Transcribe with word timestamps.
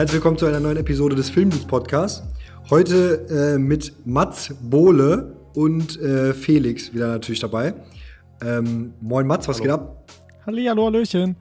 Herzlich 0.00 0.14
willkommen 0.14 0.38
zu 0.38 0.46
einer 0.46 0.60
neuen 0.60 0.78
Episode 0.78 1.14
des 1.14 1.28
Filmdudes 1.28 1.66
Podcasts. 1.66 2.22
Heute 2.70 3.26
äh, 3.28 3.58
mit 3.58 3.92
Mats 4.06 4.54
Bohle 4.62 5.36
und 5.52 6.00
äh, 6.00 6.32
Felix 6.32 6.94
wieder 6.94 7.08
natürlich 7.08 7.40
dabei. 7.40 7.74
Ähm, 8.42 8.94
moin 9.02 9.26
Mats, 9.26 9.46
was 9.46 9.58
hallo. 9.58 9.64
geht 9.64 9.72
ab? 9.72 10.10
Halli, 10.46 10.64
hallo, 10.64 10.86
Hallöchen. 10.86 11.36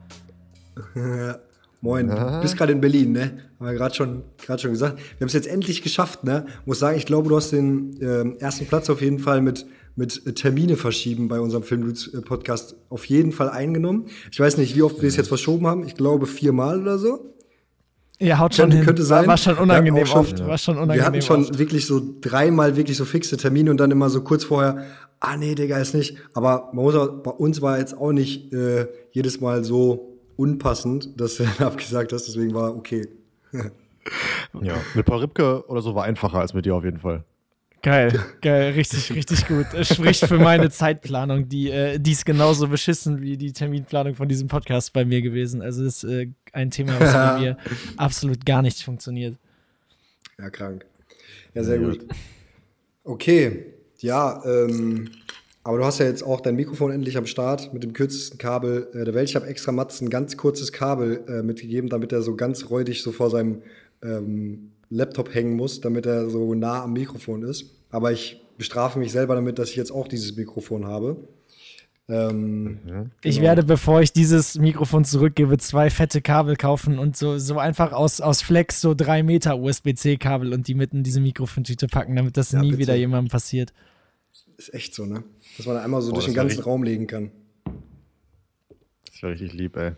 moin, 1.80 2.10
du 2.10 2.42
bist 2.42 2.57
gerade 2.57 2.74
in 2.74 2.82
Berlin, 2.82 3.14
ne? 3.14 3.32
Haben 3.61 3.65
wir 3.65 3.74
gerade 3.75 3.96
schon, 3.96 4.24
grad 4.46 4.60
schon 4.60 4.71
gesagt. 4.71 4.98
Wir 4.98 5.21
haben 5.21 5.28
es 5.28 5.34
jetzt 5.34 5.48
endlich 5.48 5.82
geschafft, 5.82 6.26
ne? 6.26 6.46
Muss 6.65 6.79
sagen, 6.79 6.98
ich 6.98 7.06
glaube, 7.06 7.29
du 7.29 7.37
hast 7.37 7.51
den 7.51 7.98
ähm, 8.01 8.36
ersten 8.39 8.65
Platz 8.65 8.89
auf 8.89 9.01
jeden 9.01 9.20
Fall 9.20 9.39
mit, 9.39 9.68
mit 9.96 10.28
äh, 10.28 10.34
Termine 10.34 10.76
verschieben 10.76 11.29
bei 11.29 11.39
unserem 11.39 11.64
Filmdudes 11.64 12.14
äh, 12.14 12.21
Podcast 12.21 12.76
auf 12.89 13.06
jeden 13.06 13.32
Fall 13.32 13.50
eingenommen. 13.50 14.07
Ich 14.29 14.39
weiß 14.42 14.57
nicht, 14.57 14.76
wie 14.76 14.82
oft 14.82 15.01
wir 15.01 15.07
es 15.07 15.15
jetzt 15.15 15.29
verschoben 15.29 15.65
haben. 15.65 15.86
Ich 15.86 15.96
glaube 15.96 16.26
viermal 16.26 16.82
oder 16.82 17.00
so. 17.00 17.29
Ja, 18.21 18.37
haut 18.39 18.54
schon 18.54 18.64
Könnte, 18.64 18.78
hin. 18.78 18.86
könnte 18.86 19.04
sein. 19.04 19.28
War, 19.28 19.37
schon 19.37 19.55
Wir 19.55 19.61
unangenehm 19.64 20.04
hatten 20.04 20.11
auch 20.11 20.15
oft. 20.18 20.46
War 20.46 20.57
schon 20.57 20.75
unangenehm 20.75 20.97
Wir 21.00 21.05
hatten 21.05 21.21
schon 21.21 21.41
oft. 21.46 21.57
wirklich 21.57 21.86
so 21.86 22.01
dreimal 22.21 22.75
wirklich 22.75 22.97
so 22.97 23.05
fixe 23.05 23.37
Termine 23.37 23.71
und 23.71 23.78
dann 23.78 23.92
immer 23.92 24.09
so 24.09 24.21
kurz 24.21 24.43
vorher, 24.43 24.83
ah 25.21 25.37
nee, 25.37 25.55
Digga, 25.55 25.78
ist 25.78 25.93
nicht. 25.95 26.18
Aber 26.33 26.69
man 26.73 26.83
muss 26.83 26.95
auch, 26.95 27.07
bei 27.23 27.32
uns 27.32 27.61
war 27.61 27.79
jetzt 27.79 27.97
auch 27.97 28.11
nicht 28.11 28.51
äh, 28.51 28.87
jedes 29.11 29.39
Mal 29.39 29.64
so 29.64 30.18
unpassend, 30.36 31.19
dass 31.19 31.36
du 31.37 31.43
dann 31.57 31.68
abgesagt 31.68 32.11
hast, 32.11 32.28
deswegen 32.28 32.53
war 32.53 32.75
okay. 32.75 33.08
Ja, 34.61 34.73
mit 34.95 35.06
Paul 35.06 35.20
Ripke 35.20 35.64
oder 35.67 35.81
so 35.81 35.94
war 35.94 36.06
einfacher 36.06 36.39
als 36.39 36.54
mit 36.54 36.66
dir 36.66 36.73
auf 36.73 36.83
jeden 36.83 36.98
Fall. 36.98 37.23
Geil, 37.82 38.20
geil, 38.42 38.74
richtig, 38.74 39.12
richtig 39.12 39.48
gut. 39.48 39.68
Es 39.74 39.94
spricht 39.94 40.26
für 40.26 40.38
meine 40.38 40.70
Zeitplanung, 40.70 41.48
die, 41.48 41.70
äh, 41.72 41.98
die 41.98 42.12
ist 42.12 42.26
genauso 42.26 42.68
beschissen 42.68 43.22
wie 43.22 43.38
die 43.38 43.54
Terminplanung 43.54 44.16
von 44.16 44.28
diesem 44.28 44.48
Podcast 44.48 44.92
bei 44.92 45.06
mir 45.06 45.22
gewesen. 45.22 45.62
Also 45.62 45.86
ist 45.86 46.04
äh, 46.04 46.28
ein 46.52 46.72
Thema, 46.72 47.00
was 47.00 47.14
bei 47.14 47.40
mir 47.40 47.58
absolut 47.98 48.46
gar 48.46 48.62
nicht 48.62 48.84
funktioniert. 48.84 49.38
Ja, 50.38 50.50
krank. 50.50 50.86
Ja, 51.54 51.64
sehr 51.64 51.80
Ja, 51.80 51.90
gut. 51.90 52.06
Okay, 53.04 53.66
ja, 54.00 54.44
ähm, 54.46 55.10
aber 55.64 55.78
du 55.78 55.86
hast 55.86 56.00
ja 56.00 56.06
jetzt 56.06 56.24
auch 56.24 56.42
dein 56.42 56.56
Mikrofon 56.56 56.92
endlich 56.92 57.18
am 57.18 57.26
Start 57.26 57.74
mit 57.74 57.84
dem 57.84 57.94
kürzesten 57.94 58.38
Kabel 58.38 58.88
äh, 58.94 59.06
der 59.06 59.14
Welt. 59.14 59.30
Ich 59.30 59.36
habe 59.36 59.48
extra 59.48 59.72
Mats 59.72 60.02
ein 60.02 60.10
ganz 60.10 60.36
kurzes 60.36 60.72
Kabel 60.72 61.24
äh, 61.28 61.44
mitgegeben, 61.44 61.90
damit 61.90 62.12
er 62.12 62.22
so 62.22 62.36
ganz 62.36 62.70
räudig 62.70 63.04
so 63.04 63.12
vor 63.12 63.30
seinem 63.30 63.62
ähm, 64.04 64.72
Laptop 64.90 65.34
hängen 65.34 65.56
muss, 65.56 65.82
damit 65.82 66.06
er 66.06 66.30
so 66.30 66.54
nah 66.56 66.84
am 66.84 66.94
Mikrofon 66.94 67.44
ist. 67.44 67.66
Aber 67.90 68.12
ich 68.12 68.42
bestrafe 68.58 69.00
mich 69.00 69.12
selber 69.12 69.36
damit, 69.36 69.59
dass 69.59 69.70
ich 69.70 69.76
jetzt 69.76 69.92
auch 69.92 70.08
dieses 70.08 70.36
Mikrofon 70.36 70.86
habe. 70.86 71.28
Ähm, 72.08 72.80
Ich 73.22 73.36
Genau. 73.36 73.48
werde, 73.48 73.64
bevor 73.64 74.02
ich 74.02 74.12
dieses 74.12 74.58
Mikrofon 74.58 75.06
zurückgebe, 75.06 75.58
zwei 75.60 75.90
fette 75.92 76.22
Kabel 76.22 76.56
kaufen 76.56 76.98
und 76.98 77.16
so, 77.16 77.38
so 77.38 77.60
einfach 77.60 77.92
aus, 77.94 78.20
aus 78.20 78.42
Flex 78.42 78.82
so 78.82 78.95
drei 78.95 79.22
Meter 79.22 79.60
USB-C-Kabel 79.60 80.54
und 80.54 80.67
die 80.67 80.73
mitten 80.73 80.98
in 80.98 81.04
diese 81.04 81.22
Mikrofontüte 81.22 81.88
packen, 81.88 82.16
damit 82.16 82.36
das 82.36 82.52
Ja, 82.52 82.62
nie 82.62 82.70
bitte. 82.72 82.80
wieder 82.82 82.95
jemandem 82.95 83.30
passiert. 83.30 83.73
Ist 84.58 84.73
echt 84.73 84.95
so, 84.95 85.06
ne? 85.06 85.23
Dass 85.58 85.67
man 85.67 85.78
einmal 85.78 86.02
so 86.02 86.10
Oh, 86.12 86.14
durch 86.16 86.26
den 86.26 86.34
ganzen 86.34 86.62
Raum 86.64 86.84
legen 86.84 87.06
kann. 87.08 87.32
Das 89.20 89.23
war 89.23 89.31
richtig 89.31 89.52
lieb, 89.52 89.75
ey. 89.75 89.92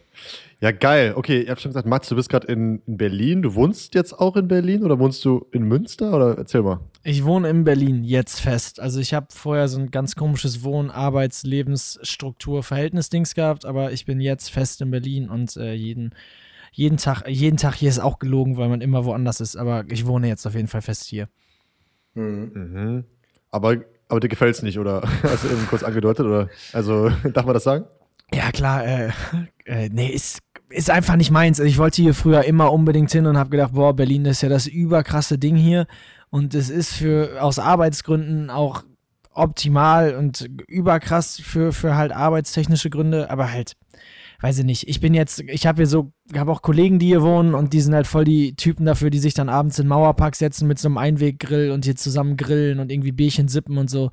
Ja, 0.61 0.71
geil. 0.71 1.13
Okay, 1.15 1.43
ihr 1.43 1.51
habt 1.51 1.61
schon 1.61 1.69
gesagt, 1.69 1.85
Mats, 1.85 2.09
du 2.09 2.15
bist 2.15 2.27
gerade 2.27 2.47
in, 2.47 2.81
in 2.87 2.97
Berlin. 2.97 3.43
Du 3.43 3.53
wohnst 3.53 3.93
jetzt 3.93 4.13
auch 4.13 4.35
in 4.35 4.47
Berlin 4.47 4.83
oder 4.83 4.97
wohnst 4.97 5.23
du 5.23 5.45
in 5.51 5.61
Münster? 5.61 6.15
Oder 6.15 6.39
erzähl 6.39 6.63
mal. 6.63 6.79
Ich 7.03 7.23
wohne 7.23 7.47
in 7.47 7.63
Berlin 7.63 8.03
jetzt 8.03 8.39
fest. 8.39 8.79
Also 8.79 8.99
ich 8.99 9.13
habe 9.13 9.27
vorher 9.29 9.67
so 9.67 9.79
ein 9.79 9.91
ganz 9.91 10.15
komisches 10.15 10.63
Wohn-, 10.63 10.89
Arbeits-, 10.89 11.43
Lebensstruktur-, 11.43 12.63
Verhältnisdings 12.63 13.35
gehabt, 13.35 13.63
aber 13.63 13.91
ich 13.91 14.07
bin 14.07 14.21
jetzt 14.21 14.49
fest 14.49 14.81
in 14.81 14.89
Berlin 14.89 15.29
und 15.29 15.55
äh, 15.55 15.73
jeden, 15.73 16.15
jeden 16.71 16.97
Tag, 16.97 17.27
jeden 17.27 17.57
Tag 17.57 17.75
hier 17.75 17.89
ist 17.89 17.99
auch 17.99 18.17
gelogen, 18.17 18.57
weil 18.57 18.69
man 18.69 18.81
immer 18.81 19.05
woanders 19.05 19.39
ist. 19.39 19.55
Aber 19.55 19.85
ich 19.87 20.07
wohne 20.07 20.29
jetzt 20.29 20.47
auf 20.47 20.55
jeden 20.55 20.67
Fall 20.67 20.81
fest 20.81 21.05
hier. 21.05 21.29
Mhm. 22.15 22.51
Mhm. 22.55 23.03
Aber, 23.51 23.75
aber 24.07 24.19
dir 24.19 24.29
gefällt's 24.29 24.63
nicht, 24.63 24.79
oder? 24.79 25.03
Hast 25.21 25.43
du 25.43 25.47
eben 25.49 25.67
kurz 25.67 25.83
angedeutet, 25.83 26.25
oder? 26.25 26.49
Also, 26.73 27.11
darf 27.33 27.45
man 27.45 27.53
das 27.53 27.65
sagen? 27.65 27.85
Ja, 28.33 28.51
klar, 28.51 28.85
äh, 28.85 29.11
äh, 29.65 29.89
nee, 29.89 30.07
ist, 30.09 30.39
ist 30.69 30.89
einfach 30.89 31.15
nicht 31.15 31.31
meins. 31.31 31.59
Also 31.59 31.69
Ich 31.69 31.77
wollte 31.77 32.01
hier 32.01 32.13
früher 32.13 32.43
immer 32.45 32.71
unbedingt 32.71 33.11
hin 33.11 33.25
und 33.25 33.37
habe 33.37 33.49
gedacht, 33.49 33.73
boah, 33.73 33.95
Berlin 33.95 34.25
ist 34.25 34.41
ja 34.41 34.49
das 34.49 34.67
überkrasse 34.67 35.37
Ding 35.37 35.55
hier. 35.55 35.87
Und 36.29 36.55
es 36.55 36.69
ist 36.69 36.93
für 36.93 37.41
aus 37.41 37.59
Arbeitsgründen 37.59 38.49
auch 38.49 38.83
optimal 39.33 40.15
und 40.15 40.49
überkrass 40.67 41.39
für, 41.41 41.73
für 41.73 41.95
halt 41.95 42.11
arbeitstechnische 42.11 42.89
Gründe, 42.89 43.29
aber 43.29 43.51
halt, 43.51 43.73
weiß 44.41 44.59
ich 44.59 44.65
nicht. 44.65 44.87
Ich 44.87 44.99
bin 44.99 45.13
jetzt, 45.13 45.39
ich 45.41 45.67
habe 45.67 45.77
hier 45.77 45.87
so, 45.87 46.11
habe 46.35 46.51
auch 46.51 46.61
Kollegen, 46.61 46.97
die 46.97 47.07
hier 47.07 47.21
wohnen 47.21 47.53
und 47.53 47.73
die 47.73 47.81
sind 47.81 47.93
halt 47.93 48.07
voll 48.07 48.25
die 48.25 48.55
Typen 48.55 48.85
dafür, 48.85 49.11
die 49.11 49.19
sich 49.19 49.35
dann 49.35 49.49
abends 49.49 49.77
in 49.77 49.85
den 49.85 49.89
Mauerpark 49.89 50.35
setzen 50.35 50.67
mit 50.67 50.79
so 50.79 50.87
einem 50.87 50.97
Einweggrill 50.97 51.71
und 51.71 51.85
hier 51.85 51.95
zusammen 51.95 52.37
grillen 52.37 52.79
und 52.79 52.91
irgendwie 52.91 53.11
Bierchen 53.11 53.47
sippen 53.47 53.77
und 53.77 53.89
so. 53.89 54.09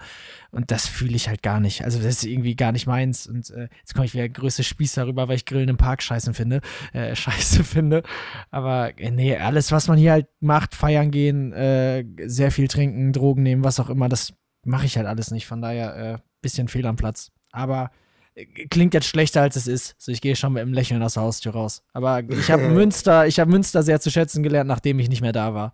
Und 0.50 0.71
das 0.71 0.87
fühle 0.87 1.16
ich 1.16 1.28
halt 1.28 1.43
gar 1.43 1.61
nicht. 1.61 1.84
Also 1.84 1.99
das 1.99 2.06
ist 2.06 2.25
irgendwie 2.25 2.56
gar 2.56 2.72
nicht 2.72 2.87
meins. 2.87 3.27
Und 3.27 3.50
äh, 3.50 3.69
jetzt 3.81 3.94
komme 3.94 4.05
ich 4.05 4.15
wieder 4.15 4.28
größte 4.28 4.65
Spieß 4.65 4.94
darüber, 4.94 5.28
weil 5.28 5.37
ich 5.37 5.47
Grillen 5.47 5.69
im 5.69 5.77
Park 5.78 6.03
scheiße 6.03 6.34
finde. 6.34 6.60
Äh, 6.93 7.15
scheiße 7.16 7.65
finde. 7.65 8.03
Aber 8.50 8.99
äh, 8.99 9.10
nee, 9.10 9.37
alles, 9.37 9.72
was 9.72 9.89
man 9.89 9.99
hier 9.99 10.12
halt 10.12 10.27
macht, 10.41 10.75
feiern 10.75 11.10
gehen, 11.10 11.53
äh, 11.53 12.05
sehr 12.27 12.50
viel 12.50 12.69
trinken, 12.69 13.12
Drogen 13.12 13.43
nehmen, 13.43 13.65
was 13.65 13.81
auch 13.81 13.89
immer, 13.89 14.09
das 14.09 14.34
mache 14.65 14.87
ich 14.87 14.99
halt 14.99 15.06
alles 15.06 15.31
nicht. 15.31 15.47
Von 15.47 15.62
daher 15.62 15.97
äh, 15.97 16.19
bisschen 16.43 16.69
fehl 16.69 16.87
am 16.87 16.97
Platz. 16.97 17.31
Aber 17.50 17.91
klingt 18.71 18.94
jetzt 18.94 19.06
schlechter 19.06 19.43
als 19.43 19.56
es 19.56 19.66
ist. 19.66 19.94
So, 19.99 20.12
ich 20.12 20.21
gehe 20.21 20.37
schon 20.37 20.53
mit 20.53 20.62
einem 20.62 20.72
Lächeln 20.72 21.03
aus 21.03 21.15
der 21.15 21.22
Haustür 21.22 21.53
raus. 21.53 21.82
Aber 21.93 22.22
ich 22.28 22.50
habe 22.50 22.69
Münster, 22.69 23.26
ich 23.26 23.41
habe 23.41 23.50
Münster 23.50 23.82
sehr 23.82 24.00
zu 24.00 24.10
schätzen 24.10 24.43
gelernt, 24.43 24.69
nachdem 24.69 24.99
ich 24.99 25.09
nicht 25.09 25.21
mehr 25.22 25.32
da 25.32 25.54
war. 25.54 25.72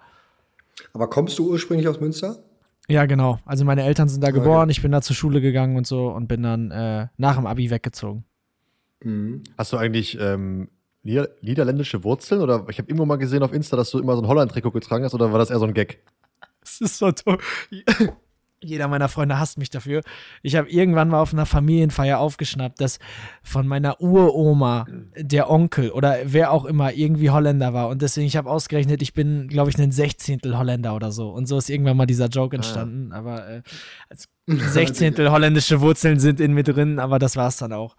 Aber 0.92 1.08
kommst 1.08 1.38
du 1.38 1.50
ursprünglich 1.50 1.88
aus 1.88 2.00
Münster? 2.00 2.42
Ja, 2.88 3.06
genau. 3.06 3.38
Also 3.46 3.64
meine 3.64 3.84
Eltern 3.84 4.08
sind 4.08 4.22
da 4.22 4.28
Okay. 4.28 4.38
geboren, 4.38 4.68
ich 4.70 4.82
bin 4.82 4.92
da 4.92 5.00
zur 5.00 5.16
Schule 5.16 5.40
gegangen 5.40 5.76
und 5.76 5.86
so 5.86 6.08
und 6.08 6.26
bin 6.28 6.42
dann 6.42 6.70
äh, 6.70 7.06
nach 7.16 7.36
dem 7.36 7.46
Abi 7.46 7.70
weggezogen. 7.70 8.24
Mhm. 9.02 9.42
Hast 9.56 9.72
du 9.72 9.76
eigentlich 9.76 10.18
ähm, 10.20 10.68
nieder 11.02 11.28
niederländische 11.40 12.04
Wurzeln? 12.04 12.40
Oder 12.42 12.66
ich 12.68 12.78
habe 12.78 12.88
irgendwo 12.88 13.06
mal 13.06 13.16
gesehen 13.16 13.42
auf 13.42 13.52
Insta, 13.52 13.76
dass 13.76 13.90
du 13.90 13.98
immer 13.98 14.16
so 14.16 14.22
ein 14.22 14.28
Holland-Trikot 14.28 14.72
getragen 14.72 15.04
hast, 15.04 15.14
oder 15.14 15.32
war 15.32 15.38
das 15.38 15.50
eher 15.50 15.58
so 15.58 15.66
ein 15.66 15.74
Gag? 15.74 16.02
Das 16.60 16.80
ist 16.80 16.96
so 16.98 17.12
toll. 17.12 17.38
Jeder 18.64 18.88
meiner 18.88 19.08
Freunde 19.08 19.38
hasst 19.38 19.58
mich 19.58 19.70
dafür. 19.70 20.02
Ich 20.42 20.56
habe 20.56 20.68
irgendwann 20.68 21.08
mal 21.08 21.20
auf 21.20 21.32
einer 21.32 21.46
Familienfeier 21.46 22.18
aufgeschnappt, 22.18 22.80
dass 22.80 22.98
von 23.42 23.66
meiner 23.66 24.00
Uroma 24.00 24.86
der 25.16 25.50
Onkel 25.50 25.90
oder 25.90 26.18
wer 26.24 26.50
auch 26.50 26.64
immer 26.64 26.92
irgendwie 26.92 27.30
Holländer 27.30 27.72
war. 27.74 27.88
Und 27.88 28.02
deswegen, 28.02 28.26
ich 28.26 28.36
habe 28.36 28.50
ausgerechnet, 28.50 29.02
ich 29.02 29.14
bin, 29.14 29.48
glaube 29.48 29.70
ich, 29.70 29.78
ein 29.78 29.92
Sechzehntel 29.92 30.58
Holländer 30.58 30.94
oder 30.94 31.12
so. 31.12 31.30
Und 31.30 31.46
so 31.46 31.58
ist 31.58 31.70
irgendwann 31.70 31.96
mal 31.96 32.06
dieser 32.06 32.28
Joke 32.28 32.56
entstanden. 32.56 33.12
Aber 33.12 33.48
äh, 33.48 33.62
als 34.08 34.28
Sechzehntel 34.46 35.30
holländische 35.30 35.80
Wurzeln 35.80 36.18
sind 36.18 36.40
in 36.40 36.52
mir 36.52 36.64
drin, 36.64 36.98
aber 36.98 37.18
das 37.18 37.36
war 37.36 37.48
es 37.48 37.56
dann 37.56 37.72
auch. 37.72 37.96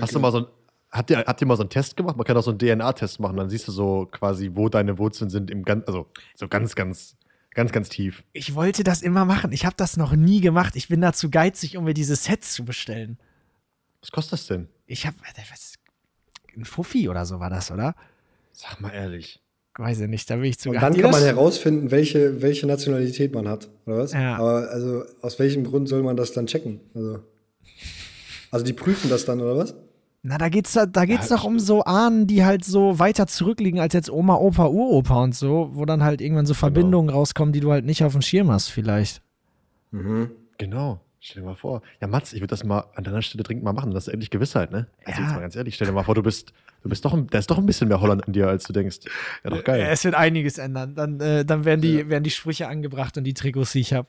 Hast 0.00 0.14
du 0.14 0.20
mal 0.20 0.32
so 0.32 0.38
ein. 0.40 0.46
Habt 0.92 1.08
ihr, 1.10 1.18
habt 1.18 1.40
ihr 1.40 1.46
mal 1.46 1.56
so 1.56 1.62
einen 1.62 1.70
Test 1.70 1.96
gemacht? 1.96 2.16
Man 2.16 2.26
kann 2.26 2.36
auch 2.36 2.42
so 2.42 2.50
einen 2.50 2.58
DNA-Test 2.58 3.20
machen, 3.20 3.36
dann 3.36 3.48
siehst 3.48 3.68
du 3.68 3.72
so 3.72 4.08
quasi, 4.10 4.50
wo 4.54 4.68
deine 4.68 4.98
Wurzeln 4.98 5.30
sind 5.30 5.48
im 5.48 5.64
ganz, 5.64 5.86
also 5.86 6.06
so 6.34 6.48
ganz, 6.48 6.74
ganz, 6.74 7.16
ganz, 7.54 7.72
ganz 7.72 7.88
tief. 7.88 8.22
Ich 8.32 8.54
wollte 8.54 8.84
das 8.84 9.02
immer 9.02 9.24
machen. 9.24 9.52
Ich 9.52 9.64
habe 9.64 9.76
das 9.76 9.96
noch 9.96 10.12
nie 10.12 10.40
gemacht. 10.40 10.76
Ich 10.76 10.88
bin 10.88 11.00
da 11.00 11.12
zu 11.12 11.30
geizig, 11.30 11.76
um 11.76 11.84
mir 11.84 11.94
diese 11.94 12.16
Sets 12.16 12.54
zu 12.54 12.64
bestellen. 12.64 13.18
Was 14.00 14.10
kostet 14.12 14.32
das 14.34 14.46
denn? 14.46 14.68
Ich 14.86 15.06
habe, 15.06 15.16
was, 15.50 15.74
ein 16.56 16.64
Fuffi 16.64 17.08
oder 17.08 17.26
so 17.26 17.40
war 17.40 17.50
das, 17.50 17.70
oder? 17.70 17.94
Sag 18.52 18.80
mal 18.80 18.90
ehrlich. 18.90 19.40
Weiß 19.76 20.00
ich 20.00 20.08
nicht, 20.08 20.28
da 20.28 20.38
will 20.38 20.50
ich 20.50 20.58
zu. 20.58 20.70
Und 20.70 20.82
dann 20.82 20.94
kann 20.96 21.10
man 21.10 21.22
herausfinden, 21.22 21.90
welche, 21.90 22.42
welche 22.42 22.66
Nationalität 22.66 23.32
man 23.32 23.48
hat, 23.48 23.70
oder 23.86 23.98
was? 23.98 24.12
Ja. 24.12 24.36
Aber 24.36 24.68
also 24.70 25.04
aus 25.22 25.38
welchem 25.38 25.64
Grund 25.64 25.88
soll 25.88 26.02
man 26.02 26.16
das 26.16 26.32
dann 26.32 26.46
checken? 26.46 26.80
Also, 26.94 27.20
also 28.50 28.64
die 28.64 28.72
prüfen 28.72 29.08
das 29.08 29.24
dann, 29.24 29.40
oder 29.40 29.56
was? 29.56 29.74
Na, 30.22 30.36
da 30.36 30.50
geht's, 30.50 30.74
da, 30.74 30.84
da 30.84 31.06
geht's 31.06 31.30
Ja, 31.30 31.36
doch 31.36 31.44
um 31.44 31.58
so 31.58 31.82
Ahnen, 31.84 32.26
die 32.26 32.44
halt 32.44 32.64
so 32.64 32.98
weiter 32.98 33.26
zurückliegen 33.26 33.80
als 33.80 33.94
jetzt 33.94 34.10
Oma, 34.10 34.34
Opa, 34.36 34.66
Uropa 34.66 35.22
und 35.22 35.34
so, 35.34 35.70
wo 35.72 35.86
dann 35.86 36.02
halt 36.04 36.20
irgendwann 36.20 36.44
so 36.44 36.52
Verbindungen 36.52 37.08
rauskommen, 37.08 37.52
die 37.54 37.60
du 37.60 37.72
halt 37.72 37.86
nicht 37.86 38.04
auf 38.04 38.12
dem 38.12 38.20
Schirm 38.20 38.50
hast, 38.50 38.68
vielleicht. 38.68 39.22
Genau. 40.58 41.00
Stell 41.22 41.42
dir 41.42 41.48
mal 41.48 41.54
vor. 41.54 41.82
Ja, 42.00 42.06
Mats, 42.06 42.32
ich 42.32 42.40
würde 42.40 42.48
das 42.48 42.64
mal 42.64 42.84
an 42.94 43.04
deiner 43.04 43.20
Stelle 43.20 43.42
dringend 43.44 43.62
mal 43.62 43.74
machen. 43.74 43.92
Das 43.92 44.08
ist 44.08 44.12
endlich 44.12 44.30
Gewissheit, 44.30 44.70
ne? 44.70 44.86
Also 45.04 45.20
Ja. 45.20 45.26
jetzt 45.26 45.34
mal 45.34 45.40
ganz 45.40 45.56
ehrlich, 45.56 45.74
stell 45.74 45.86
dir 45.86 45.92
mal 45.92 46.02
vor, 46.02 46.14
du 46.14 46.22
bist, 46.22 46.52
du 46.82 46.88
bist 46.88 47.04
doch, 47.04 47.12
ein, 47.12 47.26
da 47.26 47.38
ist 47.38 47.50
doch 47.50 47.58
ein 47.58 47.66
bisschen 47.66 47.88
mehr 47.88 48.00
Holland 48.00 48.26
in 48.26 48.32
dir, 48.32 48.48
als 48.48 48.64
du 48.64 48.72
denkst. 48.72 49.00
Ja, 49.44 49.50
doch 49.50 49.62
geil. 49.64 49.86
Es 49.90 50.02
wird 50.04 50.14
einiges 50.14 50.56
ändern. 50.56 50.94
Dann, 50.94 51.20
äh, 51.20 51.44
dann 51.44 51.66
werden, 51.66 51.82
die, 51.82 52.08
werden 52.08 52.24
die 52.24 52.30
Sprüche 52.30 52.68
angebracht 52.68 53.18
und 53.18 53.24
die 53.24 53.34
Trikots, 53.34 53.72
die 53.72 53.80
ich 53.80 53.92
habe. 53.92 54.08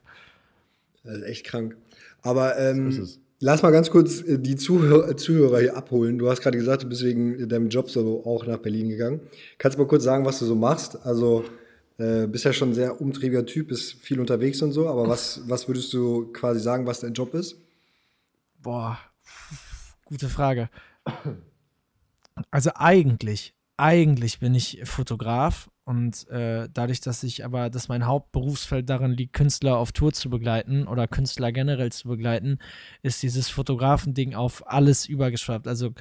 Das 1.04 1.16
ist 1.18 1.22
echt 1.24 1.44
krank. 1.44 1.76
Aber 2.22 2.54
So 2.54 2.60
ähm, 2.60 2.88
ist 2.88 2.98
es. 2.98 3.20
Lass 3.42 3.62
mal 3.62 3.72
ganz 3.72 3.90
kurz 3.90 4.22
äh, 4.22 4.38
die 4.38 4.56
Zuhörer, 4.56 5.16
Zuhörer 5.16 5.60
hier 5.60 5.76
abholen. 5.76 6.18
Du 6.18 6.30
hast 6.30 6.40
gerade 6.40 6.56
gesagt, 6.56 6.84
du 6.84 6.88
bist 6.88 7.02
wegen 7.02 7.48
deinem 7.48 7.68
Job 7.68 7.90
so 7.90 8.24
auch 8.24 8.46
nach 8.46 8.58
Berlin 8.58 8.88
gegangen. 8.88 9.20
Kannst 9.58 9.76
du 9.76 9.82
mal 9.82 9.88
kurz 9.88 10.04
sagen, 10.04 10.24
was 10.24 10.38
du 10.38 10.46
so 10.46 10.54
machst? 10.54 11.04
Also 11.04 11.44
äh, 11.98 12.26
bist 12.26 12.44
ja 12.44 12.52
schon 12.52 12.70
ein 12.70 12.74
sehr 12.74 13.00
umtriebiger 13.00 13.44
Typ, 13.44 13.68
bist 13.68 13.94
viel 13.94 14.20
unterwegs 14.20 14.62
und 14.62 14.72
so, 14.72 14.88
aber 14.88 15.08
was, 15.08 15.42
was 15.48 15.68
würdest 15.68 15.92
du 15.92 16.32
quasi 16.32 16.60
sagen, 16.60 16.86
was 16.86 17.00
dein 17.00 17.12
Job 17.12 17.34
ist? 17.34 17.56
Boah, 18.62 18.98
gute 20.04 20.28
Frage. 20.28 20.70
Also 22.50 22.70
eigentlich, 22.76 23.54
eigentlich 23.76 24.38
bin 24.38 24.54
ich 24.54 24.80
Fotograf 24.84 25.68
und 25.84 26.28
äh, 26.28 26.68
dadurch, 26.72 27.00
dass 27.00 27.24
ich 27.24 27.44
aber, 27.44 27.68
dass 27.68 27.88
mein 27.88 28.06
Hauptberufsfeld 28.06 28.88
darin 28.88 29.12
liegt, 29.12 29.32
Künstler 29.32 29.78
auf 29.78 29.90
Tour 29.90 30.12
zu 30.12 30.30
begleiten 30.30 30.86
oder 30.86 31.08
Künstler 31.08 31.50
generell 31.50 31.90
zu 31.90 32.08
begleiten, 32.08 32.58
ist 33.02 33.22
dieses 33.22 33.48
Fotografending 33.48 34.34
auf 34.34 34.66
alles 34.66 35.06
übergeschwappt. 35.06 35.66
Also 35.66 35.92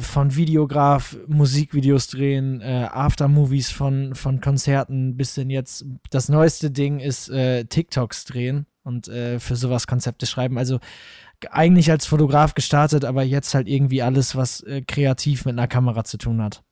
von 0.00 0.34
Videograf, 0.34 1.16
Musikvideos 1.28 2.08
drehen, 2.08 2.60
äh, 2.60 2.88
Aftermovies 2.90 3.70
von, 3.70 4.16
von 4.16 4.40
Konzerten 4.40 5.16
bis 5.16 5.36
hin 5.36 5.48
jetzt. 5.48 5.84
Das 6.10 6.28
neueste 6.28 6.72
Ding 6.72 6.98
ist 6.98 7.30
äh, 7.30 7.64
TikToks 7.64 8.24
drehen 8.24 8.66
und 8.82 9.06
äh, 9.06 9.38
für 9.38 9.54
sowas 9.54 9.86
Konzepte 9.86 10.26
schreiben. 10.26 10.58
Also 10.58 10.80
eigentlich 11.50 11.90
als 11.90 12.04
Fotograf 12.06 12.54
gestartet, 12.54 13.04
aber 13.04 13.22
jetzt 13.22 13.54
halt 13.54 13.68
irgendwie 13.68 14.02
alles, 14.02 14.34
was 14.34 14.60
äh, 14.62 14.82
kreativ 14.82 15.44
mit 15.44 15.54
einer 15.54 15.68
Kamera 15.68 16.02
zu 16.04 16.18
tun 16.18 16.42
hat. 16.42 16.62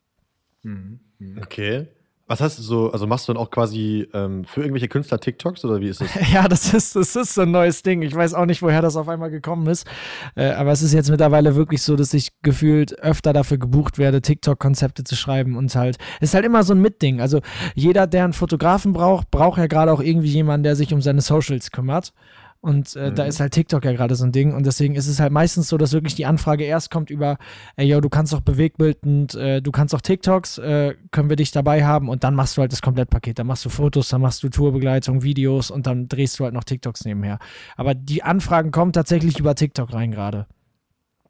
Mhm. 0.62 1.00
Okay. 1.42 1.86
Was 2.30 2.42
heißt 2.42 2.58
so, 2.58 2.92
also 2.92 3.06
machst 3.06 3.26
du 3.26 3.32
dann 3.32 3.42
auch 3.42 3.50
quasi 3.50 4.06
ähm, 4.12 4.44
für 4.44 4.60
irgendwelche 4.60 4.88
Künstler 4.88 5.18
TikToks 5.18 5.64
oder 5.64 5.80
wie 5.80 5.88
ist 5.88 6.02
das? 6.02 6.10
ja, 6.32 6.46
das 6.46 6.74
ist, 6.74 6.94
das 6.94 7.16
ist 7.16 7.32
so 7.32 7.40
ein 7.40 7.50
neues 7.50 7.82
Ding. 7.82 8.02
Ich 8.02 8.14
weiß 8.14 8.34
auch 8.34 8.44
nicht, 8.44 8.60
woher 8.60 8.82
das 8.82 8.96
auf 8.96 9.08
einmal 9.08 9.30
gekommen 9.30 9.66
ist. 9.66 9.86
Äh, 10.34 10.50
aber 10.50 10.72
es 10.72 10.82
ist 10.82 10.92
jetzt 10.92 11.10
mittlerweile 11.10 11.54
wirklich 11.56 11.82
so, 11.82 11.96
dass 11.96 12.12
ich 12.12 12.28
gefühlt 12.42 12.98
öfter 12.98 13.32
dafür 13.32 13.56
gebucht 13.56 13.96
werde, 13.96 14.20
TikTok-Konzepte 14.20 15.04
zu 15.04 15.16
schreiben 15.16 15.56
und 15.56 15.74
halt, 15.74 15.96
es 16.20 16.28
ist 16.30 16.34
halt 16.34 16.44
immer 16.44 16.64
so 16.64 16.74
ein 16.74 16.82
Mitding. 16.82 17.22
Also 17.22 17.40
jeder, 17.74 18.06
der 18.06 18.24
einen 18.24 18.34
Fotografen 18.34 18.92
braucht, 18.92 19.30
braucht 19.30 19.56
ja 19.56 19.66
gerade 19.66 19.90
auch 19.90 20.00
irgendwie 20.02 20.28
jemanden, 20.28 20.64
der 20.64 20.76
sich 20.76 20.92
um 20.92 21.00
seine 21.00 21.22
Socials 21.22 21.70
kümmert. 21.70 22.12
Und 22.60 22.96
äh, 22.96 23.10
mhm. 23.10 23.14
da 23.14 23.24
ist 23.24 23.38
halt 23.38 23.52
TikTok 23.52 23.84
ja 23.84 23.92
gerade 23.92 24.16
so 24.16 24.24
ein 24.24 24.32
Ding. 24.32 24.52
Und 24.52 24.66
deswegen 24.66 24.96
ist 24.96 25.06
es 25.06 25.20
halt 25.20 25.32
meistens 25.32 25.68
so, 25.68 25.78
dass 25.78 25.92
wirklich 25.92 26.16
die 26.16 26.26
Anfrage 26.26 26.64
erst 26.64 26.90
kommt 26.90 27.08
über, 27.08 27.38
ey, 27.76 27.86
yo, 27.86 28.00
du 28.00 28.08
kannst 28.08 28.32
doch 28.32 28.40
Bewegbild 28.40 29.04
und 29.04 29.34
äh, 29.36 29.62
du 29.62 29.70
kannst 29.70 29.94
auch 29.94 30.00
TikToks, 30.00 30.58
äh, 30.58 30.94
können 31.12 31.28
wir 31.28 31.36
dich 31.36 31.52
dabei 31.52 31.84
haben. 31.84 32.08
Und 32.08 32.24
dann 32.24 32.34
machst 32.34 32.56
du 32.56 32.60
halt 32.60 32.72
das 32.72 32.82
Komplettpaket. 32.82 33.38
Dann 33.38 33.46
machst 33.46 33.64
du 33.64 33.68
Fotos, 33.68 34.08
dann 34.08 34.20
machst 34.20 34.42
du 34.42 34.48
Tourbegleitung, 34.48 35.22
Videos 35.22 35.70
und 35.70 35.86
dann 35.86 36.08
drehst 36.08 36.38
du 36.40 36.44
halt 36.44 36.54
noch 36.54 36.64
TikToks 36.64 37.04
nebenher. 37.04 37.38
Aber 37.76 37.94
die 37.94 38.24
Anfragen 38.24 38.72
kommen 38.72 38.92
tatsächlich 38.92 39.38
über 39.38 39.54
TikTok 39.54 39.92
rein 39.92 40.10
gerade. 40.10 40.46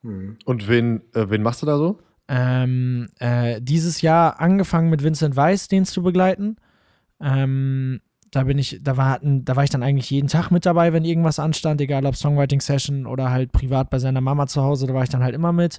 Mhm. 0.03 0.39
Und 0.47 0.67
wen, 0.69 1.03
äh, 1.15 1.29
wen 1.29 1.43
machst 1.43 1.61
du 1.61 1.67
da 1.67 1.77
so? 1.77 1.99
Ähm, 2.29 3.09
äh, 3.19 3.61
dieses 3.61 4.01
Jahr 4.01 4.41
angefangen 4.41 4.89
mit 4.91 5.03
Vincent 5.03 5.37
Weiss, 5.37 5.69
den 5.69 5.85
zu 5.85 6.03
begleiten. 6.03 6.57
Ähm, 7.21 8.01
da 8.31 8.45
bin 8.45 8.59
ich, 8.59 8.81
da 8.83 8.97
war, 8.97 9.21
da 9.23 9.57
war 9.57 9.65
ich 9.65 9.71
dann 9.71 9.83
eigentlich 9.83 10.11
jeden 10.11 10.29
Tag 10.29 10.51
mit 10.51 10.67
dabei, 10.67 10.93
wenn 10.93 11.05
irgendwas 11.05 11.39
anstand, 11.39 11.81
egal 11.81 12.07
ob 12.07 12.17
Songwriting-Session 12.17 13.07
oder 13.07 13.31
halt 13.31 13.53
privat 13.53 13.91
bei 13.91 13.99
seiner 13.99 14.21
Mama 14.21 14.47
zu 14.47 14.63
Hause, 14.63 14.87
da 14.87 14.95
war 14.95 15.03
ich 15.03 15.09
dann 15.09 15.23
halt 15.23 15.35
immer 15.35 15.53
mit. 15.53 15.79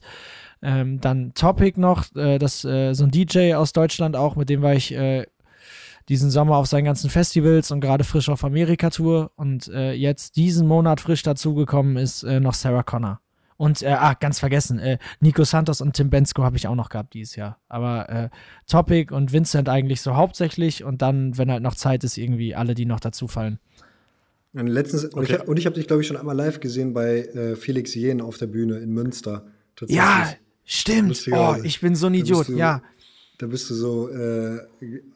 Ähm, 0.61 0.99
dann 0.99 1.33
Topic 1.33 1.79
noch, 1.79 2.13
äh, 2.15 2.37
das 2.37 2.65
äh, 2.65 2.93
so 2.93 3.05
ein 3.05 3.11
DJ 3.11 3.53
aus 3.53 3.73
Deutschland 3.73 4.15
auch, 4.15 4.35
mit 4.35 4.49
dem 4.49 4.61
war 4.61 4.73
ich 4.73 4.93
äh, 4.93 5.25
diesen 6.09 6.31
Sommer 6.31 6.57
auf 6.57 6.67
seinen 6.67 6.85
ganzen 6.85 7.09
Festivals 7.09 7.71
und 7.71 7.81
gerade 7.81 8.03
frisch 8.03 8.29
auf 8.29 8.43
Amerika-Tour. 8.43 9.31
Und 9.35 9.67
äh, 9.67 9.93
jetzt 9.93 10.35
diesen 10.35 10.67
Monat 10.67 10.99
frisch 10.99 11.21
dazugekommen 11.21 11.97
ist 11.97 12.23
äh, 12.23 12.39
noch 12.39 12.55
Sarah 12.55 12.83
Connor. 12.83 13.21
Und, 13.59 13.81
äh, 13.81 13.87
ah, 13.87 14.13
ganz 14.13 14.39
vergessen, 14.39 14.79
äh, 14.79 14.99
Nico 15.19 15.43
Santos 15.43 15.81
und 15.81 15.93
Tim 15.93 16.09
Bensko 16.09 16.43
habe 16.43 16.55
ich 16.55 16.65
auch 16.65 16.75
noch 16.75 16.87
gehabt 16.87 17.13
dieses 17.13 17.35
Jahr. 17.35 17.59
Aber 17.67 18.07
äh, 18.07 18.29
Topic 18.67 19.13
und 19.13 19.33
Vincent 19.33 19.67
eigentlich 19.67 19.99
so 19.99 20.15
hauptsächlich 20.15 20.85
und 20.85 21.01
dann, 21.01 21.37
wenn 21.37 21.51
halt 21.51 21.61
noch 21.61 21.75
Zeit 21.75 22.05
ist, 22.05 22.17
irgendwie 22.17 22.55
alle, 22.55 22.73
die 22.73 22.85
noch 22.85 23.01
dazu 23.01 23.27
fallen. 23.27 23.59
Und 24.53 24.67
letztens, 24.67 25.13
okay. 25.13 25.41
und 25.45 25.57
ich, 25.57 25.63
ich 25.63 25.65
habe 25.65 25.75
dich, 25.75 25.87
glaube 25.87 26.01
ich, 26.01 26.07
schon 26.07 26.15
einmal 26.15 26.37
live 26.37 26.61
gesehen 26.61 26.93
bei 26.93 27.19
äh, 27.19 27.57
Felix 27.57 27.93
Jen 27.95 28.21
auf 28.21 28.37
der 28.37 28.47
Bühne 28.47 28.77
in 28.77 28.93
Münster. 28.93 29.45
Ja, 29.87 30.33
stimmt. 30.63 31.21
Oh, 31.29 31.57
ich 31.61 31.81
bin 31.81 31.95
so 31.95 32.07
ein 32.07 32.13
Idiot, 32.13 32.47
du, 32.47 32.55
ja. 32.55 32.81
Da 33.39 33.47
bist 33.47 33.69
du 33.69 33.73
so 33.73 34.07
äh, 34.07 34.59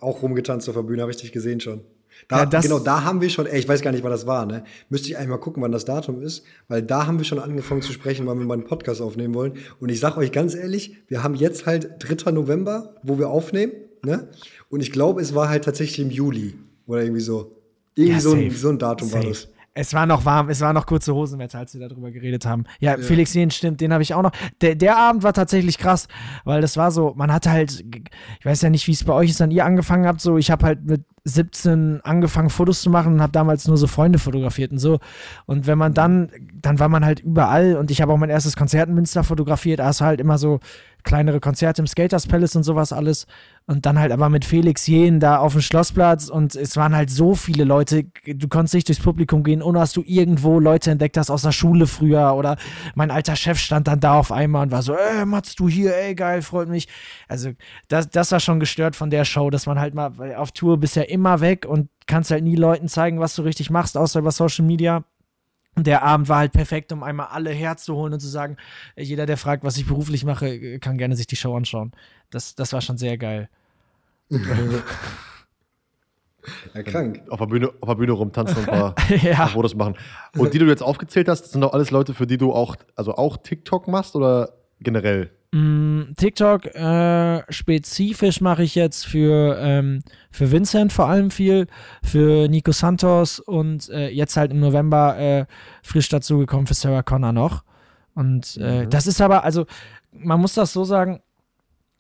auch 0.02 0.22
rumgetanzt 0.22 0.68
auf 0.68 0.76
der 0.76 0.84
Bühne, 0.84 1.02
habe 1.02 1.12
ich 1.12 1.18
dich 1.18 1.32
gesehen 1.32 1.62
schon. 1.62 1.80
Da, 2.28 2.44
ja, 2.44 2.60
genau, 2.62 2.80
da 2.80 3.04
haben 3.04 3.22
wir 3.22 3.30
schon, 3.30 3.46
ey, 3.46 3.60
ich 3.60 3.68
weiß 3.68 3.82
gar 3.82 3.92
nicht, 3.92 4.04
wann 4.04 4.12
das 4.12 4.28
war, 4.28 4.46
ne? 4.46 4.64
Müsste 4.90 5.10
ich 5.10 5.18
eigentlich 5.18 5.30
mal 5.30 5.38
gucken, 5.38 5.62
wann 5.64 5.72
das 5.72 5.86
Datum 5.86 6.22
ist, 6.22 6.44
weil 6.68 6.82
da 6.82 7.06
haben 7.08 7.18
wir 7.18 7.26
schon 7.26 7.40
angefangen 7.40 7.82
zu 7.82 7.92
sprechen, 7.92 8.26
wann 8.26 8.40
wir 8.40 8.46
mal 8.46 8.56
einen 8.56 8.66
Podcast 8.66 9.02
aufnehmen 9.02 9.34
wollen. 9.34 9.54
Und 9.80 9.90
ich 9.90 10.00
sag 10.00 10.18
euch 10.18 10.32
ganz 10.32 10.56
ehrlich, 10.56 10.98
wir 11.08 11.24
haben 11.24 11.36
jetzt 11.36 11.66
halt 11.66 11.92
3. 12.00 12.32
November, 12.32 12.96
wo 13.04 13.18
wir 13.20 13.30
aufnehmen, 13.30 13.74
ne? 14.04 14.30
Und 14.70 14.82
ich 14.82 14.92
glaube, 14.92 15.22
es 15.22 15.36
war 15.36 15.50
halt 15.50 15.66
tatsächlich 15.66 16.00
im 16.00 16.12
Juli 16.12 16.56
oder 16.88 17.02
irgendwie 17.02 17.22
so. 17.22 17.60
Irgendwie 17.96 18.14
ja, 18.14 18.20
so, 18.22 18.34
ein, 18.34 18.52
so, 18.52 18.70
ein, 18.70 18.80
Datum 18.80 19.08
safe. 19.08 19.24
war 19.24 19.30
das. 19.30 19.48
Es 19.76 19.94
war 19.94 20.06
noch 20.06 20.24
warm, 20.24 20.50
es 20.50 20.62
war 20.62 20.72
noch 20.72 20.86
kurze 20.86 21.16
Hosenwetter, 21.16 21.58
als 21.58 21.74
wir 21.74 21.88
darüber 21.88 22.12
geredet 22.12 22.46
haben. 22.46 22.66
Ja, 22.80 22.96
ja. 22.96 23.04
Felix 23.04 23.34
Jen 23.34 23.50
stimmt, 23.50 23.82
den 23.82 23.92
habe 23.92 24.04
ich 24.04 24.14
auch 24.14 24.22
noch. 24.22 24.32
Der, 24.62 24.76
der 24.76 24.98
Abend 24.98 25.24
war 25.24 25.34
tatsächlich 25.34 25.80
krass, 25.80 26.08
weil 26.44 26.62
das 26.62 26.78
war 26.78 26.92
so, 26.92 27.14
man 27.16 27.34
hatte 27.34 27.50
halt, 27.50 27.84
ich 28.40 28.46
weiß 28.46 28.62
ja 28.62 28.70
nicht, 28.70 28.88
wie 28.88 28.92
es 28.92 29.04
bei 29.04 29.14
euch 29.14 29.32
ist, 29.32 29.40
dann 29.40 29.50
ihr 29.50 29.66
angefangen 29.66 30.06
habt, 30.06 30.22
so, 30.22 30.38
ich 30.38 30.52
habe 30.52 30.66
halt 30.66 30.86
mit 30.86 31.04
17 31.26 32.02
angefangen, 32.04 32.50
Fotos 32.50 32.82
zu 32.82 32.90
machen 32.90 33.14
und 33.14 33.22
habe 33.22 33.32
damals 33.32 33.68
nur 33.68 33.78
so 33.78 33.88
Freunde 33.88 34.20
fotografiert 34.20 34.72
und 34.72 34.80
so. 34.80 35.00
Und 35.46 35.68
wenn 35.68 35.78
man 35.78 35.94
dann, 35.94 36.30
dann 36.54 36.80
war 36.80 36.90
man 36.90 37.06
halt 37.06 37.22
überall 37.22 37.78
und 37.78 37.92
ich 37.92 38.02
habe 38.02 38.12
auch 38.12 38.18
mein 38.18 38.30
erstes 38.30 38.56
Konzert 38.56 38.90
in 38.90 38.96
Münster 38.96 39.24
fotografiert, 39.24 39.80
du 39.80 40.00
halt 40.02 40.20
immer 40.20 40.38
so 40.38 40.60
kleinere 41.04 41.40
Konzerte 41.40 41.82
im 41.82 41.88
Skaters 41.88 42.28
Palace 42.28 42.56
und 42.56 42.64
sowas 42.64 42.94
alles. 42.94 43.28
Und 43.66 43.86
dann 43.86 43.98
halt 43.98 44.12
aber 44.12 44.28
mit 44.28 44.44
Felix 44.44 44.88
Jen 44.88 45.22
da 45.22 45.38
auf 45.38 45.54
dem 45.54 45.62
Schlossplatz 45.62 46.28
und 46.28 46.54
es 46.56 46.76
waren 46.76 46.94
halt 46.96 47.10
so 47.10 47.34
viele 47.34 47.64
Leute, 47.64 48.06
du 48.26 48.48
konntest 48.50 48.74
nicht 48.74 48.90
durchs 48.90 49.02
Publikum 49.02 49.44
gehen, 49.44 49.62
ohne 49.62 49.80
dass 49.80 49.94
du 49.94 50.04
irgendwo 50.06 50.60
Leute 50.60 50.92
entdeckt 50.92 51.16
hast 51.16 51.30
aus 51.30 51.44
der 51.44 51.54
Schule 51.54 51.88
früher 51.88 52.36
oder 52.36 52.58
mein 52.96 53.10
alter 53.10 53.38
Chef 53.38 53.58
stand 53.58 53.88
dann 53.88 54.02
da 54.02 54.16
auf 54.16 54.34
einmal 54.34 54.64
und 54.64 54.72
war 54.72 54.82
so, 54.82 54.96
ey, 54.96 55.26
Mats, 55.26 55.56
du 55.56 55.70
hier, 55.70 55.96
ey, 55.96 56.14
geil, 56.14 56.42
freut 56.42 56.68
mich. 56.68 56.90
Also 57.30 57.52
das, 57.88 58.10
das 58.10 58.34
war 58.34 58.42
schon 58.42 58.60
gestört 58.60 58.98
von 58.98 59.10
der 59.10 59.24
Show, 59.24 59.50
dass 59.50 59.66
man 59.66 59.80
halt 59.80 59.94
mal 59.94 60.36
auf 60.36 60.52
Tour 60.52 60.78
bisher 60.78 61.10
immer 61.14 61.40
weg 61.40 61.66
und 61.66 61.90
kannst 62.08 62.32
halt 62.32 62.44
nie 62.44 62.56
Leuten 62.56 62.88
zeigen, 62.88 63.20
was 63.20 63.36
du 63.36 63.44
richtig 63.44 63.70
machst, 63.70 63.96
außer 63.98 64.20
über 64.20 64.32
Social 64.32 64.66
Media. 64.66 65.04
Und 65.76 65.88
der 65.88 66.04
Abend 66.04 66.30
war 66.30 66.38
halt 66.40 66.52
perfekt, 66.52 66.92
um 66.92 67.02
einmal 67.02 67.28
alle 67.28 67.50
herzuholen 67.52 68.14
und 68.14 68.20
zu 68.20 68.28
sagen, 68.28 68.58
jeder, 68.96 69.26
der 69.26 69.38
fragt, 69.38 69.64
was 69.64 69.78
ich 69.78 69.88
beruflich 69.88 70.24
mache, 70.26 70.80
kann 70.80 70.98
gerne 70.98 71.16
sich 71.16 71.28
die 71.28 71.36
Show 71.36 71.56
anschauen. 71.56 71.94
Das, 72.30 72.56
das 72.56 72.74
war 72.74 72.82
schon 72.82 72.98
sehr 72.98 73.18
geil. 73.18 73.50
ja, 76.74 76.84
krank. 76.84 77.24
Auf 77.30 77.40
der 77.40 77.48
Bühne, 77.48 77.70
auf 77.82 77.90
der 77.90 77.96
Bühne 77.96 78.12
rumtanzen 78.12 78.58
und 78.58 78.70
ein 78.70 78.80
paar, 78.80 78.96
ja. 79.24 79.48
Fotos 79.48 79.76
machen. 79.76 79.96
Und 80.38 80.54
die 80.54 80.60
du 80.60 80.66
jetzt 80.66 80.84
aufgezählt 80.84 81.28
hast, 81.28 81.44
das 81.44 81.52
sind 81.52 81.62
doch 81.62 81.74
alles 81.74 81.90
Leute, 81.90 82.14
für 82.14 82.28
die 82.28 82.38
du 82.38 82.54
auch, 82.54 82.76
also 82.96 83.16
auch 83.16 83.38
TikTok 83.38 83.88
machst 83.88 84.16
oder 84.16 84.54
generell? 84.80 85.32
Mm, 85.54 86.16
TikTok 86.18 86.66
äh, 86.74 87.44
spezifisch 87.54 88.42
mache 88.42 88.64
ich 88.64 88.74
jetzt 88.74 89.06
für, 89.06 89.56
ähm, 89.60 90.00
für 90.32 90.52
Vincent 90.52 90.92
vor 90.92 91.08
allem 91.08 91.30
viel, 91.30 91.68
für 92.04 92.48
Nico 92.48 92.72
Santos 92.72 93.40
und 93.40 93.88
äh, 93.90 94.10
jetzt 94.10 94.36
halt 94.36 94.52
im 94.52 94.60
November 94.60 95.16
äh, 95.20 95.46
frisch 95.84 96.10
dazugekommen 96.10 96.66
für 96.66 96.74
Sarah 96.74 97.04
Connor 97.04 97.34
noch. 97.34 97.64
Und 98.16 98.58
äh, 98.60 98.86
mhm. 98.86 98.90
das 98.90 99.06
ist 99.06 99.22
aber, 99.22 99.44
also 99.44 99.68
man 100.12 100.42
muss 100.42 100.56
das 100.56 100.74
so 100.74 100.86
sagen, 100.86 101.22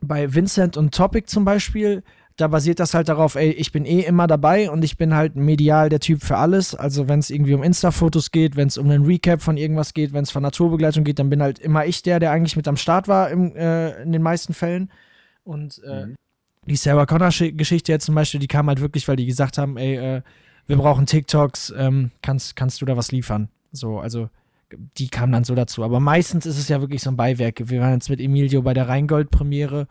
bei 0.01 0.33
Vincent 0.33 0.75
und 0.75 0.91
Topic 0.91 1.27
zum 1.27 1.45
Beispiel, 1.45 2.03
da 2.37 2.47
basiert 2.47 2.79
das 2.79 2.93
halt 2.93 3.09
darauf, 3.09 3.35
ey, 3.35 3.51
ich 3.51 3.71
bin 3.71 3.85
eh 3.85 4.01
immer 4.01 4.27
dabei 4.27 4.71
und 4.71 4.83
ich 4.83 4.97
bin 4.97 5.13
halt 5.13 5.35
medial 5.35 5.89
der 5.89 5.99
Typ 5.99 6.23
für 6.23 6.37
alles. 6.37 6.73
Also 6.73 7.07
wenn 7.07 7.19
es 7.19 7.29
irgendwie 7.29 7.53
um 7.53 7.61
Insta-Fotos 7.61 8.31
geht, 8.31 8.55
wenn 8.55 8.67
es 8.67 8.77
um 8.77 8.89
einen 8.89 9.05
Recap 9.05 9.41
von 9.41 9.57
irgendwas 9.57 9.93
geht, 9.93 10.13
wenn 10.13 10.23
es 10.23 10.31
von 10.31 10.41
Naturbegleitung 10.41 11.03
geht, 11.03 11.19
dann 11.19 11.29
bin 11.29 11.41
halt 11.41 11.59
immer 11.59 11.85
ich 11.85 12.01
der, 12.01 12.19
der 12.19 12.31
eigentlich 12.31 12.55
mit 12.55 12.67
am 12.67 12.77
Start 12.77 13.07
war 13.07 13.29
im, 13.29 13.55
äh, 13.55 14.01
in 14.01 14.11
den 14.11 14.21
meisten 14.21 14.53
Fällen. 14.53 14.91
Und 15.43 15.81
äh, 15.85 16.07
mhm. 16.07 16.15
die 16.65 16.75
Sarah 16.75 17.05
Connor-Geschichte 17.05 17.91
jetzt 17.91 18.05
zum 18.05 18.15
Beispiel, 18.15 18.39
die 18.39 18.47
kam 18.47 18.67
halt 18.67 18.81
wirklich, 18.81 19.07
weil 19.07 19.15
die 19.15 19.27
gesagt 19.27 19.57
haben, 19.57 19.77
ey, 19.77 19.95
äh, 19.97 20.21
wir 20.65 20.77
brauchen 20.77 21.05
TikToks, 21.05 21.73
ähm, 21.77 22.11
kannst, 22.21 22.55
kannst 22.55 22.81
du 22.81 22.85
da 22.85 22.97
was 22.97 23.11
liefern? 23.11 23.49
So, 23.71 23.99
also 23.99 24.29
die 24.97 25.09
kam 25.09 25.31
dann 25.31 25.43
so 25.43 25.53
dazu. 25.53 25.83
Aber 25.83 25.99
meistens 25.99 26.45
ist 26.45 26.57
es 26.57 26.67
ja 26.67 26.81
wirklich 26.81 27.03
so 27.03 27.11
ein 27.11 27.17
Beiwerk. 27.17 27.69
Wir 27.69 27.81
waren 27.81 27.93
jetzt 27.93 28.09
mit 28.09 28.19
Emilio 28.19 28.61
bei 28.63 28.73
der 28.73 28.87
Rheingold-Premiere 28.87 29.87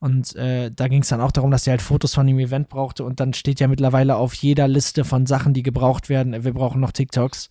und 0.00 0.34
äh, 0.34 0.70
da 0.70 0.88
ging 0.88 1.02
es 1.02 1.08
dann 1.08 1.20
auch 1.20 1.30
darum, 1.30 1.50
dass 1.50 1.66
er 1.66 1.72
halt 1.72 1.82
Fotos 1.82 2.14
von 2.14 2.26
dem 2.26 2.38
Event 2.38 2.70
brauchte. 2.70 3.04
Und 3.04 3.20
dann 3.20 3.34
steht 3.34 3.60
ja 3.60 3.68
mittlerweile 3.68 4.16
auf 4.16 4.32
jeder 4.32 4.66
Liste 4.66 5.04
von 5.04 5.26
Sachen, 5.26 5.52
die 5.52 5.62
gebraucht 5.62 6.08
werden, 6.08 6.42
wir 6.42 6.54
brauchen 6.54 6.80
noch 6.80 6.92
TikToks. 6.92 7.50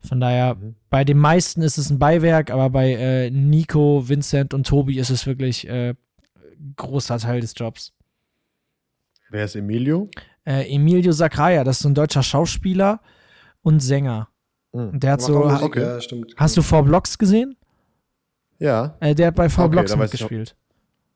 Von 0.00 0.20
daher, 0.20 0.54
mhm. 0.54 0.76
bei 0.88 1.04
den 1.04 1.18
meisten 1.18 1.60
ist 1.60 1.76
es 1.76 1.90
ein 1.90 1.98
Beiwerk, 1.98 2.50
aber 2.50 2.70
bei 2.70 2.94
äh, 2.94 3.30
Nico, 3.30 4.08
Vincent 4.08 4.54
und 4.54 4.66
Tobi 4.66 4.98
ist 4.98 5.10
es 5.10 5.26
wirklich 5.26 5.68
äh, 5.68 5.94
großer 6.76 7.18
Teil 7.18 7.40
des 7.40 7.52
Jobs. 7.54 7.92
Wer 9.28 9.44
ist 9.44 9.54
Emilio? 9.54 10.08
Äh, 10.46 10.74
Emilio 10.74 11.12
Sacraia, 11.12 11.62
das 11.62 11.76
ist 11.76 11.82
so 11.82 11.90
ein 11.90 11.94
deutscher 11.94 12.22
Schauspieler 12.22 13.00
und 13.60 13.80
Sänger. 13.80 14.28
Mhm. 14.72 14.98
Der 14.98 15.12
hat 15.12 15.20
so. 15.20 15.44
Okay. 15.44 15.82
Ja, 15.82 15.98
hast 16.36 16.56
du 16.56 16.62
Four 16.62 16.84
Blocks 16.84 17.18
gesehen? 17.18 17.54
Ja. 18.58 18.96
Äh, 19.00 19.14
der 19.14 19.26
hat 19.26 19.34
bei 19.34 19.50
Four 19.50 19.66
okay, 19.66 19.72
Blocks 19.72 19.94
mitgespielt. 19.94 20.56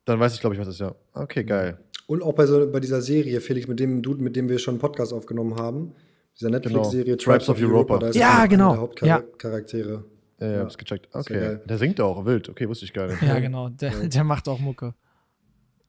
Dann 0.05 0.19
weiß 0.19 0.33
ich, 0.33 0.39
glaube 0.41 0.55
ich, 0.55 0.59
was 0.59 0.67
das 0.67 0.75
ist, 0.75 0.81
ja. 0.81 0.95
Okay, 1.13 1.43
geil. 1.43 1.77
Und 2.07 2.23
auch 2.23 2.33
bei, 2.33 2.45
so, 2.45 2.69
bei 2.71 2.79
dieser 2.79 3.01
Serie, 3.01 3.39
Felix, 3.39 3.67
mit 3.67 3.79
dem 3.79 4.01
Dude, 4.01 4.21
mit 4.21 4.35
dem 4.35 4.49
wir 4.49 4.59
schon 4.59 4.73
einen 4.73 4.79
Podcast 4.81 5.13
aufgenommen 5.13 5.55
haben. 5.55 5.93
Dieser 6.37 6.49
Netflix-Serie 6.49 7.15
genau. 7.17 7.17
Tribes 7.17 7.49
of 7.49 7.59
Europa. 7.61 7.97
Da 7.99 8.07
ist 8.07 8.15
ja, 8.15 8.45
genau. 8.47 8.71
Der 8.71 8.81
Hauptcharaktere. 8.81 10.03
Ja, 10.39 10.47
ja, 10.47 10.53
ja, 10.53 10.59
hab's 10.61 10.77
gecheckt. 10.77 11.07
Okay. 11.13 11.59
Der 11.65 11.77
singt 11.77 12.01
auch 12.01 12.25
wild. 12.25 12.49
Okay, 12.49 12.67
wusste 12.67 12.85
ich 12.85 12.93
gar 12.93 13.07
nicht. 13.07 13.21
Ja, 13.21 13.39
genau. 13.39 13.69
Der, 13.69 13.91
der 14.07 14.23
macht 14.23 14.47
auch 14.47 14.59
Mucke. 14.59 14.93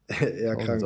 Eher 0.20 0.56
krank. 0.56 0.82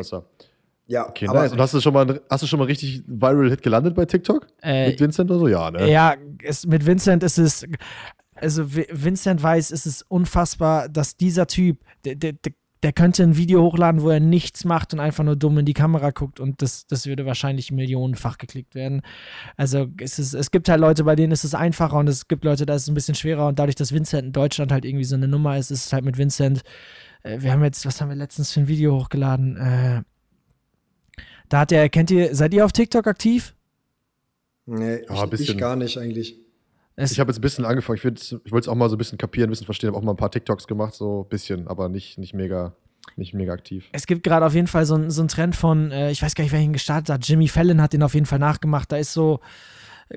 Ja, 0.88 1.08
Okay, 1.08 1.26
aber 1.26 1.40
nice. 1.42 1.52
Und 1.52 1.60
hast 1.60 1.74
du 1.74 1.80
schon 1.80 1.92
mal, 1.92 2.20
hast 2.30 2.42
du 2.44 2.46
schon 2.46 2.60
mal 2.60 2.66
richtig 2.66 3.02
Viral 3.08 3.50
Hit 3.50 3.62
gelandet 3.62 3.94
bei 3.96 4.04
TikTok? 4.04 4.46
Äh, 4.62 4.90
Mit 4.90 5.00
Vincent 5.00 5.28
oder 5.30 5.40
so? 5.40 5.48
Ja, 5.48 5.70
ne? 5.70 5.90
Ja, 5.90 6.14
es, 6.44 6.64
mit 6.64 6.86
Vincent 6.86 7.24
ist 7.24 7.38
es, 7.38 7.66
also 8.36 8.62
Vi- 8.62 8.86
Vincent 8.92 9.42
weiß, 9.42 9.72
es 9.72 9.84
ist 9.84 10.02
unfassbar, 10.08 10.88
dass 10.88 11.16
dieser 11.16 11.48
Typ, 11.48 11.78
der, 12.04 12.14
der, 12.14 12.32
der- 12.34 12.52
der 12.82 12.92
könnte 12.92 13.22
ein 13.22 13.36
Video 13.36 13.62
hochladen, 13.62 14.02
wo 14.02 14.10
er 14.10 14.20
nichts 14.20 14.64
macht 14.64 14.92
und 14.92 15.00
einfach 15.00 15.24
nur 15.24 15.36
dumm 15.36 15.58
in 15.58 15.64
die 15.64 15.72
Kamera 15.72 16.10
guckt 16.10 16.40
und 16.40 16.60
das, 16.62 16.86
das 16.86 17.06
würde 17.06 17.26
wahrscheinlich 17.26 17.72
millionenfach 17.72 18.38
geklickt 18.38 18.74
werden. 18.74 19.02
Also 19.56 19.88
es, 20.00 20.18
ist, 20.18 20.34
es 20.34 20.50
gibt 20.50 20.68
halt 20.68 20.80
Leute, 20.80 21.04
bei 21.04 21.16
denen 21.16 21.32
ist 21.32 21.44
es 21.44 21.54
einfacher 21.54 21.96
und 21.96 22.08
es 22.08 22.28
gibt 22.28 22.44
Leute, 22.44 22.66
da 22.66 22.74
ist 22.74 22.82
es 22.82 22.88
ein 22.88 22.94
bisschen 22.94 23.14
schwerer 23.14 23.48
und 23.48 23.58
dadurch, 23.58 23.76
dass 23.76 23.92
Vincent 23.92 24.26
in 24.26 24.32
Deutschland 24.32 24.72
halt 24.72 24.84
irgendwie 24.84 25.04
so 25.04 25.16
eine 25.16 25.28
Nummer 25.28 25.56
ist, 25.56 25.70
ist 25.70 25.86
es 25.86 25.92
halt 25.92 26.04
mit 26.04 26.18
Vincent, 26.18 26.62
äh, 27.22 27.40
wir 27.40 27.52
haben 27.52 27.64
jetzt, 27.64 27.86
was 27.86 28.00
haben 28.00 28.08
wir 28.08 28.16
letztens 28.16 28.52
für 28.52 28.60
ein 28.60 28.68
Video 28.68 28.98
hochgeladen? 29.00 29.56
Äh, 29.56 30.02
da 31.48 31.60
hat 31.60 31.72
er, 31.72 31.88
kennt 31.88 32.10
ihr, 32.10 32.34
seid 32.34 32.52
ihr 32.54 32.64
auf 32.64 32.72
TikTok 32.72 33.06
aktiv? 33.06 33.54
nee, 34.66 35.00
Ja, 35.08 35.24
ich, 35.32 35.48
ich 35.48 35.58
gar 35.58 35.76
nicht 35.76 35.96
eigentlich. 35.96 36.45
Es, 36.96 37.12
Ich 37.12 37.20
habe 37.20 37.30
jetzt 37.30 37.38
ein 37.38 37.42
bisschen 37.42 37.64
angefangen. 37.64 37.98
Ich, 37.98 38.04
ich 38.04 38.52
wollte 38.52 38.64
es 38.64 38.68
auch 38.68 38.74
mal 38.74 38.88
so 38.88 38.96
ein 38.96 38.98
bisschen 38.98 39.18
kapieren, 39.18 39.48
ein 39.48 39.50
bisschen 39.50 39.66
verstehen. 39.66 39.88
habe 39.88 39.98
auch 39.98 40.02
mal 40.02 40.12
ein 40.12 40.16
paar 40.16 40.30
TikToks 40.30 40.66
gemacht, 40.66 40.94
so 40.94 41.22
ein 41.22 41.28
bisschen, 41.28 41.68
aber 41.68 41.88
nicht, 41.88 42.18
nicht, 42.18 42.34
mega, 42.34 42.74
nicht 43.16 43.34
mega 43.34 43.52
aktiv. 43.52 43.86
Es 43.92 44.06
gibt 44.06 44.22
gerade 44.22 44.46
auf 44.46 44.54
jeden 44.54 44.66
Fall 44.66 44.86
so, 44.86 45.08
so 45.10 45.20
einen 45.20 45.28
Trend 45.28 45.54
von, 45.54 45.92
äh, 45.92 46.10
ich 46.10 46.22
weiß 46.22 46.34
gar 46.34 46.42
nicht, 46.44 46.52
wer 46.52 46.60
ihn 46.60 46.72
gestartet 46.72 47.10
hat. 47.10 47.28
Jimmy 47.28 47.48
Fallon 47.48 47.82
hat 47.82 47.92
den 47.92 48.02
auf 48.02 48.14
jeden 48.14 48.26
Fall 48.26 48.38
nachgemacht. 48.38 48.90
Da 48.90 48.96
ist 48.96 49.12
so, 49.12 49.40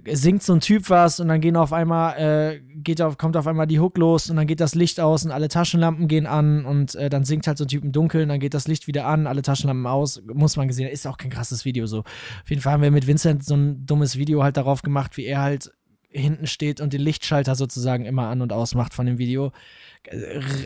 singt 0.05 0.43
so 0.43 0.53
ein 0.53 0.59
Typ 0.59 0.89
was 0.89 1.19
und 1.19 1.29
dann 1.29 1.41
gehen 1.41 1.55
auf 1.55 1.73
einmal, 1.73 2.17
äh, 2.17 2.59
geht 2.59 3.01
auf, 3.01 3.17
kommt 3.17 3.35
auf 3.35 3.47
einmal 3.47 3.65
die 3.65 3.79
Hook 3.79 3.97
los 3.97 4.29
und 4.29 4.35
dann 4.35 4.45
geht 4.45 4.59
das 4.59 4.75
Licht 4.75 4.99
aus 4.99 5.25
und 5.25 5.31
alle 5.31 5.47
Taschenlampen 5.47 6.07
gehen 6.07 6.27
an 6.27 6.63
und 6.63 6.95
äh, 6.95 7.09
dann 7.09 7.25
singt 7.25 7.47
halt 7.47 7.57
so 7.57 7.65
ein 7.65 7.69
Typ 7.69 7.83
im 7.83 7.91
Dunkeln, 7.91 8.29
dann 8.29 8.39
geht 8.39 8.53
das 8.53 8.67
Licht 8.67 8.85
wieder 8.87 9.07
an, 9.07 9.25
alle 9.25 9.41
Taschenlampen 9.41 9.87
aus. 9.87 10.21
Muss 10.31 10.57
man 10.57 10.67
gesehen, 10.67 10.87
ist 10.89 11.07
auch 11.07 11.17
kein 11.17 11.31
krasses 11.31 11.65
Video 11.65 11.87
so. 11.87 11.99
Auf 11.99 12.49
jeden 12.49 12.61
Fall 12.61 12.73
haben 12.73 12.83
wir 12.83 12.91
mit 12.91 13.07
Vincent 13.07 13.43
so 13.43 13.55
ein 13.55 13.85
dummes 13.85 14.17
Video 14.17 14.43
halt 14.43 14.57
darauf 14.57 14.83
gemacht, 14.83 15.17
wie 15.17 15.25
er 15.25 15.41
halt 15.41 15.71
hinten 16.11 16.47
steht 16.47 16.81
und 16.81 16.93
den 16.93 17.01
Lichtschalter 17.01 17.55
sozusagen 17.55 18.05
immer 18.05 18.27
an 18.27 18.41
und 18.41 18.51
ausmacht 18.53 18.93
von 18.93 19.05
dem 19.05 19.17
Video. 19.17 19.51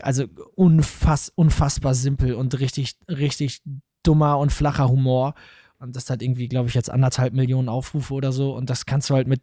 Also 0.02 0.26
unfass, 0.56 1.32
unfassbar 1.36 1.96
simpel 1.96 2.36
und 2.36 2.60
richtig, 2.60 2.96
richtig 3.08 3.62
dummer 4.04 4.38
und 4.38 4.52
flacher 4.52 4.90
Humor. 4.90 5.34
Und 5.80 5.98
das 5.98 6.10
hat 6.10 6.22
irgendwie, 6.22 6.48
glaube 6.48 6.70
ich, 6.70 6.76
jetzt 6.76 6.90
anderthalb 6.90 7.34
Millionen 7.34 7.68
Aufrufe 7.68 8.14
oder 8.14 8.32
so. 8.32 8.56
Und 8.56 8.70
das 8.70 8.86
kannst 8.86 9.10
du 9.10 9.16
halt 9.16 9.28
mit, 9.28 9.42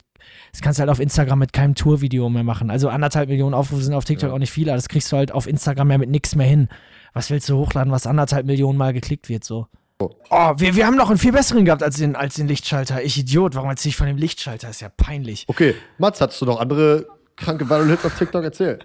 das 0.52 0.62
kannst 0.62 0.78
du 0.78 0.80
halt 0.80 0.90
auf 0.90 0.98
Instagram 1.00 1.38
mit 1.38 1.52
keinem 1.52 1.74
Tourvideo 1.74 2.30
mehr 2.30 2.44
machen. 2.44 2.70
Also 2.70 2.88
anderthalb 2.88 3.28
Millionen 3.28 3.52
Aufrufe 3.52 3.82
sind 3.82 3.92
auf 3.92 4.06
TikTok 4.06 4.30
Ja. 4.30 4.34
auch 4.34 4.38
nicht 4.38 4.50
viele, 4.52 4.70
aber 4.70 4.76
das 4.78 4.88
kriegst 4.88 5.12
du 5.12 5.18
halt 5.18 5.32
auf 5.32 5.46
Instagram 5.46 5.90
ja 5.90 5.98
mit 5.98 6.08
nichts 6.08 6.34
mehr 6.34 6.46
hin. 6.46 6.68
Was 7.12 7.28
willst 7.28 7.46
du 7.50 7.56
hochladen, 7.58 7.92
was 7.92 8.06
anderthalb 8.06 8.46
Millionen 8.46 8.78
Mal 8.78 8.94
geklickt 8.94 9.28
wird, 9.28 9.44
so? 9.44 9.66
Oh, 10.00 10.52
wir, 10.56 10.76
wir 10.76 10.86
haben 10.86 10.96
noch 10.96 11.10
einen 11.10 11.18
viel 11.18 11.32
besseren 11.32 11.64
gehabt 11.64 11.82
als 11.82 11.96
den, 11.96 12.16
als 12.16 12.34
den 12.34 12.48
Lichtschalter. 12.48 13.02
Ich 13.02 13.18
Idiot, 13.18 13.54
warum 13.54 13.70
erzähl 13.70 13.90
ich 13.90 13.96
von 13.96 14.06
dem 14.06 14.16
Lichtschalter? 14.16 14.70
Ist 14.70 14.80
ja 14.80 14.88
peinlich. 14.88 15.44
Okay, 15.48 15.74
Mats, 15.98 16.20
hattest 16.20 16.40
du 16.40 16.46
noch 16.46 16.60
andere 16.60 17.06
kranke 17.36 17.68
Viral 17.68 17.88
Hits 17.88 18.04
auf 18.04 18.16
TikTok? 18.16 18.44
Erzähl. 18.44 18.78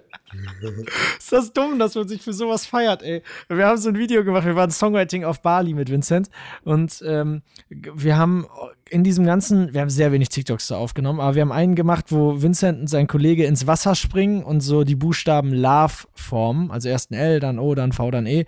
Ist 1.18 1.32
das 1.32 1.52
dumm, 1.52 1.78
dass 1.78 1.94
man 1.94 2.08
sich 2.08 2.20
für 2.20 2.32
sowas 2.32 2.66
feiert, 2.66 3.02
ey. 3.02 3.22
Wir 3.48 3.66
haben 3.66 3.78
so 3.78 3.88
ein 3.88 3.98
Video 3.98 4.24
gemacht, 4.24 4.44
wir 4.44 4.56
waren 4.56 4.70
Songwriting 4.70 5.24
auf 5.24 5.40
Bali 5.40 5.72
mit 5.72 5.90
Vincent 5.90 6.28
und 6.64 7.02
ähm, 7.06 7.42
wir 7.68 8.16
haben 8.16 8.46
in 8.88 9.04
diesem 9.04 9.24
ganzen, 9.24 9.72
wir 9.72 9.80
haben 9.80 9.90
sehr 9.90 10.12
wenig 10.12 10.28
TikToks 10.28 10.68
da 10.68 10.76
aufgenommen, 10.76 11.20
aber 11.20 11.34
wir 11.34 11.42
haben 11.42 11.52
einen 11.52 11.74
gemacht, 11.74 12.06
wo 12.10 12.42
Vincent 12.42 12.80
und 12.80 12.86
sein 12.88 13.06
Kollege 13.06 13.44
ins 13.44 13.66
Wasser 13.66 13.94
springen 13.94 14.42
und 14.42 14.60
so 14.60 14.84
die 14.84 14.96
Buchstaben 14.96 15.52
Love 15.52 16.06
formen, 16.14 16.70
also 16.70 16.88
erst 16.88 17.10
ein 17.10 17.14
L, 17.14 17.40
dann 17.40 17.58
O, 17.58 17.74
dann 17.74 17.92
V, 17.92 18.10
dann 18.10 18.26
E 18.26 18.46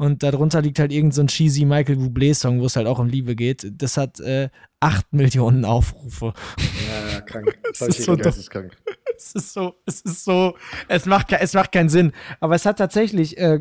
und 0.00 0.22
darunter 0.22 0.62
liegt 0.62 0.78
halt 0.78 0.92
irgend 0.92 1.12
so 1.12 1.20
ein 1.20 1.26
cheesy 1.26 1.66
Michael 1.66 1.98
Bublé 1.98 2.34
Song, 2.34 2.60
wo 2.60 2.64
es 2.64 2.74
halt 2.74 2.86
auch 2.86 2.98
um 2.98 3.06
Liebe 3.06 3.36
geht. 3.36 3.70
Das 3.70 3.98
hat 3.98 4.18
äh, 4.20 4.48
8 4.80 5.12
Millionen 5.12 5.66
Aufrufe. 5.66 6.32
Ja, 6.58 7.12
ja, 7.12 7.20
krank. 7.20 7.58
Das 7.78 7.82
ist 7.82 8.04
so 8.04 8.16
dumm. 8.16 8.22
Geisteskrank. 8.22 8.76
Es 9.14 9.32
ist 9.32 9.52
so, 9.52 9.74
es 9.84 10.00
ist 10.00 10.24
so, 10.24 10.56
es 10.88 11.04
macht, 11.04 11.19
ke- 11.26 11.40
es 11.40 11.54
macht 11.54 11.72
keinen 11.72 11.88
Sinn. 11.88 12.12
Aber 12.40 12.54
es 12.54 12.66
hat 12.66 12.78
tatsächlich, 12.78 13.38
äh, 13.38 13.60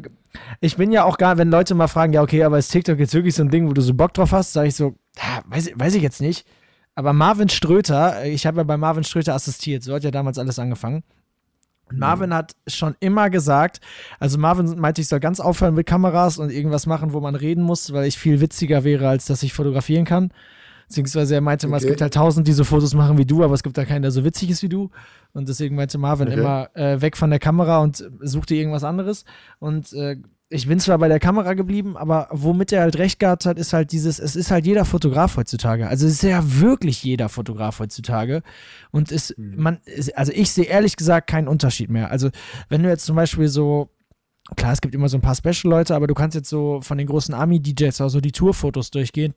ich 0.62 0.78
bin 0.78 0.92
ja 0.92 1.04
auch 1.04 1.18
gar, 1.18 1.38
wenn 1.38 1.50
Leute 1.52 1.76
mal 1.76 1.88
fragen, 1.88 2.14
ja, 2.14 2.22
okay, 2.22 2.44
aber 2.44 2.58
ist 2.58 2.70
TikTok 2.72 3.00
jetzt 3.00 3.14
wirklich 3.14 3.36
so 3.36 3.44
ein 3.44 3.50
Ding, 3.50 3.68
wo 3.68 3.74
du 3.74 3.82
so 3.82 3.94
Bock 3.94 4.14
drauf 4.14 4.32
hast, 4.32 4.54
sage 4.54 4.68
ich 4.68 4.76
so, 4.76 4.96
ja, 5.18 5.42
weiß, 5.46 5.68
ich- 5.68 5.80
weiß 5.80 5.96
ich 5.96 6.04
jetzt 6.04 6.22
nicht. 6.22 6.46
Aber 6.96 7.14
Marvin 7.14 7.50
Ströter, 7.50 8.24
äh, 8.24 8.32
ich 8.32 8.46
habe 8.46 8.58
ja 8.58 8.64
bei 8.64 8.78
Marvin 8.78 9.04
Ströter 9.04 9.34
assistiert, 9.34 9.84
so 9.84 9.94
hat 9.94 10.04
ja 10.04 10.12
damals 10.12 10.38
alles 10.38 10.60
angefangen. 10.60 11.04
Und 11.90 11.98
Marvin 11.98 12.34
hat 12.36 12.52
schon 12.68 12.96
immer 13.00 13.32
gesagt, 13.32 13.80
also 14.20 14.38
Marvin 14.38 14.80
meinte, 14.80 15.02
ich 15.02 15.08
soll 15.08 15.20
ganz 15.20 15.40
aufhören 15.40 15.74
mit 15.74 15.88
Kameras 15.88 16.38
und 16.38 16.52
irgendwas 16.52 16.86
machen, 16.86 17.14
wo 17.14 17.20
man 17.20 17.34
reden 17.36 17.64
muss, 17.64 17.92
weil 17.94 18.06
ich 18.06 18.20
viel 18.20 18.42
witziger 18.42 18.84
wäre, 18.84 19.08
als 19.10 19.26
dass 19.26 19.42
ich 19.42 19.54
fotografieren 19.54 20.06
kann. 20.06 20.32
Beziehungsweise 20.90 21.36
er 21.36 21.42
meinte 21.42 21.68
immer, 21.68 21.78
es 21.78 21.86
gibt 21.86 22.02
halt 22.02 22.16
tausend, 22.16 22.48
die 22.48 22.52
so 22.54 22.64
Fotos 22.64 22.96
machen 22.96 23.20
wie 23.20 23.26
du, 23.26 23.44
aber 23.44 23.54
es 23.54 23.62
gibt 23.62 23.78
da 23.78 23.86
keinen, 23.86 24.02
der 24.02 24.10
so 24.12 24.26
witzig 24.26 24.50
ist 24.50 24.64
wie 24.64 24.70
du. 24.70 24.90
Und 25.34 25.48
deswegen 25.48 25.76
meinte 25.76 26.00
Marvin 26.00 26.28
Okay. 26.30 26.40
immer 26.40 26.70
äh, 26.76 27.00
weg 27.00 27.16
von 27.16 27.30
der 27.30 27.38
Kamera 27.38 27.78
und 27.80 28.04
suchte 28.22 28.56
irgendwas 28.56 28.84
anderes. 28.84 29.24
Und 29.60 29.94
äh, 29.94 30.18
ich 30.50 30.68
bin 30.68 30.80
zwar 30.80 30.98
bei 30.98 31.08
der 31.08 31.20
Kamera 31.20 31.54
geblieben, 31.54 31.96
aber 31.96 32.28
womit 32.32 32.72
er 32.72 32.82
halt 32.82 32.98
recht 32.98 33.20
gehabt 33.20 33.46
hat, 33.46 33.60
ist 33.60 33.72
halt 33.72 33.92
dieses, 33.92 34.18
es 34.18 34.36
ist 34.36 34.50
halt 34.50 34.66
jeder 34.66 34.84
Fotograf 34.84 35.38
heutzutage. 35.38 35.88
Also 35.88 36.08
es 36.08 36.14
ist 36.14 36.24
ja 36.24 36.42
wirklich 36.44 37.04
jeder 37.04 37.30
Fotograf 37.30 37.78
heutzutage. 37.78 38.42
Und 38.90 39.12
es, 39.12 39.36
man, 39.38 39.78
es- 39.86 40.12
also 40.14 40.32
ich 40.34 40.50
sehe 40.52 40.66
ehrlich 40.66 40.98
gesagt 40.98 41.28
keinen 41.30 41.48
Unterschied 41.48 41.92
mehr. 41.92 42.10
Also 42.10 42.32
wenn 42.68 42.82
du 42.82 42.90
jetzt 42.90 43.06
zum 43.06 43.16
Beispiel 43.16 43.48
so, 43.48 43.92
klar, 44.56 44.74
es 44.74 44.82
gibt 44.82 44.96
immer 44.96 45.08
so 45.08 45.18
ein 45.20 45.22
paar 45.22 45.36
Special-Leute, 45.36 45.94
aber 45.94 46.08
du 46.08 46.16
kannst 46.16 46.34
jetzt 46.34 46.50
so 46.50 46.82
von 46.82 46.98
den 46.98 47.06
großen 47.06 47.36
Army-DJs 47.36 48.02
also 48.02 48.20
die 48.22 48.32
Tourfotos 48.32 48.90
durchgehen. 48.90 49.36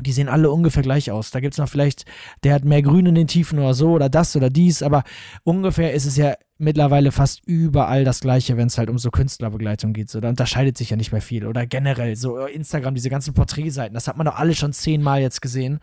Die 0.00 0.12
sehen 0.12 0.28
alle 0.28 0.50
ungefähr 0.50 0.82
gleich 0.82 1.10
aus. 1.10 1.30
Da 1.30 1.40
gibt 1.40 1.54
es 1.54 1.58
noch 1.58 1.68
vielleicht, 1.68 2.04
der 2.44 2.54
hat 2.54 2.64
mehr 2.64 2.82
Grün 2.82 3.06
in 3.06 3.14
den 3.14 3.26
Tiefen 3.26 3.58
oder 3.58 3.74
so 3.74 3.90
oder 3.90 4.08
das 4.08 4.36
oder 4.36 4.48
dies, 4.48 4.82
aber 4.82 5.02
ungefähr 5.42 5.92
ist 5.92 6.06
es 6.06 6.16
ja 6.16 6.34
mittlerweile 6.58 7.12
fast 7.12 7.40
überall 7.46 8.04
das 8.04 8.20
Gleiche, 8.20 8.56
wenn 8.56 8.68
es 8.68 8.78
halt 8.78 8.90
um 8.90 8.98
so 8.98 9.10
Künstlerbegleitung 9.10 9.92
geht. 9.92 10.10
So, 10.10 10.20
da 10.20 10.28
unterscheidet 10.28 10.76
sich 10.76 10.90
ja 10.90 10.96
nicht 10.96 11.12
mehr 11.12 11.22
viel. 11.22 11.46
Oder 11.46 11.66
generell, 11.66 12.16
so 12.16 12.38
äh, 12.38 12.52
Instagram, 12.52 12.94
diese 12.94 13.10
ganzen 13.10 13.34
Porträtseiten, 13.34 13.94
das 13.94 14.08
hat 14.08 14.16
man 14.16 14.26
doch 14.26 14.36
alle 14.36 14.54
schon 14.54 14.72
zehnmal 14.72 15.20
jetzt 15.20 15.40
gesehen. 15.40 15.80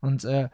Und 0.00 0.24
äh, 0.24 0.48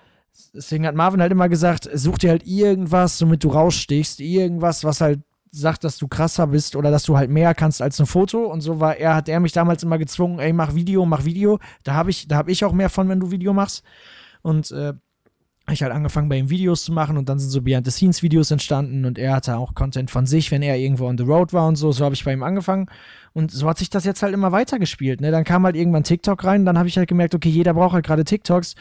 deswegen 0.54 0.86
hat 0.86 0.94
Marvin 0.94 1.20
halt 1.20 1.32
immer 1.32 1.48
gesagt, 1.48 1.88
such 1.92 2.18
dir 2.18 2.30
halt 2.30 2.46
irgendwas, 2.46 3.20
womit 3.20 3.44
du 3.44 3.48
rausstichst, 3.48 4.20
irgendwas, 4.20 4.84
was 4.84 5.00
halt 5.00 5.20
sagt, 5.54 5.84
dass 5.84 5.98
du 5.98 6.08
krasser 6.08 6.46
bist 6.48 6.76
oder 6.76 6.90
dass 6.90 7.04
du 7.04 7.16
halt 7.16 7.30
mehr 7.30 7.54
kannst 7.54 7.80
als 7.80 8.00
ein 8.00 8.06
Foto. 8.06 8.46
Und 8.46 8.60
so 8.60 8.80
war 8.80 8.96
er, 8.96 9.14
hat 9.14 9.28
er 9.28 9.40
mich 9.40 9.52
damals 9.52 9.82
immer 9.82 9.98
gezwungen, 9.98 10.38
ey, 10.38 10.52
mach 10.52 10.74
Video, 10.74 11.04
mach 11.06 11.24
Video. 11.24 11.58
Da 11.82 11.94
habe 11.94 12.10
ich, 12.10 12.28
da 12.28 12.36
hab 12.36 12.48
ich 12.48 12.64
auch 12.64 12.72
mehr 12.72 12.90
von, 12.90 13.08
wenn 13.08 13.20
du 13.20 13.30
Video 13.30 13.52
machst. 13.52 13.84
Und 14.42 14.70
äh, 14.72 14.94
ich 15.72 15.82
halt 15.82 15.92
angefangen, 15.92 16.28
bei 16.28 16.36
ihm 16.36 16.50
Videos 16.50 16.84
zu 16.84 16.92
machen 16.92 17.16
und 17.16 17.28
dann 17.28 17.38
sind 17.38 17.48
so 17.48 17.62
Behind-the-Scenes-Videos 17.62 18.50
entstanden 18.50 19.06
und 19.06 19.18
er 19.18 19.34
hatte 19.34 19.56
auch 19.56 19.74
Content 19.74 20.10
von 20.10 20.26
sich, 20.26 20.50
wenn 20.50 20.60
er 20.60 20.76
irgendwo 20.76 21.06
on 21.06 21.16
the 21.16 21.24
road 21.24 21.54
war 21.54 21.66
und 21.66 21.76
so. 21.76 21.90
So 21.90 22.04
habe 22.04 22.14
ich 22.14 22.22
bei 22.22 22.34
ihm 22.34 22.42
angefangen 22.42 22.86
und 23.32 23.50
so 23.50 23.68
hat 23.68 23.78
sich 23.78 23.88
das 23.88 24.04
jetzt 24.04 24.22
halt 24.22 24.34
immer 24.34 24.52
weitergespielt. 24.52 25.22
Ne? 25.22 25.30
Dann 25.30 25.44
kam 25.44 25.64
halt 25.64 25.74
irgendwann 25.74 26.04
TikTok 26.04 26.44
rein, 26.44 26.66
dann 26.66 26.76
habe 26.76 26.88
ich 26.88 26.98
halt 26.98 27.08
gemerkt, 27.08 27.34
okay, 27.34 27.48
jeder 27.48 27.72
braucht 27.72 27.94
halt 27.94 28.04
gerade 28.04 28.24
TikToks. 28.24 28.74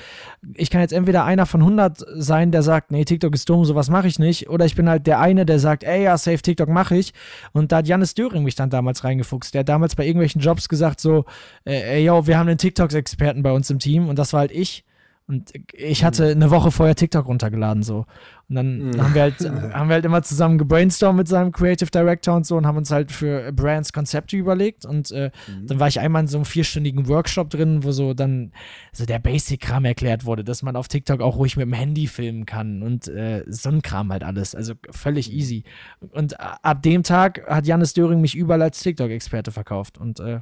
Ich 0.55 0.69
kann 0.69 0.81
jetzt 0.81 0.93
entweder 0.93 1.23
einer 1.23 1.45
von 1.45 1.61
100 1.61 2.05
sein, 2.15 2.51
der 2.51 2.63
sagt, 2.63 2.91
nee, 2.91 3.05
TikTok 3.05 3.33
ist 3.33 3.49
dumm, 3.49 3.63
sowas 3.63 3.89
mache 3.89 4.07
ich 4.07 4.19
nicht, 4.19 4.49
oder 4.49 4.65
ich 4.65 4.75
bin 4.75 4.89
halt 4.89 5.07
der 5.07 5.19
eine, 5.19 5.45
der 5.45 5.59
sagt, 5.59 5.83
ey, 5.83 6.03
ja, 6.03 6.17
safe 6.17 6.37
TikTok 6.37 6.69
mache 6.69 6.97
ich. 6.97 7.13
Und 7.53 7.71
da 7.71 7.77
hat 7.77 7.87
Janis 7.87 8.13
Döring 8.13 8.43
mich 8.43 8.55
dann 8.55 8.69
damals 8.69 9.03
reingefuchst. 9.03 9.53
Der 9.53 9.61
hat 9.61 9.69
damals 9.69 9.95
bei 9.95 10.05
irgendwelchen 10.05 10.41
Jobs 10.41 10.69
gesagt, 10.69 10.99
so, 10.99 11.25
äh, 11.65 11.95
ey, 11.95 12.05
yo, 12.05 12.27
wir 12.27 12.37
haben 12.37 12.47
einen 12.47 12.57
TikToks-Experten 12.57 13.41
bei 13.41 13.53
uns 13.53 13.69
im 13.69 13.79
Team 13.79 14.09
und 14.09 14.19
das 14.19 14.33
war 14.33 14.41
halt 14.41 14.51
ich. 14.51 14.83
Und 15.25 15.53
ich 15.71 16.03
hatte 16.03 16.27
eine 16.27 16.51
Woche 16.51 16.69
vorher 16.69 16.95
TikTok 16.95 17.27
runtergeladen 17.27 17.81
so. 17.81 18.05
Und 18.49 18.55
dann 18.55 18.77
Mhm. 18.89 19.01
haben, 19.01 19.13
wir 19.13 19.21
halt, 19.21 19.39
haben 19.73 19.87
wir 19.87 19.93
halt 19.95 20.05
immer 20.05 20.21
zusammen 20.21 20.57
gebrainstormt 20.57 21.17
mit 21.17 21.27
seinem 21.29 21.51
Creative 21.53 21.89
Director 21.89 22.35
und 22.35 22.45
so 22.45 22.57
und 22.57 22.67
haben 22.67 22.77
uns 22.77 22.91
halt 22.91 23.11
für 23.11 23.51
Brands 23.53 23.93
Konzepte 23.93 24.35
überlegt. 24.35 24.85
Und 24.85 25.11
äh, 25.11 25.31
dann 25.65 25.79
war 25.79 25.87
ich 25.87 25.99
einmal 26.01 26.23
in 26.23 26.27
so 26.27 26.37
einem 26.37 26.45
vierstündigen 26.45 27.07
Workshop 27.07 27.49
drin, 27.49 27.83
wo 27.83 27.91
so 27.91 28.13
dann 28.13 28.51
so 28.91 29.05
der 29.05 29.19
Basic-Kram 29.19 29.85
erklärt 29.85 30.25
wurde, 30.25 30.43
dass 30.43 30.61
man 30.61 30.75
auf 30.75 30.89
TikTok 30.89 31.21
auch 31.21 31.37
ruhig 31.37 31.55
mit 31.55 31.65
dem 31.65 31.73
Handy 31.73 32.07
filmen 32.07 32.45
kann 32.45 32.83
und 32.83 33.07
äh, 33.07 33.43
so 33.47 33.69
ein 33.69 33.81
Kram 33.81 34.11
halt 34.11 34.23
alles. 34.25 34.55
Also 34.55 34.73
völlig 34.91 35.31
easy. 35.31 35.63
Und 36.11 36.33
äh, 36.33 36.37
ab 36.61 36.81
dem 36.83 37.01
Tag 37.03 37.47
hat 37.47 37.65
Janis 37.65 37.93
Döring 37.93 38.19
mich 38.19 38.35
überall 38.35 38.61
als 38.61 38.81
TikTok-Experte 38.81 39.51
verkauft. 39.51 39.97
Und 39.97 40.19
äh. 40.19 40.41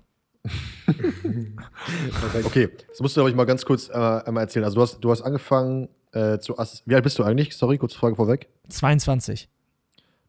Okay, 2.45 2.69
das 2.89 2.99
musst 2.99 3.15
du 3.15 3.21
aber 3.21 3.29
ich 3.29 3.35
mal 3.35 3.45
ganz 3.45 3.65
kurz 3.65 3.89
äh, 3.89 3.93
einmal 3.93 4.43
erzählen. 4.43 4.65
Also 4.65 4.75
du 4.75 4.81
hast, 4.81 4.99
du 4.99 5.11
hast 5.11 5.21
angefangen 5.21 5.89
äh, 6.11 6.39
zu 6.39 6.57
ass 6.57 6.83
Wie 6.85 6.95
alt 6.95 7.03
bist 7.03 7.17
du 7.19 7.23
eigentlich? 7.23 7.55
Sorry, 7.55 7.77
kurze 7.77 7.97
Frage 7.97 8.15
vorweg. 8.15 8.47
22. 8.69 9.49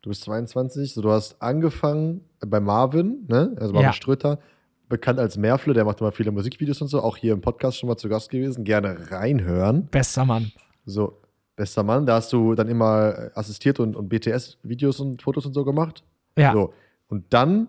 Du 0.03 0.09
bist 0.09 0.23
22, 0.25 0.95
so 0.95 1.03
du 1.03 1.11
hast 1.11 1.41
angefangen 1.41 2.23
bei 2.41 2.59
Marvin, 2.61 3.25
ne? 3.29 3.55
Also 3.59 3.73
Marvin 3.73 3.89
Ja. 3.89 3.93
Ströter, 3.93 4.41
bekannt 4.89 5.19
als 5.19 5.37
Merfle, 5.37 5.75
der 5.75 5.85
macht 5.85 6.01
immer 6.01 6.13
viele 6.13 6.33
Musikvideos 6.33 6.83
und 6.83 6.89
so, 6.89 7.01
auch 7.01 7.17
hier 7.17 7.33
im 7.33 7.41
Podcast 7.41 7.79
schon 7.79 7.89
mal 7.89 7.97
zu 7.97 8.09
Gast 8.09 8.31
gewesen. 8.31 8.65
Gerne 8.65 9.11
reinhören. 9.11 9.87
Bester 9.87 10.25
Mann. 10.25 10.51
So, 10.85 11.21
bester 11.55 11.85
Mann, 11.85 12.05
da 12.05 12.17
hast 12.17 12.33
du 12.33 12.55
dann 12.55 12.69
immer 12.69 13.31
assistiert 13.35 13.79
und, 13.79 13.95
und 13.95 14.09
BTS-Videos 14.09 14.99
und 14.99 15.23
Fotos 15.23 15.47
und 15.47 15.55
so 15.55 15.65
gemacht. 15.65 16.03
Ja. 16.37 16.53
So. 16.53 16.73
Und 17.07 17.25
dann 17.33 17.69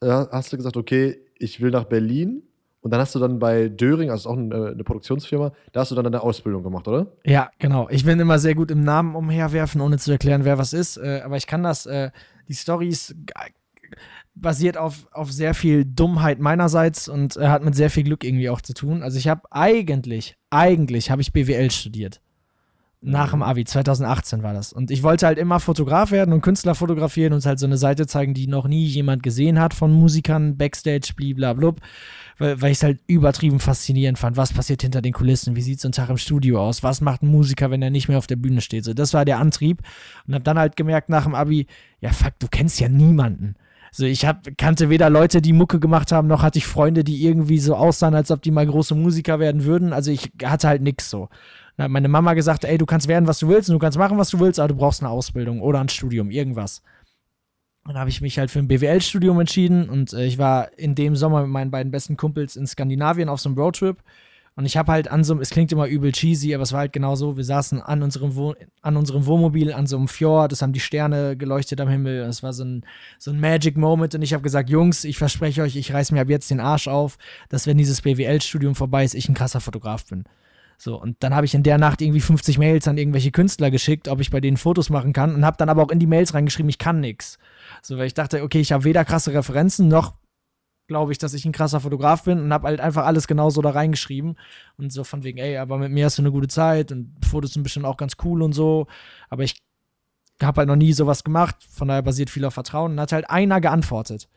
äh, 0.00 0.08
hast 0.08 0.52
du 0.52 0.56
gesagt, 0.56 0.76
okay, 0.76 1.20
ich 1.40 1.60
will 1.60 1.70
nach 1.70 1.84
Berlin 1.84 2.42
Und 2.82 2.92
dann 2.92 3.00
hast 3.00 3.14
du 3.14 3.18
dann 3.18 3.38
bei 3.38 3.68
Döring, 3.68 4.10
also 4.10 4.30
auch 4.30 4.36
eine, 4.36 4.68
eine, 4.68 4.84
Produktionsfirma, 4.84 5.52
da 5.72 5.80
hast 5.80 5.90
du 5.90 5.94
dann 5.94 6.06
eine 6.06 6.22
Ausbildung 6.22 6.62
gemacht, 6.62 6.86
oder? 6.88 7.12
Ja, 7.24 7.50
genau. 7.58 7.88
Ich 7.90 8.04
bin 8.04 8.18
immer 8.20 8.38
sehr 8.38 8.54
gut 8.54 8.70
im 8.70 8.82
Namen 8.82 9.14
umherwerfen, 9.14 9.80
ohne 9.80 9.98
zu 9.98 10.12
erklären, 10.12 10.44
wer 10.44 10.56
was 10.56 10.72
ist. 10.72 10.96
Äh, 10.96 11.20
aber 11.24 11.36
ich 11.36 11.46
kann 11.46 11.62
das, 11.62 11.86
äh, 11.86 12.10
die 12.48 12.54
Stories 12.54 13.14
basiert 14.34 14.76
auf, 14.76 15.08
auf 15.12 15.30
sehr 15.30 15.54
viel 15.54 15.84
Dummheit 15.84 16.38
meinerseits 16.38 17.08
und 17.08 17.36
äh, 17.36 17.48
hat 17.48 17.64
mit 17.64 17.74
sehr 17.74 17.90
viel 17.90 18.04
Glück 18.04 18.24
irgendwie 18.24 18.48
auch 18.48 18.60
zu 18.60 18.72
tun. 18.72 19.02
Also 19.02 19.18
ich 19.18 19.28
habe 19.28 19.42
eigentlich, 19.50 20.36
eigentlich 20.48 21.10
habe 21.10 21.20
ich 21.20 21.32
BWL 21.32 21.70
studiert. 21.70 22.20
Nach 23.02 23.30
dem. 23.30 23.42
Abi, 23.42 23.64
2018 23.64 24.42
war 24.42 24.52
das. 24.52 24.74
Und 24.74 24.90
ich 24.90 25.02
wollte 25.02 25.26
halt 25.26 25.38
immer 25.38 25.58
Fotograf 25.58 26.10
werden 26.10 26.34
und 26.34 26.42
Künstler 26.42 26.74
fotografieren 26.74 27.32
und 27.32 27.44
halt 27.46 27.58
so 27.58 27.64
eine 27.64 27.78
Seite 27.78 28.06
zeigen, 28.06 28.34
die 28.34 28.46
noch 28.46 28.68
nie 28.68 28.84
jemand 28.84 29.22
gesehen 29.22 29.58
hat 29.58 29.72
von 29.72 29.90
Musikern, 29.90 30.58
Backstage, 30.58 31.12
bliblablub. 31.16 31.80
Weil, 32.36 32.60
weil 32.60 32.72
ich 32.72 32.78
es 32.78 32.82
halt 32.82 33.00
übertrieben 33.06 33.58
faszinierend 33.58 34.18
fand. 34.18 34.36
Was 34.36 34.52
passiert 34.52 34.82
hinter 34.82 35.00
den 35.00 35.14
Kulissen? 35.14 35.56
Wie 35.56 35.62
sieht 35.62 35.80
so 35.80 35.88
ein 35.88 35.92
Tag 35.92 36.10
im 36.10 36.18
Studio 36.18 36.60
aus? 36.60 36.82
Was 36.82 37.00
macht 37.00 37.22
ein 37.22 37.28
Musiker, 37.28 37.70
wenn 37.70 37.80
er 37.80 37.90
nicht 37.90 38.08
mehr 38.08 38.18
auf 38.18 38.26
der 38.26 38.36
Bühne 38.36 38.60
steht? 38.60 38.84
So, 38.84 38.92
das 38.92 39.14
war 39.14 39.24
der 39.24 39.38
Antrieb. 39.38 39.80
Und 40.26 40.34
hab 40.34 40.44
dann 40.44 40.58
halt 40.58 40.76
gemerkt 40.76 41.08
nach 41.08 41.24
dem 41.24 41.34
Abi, 41.34 41.66
ja 42.00 42.12
fuck, 42.12 42.38
du 42.38 42.48
kennst 42.50 42.80
ja 42.80 42.90
niemanden. 42.90 43.54
So, 43.92 44.04
ich 44.04 44.24
hab, 44.24 44.46
kannte 44.56 44.88
weder 44.88 45.10
Leute, 45.10 45.42
die 45.42 45.52
Mucke 45.52 45.80
gemacht 45.80 46.12
haben, 46.12 46.28
noch 46.28 46.42
hatte 46.42 46.58
ich 46.58 46.66
Freunde, 46.66 47.02
die 47.02 47.24
irgendwie 47.24 47.58
so 47.58 47.74
aussahen, 47.74 48.14
als 48.14 48.30
ob 48.30 48.40
die 48.42 48.52
mal 48.52 48.66
große 48.66 48.94
Musiker 48.94 49.40
werden 49.40 49.64
würden. 49.64 49.92
Also 49.92 50.10
ich 50.12 50.30
hatte 50.44 50.68
halt 50.68 50.82
nix 50.82 51.10
so. 51.10 51.28
Dann 51.76 51.84
hat 51.84 51.90
meine 51.90 52.08
Mama 52.08 52.34
gesagt, 52.34 52.64
ey, 52.64 52.78
du 52.78 52.86
kannst 52.86 53.08
werden, 53.08 53.26
was 53.26 53.38
du 53.38 53.48
willst 53.48 53.68
und 53.70 53.74
du 53.74 53.78
kannst 53.78 53.98
machen, 53.98 54.18
was 54.18 54.30
du 54.30 54.40
willst, 54.40 54.60
aber 54.60 54.68
du 54.68 54.76
brauchst 54.76 55.02
eine 55.02 55.10
Ausbildung 55.10 55.60
oder 55.60 55.80
ein 55.80 55.88
Studium, 55.88 56.30
irgendwas. 56.30 56.82
Dann 57.86 57.98
habe 57.98 58.10
ich 58.10 58.20
mich 58.20 58.38
halt 58.38 58.50
für 58.50 58.58
ein 58.58 58.68
BWL-Studium 58.68 59.40
entschieden 59.40 59.88
und 59.88 60.12
äh, 60.12 60.24
ich 60.24 60.38
war 60.38 60.76
in 60.78 60.94
dem 60.94 61.16
Sommer 61.16 61.42
mit 61.42 61.50
meinen 61.50 61.70
beiden 61.70 61.90
besten 61.90 62.16
Kumpels 62.16 62.56
in 62.56 62.66
Skandinavien 62.66 63.28
auf 63.28 63.40
so 63.40 63.48
einem 63.48 63.58
Roadtrip. 63.58 64.02
Und 64.56 64.66
ich 64.66 64.76
habe 64.76 64.92
halt 64.92 65.08
an 65.08 65.24
so 65.24 65.32
einem, 65.32 65.40
es 65.40 65.50
klingt 65.50 65.72
immer 65.72 65.86
übel 65.86 66.12
cheesy, 66.12 66.54
aber 66.54 66.64
es 66.64 66.72
war 66.72 66.80
halt 66.80 66.92
genau 66.92 67.14
so, 67.14 67.36
wir 67.36 67.44
saßen 67.44 67.80
an 67.80 68.02
unserem, 68.02 68.34
Wohn 68.34 68.56
an 68.82 68.96
unserem 68.96 69.24
Wohnmobil 69.24 69.72
an 69.72 69.86
so 69.86 69.96
einem 69.96 70.08
Fjord, 70.08 70.52
es 70.52 70.60
haben 70.60 70.72
die 70.72 70.80
Sterne 70.80 71.36
geleuchtet 71.36 71.80
am 71.80 71.88
Himmel, 71.88 72.24
es 72.24 72.42
war 72.42 72.52
so 72.52 72.64
ein, 72.64 72.84
so 73.18 73.30
ein 73.30 73.40
Magic 73.40 73.76
Moment 73.76 74.14
und 74.14 74.22
ich 74.22 74.34
habe 74.34 74.42
gesagt, 74.42 74.68
Jungs, 74.68 75.04
ich 75.04 75.18
verspreche 75.18 75.62
euch, 75.62 75.76
ich 75.76 75.94
reiß 75.94 76.12
mir 76.12 76.20
ab 76.20 76.28
jetzt 76.28 76.50
den 76.50 76.60
Arsch 76.60 76.88
auf, 76.88 77.16
dass 77.48 77.66
wenn 77.66 77.78
dieses 77.78 78.02
BWL-Studium 78.02 78.74
vorbei 78.74 79.04
ist, 79.04 79.14
ich 79.14 79.28
ein 79.28 79.34
krasser 79.34 79.60
Fotograf 79.60 80.04
bin. 80.06 80.24
So, 80.82 80.98
und 80.98 81.16
dann 81.20 81.34
habe 81.34 81.44
ich 81.44 81.54
in 81.54 81.62
der 81.62 81.76
Nacht 81.76 82.00
irgendwie 82.00 82.22
50 82.22 82.56
Mails 82.56 82.88
an 82.88 82.96
irgendwelche 82.96 83.32
Künstler 83.32 83.70
geschickt, 83.70 84.08
ob 84.08 84.18
ich 84.20 84.30
bei 84.30 84.40
denen 84.40 84.56
Fotos 84.56 84.88
machen 84.88 85.12
kann 85.12 85.34
und 85.34 85.44
habe 85.44 85.58
dann 85.58 85.68
aber 85.68 85.82
auch 85.82 85.90
in 85.90 85.98
die 85.98 86.06
Mails 86.06 86.32
reingeschrieben, 86.32 86.70
ich 86.70 86.78
kann 86.78 87.00
nichts. 87.00 87.38
So, 87.82 87.98
weil 87.98 88.06
ich 88.06 88.14
dachte, 88.14 88.42
okay, 88.42 88.60
ich 88.60 88.72
habe 88.72 88.84
weder 88.84 89.04
krasse 89.04 89.34
Referenzen 89.34 89.88
noch 89.88 90.14
glaube 90.88 91.12
ich, 91.12 91.18
dass 91.18 91.34
ich 91.34 91.44
ein 91.44 91.52
krasser 91.52 91.78
Fotograf 91.78 92.24
bin 92.24 92.40
und 92.40 92.52
habe 92.52 92.66
halt 92.66 92.80
einfach 92.80 93.06
alles 93.06 93.28
genauso 93.28 93.62
da 93.62 93.70
reingeschrieben 93.70 94.36
und 94.76 94.92
so 94.92 95.04
von 95.04 95.22
wegen, 95.22 95.38
ey, 95.38 95.56
aber 95.56 95.78
mit 95.78 95.92
mir 95.92 96.06
hast 96.06 96.18
du 96.18 96.22
eine 96.22 96.32
gute 96.32 96.48
Zeit 96.48 96.90
und 96.90 97.14
Fotos 97.24 97.52
sind 97.52 97.62
bestimmt 97.62 97.86
auch 97.86 97.96
ganz 97.96 98.14
cool 98.24 98.42
und 98.42 98.54
so, 98.54 98.88
aber 99.28 99.44
ich 99.44 99.62
habe 100.42 100.58
halt 100.58 100.68
noch 100.68 100.74
nie 100.74 100.92
sowas 100.92 101.22
gemacht, 101.22 101.56
von 101.70 101.86
daher 101.86 102.02
basiert 102.02 102.28
viel 102.28 102.44
auf 102.44 102.54
Vertrauen 102.54 102.92
und 102.92 103.00
hat 103.00 103.12
halt 103.12 103.30
einer 103.30 103.60
geantwortet. 103.60 104.28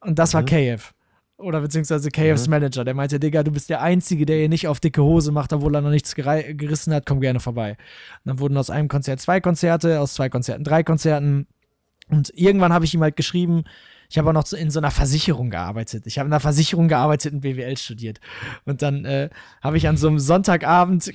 Und 0.00 0.18
das 0.18 0.34
war 0.34 0.42
mhm. 0.42 0.46
KF. 0.46 0.94
Oder 1.38 1.60
beziehungsweise 1.60 2.10
KFs 2.10 2.46
mhm. 2.46 2.50
Manager, 2.50 2.84
der 2.84 2.94
meinte, 2.94 3.20
Digga, 3.20 3.42
du 3.42 3.50
bist 3.50 3.68
der 3.68 3.82
Einzige, 3.82 4.24
der 4.24 4.38
hier 4.38 4.48
nicht 4.48 4.68
auf 4.68 4.80
dicke 4.80 5.02
Hose 5.02 5.32
macht, 5.32 5.52
obwohl 5.52 5.74
er 5.74 5.82
noch 5.82 5.90
nichts 5.90 6.14
gerissen 6.14 6.94
hat, 6.94 7.04
komm 7.04 7.20
gerne 7.20 7.40
vorbei. 7.40 7.72
Und 7.72 8.26
dann 8.26 8.38
wurden 8.38 8.56
aus 8.56 8.70
einem 8.70 8.88
Konzert 8.88 9.20
zwei 9.20 9.40
Konzerte, 9.40 10.00
aus 10.00 10.14
zwei 10.14 10.30
Konzerten 10.30 10.64
drei 10.64 10.82
Konzerten. 10.82 11.46
Und 12.08 12.32
irgendwann 12.34 12.72
habe 12.72 12.86
ich 12.86 12.94
ihm 12.94 13.02
halt 13.02 13.16
geschrieben, 13.16 13.64
ich 14.08 14.18
habe 14.18 14.30
auch 14.30 14.32
noch 14.32 14.52
in 14.52 14.70
so 14.70 14.78
einer 14.78 14.90
Versicherung 14.90 15.50
gearbeitet. 15.50 16.06
Ich 16.06 16.18
habe 16.18 16.26
in 16.26 16.32
einer 16.32 16.40
Versicherung 16.40 16.88
gearbeitet 16.88 17.34
und 17.34 17.40
BWL 17.40 17.76
studiert. 17.76 18.20
Und 18.64 18.82
dann 18.82 19.04
äh, 19.04 19.30
habe 19.62 19.76
ich 19.76 19.88
an 19.88 19.96
so 19.96 20.08
einem 20.08 20.18
Sonntagabend 20.18 21.12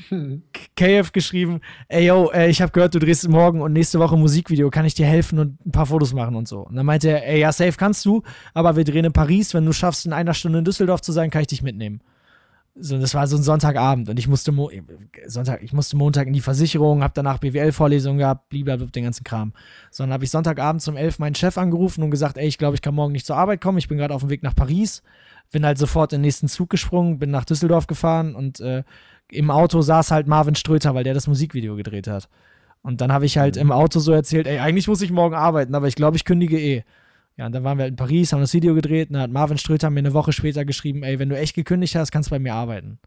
KF 0.76 1.12
geschrieben, 1.12 1.62
ey 1.88 2.08
yo, 2.08 2.32
äh, 2.32 2.50
ich 2.50 2.62
habe 2.62 2.72
gehört, 2.72 2.96
du 2.96 3.00
drehst 3.00 3.28
morgen 3.28 3.62
und 3.62 3.74
nächste 3.74 4.00
Woche 4.00 4.16
ein 4.16 4.22
Musikvideo, 4.22 4.70
kann 4.70 4.86
ich 4.86 4.94
dir 4.94 5.06
helfen 5.06 5.40
und 5.40 5.66
ein 5.66 5.72
paar 5.72 5.86
Fotos 5.86 6.14
machen 6.14 6.36
und 6.36 6.48
so. 6.48 6.62
Und 6.62 6.76
dann 6.76 6.86
meinte 6.86 7.10
er, 7.10 7.28
ey, 7.28 7.40
ja, 7.40 7.52
safe 7.52 7.74
kannst 7.78 8.06
du, 8.06 8.24
aber 8.54 8.76
wir 8.76 8.84
drehen 8.84 9.06
in 9.06 9.14
Paris, 9.14 9.54
wenn 9.54 9.66
du 9.66 9.74
schaffst, 9.74 10.06
in 10.06 10.14
einer 10.14 10.34
Stunde 10.34 10.60
in 10.60 10.66
Düsseldorf 10.66 11.02
zu 11.02 11.12
sein, 11.12 11.30
kann 11.30 11.42
ich 11.42 11.48
dich 11.48 11.62
mitnehmen. 11.62 12.02
So, 12.76 12.98
das 12.98 13.14
war 13.14 13.28
so 13.28 13.36
ein 13.36 13.44
Sonntagabend 13.44 14.08
und 14.08 14.18
ich 14.18 14.30
musste 14.30 14.54
Mo 14.54 14.72
Sonntag, 15.28 15.62
ich 15.62 15.74
musste 15.74 15.98
Montag 15.98 16.28
in 16.28 16.34
die 16.34 16.40
Versicherung, 16.40 17.04
habe 17.04 17.12
danach 17.14 17.38
BWL-Vorlesungen 17.40 18.20
gehabt, 18.20 18.48
blablabla, 18.48 18.86
den 18.86 19.04
ganzen 19.04 19.26
Kram. 19.26 19.52
So, 19.90 20.04
dann 20.04 20.14
habe 20.14 20.24
ich 20.24 20.32
Sonntagabend 20.32 20.88
um 20.88 20.96
elf 20.96 21.20
meinen 21.20 21.36
Chef 21.36 21.58
angerufen 21.58 22.02
und 22.02 22.12
gesagt, 22.12 22.38
ey, 22.38 22.48
ich 22.48 22.58
glaube, 22.58 22.76
ich 22.76 22.82
kann 22.82 22.96
morgen 22.96 23.12
nicht 23.12 23.26
zur 23.26 23.36
Arbeit 23.36 23.60
kommen, 23.60 23.78
ich 23.78 23.90
bin 23.90 23.98
gerade 23.98 24.14
auf 24.14 24.22
dem 24.22 24.30
Weg 24.30 24.42
nach 24.42 24.56
Paris. 24.56 25.04
Bin 25.52 25.66
halt 25.66 25.78
sofort 25.78 26.14
in 26.14 26.20
den 26.20 26.22
nächsten 26.22 26.48
Zug 26.48 26.70
gesprungen, 26.70 27.20
bin 27.20 27.30
nach 27.30 27.44
Düsseldorf 27.44 27.88
gefahren 27.88 28.36
und 28.36 28.62
äh, 28.62 28.84
im 29.30 29.52
Auto 29.52 29.82
saß 29.82 30.12
halt 30.12 30.28
Marvin 30.28 30.56
Ströter, 30.56 30.96
weil 30.96 31.04
der 31.04 31.14
das 31.14 31.28
Musikvideo 31.28 31.76
gedreht 31.76 32.08
hat. 32.08 32.30
Und 32.84 33.02
dann 33.02 33.12
habe 33.12 33.26
ich 33.26 33.38
halt 33.38 33.56
mhm. 33.56 33.64
im 33.64 33.72
Auto 33.74 34.00
so 34.00 34.14
erzählt, 34.14 34.48
ey, 34.48 34.60
eigentlich 34.60 34.88
muss 34.88 35.02
ich 35.02 35.12
morgen 35.12 35.36
arbeiten, 35.36 35.76
aber 35.76 35.88
ich 35.88 35.96
glaube, 35.96 36.16
ich 36.16 36.24
kündige 36.24 36.58
eh. 36.58 36.84
Ja, 37.42 37.48
und 37.48 37.54
dann 37.54 37.64
waren 37.64 37.80
wir 37.80 37.86
halt 37.86 37.94
in 37.94 37.96
Paris, 37.96 38.34
haben 38.34 38.42
das 38.42 38.54
Video 38.54 38.76
gedreht 38.76 39.10
und 39.10 39.14
dann 39.14 39.24
hat 39.24 39.32
Marvin 39.32 39.58
Ströter 39.58 39.90
mir 39.90 39.98
eine 39.98 40.14
Woche 40.14 40.32
später 40.32 40.64
geschrieben, 40.64 41.02
ey, 41.02 41.18
wenn 41.18 41.28
du 41.28 41.36
echt 41.36 41.56
gekündigt 41.56 41.96
hast, 41.96 42.12
kannst 42.12 42.30
du 42.30 42.36
bei 42.36 42.38
mir 42.38 42.54
arbeiten. 42.54 43.00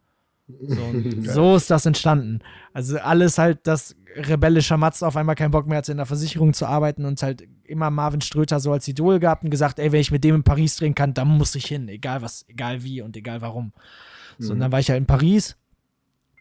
So, 0.48 0.82
so, 1.20 1.54
ist 1.54 1.70
das 1.70 1.86
entstanden. 1.86 2.40
Also 2.72 2.98
alles 2.98 3.38
halt, 3.38 3.64
dass 3.68 3.94
rebellischer 4.16 4.76
Matz 4.76 5.04
auf 5.04 5.16
einmal 5.16 5.36
keinen 5.36 5.52
Bock 5.52 5.68
mehr 5.68 5.78
hatte, 5.78 5.92
in 5.92 5.98
der 5.98 6.06
Versicherung 6.06 6.52
zu 6.52 6.66
arbeiten 6.66 7.04
und 7.04 7.22
halt 7.22 7.46
immer 7.62 7.90
Marvin 7.90 8.22
Ströter 8.22 8.58
so 8.58 8.72
als 8.72 8.88
Idol 8.88 9.20
gehabt 9.20 9.44
und 9.44 9.50
gesagt, 9.50 9.78
ey, 9.78 9.92
wenn 9.92 10.00
ich 10.00 10.10
mit 10.10 10.24
dem 10.24 10.34
in 10.34 10.42
Paris 10.42 10.74
drehen 10.74 10.96
kann, 10.96 11.14
dann 11.14 11.28
muss 11.28 11.54
ich 11.54 11.66
hin, 11.66 11.86
egal 11.86 12.20
was, 12.20 12.44
egal 12.48 12.82
wie 12.82 13.02
und 13.02 13.16
egal 13.16 13.40
warum. 13.40 13.72
So, 14.40 14.48
mhm. 14.48 14.54
und 14.54 14.60
dann 14.62 14.72
war 14.72 14.80
ich 14.80 14.90
halt 14.90 14.98
in 14.98 15.06
Paris, 15.06 15.56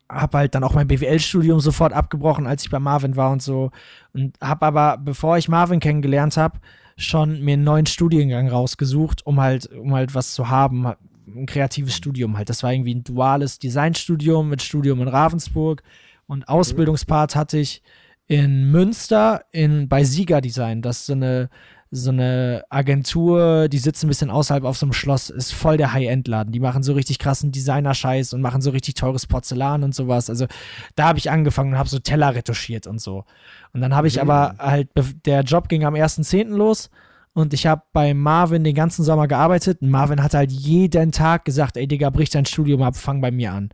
hab 0.10 0.34
halt 0.34 0.56
dann 0.56 0.64
auch 0.64 0.74
mein 0.74 0.88
BWL-Studium 0.88 1.60
sofort 1.60 1.94
abgebrochen, 1.94 2.48
als 2.48 2.64
ich 2.64 2.72
bei 2.72 2.80
Marvin 2.80 3.16
war 3.16 3.30
und 3.30 3.44
so. 3.44 3.70
Und 4.14 4.36
hab 4.42 4.64
aber, 4.64 4.98
bevor 4.98 5.38
ich 5.38 5.48
Marvin 5.48 5.80
kennengelernt 5.80 6.38
habe, 6.38 6.58
schon 6.98 7.42
mir 7.42 7.54
einen 7.54 7.64
neuen 7.64 7.86
Studiengang 7.86 8.50
rausgesucht, 8.50 9.26
um 9.26 9.40
halt, 9.42 9.68
um 9.68 9.94
halt 9.94 10.14
was 10.16 10.34
zu 10.34 10.50
haben, 10.50 10.88
ein 11.28 11.46
kreatives 11.46 11.96
Studium 11.96 12.38
halt. 12.38 12.50
Das 12.50 12.64
war 12.64 12.74
irgendwie 12.74 12.96
ein 12.96 13.04
duales 13.04 13.60
Designstudium 13.60 14.50
mit 14.50 14.62
Studium 14.62 15.02
in 15.02 15.08
Ravensburg 15.08 15.84
und 16.28 16.48
Ausbildungspart 16.48 17.36
hatte 17.36 17.58
ich 17.58 17.82
in 18.28 18.72
Münster 18.72 19.46
in, 19.52 19.90
bei 19.90 20.04
Sieger 20.04 20.42
Design. 20.42 20.82
Das 20.82 21.00
ist 21.00 21.06
so 21.08 21.14
eine, 21.14 21.50
so 21.96 22.10
eine 22.10 22.64
Agentur, 22.70 23.70
die 23.70 23.78
sitzt 23.78 24.04
ein 24.04 24.08
bisschen 24.08 24.32
außerhalb 24.32 24.64
auf 24.64 24.78
so 24.78 24.88
einem 24.88 24.94
Schloss, 24.94 25.30
ist 25.30 25.54
voll 25.54 25.78
der 25.78 25.94
High-End-Laden. 25.94 26.52
Die 26.52 26.60
machen 26.60 26.82
so 26.82 26.94
richtig 26.94 27.20
krassen 27.20 27.52
Designer-Scheiß 27.52 28.34
und 28.34 28.42
machen 28.42 28.64
so 28.64 28.72
richtig 28.72 28.96
teures 28.96 29.28
Porzellan 29.28 29.84
und 29.84 29.94
sowas. 29.94 30.28
Also 30.28 30.48
da 30.96 31.08
habe 31.08 31.20
ich 31.20 31.30
angefangen 31.30 31.74
und 31.74 31.78
habe 31.78 31.90
so 31.90 32.00
Teller 32.00 32.34
retuschiert 32.34 32.88
und 32.88 33.00
so. 33.00 33.26
Und 33.74 33.82
dann 33.82 33.96
habe 33.96 34.08
ich 34.08 34.16
mhm. 34.16 34.22
aber 34.24 34.56
halt, 34.58 34.90
der 35.26 35.42
Job 35.42 35.70
ging 35.70 35.86
am 35.86 35.94
1.10. 35.94 36.56
los 36.56 36.90
und 37.34 37.54
ich 37.54 37.68
habe 37.68 37.84
bei 37.94 38.16
Marvin 38.16 38.64
den 38.64 38.76
ganzen 38.76 39.04
Sommer 39.04 39.28
gearbeitet. 39.28 39.84
Und 39.84 39.90
Marvin 39.90 40.24
hat 40.24 40.34
halt 40.34 40.52
jeden 40.52 41.12
Tag 41.12 41.46
gesagt, 41.46 41.78
ey 41.78 41.88
Digga, 41.88 42.10
brich 42.10 42.32
dein 42.32 42.48
Studium 42.48 42.82
ab, 42.82 42.96
fang 42.96 43.22
bei 43.22 43.30
mir 43.30 43.54
an. 43.54 43.70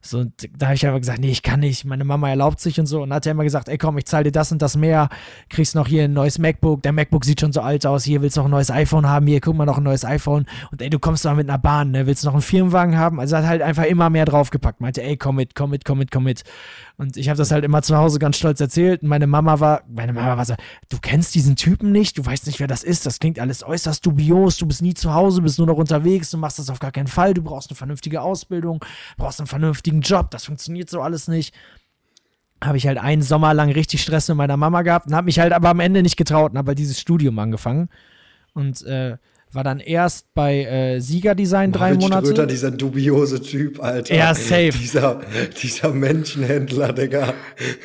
So, 0.00 0.24
da 0.56 0.66
habe 0.66 0.74
ich 0.74 0.86
aber 0.86 0.98
gesagt, 0.98 1.20
nee, 1.20 1.30
ich 1.30 1.42
kann 1.42 1.60
nicht, 1.60 1.84
meine 1.84 2.04
Mama 2.04 2.28
erlaubt 2.28 2.60
sich 2.60 2.78
und 2.78 2.86
so. 2.86 3.02
Und 3.02 3.12
hat 3.12 3.26
er 3.26 3.32
immer 3.32 3.44
gesagt, 3.44 3.68
ey 3.68 3.78
komm, 3.78 3.98
ich 3.98 4.06
zahle 4.06 4.24
dir 4.24 4.32
das 4.32 4.52
und 4.52 4.62
das 4.62 4.76
mehr, 4.76 5.08
kriegst 5.48 5.74
noch 5.74 5.88
hier 5.88 6.04
ein 6.04 6.12
neues 6.12 6.38
MacBook, 6.38 6.82
der 6.82 6.92
MacBook 6.92 7.24
sieht 7.24 7.40
schon 7.40 7.52
so 7.52 7.60
alt 7.60 7.86
aus, 7.86 8.04
hier 8.04 8.22
willst 8.22 8.36
du 8.36 8.40
noch 8.40 8.48
ein 8.48 8.52
neues 8.52 8.70
iPhone 8.70 9.06
haben, 9.06 9.26
hier 9.26 9.40
guck 9.40 9.56
mal 9.56 9.66
noch 9.66 9.78
ein 9.78 9.84
neues 9.84 10.04
iPhone. 10.04 10.46
Und 10.70 10.82
ey, 10.82 10.90
du 10.90 10.98
kommst 10.98 11.24
da 11.24 11.34
mit 11.34 11.48
einer 11.48 11.58
Bahn, 11.58 11.90
ne? 11.90 12.06
willst 12.06 12.22
du 12.22 12.28
noch 12.28 12.34
einen 12.34 12.42
Firmenwagen 12.42 12.96
haben? 12.96 13.20
Also 13.20 13.36
hat 13.36 13.46
halt 13.46 13.62
einfach 13.62 13.84
immer 13.84 14.10
mehr 14.10 14.24
draufgepackt, 14.24 14.80
meinte, 14.80 15.02
ey, 15.02 15.16
komm 15.16 15.36
mit, 15.36 15.54
komm 15.54 15.70
mit, 15.70 15.84
komm 15.84 15.98
mit, 15.98 16.10
komm 16.10 16.24
mit. 16.24 16.44
Und 16.96 17.16
ich 17.16 17.28
habe 17.28 17.36
das 17.38 17.50
halt 17.50 17.64
immer 17.64 17.82
zu 17.82 17.96
Hause 17.96 18.18
ganz 18.18 18.36
stolz 18.38 18.60
erzählt. 18.60 19.02
Und 19.02 19.08
meine 19.08 19.26
Mama 19.26 19.60
war, 19.60 19.82
meine 19.88 20.12
Mama 20.12 20.36
war 20.36 20.44
so, 20.44 20.54
du 20.88 20.98
kennst 21.00 21.34
diesen 21.34 21.54
Typen 21.56 21.92
nicht, 21.92 22.18
du 22.18 22.26
weißt 22.26 22.46
nicht, 22.46 22.58
wer 22.60 22.66
das 22.66 22.82
ist, 22.82 23.06
das 23.06 23.20
klingt 23.20 23.38
alles 23.38 23.62
äußerst 23.62 24.04
dubios, 24.04 24.56
du 24.58 24.66
bist 24.66 24.82
nie 24.82 24.94
zu 24.94 25.14
Hause, 25.14 25.42
bist 25.42 25.58
nur 25.58 25.66
noch 25.66 25.76
unterwegs, 25.76 26.30
du 26.30 26.38
machst 26.38 26.58
das 26.58 26.70
auf 26.70 26.80
gar 26.80 26.90
keinen 26.90 27.06
Fall, 27.06 27.34
du 27.34 27.42
brauchst 27.42 27.70
eine 27.70 27.76
vernünftige 27.76 28.20
Ausbildung, 28.20 28.84
brauchst 29.16 29.40
einen 29.40 29.46
vernünftigen 29.46 29.87
Job, 29.92 30.30
das 30.30 30.44
funktioniert 30.44 30.90
so 30.90 31.00
alles 31.00 31.28
nicht 31.28 31.54
habe 32.62 32.76
ich 32.76 32.86
halt 32.86 32.98
einen 32.98 33.22
Sommer 33.22 33.54
lang 33.54 33.70
richtig 33.70 34.02
Stress 34.02 34.28
mit 34.28 34.36
meiner 34.36 34.56
Mama 34.56 34.82
gehabt 34.82 35.06
und 35.06 35.14
habe 35.14 35.26
mich 35.26 35.38
halt 35.38 35.52
aber 35.52 35.68
am 35.68 35.80
Ende 35.80 36.02
nicht 36.02 36.16
getraut 36.16 36.52
und 36.52 36.58
habe 36.58 36.70
halt 36.70 36.78
dieses 36.78 37.00
Studium 37.00 37.38
angefangen. 37.38 37.88
Und 38.52 38.82
äh, 38.84 39.16
war 39.52 39.64
dann 39.64 39.80
erst 39.80 40.32
bei 40.34 40.64
äh, 40.64 41.00
Siegerdesign 41.00 41.72
drei 41.72 41.90
Marvin 41.90 42.00
Monate. 42.00 42.26
Ströter, 42.26 42.46
dieser 42.46 42.70
dubiose 42.70 43.40
Typ, 43.40 43.82
Alter. 43.82 44.14
Ja, 44.14 44.34
safe. 44.34 44.72
Dieser, 44.72 45.20
dieser 45.62 45.92
Menschenhändler, 45.92 46.92
Digga. 46.92 47.32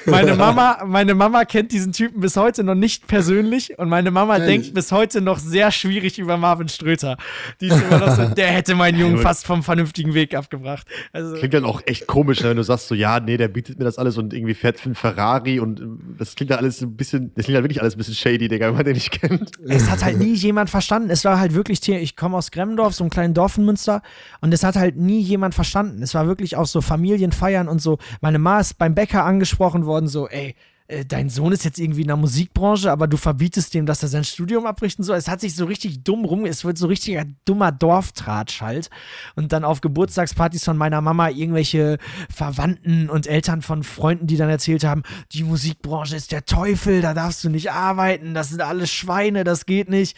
Meine 0.06 0.36
Mama, 0.36 0.84
meine 0.86 1.15
Mama 1.15 1.45
kennt 1.45 1.71
diesen 1.71 1.93
Typen 1.93 2.19
bis 2.19 2.36
heute 2.36 2.63
noch 2.63 2.76
nicht 2.76 3.08
persönlich 3.08 3.78
und 3.80 3.88
meine 3.88 4.12
Mama 4.12 4.38
Ehrlich? 4.38 4.62
denkt 4.62 4.73
bis 4.73 4.91
heute 4.91 5.21
noch 5.21 5.39
sehr 5.39 5.71
schwierig 5.71 6.19
über 6.19 6.36
Marvin 6.36 6.67
Ströter. 6.67 7.17
Die 7.62 7.67
ist 7.67 7.82
immer 7.82 7.99
noch 7.99 8.15
so, 8.15 8.26
der 8.36 8.47
hätte 8.47 8.76
meinen 8.76 8.99
Jungen 8.99 9.19
fast 9.19 9.45
vom 9.45 9.63
vernünftigen 9.63 10.13
Weg 10.13 10.36
abgebracht. 10.36 10.86
Also, 11.13 11.36
klingt 11.36 11.54
dann 11.54 11.65
auch 11.65 11.82
echt 11.86 12.08
komisch, 12.08 12.41
ne, 12.41 12.49
wenn 12.49 12.58
du 12.58 12.63
sagst 12.63 12.88
so, 12.88 12.95
ja, 12.95 13.21
nee, 13.21 13.38
der 13.38 13.47
bietet 13.47 13.80
mir 13.80 13.86
das 13.86 13.97
alles 13.97 14.17
und 14.17 14.34
irgendwie 14.34 14.54
fährt 14.54 14.80
für 14.80 14.88
einen 14.88 14.95
Ferrari 14.95 15.60
und 15.62 15.80
äh, 15.80 15.84
das 16.17 16.36
klingt 16.36 16.52
ja 16.52 16.58
alles 16.58 16.82
ein 16.82 16.95
bisschen, 16.95 17.32
das 17.36 17.45
klingt 17.45 17.56
ja 17.56 17.63
wirklich 17.63 17.82
alles 17.82 17.95
ein 17.95 17.99
bisschen 17.99 18.15
shady, 18.15 18.49
Digga, 18.49 18.67
wenn 18.67 18.76
man 18.76 18.86
den 18.86 18.95
nicht 18.95 19.12
kennt. 19.12 19.52
Es 19.65 19.89
hat 19.89 20.04
halt 20.04 20.19
nie 20.19 20.34
jemand 20.34 20.69
verstanden. 20.69 21.10
Es 21.10 21.23
war 21.23 21.39
halt 21.39 21.53
halt 21.54 21.68
wirklich, 21.68 21.88
ich 21.88 22.16
komme 22.16 22.38
aus 22.38 22.52
Gremmendorf, 22.52 22.94
so 22.94 23.04
einem 23.04 23.12
kleinen 23.12 23.34
Dorf 23.34 23.58
in 23.58 23.66
Münster, 23.66 24.02
und 24.42 24.54
es 24.54 24.63
hat 24.63 24.76
halt 24.76 24.98
nie 24.98 25.20
jemand 25.20 25.56
verstanden. 25.56 26.02
Es 26.02 26.13
war 26.13 26.28
wirklich 26.28 26.56
auch 26.56 26.68
so 26.68 26.82
Familienfeiern 26.82 27.68
und 27.68 27.82
so. 27.82 27.98
Meine 28.22 28.39
Ma 28.39 28.60
ist 28.60 28.78
beim 28.78 28.96
Bäcker 28.96 29.24
angesprochen 29.24 29.86
worden, 29.86 30.08
so, 30.08 30.28
ey, 30.28 30.56
äh, 30.88 31.06
dein 31.06 31.30
Sohn 31.30 31.54
ist 31.54 31.63
jetzt 31.63 31.80
irgendwie 31.80 32.02
in 32.02 32.08
der 32.08 32.18
Musikbranche, 32.18 32.92
aber 32.92 33.08
du 33.08 33.16
verbietest 33.16 33.74
dem, 33.74 33.86
dass 33.86 34.04
er 34.04 34.10
sein 34.10 34.26
Studium 34.26 34.66
abrichten 34.66 35.04
soll. 35.04 35.16
Es 35.16 35.30
hat 35.30 35.39
sich 35.39 35.56
so 35.56 35.66
richtig 35.66 36.04
dumm 36.04 36.26
rum, 36.26 36.46
es 36.46 36.66
wird 36.66 36.78
so 36.78 36.88
richtiger 36.88 37.24
dummer 37.46 37.72
Dorftratsch 37.72 38.62
halt. 38.62 38.89
Und 39.36 39.54
dann 39.54 39.63
auf 39.63 39.80
Geburtstagspartys 39.80 40.66
von 40.66 40.78
meiner 40.78 41.00
Mama 41.00 41.30
irgendwelche 41.30 42.00
Verwandten 42.30 43.10
und 43.10 43.28
Eltern 43.28 43.62
von 43.62 43.84
Freunden, 43.84 44.28
die 44.28 44.36
dann 44.36 44.50
erzählt 44.50 44.84
haben, 44.84 45.04
die 45.32 45.44
Musikbranche 45.44 46.18
ist 46.18 46.34
der 46.34 46.46
Teufel, 46.46 47.02
da 47.02 47.13
darfst 47.13 47.44
du 47.46 47.50
nicht 47.50 47.72
arbeiten, 47.72 48.34
das 48.34 48.50
sind 48.50 48.62
alles 48.62 48.92
Schweine, 48.92 49.46
das 49.46 49.66
geht 49.66 49.89
nicht. 49.89 50.18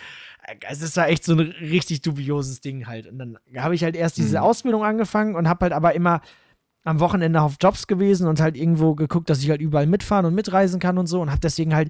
Es 0.70 0.82
ist 0.82 0.98
da 0.98 1.08
echt 1.08 1.24
so 1.24 1.34
ein 1.34 1.40
richtig 1.40 2.02
dubioses 2.02 2.62
Ding 2.62 2.88
halt. 2.88 3.08
Und 3.08 3.18
dann 3.18 3.38
habe 3.58 3.76
ich 3.76 3.84
halt 3.84 3.96
erst 3.96 4.18
diese 4.18 4.38
mhm. 4.38 4.44
Ausbildung 4.44 4.84
angefangen 4.84 5.36
und 5.36 5.50
habe 5.50 5.66
halt 5.66 5.74
aber 5.74 5.96
immer 5.96 6.22
am 6.84 7.00
Wochenende 7.00 7.42
auf 7.42 7.56
Jobs 7.60 7.88
gewesen 7.88 8.28
und 8.28 8.40
halt 8.40 8.56
irgendwo 8.56 8.94
geguckt, 8.94 9.30
dass 9.30 9.42
ich 9.42 9.50
halt 9.50 9.60
überall 9.60 9.88
mitfahren 9.88 10.26
und 10.26 10.36
mitreisen 10.36 10.80
kann 10.80 10.98
und 10.98 11.08
so 11.08 11.20
und 11.22 11.32
habe 11.32 11.42
deswegen 11.42 11.76
halt 11.76 11.90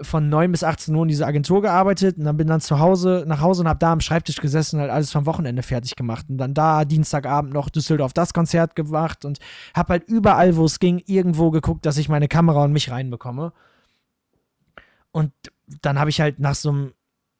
von 0.00 0.28
9 0.28 0.50
bis 0.50 0.64
18 0.64 0.94
Uhr 0.94 1.02
in 1.02 1.08
dieser 1.08 1.26
Agentur 1.26 1.62
gearbeitet 1.62 2.18
und 2.18 2.24
dann 2.24 2.36
bin 2.36 2.48
dann 2.48 2.60
zu 2.60 2.78
Hause, 2.78 3.24
nach 3.26 3.40
Hause 3.40 3.62
und 3.62 3.68
habe 3.68 3.78
da 3.78 3.92
am 3.92 4.00
Schreibtisch 4.00 4.36
gesessen 4.36 4.76
und 4.76 4.82
halt 4.82 4.92
alles 4.92 5.12
vom 5.12 5.26
Wochenende 5.26 5.62
fertig 5.62 5.96
gemacht 5.96 6.26
und 6.28 6.38
dann 6.38 6.54
da 6.54 6.84
Dienstagabend 6.84 7.52
noch 7.52 7.68
Düsseldorf 7.68 8.12
das 8.12 8.32
Konzert 8.32 8.74
gemacht 8.76 9.24
und 9.24 9.38
habe 9.74 9.94
halt 9.94 10.08
überall, 10.08 10.56
wo 10.56 10.64
es 10.64 10.80
ging, 10.80 11.02
irgendwo 11.06 11.50
geguckt, 11.50 11.86
dass 11.86 11.96
ich 11.96 12.08
meine 12.08 12.28
Kamera 12.28 12.64
und 12.64 12.72
mich 12.72 12.90
reinbekomme. 12.90 13.52
Und 15.12 15.32
dann 15.80 15.98
habe 15.98 16.10
ich 16.10 16.20
halt 16.20 16.40
nach 16.40 16.56
so 16.56 16.70
einem 16.70 16.92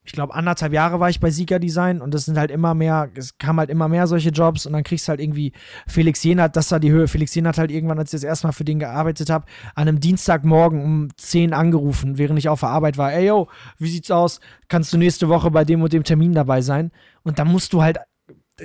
ich 0.06 0.12
glaube, 0.12 0.34
anderthalb 0.34 0.74
Jahre 0.74 1.00
war 1.00 1.08
ich 1.08 1.18
bei 1.18 1.30
Sieger 1.30 1.58
Design 1.58 2.02
und 2.02 2.14
es 2.14 2.26
sind 2.26 2.36
halt 2.36 2.50
immer 2.50 2.74
mehr, 2.74 3.08
es 3.14 3.38
kam 3.38 3.58
halt 3.58 3.70
immer 3.70 3.88
mehr 3.88 4.06
solche 4.06 4.28
Jobs 4.28 4.66
und 4.66 4.74
dann 4.74 4.84
kriegst 4.84 5.08
du 5.08 5.10
halt 5.10 5.20
irgendwie 5.20 5.52
Felix 5.86 6.22
Jenert, 6.22 6.56
das 6.56 6.70
war 6.70 6.78
die 6.78 6.90
Höhe. 6.90 7.08
Felix 7.08 7.34
Jenert 7.34 7.56
halt 7.56 7.70
irgendwann, 7.70 7.98
als 7.98 8.12
ich 8.12 8.20
das 8.20 8.28
erste 8.28 8.46
Mal 8.46 8.52
für 8.52 8.64
den 8.64 8.78
gearbeitet 8.78 9.30
habe, 9.30 9.46
an 9.74 9.88
einem 9.88 10.00
Dienstagmorgen 10.00 10.84
um 10.84 11.08
10 11.16 11.54
angerufen, 11.54 12.18
während 12.18 12.38
ich 12.38 12.50
auf 12.50 12.60
der 12.60 12.68
Arbeit 12.68 12.98
war. 12.98 13.14
Ey, 13.14 13.28
yo, 13.28 13.48
wie 13.78 13.88
sieht's 13.88 14.10
aus? 14.10 14.40
Kannst 14.68 14.92
du 14.92 14.98
nächste 14.98 15.30
Woche 15.30 15.50
bei 15.50 15.64
dem 15.64 15.80
und 15.80 15.92
dem 15.94 16.04
Termin 16.04 16.34
dabei 16.34 16.60
sein? 16.60 16.92
Und 17.22 17.38
dann 17.38 17.48
musst 17.48 17.72
du 17.72 17.82
halt 17.82 17.98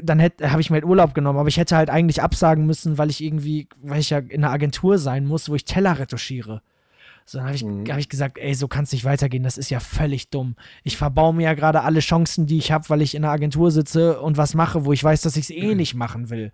dann 0.03 0.21
habe 0.21 0.61
ich 0.61 0.69
mir 0.69 0.75
halt 0.75 0.85
Urlaub 0.85 1.15
genommen, 1.15 1.39
aber 1.39 1.47
ich 1.47 1.57
hätte 1.57 1.75
halt 1.75 1.89
eigentlich 1.89 2.21
absagen 2.21 2.67
müssen, 2.67 2.99
weil 2.99 3.09
ich 3.09 3.23
irgendwie, 3.23 3.67
weil 3.81 3.99
ich 3.99 4.11
ja 4.11 4.19
in 4.19 4.43
einer 4.43 4.53
Agentur 4.53 4.99
sein 4.99 5.25
muss, 5.25 5.49
wo 5.49 5.55
ich 5.55 5.65
Teller 5.65 5.97
retuschiere. 5.97 6.61
So, 7.29 7.37
dann 7.37 7.45
habe 7.45 7.55
ich, 7.55 7.63
mhm. 7.63 7.85
hab 7.87 7.99
ich 7.99 8.09
gesagt, 8.09 8.39
ey, 8.39 8.55
so 8.55 8.67
kann 8.67 8.85
es 8.85 8.91
nicht 8.91 9.05
weitergehen, 9.05 9.43
das 9.43 9.59
ist 9.59 9.69
ja 9.69 9.79
völlig 9.79 10.31
dumm. 10.31 10.55
Ich 10.83 10.97
verbaue 10.97 11.31
mir 11.31 11.43
ja 11.43 11.53
gerade 11.53 11.83
alle 11.83 11.99
Chancen, 11.99 12.47
die 12.47 12.57
ich 12.57 12.71
habe, 12.71 12.89
weil 12.89 13.03
ich 13.03 13.13
in 13.13 13.23
einer 13.23 13.31
Agentur 13.31 13.69
sitze 13.69 14.19
und 14.19 14.37
was 14.37 14.55
mache, 14.55 14.83
wo 14.83 14.93
ich 14.93 15.03
weiß, 15.03 15.21
dass 15.21 15.35
ich 15.35 15.43
es 15.43 15.49
eh 15.51 15.67
mhm. 15.67 15.77
nicht 15.77 15.93
machen 15.93 16.31
will. 16.31 16.51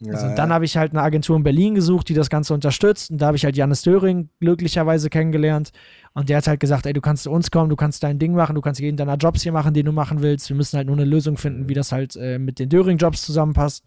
Ja, 0.00 0.12
also, 0.12 0.36
dann 0.36 0.52
habe 0.52 0.66
ich 0.66 0.76
halt 0.76 0.92
eine 0.92 1.00
Agentur 1.00 1.36
in 1.36 1.42
Berlin 1.42 1.74
gesucht, 1.74 2.10
die 2.10 2.14
das 2.14 2.28
Ganze 2.28 2.52
unterstützt. 2.52 3.10
Und 3.10 3.16
da 3.16 3.28
habe 3.28 3.38
ich 3.38 3.46
halt 3.46 3.56
Janis 3.56 3.80
Döring 3.80 4.28
glücklicherweise 4.40 5.08
kennengelernt. 5.08 5.70
Und 6.12 6.28
der 6.28 6.36
hat 6.36 6.46
halt 6.48 6.60
gesagt, 6.60 6.84
ey, 6.84 6.92
du 6.92 7.00
kannst 7.00 7.22
zu 7.22 7.30
uns 7.30 7.50
kommen, 7.50 7.70
du 7.70 7.76
kannst 7.76 8.02
dein 8.02 8.18
Ding 8.18 8.34
machen, 8.34 8.56
du 8.56 8.60
kannst 8.60 8.80
jeden 8.80 8.98
deiner 8.98 9.16
Jobs 9.16 9.42
hier 9.42 9.52
machen, 9.52 9.72
den 9.72 9.86
du 9.86 9.92
machen 9.92 10.20
willst. 10.20 10.50
Wir 10.50 10.56
müssen 10.56 10.76
halt 10.76 10.86
nur 10.86 10.96
eine 10.96 11.06
Lösung 11.06 11.38
finden, 11.38 11.70
wie 11.70 11.74
das 11.74 11.92
halt 11.92 12.14
äh, 12.14 12.38
mit 12.38 12.58
den 12.58 12.68
Döring-Jobs 12.68 13.22
zusammenpasst. 13.22 13.84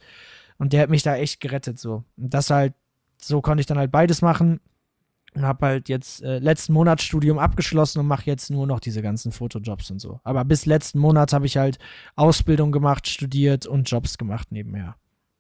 Und 0.58 0.74
der 0.74 0.82
hat 0.82 0.90
mich 0.90 1.04
da 1.04 1.16
echt 1.16 1.40
gerettet 1.42 1.78
so. 1.78 2.04
Und 2.18 2.34
das 2.34 2.50
halt, 2.50 2.74
so 3.22 3.40
konnte 3.42 3.62
ich 3.62 3.68
dann 3.68 3.78
halt 3.78 3.92
beides 3.92 4.24
machen 4.24 4.60
und 5.34 5.44
habe 5.44 5.66
halt 5.66 5.90
jetzt 5.90 6.24
äh, 6.24 6.40
letzten 6.40 6.74
Monat 6.74 7.02
Studium 7.02 7.40
abgeschlossen 7.40 8.00
und 8.00 8.08
mache 8.08 8.26
jetzt 8.26 8.50
nur 8.50 8.68
noch 8.68 8.80
diese 8.80 9.02
ganzen 9.02 9.32
Fotojobs 9.32 9.90
und 9.92 10.00
so. 10.00 10.20
Aber 10.24 10.44
bis 10.44 10.66
letzten 10.66 11.00
Monat 11.00 11.34
habe 11.34 11.46
ich 11.46 11.58
halt 11.58 11.80
Ausbildung 12.16 12.72
gemacht, 12.72 13.08
studiert 13.08 13.66
und 13.66 13.90
Jobs 13.90 14.18
gemacht 14.18 14.52
nebenher. 14.52 14.96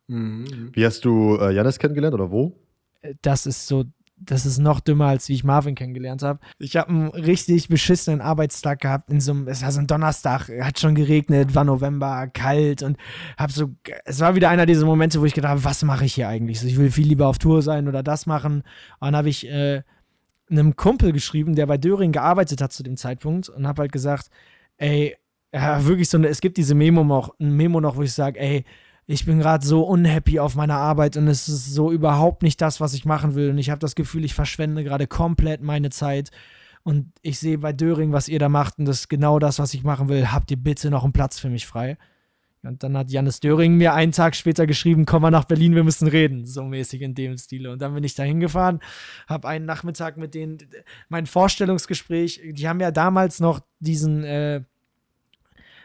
Mhm. 0.07 0.71
Wie 0.73 0.85
hast 0.85 1.05
du 1.05 1.37
äh, 1.37 1.53
Janis 1.53 1.79
kennengelernt 1.79 2.13
oder 2.13 2.31
wo? 2.31 2.53
Äh, 3.01 3.15
das 3.21 3.45
ist 3.45 3.67
so 3.67 3.85
das 4.23 4.45
ist 4.45 4.59
noch 4.59 4.79
dümmer, 4.79 5.07
als 5.07 5.27
wie 5.29 5.33
ich 5.33 5.43
Marvin 5.43 5.75
kennengelernt 5.75 6.21
habe. 6.21 6.39
Ich 6.59 6.77
habe 6.77 6.89
einen 6.89 7.07
richtig 7.09 7.69
beschissenen 7.69 8.21
Arbeitstag 8.21 8.81
gehabt. 8.81 9.09
In 9.09 9.19
so 9.19 9.31
einem, 9.31 9.47
es 9.47 9.63
war 9.63 9.71
so 9.71 9.79
ein 9.79 9.87
Donnerstag, 9.87 10.49
hat 10.61 10.79
schon 10.79 10.95
geregnet, 10.95 11.55
war 11.55 11.63
November, 11.63 12.27
kalt 12.27 12.83
und 12.83 12.97
habe 13.37 13.51
so, 13.51 13.71
es 14.05 14.19
war 14.19 14.35
wieder 14.35 14.49
einer 14.49 14.65
dieser 14.65 14.85
Momente, 14.85 15.19
wo 15.19 15.25
ich 15.25 15.33
gedacht 15.33 15.51
habe, 15.51 15.63
was 15.63 15.83
mache 15.83 16.05
ich 16.05 16.13
hier 16.13 16.27
eigentlich? 16.27 16.63
Ich 16.63 16.77
will 16.77 16.91
viel 16.91 17.07
lieber 17.07 17.27
auf 17.27 17.39
Tour 17.39 17.61
sein 17.61 17.87
oder 17.87 18.03
das 18.03 18.25
machen. 18.25 18.57
Und 18.57 18.63
dann 19.01 19.15
habe 19.15 19.29
ich 19.29 19.47
äh, 19.47 19.81
einem 20.49 20.75
Kumpel 20.75 21.11
geschrieben, 21.13 21.55
der 21.55 21.65
bei 21.65 21.77
Döring 21.77 22.11
gearbeitet 22.11 22.61
hat 22.61 22.73
zu 22.73 22.83
dem 22.83 22.97
Zeitpunkt 22.97 23.49
und 23.49 23.67
habe 23.67 23.81
halt 23.81 23.91
gesagt, 23.91 24.29
ey, 24.77 25.15
ja, 25.53 25.85
wirklich 25.85 26.09
so 26.09 26.17
eine, 26.17 26.27
es 26.27 26.41
gibt 26.41 26.57
diese 26.57 26.75
Memo 26.75 27.03
noch, 27.03 27.33
ein 27.39 27.55
Memo 27.55 27.81
noch, 27.81 27.95
wo 27.95 28.03
ich 28.03 28.13
sage, 28.13 28.39
ey, 28.39 28.65
ich 29.07 29.25
bin 29.25 29.39
gerade 29.39 29.65
so 29.65 29.83
unhappy 29.83 30.39
auf 30.39 30.55
meiner 30.55 30.77
Arbeit 30.77 31.17
und 31.17 31.27
es 31.27 31.47
ist 31.49 31.73
so 31.73 31.91
überhaupt 31.91 32.43
nicht 32.43 32.61
das, 32.61 32.79
was 32.79 32.93
ich 32.93 33.05
machen 33.05 33.35
will. 33.35 33.49
Und 33.49 33.57
ich 33.57 33.69
habe 33.69 33.79
das 33.79 33.95
Gefühl, 33.95 34.23
ich 34.23 34.33
verschwende 34.33 34.83
gerade 34.83 35.07
komplett 35.07 35.61
meine 35.61 35.89
Zeit. 35.89 36.31
Und 36.83 37.11
ich 37.21 37.39
sehe 37.39 37.57
bei 37.57 37.73
Döring, 37.73 38.11
was 38.11 38.27
ihr 38.27 38.39
da 38.39 38.49
macht, 38.49 38.79
und 38.79 38.85
das 38.85 39.01
ist 39.01 39.09
genau 39.09 39.37
das, 39.37 39.59
was 39.59 39.73
ich 39.73 39.83
machen 39.83 40.09
will. 40.09 40.31
Habt 40.31 40.49
ihr 40.49 40.57
bitte 40.57 40.89
noch 40.89 41.03
einen 41.03 41.13
Platz 41.13 41.39
für 41.39 41.49
mich 41.49 41.67
frei? 41.67 41.97
Und 42.63 42.83
dann 42.83 42.95
hat 42.95 43.09
Janis 43.09 43.39
Döring 43.39 43.75
mir 43.75 43.93
einen 43.93 44.11
Tag 44.11 44.35
später 44.35 44.67
geschrieben, 44.67 45.05
komm 45.05 45.23
mal 45.23 45.31
nach 45.31 45.45
Berlin, 45.45 45.73
wir 45.73 45.83
müssen 45.83 46.07
reden. 46.07 46.45
So 46.45 46.63
mäßig 46.63 47.01
in 47.01 47.15
dem 47.15 47.37
Stile. 47.37 47.71
Und 47.71 47.81
dann 47.81 47.93
bin 47.95 48.03
ich 48.03 48.13
da 48.13 48.23
hingefahren, 48.23 48.79
habe 49.27 49.47
einen 49.47 49.65
Nachmittag 49.65 50.17
mit 50.17 50.35
denen, 50.35 50.59
mein 51.09 51.25
Vorstellungsgespräch, 51.25 52.41
die 52.51 52.67
haben 52.67 52.79
ja 52.79 52.91
damals 52.91 53.39
noch 53.39 53.61
diesen, 53.79 54.23
äh, 54.23 54.63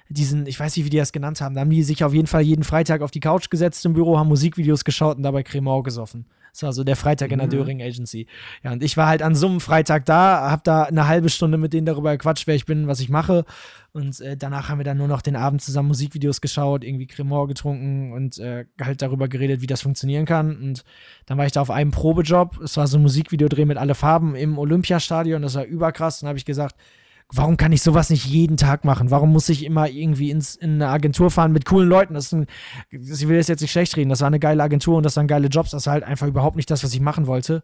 diesen, 0.08 0.46
ich 0.46 0.58
weiß 0.58 0.76
nicht, 0.76 0.86
wie 0.86 0.90
die 0.90 0.98
das 0.98 1.12
genannt 1.12 1.40
haben, 1.40 1.54
da 1.54 1.62
haben 1.62 1.70
die 1.70 1.82
sich 1.82 2.04
auf 2.04 2.14
jeden 2.14 2.26
Fall 2.26 2.42
jeden 2.42 2.64
Freitag 2.64 3.02
auf 3.02 3.10
die 3.10 3.20
Couch 3.20 3.50
gesetzt 3.50 3.84
im 3.86 3.92
Büro, 3.92 4.18
haben 4.18 4.28
Musikvideos 4.28 4.84
geschaut 4.84 5.16
und 5.16 5.22
dabei 5.22 5.42
Cremant 5.42 5.84
gesoffen. 5.84 6.26
Das 6.56 6.62
war 6.62 6.72
so 6.72 6.84
der 6.84 6.96
Freitag 6.96 7.32
in 7.32 7.38
der 7.38 7.48
mhm. 7.48 7.50
Döring 7.50 7.82
Agency. 7.82 8.26
Ja, 8.64 8.72
und 8.72 8.82
ich 8.82 8.96
war 8.96 9.08
halt 9.08 9.20
an 9.20 9.34
so 9.34 9.46
einem 9.46 9.60
Freitag 9.60 10.06
da, 10.06 10.50
hab 10.50 10.64
da 10.64 10.84
eine 10.84 11.06
halbe 11.06 11.28
Stunde 11.28 11.58
mit 11.58 11.74
denen 11.74 11.84
darüber 11.84 12.12
gequatscht, 12.12 12.46
wer 12.46 12.54
ich 12.54 12.64
bin, 12.64 12.86
was 12.86 13.00
ich 13.00 13.10
mache. 13.10 13.44
Und 13.92 14.22
äh, 14.22 14.38
danach 14.38 14.70
haben 14.70 14.78
wir 14.78 14.84
dann 14.84 14.96
nur 14.96 15.06
noch 15.06 15.20
den 15.20 15.36
Abend 15.36 15.60
zusammen 15.60 15.88
Musikvideos 15.88 16.40
geschaut, 16.40 16.82
irgendwie 16.82 17.06
Cremant 17.06 17.48
getrunken 17.48 18.12
und 18.12 18.38
äh, 18.38 18.64
halt 18.80 19.02
darüber 19.02 19.28
geredet, 19.28 19.60
wie 19.60 19.66
das 19.66 19.82
funktionieren 19.82 20.24
kann. 20.24 20.56
Und 20.56 20.84
dann 21.26 21.36
war 21.36 21.44
ich 21.44 21.52
da 21.52 21.60
auf 21.60 21.70
einem 21.70 21.90
Probejob. 21.90 22.58
Es 22.62 22.78
war 22.78 22.86
so 22.86 22.96
ein 22.96 23.02
Musikvideodreh 23.02 23.66
mit 23.66 23.76
alle 23.76 23.94
Farben 23.94 24.34
im 24.34 24.56
Olympiastadion. 24.56 25.42
Das 25.42 25.56
war 25.56 25.64
überkrass. 25.64 26.20
Dann 26.20 26.28
habe 26.28 26.38
ich 26.38 26.46
gesagt, 26.46 26.76
warum 27.32 27.56
kann 27.56 27.72
ich 27.72 27.82
sowas 27.82 28.10
nicht 28.10 28.24
jeden 28.26 28.56
Tag 28.56 28.84
machen? 28.84 29.10
Warum 29.10 29.32
muss 29.32 29.48
ich 29.48 29.64
immer 29.64 29.88
irgendwie 29.88 30.30
ins, 30.30 30.54
in 30.54 30.74
eine 30.74 30.88
Agentur 30.88 31.30
fahren 31.30 31.52
mit 31.52 31.64
coolen 31.64 31.88
Leuten? 31.88 32.14
Das 32.14 32.32
ein, 32.32 32.46
ich 32.90 33.28
will 33.28 33.36
das 33.36 33.48
jetzt 33.48 33.60
nicht 33.60 33.72
schlecht 33.72 33.96
reden, 33.96 34.10
das 34.10 34.20
war 34.20 34.28
eine 34.28 34.38
geile 34.38 34.62
Agentur 34.62 34.96
und 34.96 35.02
das 35.02 35.16
waren 35.16 35.26
geile 35.26 35.48
Jobs, 35.48 35.70
das 35.70 35.86
war 35.86 35.94
halt 35.94 36.04
einfach 36.04 36.26
überhaupt 36.26 36.56
nicht 36.56 36.70
das, 36.70 36.84
was 36.84 36.94
ich 36.94 37.00
machen 37.00 37.26
wollte. 37.26 37.62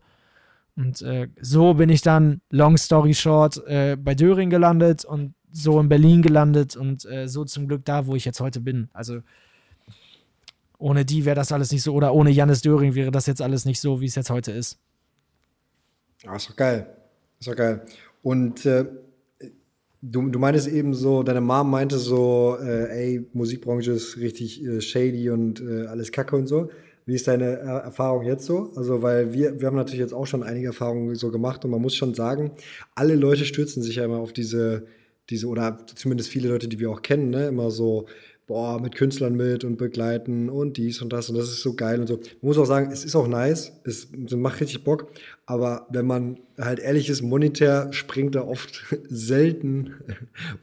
Und 0.77 1.03
äh, 1.03 1.29
so 1.41 1.75
bin 1.75 1.91
ich 1.91 2.03
dann, 2.03 2.41
long 2.51 2.77
story 2.77 3.15
short, 3.15 3.65
äh, 3.67 3.97
bei 3.97 4.15
Döring 4.15 4.51
gelandet 4.51 5.05
und 5.05 5.35
so 5.51 5.79
in 5.79 5.89
Berlin 5.89 6.23
gelandet 6.23 6.77
und 6.77 7.05
äh, 7.05 7.29
so 7.29 7.45
zum 7.45 7.69
Glück 7.69 7.85
da, 7.85 8.07
wo 8.07 8.17
ich 8.17 8.25
jetzt 8.25 8.41
heute 8.41 8.61
bin. 8.61 8.89
Also 8.93 9.21
ohne 10.79 11.05
die 11.05 11.25
wäre 11.25 11.37
das 11.37 11.53
alles 11.53 11.71
nicht 11.71 11.83
so, 11.83 11.95
oder 11.95 12.15
ohne 12.15 12.31
Jannis 12.31 12.63
Döring 12.63 12.95
wäre 12.95 13.11
das 13.11 13.27
jetzt 13.27 13.43
alles 13.43 13.67
nicht 13.67 13.81
so, 13.81 14.01
wie 14.01 14.07
es 14.07 14.15
jetzt 14.15 14.31
heute 14.31 14.51
ist. 14.51 14.79
Ja, 16.23 16.35
ist 16.35 16.49
doch 16.49 16.57
geil. 16.57 16.87
Ist 17.39 17.49
doch 17.49 17.57
geil. 17.57 17.83
Und 18.23 18.65
äh, 18.67 18.87
Du, 20.05 20.29
du 20.29 20.39
meintest 20.41 20.67
eben 20.67 20.95
so, 20.95 21.23
deine 21.23 21.41
Mom 21.41 21.71
meinte 21.71 21.97
so, 21.97 22.57
äh, 22.61 22.89
ey, 22.91 23.27
Musikbranche 23.35 23.93
ist 23.93 24.17
richtig 24.17 24.61
äh, 24.65 24.81
shady 24.81 25.31
und 25.31 25.61
äh, 25.61 25.87
alles 25.87 26.11
Kacke 26.11 26.35
und 26.35 26.49
so. 26.49 26.71
Wie 27.07 27.15
ist 27.15 27.29
deine 27.29 27.59
er 27.61 27.79
Erfahrung 27.79 28.25
jetzt 28.25 28.45
so? 28.45 28.73
Also, 28.75 29.03
weil 29.03 29.33
wir, 29.33 29.61
wir 29.61 29.69
haben 29.69 29.77
natürlich 29.77 30.01
jetzt 30.01 30.13
auch 30.13 30.27
schon 30.27 30.43
einige 30.43 30.69
Erfahrungen 30.69 31.15
so 31.15 31.31
gemacht 31.31 31.65
und 31.65 31.71
man 31.71 31.81
muss 31.81 31.95
schon 31.95 32.15
sagen, 32.15 32.51
alle 32.97 33.15
Leute 33.15 33.45
stürzen 33.45 33.81
sich 33.81 33.97
ja 33.97 34.05
immer 34.05 34.19
auf 34.19 34.33
diese, 34.33 34.87
diese, 35.31 35.47
oder 35.47 35.79
zumindest 35.95 36.31
viele 36.31 36.49
Leute, 36.49 36.67
die 36.67 36.81
wir 36.81 36.91
auch 36.91 37.03
kennen, 37.03 37.31
ne, 37.31 37.47
immer 37.47 37.71
so, 37.71 38.07
boah, 38.53 38.79
mit 38.79 38.95
Künstlern 38.95 39.35
mit 39.35 39.65
und 39.65 39.79
begleiten 39.79 40.51
und 40.51 40.77
dies 40.77 41.01
und 41.01 41.11
das 41.11 41.31
und 41.31 41.39
das 41.39 41.49
ist 41.49 41.63
so 41.63 41.73
geil 41.73 42.01
und 42.01 42.07
so. 42.07 42.17
Man 42.17 42.25
muss 42.43 42.59
auch 42.59 42.67
sagen, 42.67 42.93
es 42.93 43.03
ist 43.03 43.17
auch 43.17 43.27
nice, 43.27 43.73
es 43.85 44.09
macht 44.37 44.61
richtig 44.61 44.85
Bock, 44.85 45.11
aber 45.47 45.87
wenn 45.89 46.07
man 46.07 46.39
halt 46.61 46.79
ehrlich 46.79 47.09
ist, 47.09 47.23
monetär 47.23 47.91
springt 47.95 48.35
da 48.35 48.43
oft 48.43 48.85
selten 49.09 49.95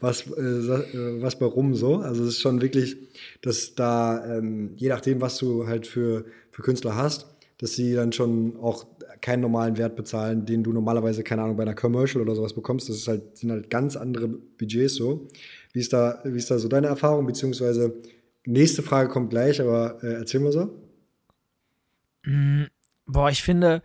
was, 0.02 0.28
äh, 0.28 1.19
was 1.19 1.39
bei 1.39 1.47
rum 1.47 1.73
so. 1.73 1.95
Also 1.95 2.25
es 2.25 2.36
ist 2.36 2.41
schon 2.41 2.62
wirklich, 2.62 2.95
dass 3.41 3.73
da, 3.73 4.38
ähm, 4.38 4.73
je 4.75 4.89
nachdem, 4.89 5.19
was 5.19 5.39
du 5.39 5.65
halt 5.65 5.88
für, 5.88 6.25
für 6.52 6.62
Künstler 6.62 6.95
hast, 6.95 7.25
dass 7.58 7.73
sie 7.73 7.95
dann 7.95 8.12
schon 8.12 8.56
auch 8.62 8.86
keinen 9.21 9.41
normalen 9.41 9.78
Wert 9.78 9.95
bezahlen, 9.95 10.45
den 10.45 10.63
du 10.63 10.71
normalerweise, 10.71 11.23
keine 11.23 11.41
Ahnung, 11.41 11.58
bei 11.58 11.63
einer 11.63 11.73
Commercial 11.73 12.21
oder 12.21 12.36
sowas 12.36 12.54
bekommst. 12.54 12.88
Das 12.88 12.97
ist 12.97 13.08
halt, 13.08 13.36
sind 13.36 13.52
halt 13.52 13.71
ganz 13.71 13.95
andere 13.95 14.28
Budgets 14.28 14.93
so. 14.93 15.28
Wie 15.73 15.79
ist 15.79 15.93
da, 15.93 16.21
wie 16.23 16.38
ist 16.38 16.49
da 16.49 16.60
so 16.60 16.67
deine 16.67 16.88
Erfahrung? 16.88 17.25
Beziehungsweise, 17.25 17.93
nächste 18.45 18.82
Frage 18.82 19.10
kommt 19.10 19.29
gleich, 19.29 19.62
aber 19.62 20.03
äh, 20.03 20.13
erzähl 20.13 20.39
mal 20.39 20.51
so. 20.51 20.82
Mm, 22.25 22.65
Boah, 23.12 23.32
ich 23.32 23.41
finde, 23.41 23.82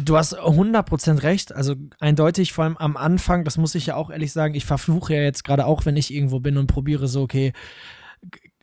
du 0.00 0.16
hast 0.16 0.38
100% 0.38 1.24
recht. 1.24 1.52
Also 1.52 1.74
eindeutig, 1.98 2.52
vor 2.52 2.62
allem 2.62 2.76
am 2.76 2.96
Anfang, 2.96 3.42
das 3.44 3.56
muss 3.56 3.74
ich 3.74 3.86
ja 3.86 3.96
auch 3.96 4.10
ehrlich 4.10 4.32
sagen, 4.32 4.54
ich 4.54 4.64
verfluche 4.64 5.14
ja 5.14 5.22
jetzt 5.22 5.42
gerade 5.42 5.66
auch, 5.66 5.86
wenn 5.86 5.96
ich 5.96 6.14
irgendwo 6.14 6.38
bin 6.38 6.56
und 6.56 6.68
probiere 6.68 7.08
so, 7.08 7.22
okay, 7.22 7.52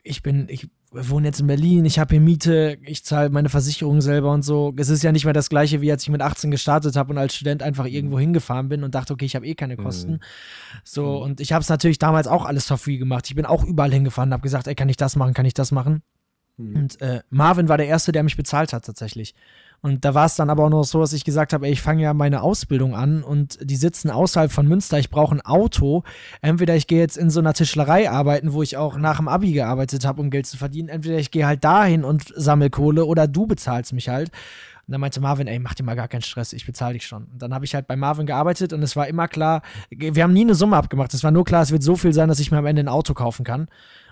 ich 0.03 0.23
bin, 0.23 0.47
ich 0.47 0.69
wohne 0.91 1.28
jetzt 1.28 1.41
in 1.41 1.47
Berlin, 1.47 1.86
ich 1.86 2.00
habe 2.00 2.12
hier 2.12 2.21
Miete, 2.21 2.78
ich 2.84 3.04
zahle 3.04 3.30
meine 3.30 3.50
Versicherung 3.50 4.02
selber 4.02 4.32
und 4.32 4.43
so. 4.43 4.73
Es 4.78 4.89
ist 4.89 5.04
ja 5.04 5.12
nicht 5.12 5.26
mehr 5.26 5.34
das 5.34 5.50
gleiche, 5.50 5.82
wie 5.82 5.91
als 5.91 6.04
ich 6.04 6.10
mit 6.10 6.21
18 6.21 6.50
gestartet 6.50 6.95
habe 6.95 7.12
und 7.12 7.17
als 7.17 7.36
Student 7.36 7.62
einfach 7.62 7.86
irgendwo 7.86 8.19
hingefahren 8.19 8.69
bin 8.69 8.84
und 8.84 8.95
dachte, 8.95 9.13
okay, 9.13 9.26
ich 9.26 9.36
habe 9.36 9.45
eh 9.45 9.56
keine 9.56 9.76
mhm. 9.76 9.84
Kosten. 9.84 10.12
Mhm. 10.13 10.19
So, 10.84 11.21
und 11.21 11.41
ich 11.41 11.52
habe 11.52 11.62
es 11.62 11.69
natürlich 11.69 12.00
damals 12.00 12.28
auch 12.28 12.45
alles 12.45 12.67
for 12.67 12.78
free 12.78 12.97
gemacht. 12.97 13.26
Ich 13.28 13.36
bin 13.36 13.45
auch 13.45 13.63
überall 13.63 13.91
hingefahren 13.91 14.30
und 14.30 14.34
habe 14.34 14.43
gesagt, 14.43 14.67
ey, 14.67 14.76
kann 14.76 14.89
ich 14.89 14.97
das 14.97 15.15
machen, 15.15 15.34
kann 15.34 15.45
ich 15.45 15.54
das 15.54 15.71
machen? 15.71 16.04
Mhm. 16.58 16.76
Und 16.76 17.02
äh, 17.02 17.22
Marvin 17.30 17.70
war 17.70 17.78
der 17.78 17.88
Erste, 17.88 18.12
der 18.12 18.24
mich 18.24 18.38
bezahlt 18.38 18.74
hat 18.74 18.86
tatsächlich. 18.86 19.34
Und 19.82 20.06
da 20.06 20.15
war 20.15 20.26
es 20.26 20.36
dann 20.36 20.50
aber 20.50 20.63
auch 20.65 20.70
noch 20.70 20.84
so, 20.84 21.00
dass 21.00 21.13
ich 21.13 21.24
gesagt 21.24 21.54
habe, 21.54 21.67
ey, 21.67 21.72
ich 21.72 21.82
fange 21.82 22.02
ja 22.02 22.13
meine 22.13 22.41
Ausbildung 22.41 22.96
an 22.96 23.24
und 23.24 23.60
die 23.62 23.76
sitzen 23.76 24.10
außerhalb 24.10 24.52
von 24.52 24.67
Münster, 24.67 24.98
ich 24.98 25.12
brauche 25.12 25.36
ein 25.36 25.41
Auto. 25.41 26.04
Entweder 26.41 26.76
ich 26.76 26.88
gehe 26.88 27.00
jetzt 27.00 27.15
in 27.15 27.30
so 27.30 27.39
einer 27.39 27.54
Tischlerei 27.54 28.10
arbeiten, 28.10 28.54
wo 28.54 28.63
ich 28.63 28.76
auch 28.76 28.98
nach 28.98 29.17
dem 29.17 29.28
Abi 29.28 29.52
gearbeitet 29.52 30.04
habe, 30.06 30.20
um 30.20 30.32
Geld 30.32 30.48
zu 30.48 30.58
verdienen. 30.58 30.89
Entweder 30.89 31.20
ich 31.20 31.30
gehe 31.30 31.46
halt 31.46 31.63
dahin 31.63 32.04
und 32.04 32.24
sammle 32.36 32.72
Kohle 32.72 33.06
oder 33.06 33.28
du 33.28 33.46
bezahlst 33.46 33.93
mich 33.93 34.10
halt. 34.10 34.32
Und 34.88 34.93
dann 34.93 35.02
meinte 35.02 35.20
Marvin, 35.20 35.48
ey, 35.48 35.60
mach 35.60 35.76
dir 35.76 35.84
mal 35.84 35.96
gar 35.96 36.08
keinen 36.08 36.22
Stress, 36.22 36.54
ich 36.54 36.65
bezahle 36.65 36.93
dich 36.93 37.06
schon. 37.06 37.26
Und 37.26 37.41
dann 37.41 37.54
habe 37.54 37.65
ich 37.65 37.76
halt 37.76 37.88
bei 37.88 37.98
Marvin 37.98 38.26
gearbeitet 38.26 38.72
und 38.72 38.82
es 38.82 38.96
war 38.96 39.08
immer 39.08 39.28
klar, 39.28 39.62
wir 39.89 40.24
haben 40.24 40.32
nie 40.32 40.41
eine 40.41 40.56
Summe 40.56 40.78
abgemacht. 40.78 41.13
Es 41.13 41.26
war 41.26 41.32
nur 41.32 41.43
klar, 41.43 41.62
es 41.62 41.72
wird 41.72 41.84
so 41.84 41.98
viel 41.98 42.13
sein, 42.13 42.30
dass 42.30 42.39
ich 42.39 42.52
mir 42.52 42.58
am 42.58 42.65
Ende 42.65 42.82
ein 42.82 42.88
Auto 42.88 43.13
kaufen 43.13 43.43
kann. 43.43 43.67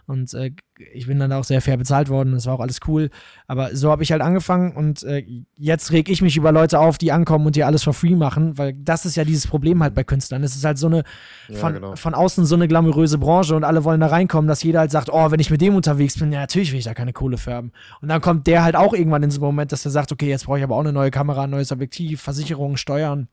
Und 0.07 0.33
äh, 0.35 0.51
ich 0.93 1.07
bin 1.07 1.19
dann 1.19 1.31
auch 1.33 1.43
sehr 1.43 1.61
fair 1.61 1.77
bezahlt 1.77 2.09
worden. 2.09 2.33
Das 2.33 2.45
war 2.45 2.53
auch 2.53 2.59
alles 2.59 2.79
cool. 2.87 3.09
Aber 3.47 3.75
so 3.75 3.89
habe 3.89 4.03
ich 4.03 4.11
halt 4.11 4.21
angefangen 4.21 4.75
und 4.75 5.03
äh, 5.03 5.25
jetzt 5.57 5.91
reg 5.91 6.09
ich 6.09 6.21
mich 6.21 6.37
über 6.37 6.51
Leute 6.51 6.79
auf, 6.79 6.97
die 6.97 7.11
ankommen 7.11 7.45
und 7.45 7.55
dir 7.55 7.65
alles 7.65 7.83
for 7.83 7.93
free 7.93 8.15
machen, 8.15 8.57
weil 8.57 8.73
das 8.73 9.05
ist 9.05 9.15
ja 9.15 9.23
dieses 9.23 9.47
Problem 9.47 9.81
halt 9.81 9.95
bei 9.95 10.03
Künstlern. 10.03 10.43
Es 10.43 10.55
ist 10.55 10.63
halt 10.63 10.77
so 10.77 10.87
eine 10.87 11.03
von, 11.51 11.73
ja, 11.73 11.79
genau. 11.79 11.95
von 11.95 12.13
außen 12.13 12.45
so 12.45 12.55
eine 12.55 12.67
glamouröse 12.67 13.17
Branche 13.17 13.55
und 13.55 13.63
alle 13.63 13.83
wollen 13.83 13.99
da 13.99 14.07
reinkommen, 14.07 14.47
dass 14.47 14.61
jeder 14.63 14.79
halt 14.79 14.91
sagt, 14.91 15.09
oh, 15.11 15.31
wenn 15.31 15.39
ich 15.39 15.49
mit 15.49 15.61
dem 15.61 15.75
unterwegs 15.75 16.19
bin, 16.19 16.31
ja, 16.31 16.41
natürlich 16.41 16.71
will 16.71 16.79
ich 16.79 16.85
da 16.85 16.93
keine 16.93 17.13
Kohle 17.13 17.37
für 17.37 17.53
haben. 17.53 17.71
Und 18.01 18.09
dann 18.09 18.21
kommt 18.21 18.45
der 18.45 18.63
halt 18.63 18.75
auch 18.75 18.93
irgendwann 18.93 19.23
in 19.23 19.31
so 19.31 19.39
einen 19.39 19.45
Moment, 19.45 19.71
dass 19.71 19.85
er 19.85 19.91
sagt, 19.91 20.11
okay, 20.11 20.29
jetzt 20.29 20.45
brauche 20.45 20.59
ich 20.59 20.63
aber 20.63 20.75
auch 20.75 20.81
eine 20.81 20.93
neue 20.93 21.11
Kamera, 21.11 21.43
ein 21.43 21.49
neues 21.49 21.71
Objektiv, 21.71 22.21
Versicherungen, 22.21 22.77
Steuern. 22.77 23.27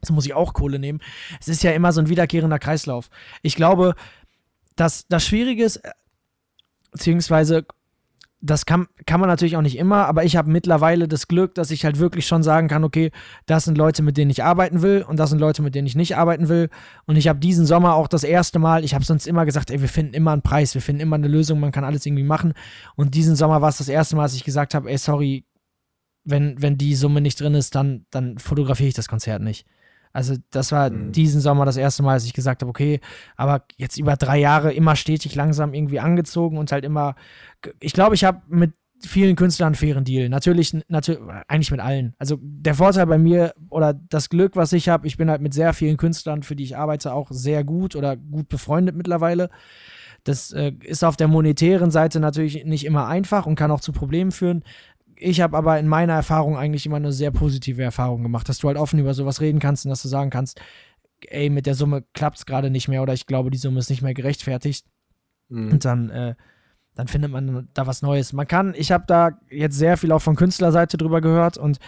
Jetzt 0.00 0.10
muss 0.10 0.26
ich 0.26 0.34
auch 0.34 0.52
Kohle 0.52 0.78
nehmen. 0.78 1.00
Es 1.40 1.48
ist 1.48 1.62
ja 1.62 1.72
immer 1.72 1.92
so 1.92 2.00
ein 2.00 2.08
wiederkehrender 2.08 2.58
Kreislauf. 2.58 3.08
Ich 3.42 3.56
glaube, 3.56 3.94
dass 4.76 5.06
das 5.08 5.24
Schwierige 5.24 5.64
ist, 5.64 5.80
beziehungsweise 6.94 7.66
das 8.40 8.66
kann, 8.66 8.88
kann 9.06 9.20
man 9.20 9.28
natürlich 9.28 9.56
auch 9.56 9.62
nicht 9.62 9.78
immer, 9.78 10.06
aber 10.06 10.24
ich 10.24 10.36
habe 10.36 10.50
mittlerweile 10.50 11.08
das 11.08 11.28
Glück, 11.28 11.54
dass 11.54 11.70
ich 11.70 11.86
halt 11.86 11.98
wirklich 11.98 12.26
schon 12.26 12.42
sagen 12.42 12.68
kann, 12.68 12.84
okay, 12.84 13.10
das 13.46 13.64
sind 13.64 13.78
Leute, 13.78 14.02
mit 14.02 14.18
denen 14.18 14.30
ich 14.30 14.44
arbeiten 14.44 14.82
will 14.82 15.02
und 15.08 15.18
das 15.18 15.30
sind 15.30 15.38
Leute, 15.38 15.62
mit 15.62 15.74
denen 15.74 15.86
ich 15.86 15.96
nicht 15.96 16.16
arbeiten 16.18 16.48
will. 16.48 16.68
Und 17.06 17.16
ich 17.16 17.26
habe 17.26 17.38
diesen 17.38 17.64
Sommer 17.64 17.94
auch 17.94 18.06
das 18.06 18.22
erste 18.22 18.58
Mal, 18.58 18.84
ich 18.84 18.94
habe 18.94 19.02
sonst 19.02 19.26
immer 19.26 19.46
gesagt, 19.46 19.70
ey, 19.70 19.80
wir 19.80 19.88
finden 19.88 20.12
immer 20.12 20.32
einen 20.32 20.42
Preis, 20.42 20.74
wir 20.74 20.82
finden 20.82 21.00
immer 21.00 21.16
eine 21.16 21.28
Lösung, 21.28 21.58
man 21.58 21.72
kann 21.72 21.84
alles 21.84 22.04
irgendwie 22.04 22.22
machen. 22.22 22.52
Und 22.96 23.14
diesen 23.14 23.34
Sommer 23.34 23.62
war 23.62 23.70
es 23.70 23.78
das 23.78 23.88
erste 23.88 24.14
Mal, 24.14 24.24
dass 24.24 24.34
ich 24.34 24.44
gesagt 24.44 24.74
habe, 24.74 24.90
ey, 24.90 24.98
sorry, 24.98 25.46
wenn, 26.24 26.60
wenn 26.60 26.76
die 26.76 26.94
Summe 26.94 27.22
nicht 27.22 27.40
drin 27.40 27.54
ist, 27.54 27.74
dann, 27.74 28.04
dann 28.10 28.38
fotografiere 28.38 28.88
ich 28.88 28.94
das 28.94 29.08
Konzert 29.08 29.40
nicht. 29.40 29.66
Also 30.14 30.36
das 30.50 30.72
war 30.72 30.88
mhm. 30.88 31.12
diesen 31.12 31.40
Sommer 31.40 31.66
das 31.66 31.76
erste 31.76 32.02
Mal, 32.02 32.14
dass 32.14 32.24
ich 32.24 32.32
gesagt 32.32 32.62
habe, 32.62 32.70
okay, 32.70 33.00
aber 33.36 33.64
jetzt 33.76 33.98
über 33.98 34.16
drei 34.16 34.38
Jahre 34.38 34.72
immer 34.72 34.96
stetig 34.96 35.34
langsam 35.34 35.74
irgendwie 35.74 36.00
angezogen 36.00 36.56
und 36.56 36.72
halt 36.72 36.84
immer, 36.84 37.16
ich 37.80 37.92
glaube, 37.92 38.14
ich 38.14 38.24
habe 38.24 38.40
mit 38.48 38.72
vielen 39.00 39.34
Künstlern 39.34 39.68
einen 39.68 39.74
fairen 39.74 40.04
Deal. 40.04 40.28
Natürlich, 40.28 40.72
natürlich, 40.88 41.20
eigentlich 41.48 41.72
mit 41.72 41.80
allen. 41.80 42.14
Also 42.18 42.38
der 42.40 42.76
Vorteil 42.76 43.06
bei 43.06 43.18
mir 43.18 43.54
oder 43.68 43.92
das 43.92 44.28
Glück, 44.28 44.54
was 44.54 44.72
ich 44.72 44.88
habe, 44.88 45.06
ich 45.06 45.16
bin 45.16 45.28
halt 45.28 45.42
mit 45.42 45.52
sehr 45.52 45.72
vielen 45.72 45.96
Künstlern, 45.96 46.44
für 46.44 46.54
die 46.56 46.64
ich 46.64 46.76
arbeite, 46.76 47.12
auch 47.12 47.28
sehr 47.30 47.64
gut 47.64 47.96
oder 47.96 48.16
gut 48.16 48.48
befreundet 48.48 48.94
mittlerweile. 48.94 49.50
Das 50.22 50.52
äh, 50.52 50.72
ist 50.80 51.04
auf 51.04 51.16
der 51.16 51.28
monetären 51.28 51.90
Seite 51.90 52.18
natürlich 52.18 52.64
nicht 52.64 52.86
immer 52.86 53.08
einfach 53.08 53.46
und 53.46 53.56
kann 53.56 53.70
auch 53.70 53.80
zu 53.80 53.92
Problemen 53.92 54.30
führen. 54.30 54.62
Ich 55.16 55.40
habe 55.40 55.56
aber 55.56 55.78
in 55.78 55.88
meiner 55.88 56.14
Erfahrung 56.14 56.56
eigentlich 56.56 56.86
immer 56.86 56.96
eine 56.96 57.12
sehr 57.12 57.30
positive 57.30 57.82
Erfahrung 57.82 58.22
gemacht, 58.22 58.48
dass 58.48 58.58
du 58.58 58.68
halt 58.68 58.76
offen 58.76 58.98
über 58.98 59.14
sowas 59.14 59.40
reden 59.40 59.58
kannst 59.58 59.84
und 59.84 59.90
dass 59.90 60.02
du 60.02 60.08
sagen 60.08 60.30
kannst, 60.30 60.60
ey, 61.28 61.50
mit 61.50 61.66
der 61.66 61.74
Summe 61.74 62.04
klappt 62.12 62.38
es 62.38 62.46
gerade 62.46 62.70
nicht 62.70 62.88
mehr 62.88 63.02
oder 63.02 63.12
ich 63.12 63.26
glaube, 63.26 63.50
die 63.50 63.58
Summe 63.58 63.78
ist 63.78 63.90
nicht 63.90 64.02
mehr 64.02 64.14
gerechtfertigt. 64.14 64.86
Mhm. 65.48 65.72
Und 65.72 65.84
dann, 65.84 66.10
äh, 66.10 66.34
dann 66.94 67.08
findet 67.08 67.30
man 67.30 67.68
da 67.74 67.86
was 67.86 68.02
Neues. 68.02 68.32
Man 68.32 68.46
kann, 68.46 68.74
ich 68.76 68.92
habe 68.92 69.04
da 69.06 69.38
jetzt 69.50 69.76
sehr 69.76 69.96
viel 69.96 70.12
auch 70.12 70.22
von 70.22 70.36
Künstlerseite 70.36 70.96
drüber 70.96 71.20
gehört 71.20 71.58
und 71.58 71.78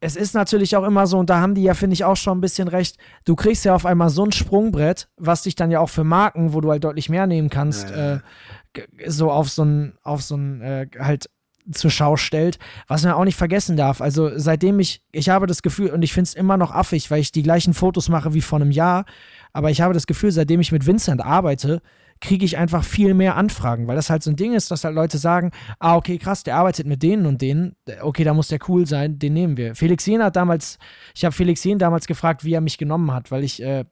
es 0.00 0.14
ist 0.14 0.34
natürlich 0.34 0.76
auch 0.76 0.84
immer 0.84 1.06
so, 1.06 1.18
und 1.18 1.28
da 1.28 1.40
haben 1.40 1.54
die 1.54 1.62
ja, 1.62 1.74
finde 1.74 1.94
ich, 1.94 2.04
auch 2.04 2.16
schon 2.16 2.38
ein 2.38 2.40
bisschen 2.40 2.68
recht, 2.68 2.98
du 3.24 3.34
kriegst 3.34 3.64
ja 3.64 3.74
auf 3.74 3.84
einmal 3.84 4.10
so 4.10 4.24
ein 4.24 4.32
Sprungbrett, 4.32 5.08
was 5.16 5.42
dich 5.42 5.56
dann 5.56 5.72
ja 5.72 5.80
auch 5.80 5.88
für 5.88 6.04
Marken, 6.04 6.52
wo 6.52 6.60
du 6.60 6.70
halt 6.70 6.84
deutlich 6.84 7.08
mehr 7.08 7.26
nehmen 7.26 7.50
kannst, 7.50 7.90
ja, 7.90 7.96
ja. 7.96 8.14
Äh, 8.14 9.10
so 9.10 9.32
auf 9.32 9.50
so 9.50 9.64
ein, 9.64 9.98
auf 10.02 10.22
so 10.22 10.36
ein, 10.36 10.60
äh, 10.60 10.86
halt 11.00 11.28
zur 11.72 11.90
Schau 11.90 12.16
stellt, 12.16 12.58
was 12.86 13.04
man 13.04 13.12
auch 13.12 13.24
nicht 13.24 13.36
vergessen 13.36 13.76
darf. 13.76 14.00
Also 14.00 14.30
seitdem 14.36 14.80
ich, 14.80 15.02
ich 15.12 15.28
habe 15.28 15.46
das 15.46 15.62
Gefühl, 15.62 15.90
und 15.90 16.02
ich 16.02 16.12
finde 16.12 16.28
es 16.28 16.34
immer 16.34 16.56
noch 16.56 16.72
affig, 16.72 17.10
weil 17.10 17.20
ich 17.20 17.32
die 17.32 17.42
gleichen 17.42 17.74
Fotos 17.74 18.08
mache 18.08 18.34
wie 18.34 18.40
vor 18.40 18.60
einem 18.60 18.70
Jahr, 18.70 19.04
aber 19.52 19.70
ich 19.70 19.80
habe 19.80 19.94
das 19.94 20.06
Gefühl, 20.06 20.32
seitdem 20.32 20.60
ich 20.60 20.72
mit 20.72 20.86
Vincent 20.86 21.20
arbeite, 21.20 21.82
kriege 22.20 22.44
ich 22.44 22.58
einfach 22.58 22.84
viel 22.84 23.14
mehr 23.14 23.36
Anfragen, 23.36 23.86
weil 23.86 23.96
das 23.96 24.10
halt 24.10 24.22
so 24.22 24.30
ein 24.30 24.36
Ding 24.36 24.52
ist, 24.52 24.70
dass 24.70 24.84
halt 24.84 24.94
Leute 24.94 25.18
sagen, 25.18 25.52
ah, 25.78 25.96
okay, 25.96 26.18
krass, 26.18 26.42
der 26.42 26.56
arbeitet 26.56 26.86
mit 26.86 27.02
denen 27.02 27.26
und 27.26 27.40
denen, 27.40 27.76
okay, 28.00 28.24
da 28.24 28.34
muss 28.34 28.48
der 28.48 28.58
cool 28.68 28.86
sein, 28.86 29.18
den 29.18 29.34
nehmen 29.34 29.56
wir. 29.56 29.74
Felix 29.74 30.04
Jen 30.06 30.22
hat 30.22 30.36
damals, 30.36 30.78
ich 31.14 31.24
habe 31.24 31.34
Felix 31.34 31.62
Jen 31.62 31.78
damals 31.78 32.06
gefragt, 32.06 32.44
wie 32.44 32.54
er 32.54 32.60
mich 32.60 32.78
genommen 32.78 33.12
hat, 33.12 33.30
weil 33.30 33.44
ich, 33.44 33.62
äh, 33.62 33.84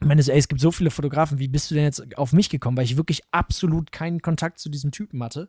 meine, 0.00 0.22
ey, 0.22 0.38
es 0.38 0.48
gibt 0.48 0.60
so 0.60 0.70
viele 0.70 0.90
Fotografen, 0.90 1.38
wie 1.38 1.48
bist 1.48 1.70
du 1.70 1.74
denn 1.74 1.84
jetzt 1.84 2.16
auf 2.16 2.32
mich 2.32 2.48
gekommen, 2.48 2.76
weil 2.76 2.84
ich 2.84 2.96
wirklich 2.96 3.22
absolut 3.32 3.92
keinen 3.92 4.22
Kontakt 4.22 4.58
zu 4.58 4.68
diesem 4.68 4.90
Typen 4.90 5.22
hatte. 5.22 5.48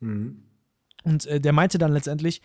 Mhm. 0.00 0.42
Und 1.06 1.26
äh, 1.26 1.40
der 1.40 1.52
meinte 1.52 1.78
dann 1.78 1.92
letztendlich, 1.92 2.42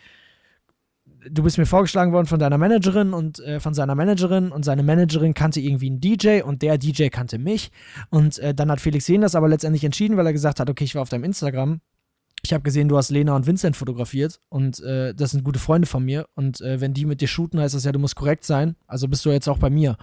du 1.29 1.43
bist 1.43 1.57
mir 1.57 1.65
vorgeschlagen 1.65 2.11
worden 2.11 2.27
von 2.27 2.39
deiner 2.39 2.57
Managerin 2.57 3.13
und 3.13 3.39
äh, 3.39 3.59
von 3.59 3.73
seiner 3.73 3.95
Managerin 3.95 4.51
und 4.51 4.63
seine 4.63 4.83
Managerin 4.83 5.33
kannte 5.33 5.59
irgendwie 5.59 5.87
einen 5.87 5.99
DJ 5.99 6.41
und 6.41 6.61
der 6.61 6.77
DJ 6.77 7.07
kannte 7.07 7.39
mich. 7.39 7.71
Und 8.09 8.39
äh, 8.39 8.53
dann 8.53 8.71
hat 8.71 8.79
Felix 8.79 9.05
Sehen 9.05 9.21
das 9.21 9.35
aber 9.35 9.49
letztendlich 9.49 9.83
entschieden, 9.83 10.15
weil 10.17 10.25
er 10.25 10.33
gesagt 10.33 10.59
hat, 10.59 10.69
okay, 10.69 10.83
ich 10.83 10.95
war 10.95 11.01
auf 11.01 11.09
deinem 11.09 11.23
Instagram. 11.23 11.81
Ich 12.43 12.53
habe 12.53 12.63
gesehen, 12.63 12.87
du 12.87 12.97
hast 12.97 13.11
Lena 13.11 13.35
und 13.35 13.45
Vincent 13.45 13.75
fotografiert 13.75 14.39
und 14.49 14.79
äh, 14.79 15.13
das 15.13 15.31
sind 15.31 15.43
gute 15.43 15.59
Freunde 15.59 15.87
von 15.87 16.03
mir. 16.03 16.27
Und 16.33 16.59
äh, 16.61 16.81
wenn 16.81 16.93
die 16.93 17.05
mit 17.05 17.21
dir 17.21 17.27
shooten, 17.27 17.59
heißt 17.59 17.75
das 17.75 17.83
ja, 17.83 17.91
du 17.91 17.99
musst 17.99 18.15
korrekt 18.15 18.45
sein. 18.45 18.75
Also 18.87 19.07
bist 19.07 19.25
du 19.25 19.29
jetzt 19.29 19.47
auch 19.47 19.59
bei 19.59 19.69
mir. 19.69 19.97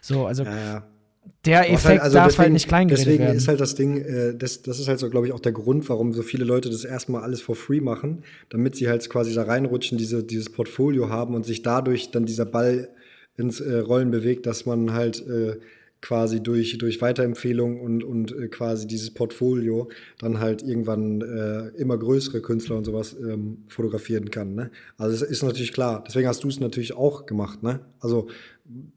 So, 0.00 0.26
also 0.26 0.44
ja, 0.44 0.56
ja 0.56 0.95
der 1.44 1.58
halt, 1.58 1.70
Effekt 1.70 1.84
halt, 1.86 2.00
also 2.00 2.14
darf 2.16 2.26
deswegen, 2.26 2.42
halt 2.42 2.52
nicht 2.52 2.68
klein 2.68 2.88
Deswegen 2.88 3.24
werden. 3.24 3.36
ist 3.36 3.48
halt 3.48 3.60
das 3.60 3.74
Ding, 3.74 3.98
äh, 3.98 4.34
das, 4.36 4.62
das 4.62 4.78
ist 4.78 4.88
halt 4.88 4.98
so, 4.98 5.08
glaube 5.10 5.26
ich, 5.26 5.32
auch 5.32 5.40
der 5.40 5.52
Grund, 5.52 5.88
warum 5.88 6.12
so 6.12 6.22
viele 6.22 6.44
Leute 6.44 6.70
das 6.70 6.84
erstmal 6.84 7.22
alles 7.22 7.40
for 7.40 7.54
free 7.54 7.80
machen, 7.80 8.24
damit 8.48 8.76
sie 8.76 8.88
halt 8.88 9.08
quasi 9.08 9.34
da 9.34 9.42
reinrutschen, 9.42 9.98
diese, 9.98 10.24
dieses 10.24 10.50
Portfolio 10.50 11.08
haben 11.08 11.34
und 11.34 11.46
sich 11.46 11.62
dadurch 11.62 12.10
dann 12.10 12.26
dieser 12.26 12.44
Ball 12.44 12.88
ins 13.36 13.60
äh, 13.60 13.78
Rollen 13.78 14.10
bewegt, 14.10 14.46
dass 14.46 14.66
man 14.66 14.92
halt 14.92 15.26
äh, 15.26 15.56
quasi 16.00 16.42
durch, 16.42 16.78
durch 16.78 17.00
Weiterempfehlung 17.00 17.80
und, 17.80 18.04
und 18.04 18.32
äh, 18.32 18.48
quasi 18.48 18.86
dieses 18.86 19.12
Portfolio 19.12 19.88
dann 20.18 20.40
halt 20.40 20.62
irgendwann 20.62 21.20
äh, 21.22 21.68
immer 21.80 21.98
größere 21.98 22.40
Künstler 22.42 22.76
und 22.76 22.84
sowas 22.84 23.16
ähm, 23.18 23.64
fotografieren 23.68 24.30
kann. 24.30 24.54
Ne? 24.54 24.70
Also 24.98 25.14
es 25.14 25.22
ist 25.22 25.42
natürlich 25.42 25.72
klar. 25.72 26.04
Deswegen 26.06 26.28
hast 26.28 26.44
du 26.44 26.48
es 26.48 26.60
natürlich 26.60 26.94
auch 26.94 27.26
gemacht. 27.26 27.62
Ne? 27.62 27.80
Also 28.00 28.28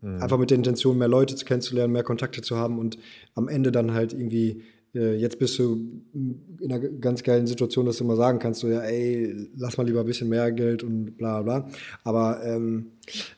mhm. 0.01 0.21
einfach 0.21 0.37
mit 0.37 0.49
der 0.49 0.57
Intention, 0.57 0.97
mehr 0.97 1.07
Leute 1.07 1.35
kennenzulernen, 1.43 1.93
mehr 1.93 2.03
Kontakte 2.03 2.41
zu 2.41 2.57
haben 2.57 2.79
und 2.79 2.97
am 3.35 3.47
Ende 3.47 3.71
dann 3.71 3.93
halt 3.93 4.13
irgendwie 4.13 4.63
äh, 4.95 5.15
jetzt 5.15 5.37
bist 5.37 5.59
du 5.59 6.01
in 6.13 6.71
einer 6.71 6.79
ganz 6.79 7.21
geilen 7.21 7.45
Situation, 7.45 7.85
dass 7.85 7.97
du 7.97 8.05
mal 8.05 8.15
sagen 8.15 8.39
kannst, 8.39 8.61
so 8.61 8.67
ja, 8.67 8.81
ey, 8.81 9.49
lass 9.55 9.77
mal 9.77 9.85
lieber 9.85 9.99
ein 9.99 10.05
bisschen 10.05 10.29
mehr 10.29 10.51
Geld 10.51 10.83
und 10.83 11.17
bla 11.17 11.41
bla. 11.43 11.69
Aber 12.03 12.43
ähm, 12.43 12.93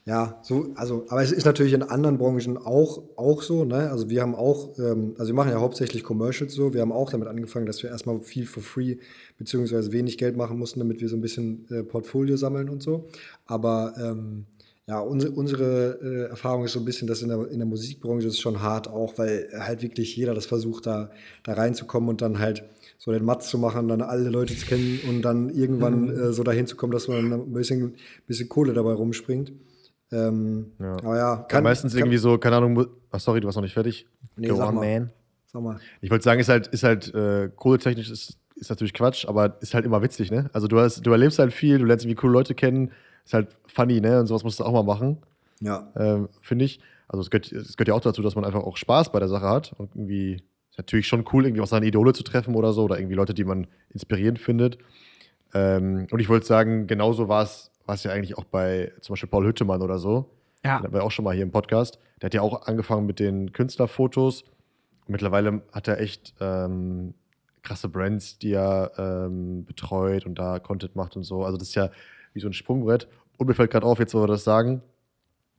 ja, 0.06 0.40
so, 0.44 0.72
also, 0.76 1.06
aber 1.10 1.22
es 1.22 1.32
ist 1.32 1.46
natürlich 1.46 1.74
in 1.74 1.84
anderen 1.84 2.18
Branchen 2.18 2.58
auch, 2.58 3.04
auch 3.18 3.42
so, 3.42 3.66
ne? 3.66 3.90
Also 3.90 4.10
wir 4.10 4.22
haben 4.22 4.36
auch, 4.36 4.78
ähm, 4.80 5.16
also 5.18 5.28
wir 5.32 5.36
machen 5.36 5.52
ja 5.52 5.60
hauptsächlich 5.60 6.04
Commercials 6.04 6.54
so, 6.54 6.74
wir 6.74 6.82
haben 6.82 6.92
auch 6.92 7.10
damit 7.10 7.28
angefangen, 7.28 7.66
dass 7.66 7.84
wir 7.84 7.90
erstmal 7.90 8.20
viel 8.22 8.46
for 8.46 8.64
free 8.64 8.98
beziehungsweise 9.38 9.92
wenig 9.92 10.18
Geld 10.18 10.38
machen 10.38 10.58
mussten, 10.58 10.80
damit 10.80 11.02
wir 11.02 11.10
so 11.10 11.18
ein 11.18 11.22
bisschen 11.22 11.68
äh, 11.70 11.84
Portfolio 11.84 12.38
sammeln 12.38 12.70
und 12.70 12.82
so. 12.82 13.10
Aber 13.46 13.94
ähm, 13.98 14.46
ja, 14.92 15.00
unsere, 15.00 15.32
unsere 15.32 16.00
äh, 16.04 16.30
Erfahrung 16.32 16.66
ist 16.66 16.74
so 16.74 16.80
ein 16.80 16.84
bisschen, 16.84 17.08
dass 17.08 17.22
in 17.22 17.30
der, 17.30 17.50
in 17.50 17.60
der 17.60 17.66
Musikbranche 17.66 18.28
ist 18.28 18.42
schon 18.42 18.62
hart 18.62 18.90
auch, 18.90 19.18
weil 19.18 19.48
halt 19.58 19.82
wirklich 19.82 20.18
jeder 20.18 20.34
das 20.34 20.46
versucht, 20.46 20.86
da, 20.86 21.12
da 21.44 21.54
reinzukommen 21.54 22.10
und 22.10 22.22
dann 22.22 22.40
halt 22.40 22.66
so 22.98 23.14
den 23.14 23.24
Matz 23.24 23.50
zu 23.50 23.58
machen, 23.58 23.88
dann 23.88 24.02
alle 24.02 24.30
Leute 24.30 24.54
zu 24.54 24.66
kennen 24.66 25.00
und 25.08 25.22
dann 25.22 25.50
irgendwann 25.50 26.08
mhm. 26.08 26.20
äh, 26.20 26.34
so 26.34 26.44
dahin 26.44 26.68
zu 26.68 26.76
kommen, 26.76 26.92
dass 26.92 27.08
man 27.08 27.32
ein 27.32 27.54
bisschen, 27.54 27.96
bisschen 28.28 28.50
Kohle 28.50 28.74
dabei 28.74 28.92
rumspringt. 28.92 29.54
Ähm, 30.12 30.74
ja. 30.78 30.92
Aber 30.98 31.18
ja, 31.18 31.36
kann, 31.48 31.60
ja, 31.60 31.70
meistens 31.70 31.94
kann, 31.94 32.00
irgendwie 32.00 32.18
so, 32.18 32.38
keine 32.38 32.58
Ahnung, 32.58 32.86
ach 33.12 33.20
sorry, 33.22 33.40
du 33.40 33.46
warst 33.46 33.56
noch 33.56 33.64
nicht 33.64 33.76
fertig. 33.76 34.06
Nee, 34.36 34.50
Go 34.50 34.58
sag 34.58 34.68
on, 34.68 34.76
mal. 34.76 35.00
man. 35.00 35.10
Sag 35.46 35.62
mal. 35.62 35.80
Ich 36.02 36.12
wollte 36.12 36.26
sagen, 36.26 36.42
ist 36.42 36.50
halt, 36.50 36.68
ist 36.68 36.84
halt 36.84 37.16
äh, 37.16 37.50
kohletechnisch 37.56 38.12
ist 38.12 38.38
ist 38.56 38.70
natürlich 38.70 38.94
Quatsch, 38.94 39.26
aber 39.26 39.58
ist 39.62 39.74
halt 39.74 39.86
immer 39.86 40.04
witzig, 40.04 40.30
ne? 40.30 40.50
Also 40.54 40.68
du 40.68 40.80
hast, 40.80 41.04
du 41.04 41.12
erlebst 41.12 41.40
halt 41.40 41.52
viel, 41.52 41.80
du 41.80 41.86
lernst 41.86 42.06
irgendwie 42.06 42.20
coole 42.20 42.34
Leute 42.34 42.54
kennen, 42.54 42.92
ist 43.26 43.34
halt 43.34 43.56
funny, 43.68 44.02
ne? 44.02 44.20
Und 44.20 44.28
sowas 44.28 44.44
musst 44.44 44.60
du 44.60 44.64
auch 44.64 44.74
mal 44.74 44.84
machen. 44.84 45.18
Ja. 45.60 45.92
Ähm, 45.96 46.30
Finde 46.42 46.66
ich. 46.66 46.80
Also 47.08 47.22
es 47.22 47.30
gehört, 47.30 47.52
es 47.52 47.76
gehört 47.76 47.90
ja 47.90 47.94
auch 47.94 48.02
dazu, 48.02 48.22
dass 48.22 48.36
man 48.36 48.46
einfach 48.46 48.64
auch 48.64 48.78
Spaß 48.78 49.12
bei 49.12 49.20
der 49.20 49.28
Sache 49.28 49.48
hat. 49.48 49.74
Und 49.78 49.96
irgendwie 49.96 50.42
ist 50.70 50.78
natürlich 50.78 51.08
schon 51.08 51.26
cool, 51.34 51.46
irgendwie 51.46 51.62
auch 51.62 51.68
seine 51.68 51.86
Idole 51.86 52.14
zu 52.14 52.24
treffen 52.24 52.56
oder 52.56 52.74
so, 52.74 52.84
oder 52.84 52.98
irgendwie 52.98 53.16
Leute, 53.16 53.34
die 53.34 53.44
man 53.44 53.68
inspirierend 53.90 54.40
findet. 54.40 54.78
Ähm, 55.54 56.08
und 56.10 56.20
ich 56.20 56.30
wollte 56.30 56.46
sagen, 56.46 56.88
genauso 56.88 57.28
war 57.28 57.44
es 57.44 57.72
ja 58.04 58.12
eigentlich 58.12 58.38
auch 58.38 58.46
bei 58.46 58.94
zum 59.02 59.14
Beispiel 59.14 59.30
Paul 59.30 59.46
Hüttemann 59.46 59.82
oder 59.82 60.00
so. 60.00 60.30
Ja. 60.64 60.80
Der 60.80 60.94
war 60.94 61.04
auch 61.04 61.12
schon 61.12 61.26
mal 61.26 61.34
hier 61.34 61.44
im 61.44 61.52
Podcast. 61.52 62.00
Der 62.22 62.28
hat 62.28 62.34
ja 62.34 62.42
auch 62.42 62.68
angefangen 62.68 63.06
mit 63.06 63.20
den 63.20 63.52
Künstlerfotos. 63.52 64.46
Mittlerweile 65.08 65.64
hat 65.74 65.88
er 65.88 66.00
echt 66.00 66.34
ähm, 66.40 67.14
krasse 67.64 67.90
Brands, 67.90 68.38
die 68.38 68.54
er 68.54 68.92
ähm, 68.98 69.66
betreut 69.66 70.26
und 70.26 70.36
da 70.36 70.60
Content 70.60 70.96
macht 70.96 71.16
und 71.18 71.24
so. 71.24 71.44
Also 71.44 71.58
das 71.58 71.70
ist 71.70 71.76
ja 71.76 71.90
wie 72.34 72.40
so 72.40 72.48
ein 72.48 72.54
Sprungbrett. 72.54 73.08
Und 73.38 73.48
mir 73.48 73.54
fällt 73.54 73.72
gerade 73.72 73.86
auf, 73.86 74.00
jetzt 74.00 74.14
wo 74.14 74.22
wir 74.22 74.28
das 74.28 74.44
sagen, 74.44 74.82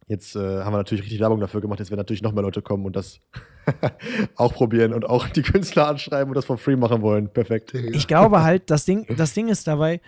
jetzt 0.06 0.36
äh, 0.36 0.62
haben 0.62 0.72
wir 0.72 0.78
natürlich 0.78 1.04
richtig 1.04 1.20
Werbung 1.20 1.40
dafür 1.40 1.60
gemacht. 1.60 1.78
Jetzt 1.78 1.90
werden 1.90 1.98
natürlich 1.98 2.22
noch 2.22 2.32
mehr 2.32 2.42
Leute 2.42 2.62
kommen 2.62 2.84
und 2.86 2.96
das 2.96 3.20
auch 4.36 4.52
probieren 4.52 4.92
und 4.92 5.04
auch 5.04 5.28
die 5.28 5.42
Künstler 5.42 5.88
anschreiben 5.88 6.28
und 6.28 6.34
das 6.36 6.44
for 6.44 6.58
free 6.58 6.76
machen 6.76 7.02
wollen. 7.02 7.28
Perfekt. 7.28 7.74
Ich 7.74 8.06
glaube 8.06 8.42
halt, 8.42 8.70
das 8.70 8.84
Ding, 8.84 9.06
das 9.16 9.34
Ding 9.34 9.48
ist 9.48 9.66
dabei, 9.66 10.00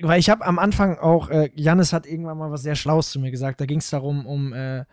weil 0.00 0.18
ich 0.18 0.30
habe 0.30 0.44
am 0.44 0.58
Anfang 0.58 0.98
auch, 0.98 1.28
äh, 1.28 1.50
Jannis 1.54 1.92
hat 1.92 2.06
irgendwann 2.06 2.38
mal 2.38 2.50
was 2.50 2.62
sehr 2.62 2.74
Schlaues 2.74 3.10
zu 3.10 3.20
mir 3.20 3.30
gesagt. 3.30 3.60
Da 3.60 3.66
ging 3.66 3.78
es 3.78 3.90
darum, 3.90 4.26
um, 4.26 4.52
äh, 4.52 4.84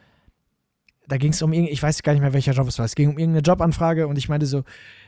da 1.07 1.17
ging 1.17 1.31
es 1.31 1.41
um, 1.41 1.53
ich 1.53 1.81
weiß 1.81 2.03
gar 2.03 2.13
nicht 2.13 2.21
mehr, 2.21 2.33
welcher 2.33 2.53
Job 2.53 2.67
es 2.67 2.77
war. 2.77 2.85
Es 2.85 2.95
ging 2.95 3.09
um 3.09 3.17
irgendeine 3.17 3.43
Jobanfrage 3.43 4.07
und 4.07 4.17
ich 4.17 4.29
meinte 4.29 4.45
so, 4.45 4.63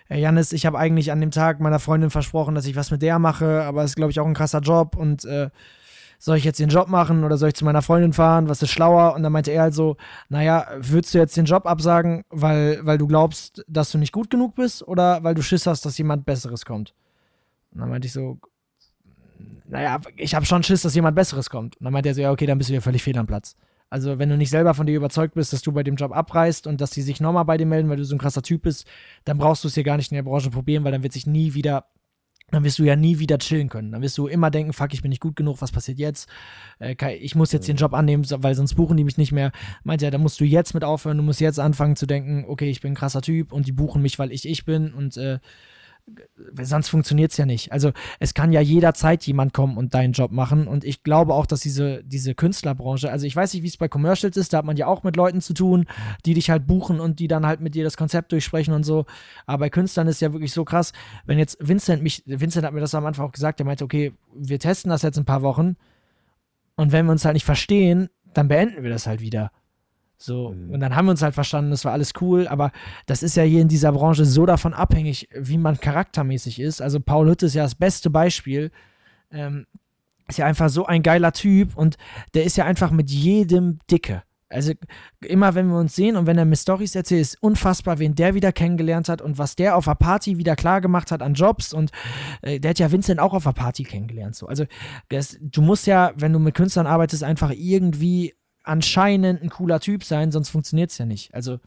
hey 0.08 0.22
Jannis, 0.22 0.52
ich 0.52 0.66
habe 0.66 0.78
eigentlich 0.78 1.12
an 1.12 1.22
dem 1.22 1.32
Tag 1.32 1.60
meiner 1.60 1.80
Freundin 1.80 2.10
versprochen, 2.10 2.56
dass 2.56 2.66
ich 2.66 2.76
was 2.76 2.92
mit 2.92 3.02
der 3.02 3.20
mache, 3.20 3.64
aber 3.64 3.84
es 3.84 3.92
ist, 3.92 3.96
glaube 3.96 4.12
ich, 4.12 4.20
auch 4.20 4.26
ein 4.26 4.34
krasser 4.34 4.60
Job 4.60 4.96
und 4.96 5.26
äh, 5.26 5.50
soll 6.24 6.38
ich 6.38 6.46
jetzt 6.46 6.62
den 6.62 6.70
Job 6.70 6.88
machen 6.88 7.26
oder 7.26 7.36
soll 7.36 7.50
ich 7.50 7.56
zu 7.56 7.66
meiner 7.66 7.82
Freundin 7.82 8.14
fahren? 8.14 8.48
Was 8.48 8.62
ist 8.62 8.70
schlauer? 8.70 9.14
Und 9.14 9.24
dann 9.24 9.34
meinte 9.34 9.52
er 9.52 9.64
halt 9.64 9.74
so, 9.74 9.98
naja, 10.30 10.66
würdest 10.78 11.14
du 11.14 11.18
jetzt 11.18 11.36
den 11.36 11.44
Job 11.44 11.66
absagen, 11.66 12.24
weil, 12.30 12.80
weil 12.86 12.98
du 12.98 13.08
glaubst, 13.08 13.62
dass 13.68 13.92
du 13.92 13.98
nicht 13.98 14.14
gut 14.14 14.30
genug 14.30 14.56
bist 14.56 14.88
oder 14.88 15.22
weil 15.26 15.36
du 15.36 15.42
Schiss 15.42 15.68
hast, 15.68 15.86
dass 15.86 15.98
jemand 15.98 16.26
Besseres 16.26 16.64
kommt? 16.64 16.94
Und 17.74 17.82
dann 17.82 17.90
meinte 17.90 18.06
ich 18.06 18.14
so, 18.14 18.40
naja, 19.68 20.00
ich 20.16 20.34
habe 20.34 20.46
schon 20.46 20.64
Schiss, 20.64 20.84
dass 20.84 20.96
jemand 20.96 21.14
Besseres 21.14 21.50
kommt. 21.50 21.76
Und 21.76 21.84
dann 21.84 21.92
meinte 21.92 22.08
er 22.08 22.16
so, 22.16 22.22
ja, 22.22 22.32
okay, 22.32 22.46
dann 22.46 22.58
bist 22.58 22.70
du 22.70 22.74
ja 22.74 22.80
völlig 22.80 23.04
fehl 23.04 23.18
am 23.18 23.28
Platz. 23.28 23.58
Also, 23.90 24.18
wenn 24.18 24.30
du 24.30 24.38
nicht 24.38 24.50
selber 24.50 24.74
von 24.74 24.86
dir 24.86 24.96
überzeugt 24.96 25.36
bist, 25.36 25.52
dass 25.52 25.62
du 25.62 25.74
bei 25.74 25.84
dem 25.84 25.98
Job 25.98 26.16
abreißt 26.16 26.68
und 26.68 26.80
dass 26.80 26.92
die 26.92 27.02
sich 27.02 27.20
nochmal 27.20 27.44
bei 27.44 27.58
dir 27.58 27.66
melden, 27.66 27.90
weil 27.90 27.98
du 27.98 28.06
so 28.06 28.16
ein 28.16 28.20
krasser 28.20 28.44
Typ 28.44 28.62
bist, 28.62 28.88
dann 29.26 29.38
brauchst 29.38 29.66
du 29.66 29.68
es 29.68 29.74
hier 29.74 29.84
gar 29.84 29.98
nicht 29.98 30.10
in 30.10 30.16
der 30.16 30.24
Branche 30.24 30.52
probieren, 30.52 30.86
weil 30.86 30.94
dann 30.94 31.04
wird 31.04 31.12
sich 31.12 31.28
nie 31.28 31.54
wieder, 31.54 31.88
dann 32.52 32.64
wirst 32.64 32.78
du 32.80 32.84
ja 32.84 32.96
nie 32.96 33.20
wieder 33.20 33.40
chillen 33.40 33.70
können. 33.70 33.92
Dann 33.92 34.02
wirst 34.02 34.18
du 34.18 34.28
immer 34.28 34.52
denken, 34.52 34.74
fuck, 34.74 34.94
ich 34.94 35.02
bin 35.02 35.10
nicht 35.10 35.22
gut 35.22 35.36
genug, 35.36 35.62
was 35.62 35.72
passiert 35.72 35.98
jetzt? 35.98 36.30
Äh, 36.80 37.16
ich 37.16 37.36
muss 37.36 37.52
jetzt 37.52 37.68
den 37.68 37.78
Job 37.78 37.94
annehmen, 37.94 38.26
weil 38.30 38.56
sonst 38.56 38.76
buchen 38.76 38.98
die 38.98 39.04
mich 39.04 39.18
nicht 39.18 39.32
mehr. 39.32 39.52
Meint 39.84 40.04
er, 40.04 40.12
da 40.12 40.18
musst 40.18 40.40
du 40.40 40.46
jetzt 40.46 40.74
mit 40.74 40.84
aufhören, 40.84 41.18
du 41.18 41.24
musst 41.24 41.42
jetzt 41.42 41.60
anfangen 41.60 41.96
zu 41.96 42.06
denken, 42.06 42.46
okay, 42.48 42.70
ich 42.70 42.82
bin 42.82 42.92
ein 42.92 42.96
krasser 42.96 43.22
Typ 43.22 43.52
und 43.52 43.68
die 43.68 43.72
buchen 43.72 44.02
mich, 44.02 44.20
weil 44.20 44.32
ich 44.32 44.48
ich 44.48 44.66
bin 44.66 44.94
und 44.94 45.18
äh, 45.18 45.40
sonst 46.62 46.90
funktioniert 46.90 47.32
es 47.32 47.38
ja 47.38 47.46
nicht. 47.46 47.72
Also 47.72 47.92
es 48.20 48.34
kann 48.34 48.52
ja 48.52 48.62
jederzeit 48.62 49.24
jemand 49.26 49.54
kommen 49.54 49.78
und 49.78 49.94
deinen 49.94 50.14
Job 50.14 50.32
machen. 50.32 50.68
Und 50.68 50.84
ich 50.84 51.04
glaube 51.04 51.34
auch, 51.34 51.46
dass 51.46 51.62
diese, 51.62 52.04
diese 52.04 52.36
Künstlerbranche, 52.36 53.10
also 53.10 53.26
ich 53.26 53.36
weiß 53.36 53.54
nicht, 53.54 53.64
wie 53.64 53.68
es 53.68 53.78
bei 53.78 53.88
Commercials 53.88 54.36
ist, 54.38 54.54
da 54.54 54.60
hat 54.60 54.66
man 54.66 54.76
ja 54.76 54.88
auch 54.88 55.04
mit 55.04 55.16
Leuten 55.16 55.42
zu 55.42 55.54
tun, 55.54 55.86
die 56.26 56.34
dich 56.34 56.50
halt 56.50 56.68
buchen 56.68 57.00
und 57.00 57.20
die 57.20 57.28
dann 57.28 57.46
halt 57.46 57.62
mit 57.62 57.76
dir 57.76 57.84
das 57.84 57.98
Konzept 57.98 58.32
durchsprechen 58.32 58.74
und 58.74 58.84
so. 58.84 59.06
Aber 59.46 59.62
bei 59.62 59.70
Künstlern 59.70 60.08
ist 60.08 60.22
ja 60.22 60.34
wirklich 60.34 60.54
so 60.54 60.66
krass, 60.66 60.92
wenn 61.26 61.40
jetzt 61.40 61.58
Vincent 61.60 62.04
mich, 62.04 62.24
Vincent 62.26 62.66
hat 62.66 62.74
mir 62.74 62.82
das 62.82 62.96
am 62.96 63.06
Anfang 63.06 63.28
auch 63.28 63.32
gesagt, 63.32 63.60
der 63.60 63.66
meinte, 63.66 63.86
okay, 63.86 64.14
wir 64.36 64.60
testen 64.60 64.90
das 64.90 65.04
jetzt 65.04 65.18
ein 65.18 65.26
paar 65.26 65.42
Wochen 65.42 65.76
und 66.76 66.92
wenn 66.92 67.06
wir 67.06 67.12
uns 67.12 67.26
halt 67.26 67.36
nicht 67.36 67.46
verstehen, 67.46 68.10
dann 68.34 68.48
beenden 68.48 68.84
wir 68.84 68.90
das 68.90 69.08
halt 69.08 69.22
wieder. 69.22 69.52
So, 70.18 70.52
mhm. 70.52 70.72
und 70.72 70.80
dann 70.80 70.96
haben 70.96 71.06
wir 71.06 71.12
uns 71.12 71.22
halt 71.22 71.34
verstanden, 71.34 71.72
das 71.72 71.86
war 71.86 71.92
alles 71.92 72.14
cool, 72.22 72.48
aber 72.48 72.72
das 73.06 73.24
ist 73.24 73.36
ja 73.36 73.44
hier 73.44 73.62
in 73.62 73.68
dieser 73.68 73.92
Branche 73.92 74.26
so 74.26 74.46
davon 74.46 74.74
abhängig, 74.74 75.28
wie 75.36 75.58
man 75.58 75.80
charaktermäßig 75.80 76.60
ist. 76.60 76.82
Also 76.82 77.00
Paul 77.00 77.30
Hütte 77.30 77.48
ist 77.48 77.56
ja 77.56 77.64
das 77.64 77.76
beste 77.76 78.10
Beispiel. 78.10 78.72
Ähm, 79.32 79.66
ist 80.28 80.38
ja 80.38 80.46
einfach 80.46 80.70
so 80.70 80.86
ein 80.86 81.04
geiler 81.04 81.34
Typ 81.34 81.76
und 81.76 81.98
der 82.34 82.46
ist 82.46 82.56
ja 82.56 82.66
einfach 82.66 82.92
mit 82.92 83.12
jedem 83.12 83.80
dicke. 83.92 84.24
Also 84.54 84.74
immer 85.22 85.56
wenn 85.56 85.68
wir 85.68 85.80
uns 85.80 85.96
sehen 85.96 86.16
und 86.16 86.28
wenn 86.28 86.38
er 86.38 86.46
mir 86.46 86.56
Storys 86.56 86.96
erzählt, 86.96 87.22
ist 87.22 87.42
unfassbar, 87.42 88.00
wen 88.00 88.16
der 88.16 88.36
wieder 88.36 88.52
kennengelernt 88.52 89.10
hat 89.10 89.22
und 89.22 89.38
was 89.38 89.56
der 89.56 89.76
auf 89.76 89.86
der 89.86 89.96
Party 89.96 90.38
wieder 90.38 90.56
klar 90.56 90.80
gemacht 90.80 91.12
hat 91.12 91.22
an 91.22 91.34
Jobs 91.34 91.74
und 91.74 91.92
äh, 92.42 92.60
der 92.60 92.70
hat 92.70 92.80
ja 92.80 92.92
Vincent 92.92 93.20
auch 93.20 93.34
auf 93.34 93.44
der 93.44 93.54
Party 93.54 93.84
kennengelernt. 93.84 94.36
So. 94.36 94.48
Also 94.48 94.66
das, 95.10 95.38
du 95.42 95.62
musst 95.62 95.88
ja, 95.88 96.14
wenn 96.16 96.34
du 96.34 96.40
mit 96.40 96.56
Künstlern 96.56 96.88
arbeitest, 96.88 97.24
einfach 97.24 97.52
irgendwie 97.52 98.36
anscheinend 98.64 99.42
ein 99.42 99.50
cooler 99.50 99.80
Typ 99.80 100.04
sein, 100.04 100.32
sonst 100.32 100.50
funktioniert 100.50 100.92
es 100.92 100.98
ja 100.98 101.06
nicht. 101.06 101.34
Also 101.34 101.60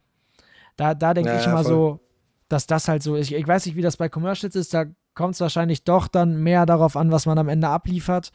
da, 0.76 0.94
da 0.94 1.14
denke 1.14 1.30
ja, 1.30 1.38
ich 1.38 1.46
immer 1.46 1.62
voll. 1.62 1.72
so, 1.72 2.00
dass 2.48 2.66
das 2.66 2.88
halt 2.88 3.02
so 3.02 3.16
ist. 3.16 3.30
Ich, 3.30 3.36
ich, 3.36 3.46
weiß 3.46 3.66
nicht, 3.66 3.76
wie 3.76 3.82
das 3.82 3.96
bei 3.96 4.08
Commercials 4.08 4.56
ist, 4.56 4.74
da 4.74 4.86
kommt 5.14 5.34
es 5.34 5.40
wahrscheinlich 5.40 5.84
doch 5.84 6.08
dann 6.08 6.42
mehr 6.42 6.66
darauf 6.66 6.96
an, 6.96 7.10
was 7.10 7.26
man 7.26 7.38
am 7.38 7.48
Ende 7.48 7.68
abliefert. 7.68 8.32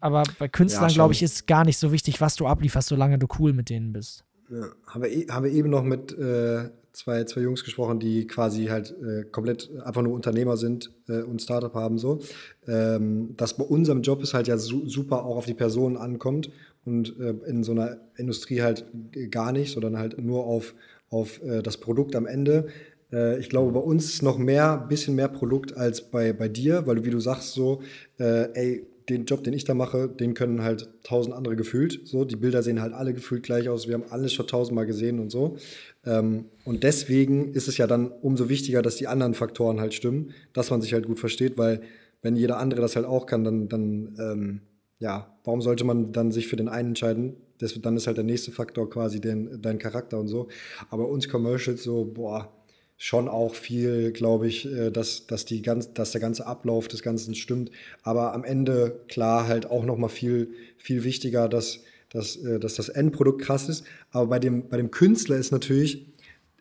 Aber 0.00 0.24
bei 0.38 0.48
Künstlern, 0.48 0.88
ja, 0.88 0.94
glaube 0.94 1.14
ich, 1.14 1.22
ist 1.22 1.46
gar 1.46 1.64
nicht 1.64 1.78
so 1.78 1.92
wichtig, 1.92 2.20
was 2.20 2.36
du 2.36 2.46
ablieferst, 2.46 2.88
solange 2.88 3.18
du 3.18 3.26
cool 3.38 3.52
mit 3.52 3.70
denen 3.70 3.92
bist. 3.92 4.24
Ja, 4.50 4.68
haben, 4.86 5.02
wir, 5.02 5.10
e, 5.10 5.26
haben 5.28 5.44
wir 5.44 5.52
eben 5.52 5.70
noch 5.70 5.82
mit 5.82 6.16
äh, 6.16 6.70
zwei, 6.92 7.24
zwei 7.24 7.40
Jungs 7.42 7.64
gesprochen, 7.64 7.98
die 7.98 8.26
quasi 8.26 8.66
halt 8.66 8.94
äh, 9.02 9.24
komplett 9.24 9.70
einfach 9.84 10.02
nur 10.02 10.14
Unternehmer 10.14 10.56
sind 10.56 10.92
äh, 11.08 11.22
und 11.22 11.42
Startup 11.42 11.74
haben 11.74 11.98
so. 11.98 12.20
Ähm, 12.66 13.36
dass 13.36 13.56
bei 13.56 13.64
unserem 13.64 14.02
Job 14.02 14.22
es 14.22 14.34
halt 14.34 14.48
ja 14.48 14.56
su 14.56 14.88
super 14.88 15.24
auch 15.24 15.36
auf 15.36 15.46
die 15.46 15.54
Personen 15.54 15.96
ankommt 15.96 16.50
und 16.86 17.18
äh, 17.20 17.34
in 17.48 17.64
so 17.64 17.72
einer 17.72 17.98
Industrie 18.16 18.62
halt 18.62 18.86
gar 19.30 19.52
nicht, 19.52 19.72
sondern 19.72 19.98
halt 19.98 20.18
nur 20.22 20.46
auf, 20.46 20.74
auf 21.10 21.42
äh, 21.42 21.62
das 21.62 21.76
Produkt 21.76 22.16
am 22.16 22.26
Ende. 22.26 22.68
Äh, 23.12 23.38
ich 23.38 23.48
glaube, 23.48 23.72
bei 23.72 23.80
uns 23.80 24.06
ist 24.06 24.22
noch 24.22 24.38
mehr, 24.38 24.78
bisschen 24.88 25.14
mehr 25.14 25.28
Produkt 25.28 25.76
als 25.76 26.10
bei, 26.10 26.32
bei 26.32 26.48
dir, 26.48 26.86
weil 26.86 27.04
wie 27.04 27.10
du 27.10 27.20
sagst, 27.20 27.52
so, 27.52 27.82
äh, 28.18 28.48
ey, 28.54 28.86
den 29.08 29.24
Job, 29.24 29.44
den 29.44 29.52
ich 29.52 29.64
da 29.64 29.74
mache, 29.74 30.08
den 30.08 30.34
können 30.34 30.62
halt 30.62 30.88
tausend 31.04 31.34
andere 31.34 31.54
gefühlt. 31.54 32.00
So, 32.04 32.24
die 32.24 32.36
Bilder 32.36 32.62
sehen 32.62 32.80
halt 32.80 32.92
alle 32.92 33.14
gefühlt 33.14 33.44
gleich 33.44 33.68
aus. 33.68 33.86
Wir 33.86 33.94
haben 33.94 34.04
alles 34.10 34.32
schon 34.32 34.46
tausendmal 34.46 34.86
gesehen 34.86 35.20
und 35.20 35.30
so. 35.30 35.56
Ähm, 36.04 36.46
und 36.64 36.82
deswegen 36.82 37.52
ist 37.52 37.68
es 37.68 37.76
ja 37.76 37.86
dann 37.86 38.08
umso 38.08 38.48
wichtiger, 38.48 38.82
dass 38.82 38.96
die 38.96 39.06
anderen 39.06 39.34
Faktoren 39.34 39.80
halt 39.80 39.94
stimmen, 39.94 40.32
dass 40.52 40.70
man 40.70 40.82
sich 40.82 40.92
halt 40.92 41.06
gut 41.06 41.20
versteht, 41.20 41.56
weil 41.56 41.82
wenn 42.22 42.34
jeder 42.34 42.58
andere 42.58 42.80
das 42.80 42.96
halt 42.96 43.06
auch 43.06 43.26
kann, 43.26 43.44
dann, 43.44 43.68
dann 43.68 44.16
ähm, 44.18 44.60
ja, 44.98 45.38
warum 45.44 45.60
sollte 45.60 45.84
man 45.84 46.12
dann 46.12 46.32
sich 46.32 46.48
für 46.48 46.56
den 46.56 46.68
einen 46.68 46.88
entscheiden? 46.88 47.36
Das, 47.58 47.78
dann 47.80 47.96
ist 47.96 48.06
halt 48.06 48.16
der 48.16 48.24
nächste 48.24 48.52
Faktor 48.52 48.88
quasi 48.90 49.20
den, 49.20 49.60
dein 49.62 49.78
Charakter 49.78 50.18
und 50.18 50.28
so. 50.28 50.48
Aber 50.90 51.08
uns 51.08 51.28
Commercials 51.28 51.82
so, 51.82 52.04
boah, 52.04 52.52
schon 52.98 53.28
auch 53.28 53.54
viel, 53.54 54.12
glaube 54.12 54.46
ich, 54.46 54.66
äh, 54.66 54.90
dass, 54.90 55.26
dass, 55.26 55.44
die 55.44 55.62
ganz, 55.62 55.92
dass 55.92 56.12
der 56.12 56.20
ganze 56.20 56.46
Ablauf 56.46 56.88
des 56.88 57.02
Ganzen 57.02 57.34
stimmt. 57.34 57.70
Aber 58.02 58.32
am 58.32 58.44
Ende, 58.44 59.00
klar, 59.08 59.46
halt 59.46 59.70
auch 59.70 59.84
nochmal 59.84 60.10
viel, 60.10 60.50
viel 60.78 61.04
wichtiger, 61.04 61.48
dass, 61.48 61.82
dass, 62.10 62.36
äh, 62.36 62.58
dass 62.58 62.74
das 62.74 62.88
Endprodukt 62.88 63.42
krass 63.42 63.68
ist. 63.68 63.84
Aber 64.10 64.26
bei 64.28 64.38
dem, 64.38 64.68
bei 64.68 64.78
dem 64.78 64.90
Künstler 64.90 65.36
ist 65.36 65.52
natürlich, 65.52 66.06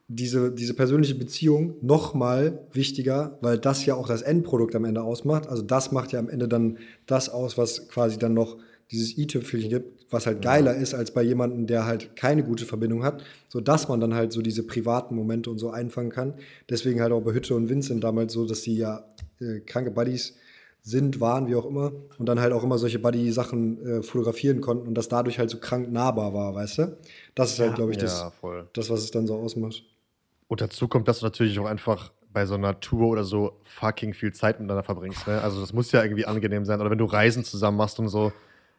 diese, 0.08 0.52
diese 0.52 0.76
persönliche 0.76 1.16
Beziehung 1.16 1.76
noch 1.82 2.14
mal 2.14 2.68
wichtiger, 2.72 3.38
weil 3.42 3.58
das 3.58 3.86
ja 3.86 3.96
auch 3.96 4.08
das 4.08 4.22
Endprodukt 4.22 4.76
am 4.76 4.86
Ende 4.86 5.02
ausmacht. 5.02 5.48
Also 5.48 5.64
das 5.64 5.92
macht 5.92 6.12
ja 6.12 6.20
am 6.20 6.30
Ende 6.30 6.48
dann 6.48 6.78
das 7.08 7.30
aus, 7.30 7.58
was 7.58 7.88
quasi 7.88 8.20
dann 8.20 8.34
noch 8.34 8.58
dieses 8.92 9.18
i-Tüpfelchen 9.18 9.72
gibt, 9.72 10.06
was 10.12 10.28
halt 10.28 10.44
geiler 10.44 10.76
ist 10.76 10.94
als 10.94 11.12
bei 11.12 11.24
jemandem, 11.24 11.66
der 11.66 11.86
halt 11.86 12.16
keine 12.16 12.44
gute 12.44 12.66
Verbindung 12.66 13.04
hat, 13.04 13.24
so 13.50 13.60
dass 13.60 13.88
man 13.88 14.00
dann 14.00 14.14
halt 14.14 14.32
so 14.32 14.44
diese 14.44 14.62
privaten 14.62 15.16
Momente 15.16 15.50
und 15.50 15.58
so 15.58 15.72
einfangen 15.72 16.12
kann. 16.12 16.36
Deswegen 16.70 17.02
halt 17.02 17.12
auch 17.12 17.22
bei 17.22 17.34
Hütte 17.34 17.56
und 17.56 17.68
Vincent 17.70 18.04
damals 18.04 18.34
so, 18.34 18.46
dass 18.46 18.62
sie 18.62 18.78
ja 18.78 19.06
äh, 19.40 19.62
kranke 19.62 19.90
Buddies 19.90 20.36
sind, 20.84 21.20
waren, 21.20 21.48
wie 21.48 21.56
auch 21.56 21.66
immer, 21.66 21.94
und 22.20 22.30
dann 22.30 22.40
halt 22.40 22.54
auch 22.54 22.64
immer 22.64 22.78
solche 22.78 23.00
Buddy-Sachen 23.00 23.86
äh, 23.88 24.04
fotografieren 24.04 24.62
konnten 24.62 24.88
und 24.88 24.94
das 24.94 25.08
dadurch 25.08 25.40
halt 25.40 25.50
so 25.50 25.58
krank 25.58 25.92
nahbar 25.92 26.36
war, 26.36 26.54
weißt 26.54 26.78
du? 26.78 26.98
Das 27.34 27.54
ist 27.54 27.60
halt, 27.60 27.74
glaube 27.74 27.92
ich, 27.92 27.98
das, 27.98 28.20
ja, 28.44 28.68
das, 28.72 28.92
was 28.92 29.02
es 29.02 29.10
dann 29.10 29.26
so 29.26 29.34
ausmacht. 29.36 29.84
Und 30.48 30.62
dazu 30.62 30.88
kommt, 30.88 31.08
dass 31.08 31.20
du 31.20 31.26
natürlich 31.26 31.58
auch 31.60 31.66
einfach 31.66 32.12
bei 32.32 32.46
so 32.46 32.56
einer 32.56 32.80
Tour 32.80 33.08
oder 33.08 33.24
so 33.24 33.60
fucking 33.64 34.14
viel 34.14 34.34
Zeit 34.34 34.60
miteinander 34.60 34.84
verbringst. 34.84 35.26
Ne? 35.26 35.42
Also 35.42 35.62
das 35.62 35.74
muss 35.74 35.92
ja 35.92 36.04
irgendwie 36.04 36.26
angenehm 36.26 36.66
sein. 36.66 36.82
Oder 36.82 36.92
wenn 36.92 36.98
du 36.98 37.06
Reisen 37.06 37.44
zusammen 37.44 37.78
machst 37.78 37.98
und 38.00 38.10
so. 38.10 38.34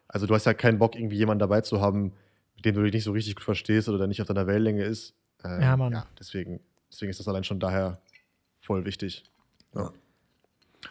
Also 0.07 0.27
du 0.27 0.35
hast 0.35 0.45
ja 0.45 0.53
keinen 0.53 0.77
Bock, 0.77 0.95
irgendwie 0.95 1.17
jemanden 1.17 1.39
dabei 1.39 1.61
zu 1.61 1.81
haben, 1.81 2.13
mit 2.55 2.65
dem 2.65 2.75
du 2.75 2.83
dich 2.83 2.93
nicht 2.93 3.03
so 3.03 3.11
richtig 3.11 3.35
gut 3.35 3.43
verstehst 3.43 3.89
oder 3.89 3.97
der 3.97 4.07
nicht 4.07 4.21
auf 4.21 4.27
deiner 4.27 4.47
Wellenlänge 4.47 4.83
ist. 4.83 5.15
Ähm, 5.43 5.61
ja, 5.61 5.75
Mann. 5.75 5.91
Ja, 5.91 6.05
deswegen, 6.19 6.59
deswegen 6.91 7.09
ist 7.09 7.19
das 7.19 7.27
allein 7.27 7.43
schon 7.43 7.59
daher 7.59 7.99
voll 8.57 8.85
wichtig. 8.85 9.23
Ja. 9.75 9.91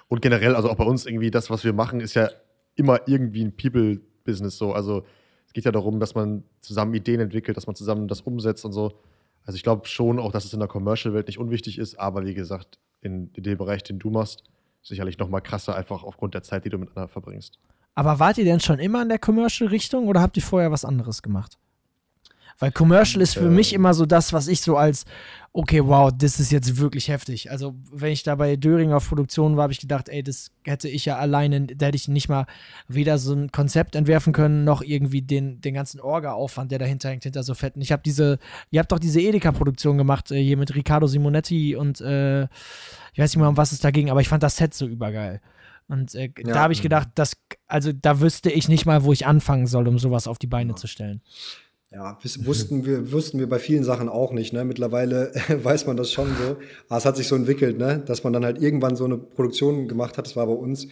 Und 0.08 0.20
generell, 0.20 0.54
also 0.56 0.68
auch 0.68 0.76
bei 0.76 0.84
uns 0.84 1.06
irgendwie, 1.06 1.30
das, 1.30 1.50
was 1.50 1.64
wir 1.64 1.72
machen, 1.72 2.00
ist 2.00 2.14
ja 2.14 2.30
immer 2.74 3.00
irgendwie 3.06 3.44
ein 3.44 3.56
People-Business 3.56 4.58
so. 4.58 4.72
Also 4.72 5.04
es 5.46 5.52
geht 5.52 5.64
ja 5.64 5.72
darum, 5.72 6.00
dass 6.00 6.14
man 6.14 6.44
zusammen 6.60 6.94
Ideen 6.94 7.20
entwickelt, 7.20 7.56
dass 7.56 7.66
man 7.66 7.76
zusammen 7.76 8.08
das 8.08 8.20
umsetzt 8.20 8.64
und 8.64 8.72
so. 8.72 9.00
Also 9.46 9.56
ich 9.56 9.62
glaube 9.62 9.86
schon 9.86 10.18
auch, 10.18 10.32
dass 10.32 10.44
es 10.44 10.52
in 10.52 10.58
der 10.58 10.68
Commercial-Welt 10.68 11.28
nicht 11.28 11.38
unwichtig 11.38 11.78
ist, 11.78 11.98
aber 11.98 12.26
wie 12.26 12.34
gesagt, 12.34 12.78
in, 13.00 13.30
in, 13.34 13.44
dem 13.44 13.56
Bereich, 13.56 13.84
den 13.84 14.00
du 14.00 14.10
machst, 14.10 14.42
sicherlich 14.82 15.18
noch 15.18 15.28
mal 15.28 15.40
krasser, 15.40 15.76
einfach 15.76 16.02
aufgrund 16.02 16.34
der 16.34 16.42
Zeit, 16.42 16.64
die 16.64 16.68
du 16.68 16.78
miteinander 16.78 17.08
verbringst. 17.08 17.58
Aber 17.94 18.18
wart 18.18 18.38
ihr 18.38 18.44
denn 18.44 18.60
schon 18.60 18.80
immer 18.80 19.02
in 19.02 19.08
der 19.08 19.20
Commercial-Richtung 19.20 20.08
oder 20.08 20.20
habt 20.20 20.36
ihr 20.36 20.42
vorher 20.42 20.72
was 20.72 20.84
anderes 20.84 21.22
gemacht? 21.22 21.58
Weil 22.58 22.72
Commercial 22.72 23.20
ist 23.22 23.34
für 23.34 23.46
Äh. 23.46 23.50
mich 23.50 23.72
immer 23.74 23.92
so 23.92 24.06
das, 24.06 24.32
was 24.32 24.48
ich 24.48 24.62
so 24.62 24.76
als, 24.78 25.04
okay, 25.52 25.84
wow, 25.84 26.10
das 26.16 26.40
ist 26.40 26.50
jetzt 26.52 26.78
wirklich 26.78 27.08
heftig. 27.08 27.50
Also, 27.50 27.74
wenn 27.92 28.12
ich 28.12 28.22
da 28.22 28.34
bei 28.34 28.56
Döring 28.56 28.92
auf 28.92 29.08
Produktion 29.08 29.56
war, 29.56 29.64
habe 29.64 29.72
ich 29.74 29.80
gedacht, 29.80 30.08
ey, 30.08 30.22
das 30.22 30.50
hätte 30.64 30.88
ich 30.88 31.04
ja 31.04 31.16
alleine, 31.18 31.66
da 31.66 31.86
hätte 31.86 31.96
ich 31.96 32.08
nicht 32.08 32.28
mal 32.30 32.46
weder 32.88 33.18
so 33.18 33.34
ein 33.34 33.52
Konzept 33.52 33.94
entwerfen 33.94 34.32
können, 34.32 34.64
noch 34.64 34.80
irgendwie 34.82 35.20
den, 35.22 35.60
den 35.60 35.74
ganzen 35.74 36.00
Orga-Aufwand, 36.00 36.72
der 36.72 36.78
dahinter 36.78 37.10
hängt, 37.10 37.24
hinter 37.24 37.42
so 37.42 37.52
fetten. 37.54 37.80
Ich 37.82 37.92
habe 37.92 38.02
diese, 38.04 38.38
ihr 38.70 38.80
habt 38.80 38.90
doch 38.92 38.98
diese 38.98 39.20
Edeka-Produktion 39.20 39.98
gemacht, 39.98 40.30
äh, 40.30 40.42
hier 40.42 40.56
mit 40.56 40.74
Riccardo 40.74 41.06
Simonetti 41.06 41.76
und 41.76 42.00
äh, 42.00 42.44
ich 42.44 43.18
weiß 43.18 43.30
nicht 43.34 43.36
mal, 43.38 43.48
um 43.48 43.56
was 43.58 43.72
es 43.72 43.80
da 43.80 43.90
ging, 43.90 44.08
aber 44.10 44.20
ich 44.22 44.28
fand 44.28 44.42
das 44.42 44.56
Set 44.56 44.72
so 44.74 44.86
übergeil. 44.86 45.40
Und 45.88 46.14
äh, 46.14 46.30
da 46.44 46.50
Ja. 46.50 46.58
habe 46.60 46.72
ich 46.72 46.82
gedacht, 46.82 47.08
das, 47.14 47.36
also 47.66 47.92
da 47.92 48.20
wüsste 48.20 48.50
ich 48.50 48.68
nicht 48.68 48.86
mal, 48.86 49.04
wo 49.04 49.12
ich 49.12 49.26
anfangen 49.26 49.66
soll, 49.66 49.86
um 49.88 49.98
sowas 49.98 50.26
auf 50.26 50.38
die 50.38 50.46
Beine 50.48 50.74
zu 50.74 50.86
stellen. 50.86 51.20
Ja, 51.92 52.18
wussten 52.40 52.84
wir, 52.84 53.12
wussten 53.12 53.38
wir 53.38 53.48
bei 53.48 53.58
vielen 53.58 53.84
Sachen 53.84 54.08
auch 54.08 54.32
nicht. 54.32 54.52
Ne? 54.52 54.64
Mittlerweile 54.64 55.32
weiß 55.48 55.86
man 55.86 55.96
das 55.96 56.10
schon 56.10 56.28
so. 56.36 56.56
Aber 56.88 56.98
es 56.98 57.04
hat 57.04 57.16
sich 57.16 57.28
so 57.28 57.36
entwickelt, 57.36 57.78
ne? 57.78 58.02
dass 58.04 58.24
man 58.24 58.32
dann 58.32 58.44
halt 58.44 58.60
irgendwann 58.60 58.96
so 58.96 59.04
eine 59.04 59.16
Produktion 59.16 59.86
gemacht 59.86 60.18
hat. 60.18 60.26
Das 60.26 60.36
war 60.36 60.46
bei 60.46 60.52
uns, 60.52 60.86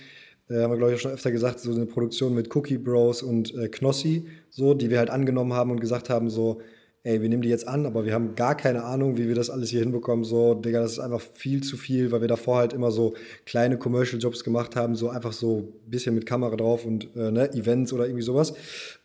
äh, 0.49 0.63
haben 0.63 0.71
wir 0.71 0.77
glaube 0.77 0.93
ich 0.93 0.99
auch 0.99 1.03
schon 1.03 1.11
öfter 1.13 1.33
gesagt, 1.33 1.59
so 1.59 1.73
eine 1.73 1.87
Produktion 1.87 2.35
mit 2.35 2.55
Cookie 2.55 2.79
Bros 2.79 3.23
und 3.23 3.55
äh, 3.55 3.69
Knossi, 3.69 4.29
so, 4.51 4.75
die 4.75 4.89
wir 4.89 4.99
halt 4.99 5.11
angenommen 5.11 5.53
haben 5.53 5.73
und 5.73 5.81
gesagt 5.81 6.11
haben, 6.11 6.31
so, 6.31 6.61
ey, 7.03 7.21
wir 7.21 7.29
nehmen 7.29 7.43
die 7.43 7.51
jetzt 7.51 7.67
an, 7.67 7.87
aber 7.87 8.07
wir 8.07 8.15
haben 8.15 8.35
gar 8.37 8.57
keine 8.57 8.85
Ahnung, 8.85 9.19
wie 9.19 9.27
wir 9.29 9.35
das 9.35 9.51
alles 9.51 9.71
hier 9.71 9.81
hinbekommen. 9.81 10.25
So, 10.25 10.55
Digga, 10.55 10.81
das 10.81 10.93
ist 10.93 10.99
einfach 11.01 11.21
viel 11.21 11.63
zu 11.63 11.77
viel, 11.77 12.13
weil 12.13 12.21
wir 12.21 12.29
davor 12.29 12.59
halt 12.59 12.73
immer 12.73 12.93
so 12.93 13.15
kleine 13.45 13.79
Commercial-Jobs 13.79 14.45
gemacht 14.45 14.77
haben, 14.77 14.95
so 14.95 15.11
einfach 15.11 15.33
so 15.33 15.75
ein 15.85 15.91
bisschen 15.91 16.15
mit 16.15 16.25
Kamera 16.25 16.57
drauf 16.57 16.87
und 16.87 17.15
äh, 17.17 17.33
ne, 17.33 17.53
Events 17.53 17.93
oder 17.93 18.07
irgendwie 18.07 18.23
sowas. 18.23 18.55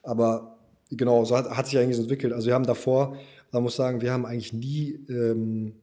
Aber 0.02 0.59
genau, 0.90 1.26
so 1.26 1.38
hat, 1.38 1.50
hat 1.50 1.68
sich 1.68 1.78
eigentlich 1.78 1.98
so 1.98 2.04
entwickelt. 2.04 2.34
Also 2.34 2.48
wir 2.48 2.54
haben 2.54 2.66
davor, 2.66 3.18
man 3.52 3.64
muss 3.64 3.76
sagen, 3.76 4.02
wir 4.02 4.12
haben 4.12 4.26
eigentlich 4.26 4.54
nie 4.54 5.00
ähm, 5.10 5.74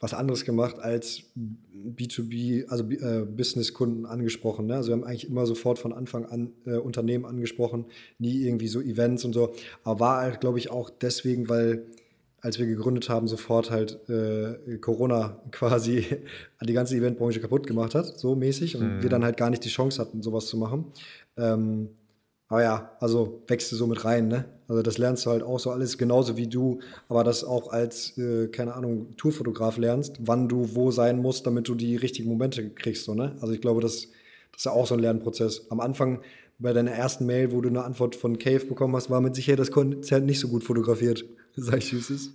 was 0.00 0.14
anderes 0.14 0.44
gemacht 0.44 0.78
als 0.78 1.22
B2B, 1.36 2.68
also 2.68 2.84
äh, 2.84 3.24
Business-Kunden 3.24 4.06
angesprochen. 4.06 4.66
Ne? 4.66 4.76
Also 4.76 4.90
wir 4.90 4.96
haben 4.96 5.04
eigentlich 5.04 5.28
immer 5.28 5.44
sofort 5.46 5.78
von 5.78 5.92
Anfang 5.92 6.24
an 6.26 6.52
äh, 6.66 6.76
Unternehmen 6.76 7.24
angesprochen, 7.24 7.86
nie 8.18 8.42
irgendwie 8.42 8.68
so 8.68 8.80
Events 8.80 9.24
und 9.24 9.32
so. 9.32 9.54
Aber 9.82 10.00
war 10.00 10.22
halt, 10.22 10.40
glaube 10.40 10.58
ich, 10.58 10.70
auch 10.70 10.90
deswegen, 10.90 11.48
weil 11.48 11.86
als 12.40 12.60
wir 12.60 12.66
gegründet 12.66 13.08
haben, 13.08 13.26
sofort 13.26 13.72
halt 13.72 14.08
äh, 14.08 14.78
Corona 14.78 15.42
quasi 15.50 16.04
die 16.62 16.72
ganze 16.72 16.96
Eventbranche 16.96 17.40
kaputt 17.40 17.66
gemacht 17.66 17.96
hat, 17.96 18.06
so 18.18 18.36
mäßig. 18.36 18.76
Und 18.76 19.02
wir 19.02 19.10
dann 19.10 19.24
halt 19.24 19.36
gar 19.36 19.50
nicht 19.50 19.64
die 19.64 19.68
Chance 19.68 20.00
hatten, 20.00 20.22
sowas 20.22 20.46
zu 20.46 20.56
machen. 20.56 20.92
Ähm, 21.36 21.88
aber 22.48 22.62
ja, 22.62 22.96
also 23.00 23.42
wächst 23.46 23.70
du 23.72 23.76
so 23.76 23.86
mit 23.86 24.04
rein, 24.04 24.28
ne? 24.28 24.46
Also 24.68 24.82
das 24.82 24.98
lernst 24.98 25.24
du 25.24 25.30
halt 25.30 25.42
auch 25.42 25.58
so 25.58 25.70
alles 25.70 25.96
genauso 25.96 26.36
wie 26.36 26.46
du, 26.46 26.80
aber 27.08 27.24
das 27.24 27.44
auch 27.44 27.72
als, 27.72 28.16
äh, 28.18 28.48
keine 28.48 28.74
Ahnung, 28.74 29.16
Tourfotograf 29.16 29.78
lernst, 29.78 30.16
wann 30.20 30.48
du 30.48 30.74
wo 30.74 30.90
sein 30.90 31.20
musst, 31.20 31.46
damit 31.46 31.68
du 31.68 31.74
die 31.74 31.96
richtigen 31.96 32.28
Momente 32.28 32.68
kriegst, 32.70 33.04
so, 33.04 33.14
ne? 33.14 33.36
Also 33.40 33.54
ich 33.54 33.60
glaube, 33.60 33.80
das, 33.80 34.08
das 34.52 34.60
ist 34.60 34.64
ja 34.64 34.72
auch 34.72 34.86
so 34.86 34.94
ein 34.94 35.00
Lernprozess. 35.00 35.70
Am 35.70 35.80
Anfang 35.80 36.20
bei 36.58 36.72
deiner 36.72 36.90
ersten 36.90 37.26
Mail, 37.26 37.52
wo 37.52 37.60
du 37.60 37.68
eine 37.68 37.84
Antwort 37.84 38.16
von 38.16 38.38
Cave 38.38 38.64
bekommen 38.64 38.96
hast, 38.96 39.10
war 39.10 39.20
mit 39.20 39.34
Sicherheit 39.34 39.60
das 39.60 39.70
Konzert 39.70 40.24
nicht 40.24 40.40
so 40.40 40.48
gut 40.48 40.64
fotografiert. 40.64 41.24
Sag 41.56 41.78
ich, 41.78 41.92
wie 41.92 42.14
es. 42.14 42.30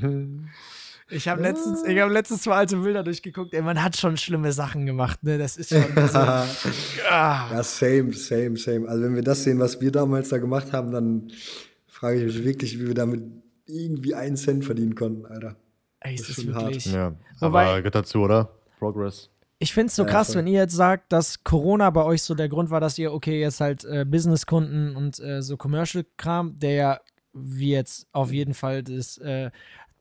Ich 1.08 1.28
habe 1.28 1.40
letztens, 1.42 1.84
ich 1.84 1.98
hab 2.00 2.10
letztens 2.10 2.42
zwei 2.42 2.54
alte 2.56 2.76
Bilder 2.78 3.04
durchgeguckt, 3.04 3.54
ey, 3.54 3.62
man 3.62 3.80
hat 3.82 3.96
schon 3.96 4.16
schlimme 4.16 4.52
Sachen 4.52 4.86
gemacht, 4.86 5.22
ne? 5.22 5.38
Das 5.38 5.56
ist 5.56 5.68
schon 5.70 5.84
so, 6.08 6.18
ah. 6.18 6.44
Ja, 7.08 7.62
same, 7.62 8.12
same, 8.12 8.56
same. 8.56 8.88
Also 8.88 9.04
wenn 9.04 9.14
wir 9.14 9.22
das 9.22 9.44
sehen, 9.44 9.60
was 9.60 9.80
wir 9.80 9.92
damals 9.92 10.30
da 10.30 10.38
gemacht 10.38 10.72
haben, 10.72 10.90
dann 10.90 11.30
frage 11.86 12.18
ich 12.18 12.24
mich 12.36 12.44
wirklich, 12.44 12.80
wie 12.80 12.88
wir 12.88 12.94
damit 12.94 13.22
irgendwie 13.66 14.14
einen 14.14 14.36
Cent 14.36 14.64
verdienen 14.64 14.94
konnten, 14.96 15.26
Alter. 15.26 15.56
Ey, 16.00 16.16
Das 16.16 16.22
ist 16.22 16.28
ist 16.30 16.38
das 16.38 16.44
schon 16.44 16.54
hart. 16.54 16.64
wirklich. 16.66 16.86
Ja, 16.92 17.14
Wobei- 17.40 17.66
aber 17.66 17.78
gehört 17.78 17.94
dazu, 17.94 18.18
oder? 18.22 18.50
Progress. 18.78 19.30
Ich 19.58 19.72
finde 19.72 19.86
es 19.86 19.96
so 19.96 20.04
krass, 20.04 20.34
wenn 20.34 20.46
ihr 20.46 20.60
jetzt 20.60 20.74
sagt, 20.74 21.12
dass 21.12 21.42
Corona 21.42 21.88
bei 21.90 22.02
euch 22.04 22.22
so 22.22 22.34
der 22.34 22.48
Grund 22.50 22.68
war, 22.68 22.80
dass 22.80 22.98
ihr, 22.98 23.12
okay, 23.12 23.40
jetzt 23.40 23.60
halt 23.60 23.84
äh, 23.86 24.04
Businesskunden 24.04 24.94
und 24.96 25.18
äh, 25.20 25.40
so 25.40 25.56
Commercial-Kram, 25.56 26.58
der 26.58 26.72
ja, 26.72 27.00
wie 27.32 27.70
jetzt 27.70 28.06
auf 28.12 28.32
jeden 28.32 28.52
Fall 28.52 28.82
das, 28.82 29.16
äh, 29.18 29.50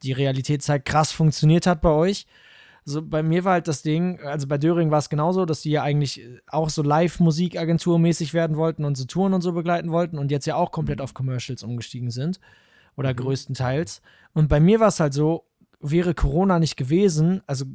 die 0.06 0.14
Realität 0.14 0.62
zeigt, 0.62 0.86
krass 0.86 1.12
funktioniert 1.12 1.68
hat 1.68 1.82
bei 1.82 1.90
euch. 1.90 2.26
So, 2.88 3.02
bei 3.02 3.24
mir 3.24 3.44
war 3.44 3.54
halt 3.54 3.68
das 3.68 3.82
Ding, 3.82 4.20
also 4.22 4.48
bei 4.48 4.60
Döring 4.60 4.92
war 4.92 5.00
es 5.00 5.10
genauso, 5.10 5.46
dass 5.46 5.62
die 5.62 5.72
ja 5.72 5.82
eigentlich 5.82 6.22
äh, 6.22 6.40
auch 6.48 6.70
so 6.70 6.84
Live-Musikagentur-mäßig 6.84 8.34
werden 8.36 8.58
wollten 8.58 8.86
und 8.86 8.96
so 8.96 9.06
Touren 9.06 9.34
und 9.34 9.42
so 9.42 9.54
begleiten 9.54 9.92
wollten 9.92 10.20
und 10.20 10.30
jetzt 10.30 10.46
ja 10.46 10.56
auch 10.56 10.72
komplett 10.72 11.02
auf 11.02 11.16
Commercials 11.16 11.64
umgestiegen 11.64 12.12
sind. 12.12 12.40
Oder 12.96 13.14
größtenteils. 13.14 14.02
Und 14.34 14.48
bei 14.48 14.62
mir 14.62 14.80
war 14.80 14.88
es 14.88 15.02
halt 15.02 15.14
so, 15.14 15.46
wäre 15.82 16.14
Corona 16.14 16.60
nicht 16.60 16.78
gewesen, 16.78 17.42
also 17.46 17.66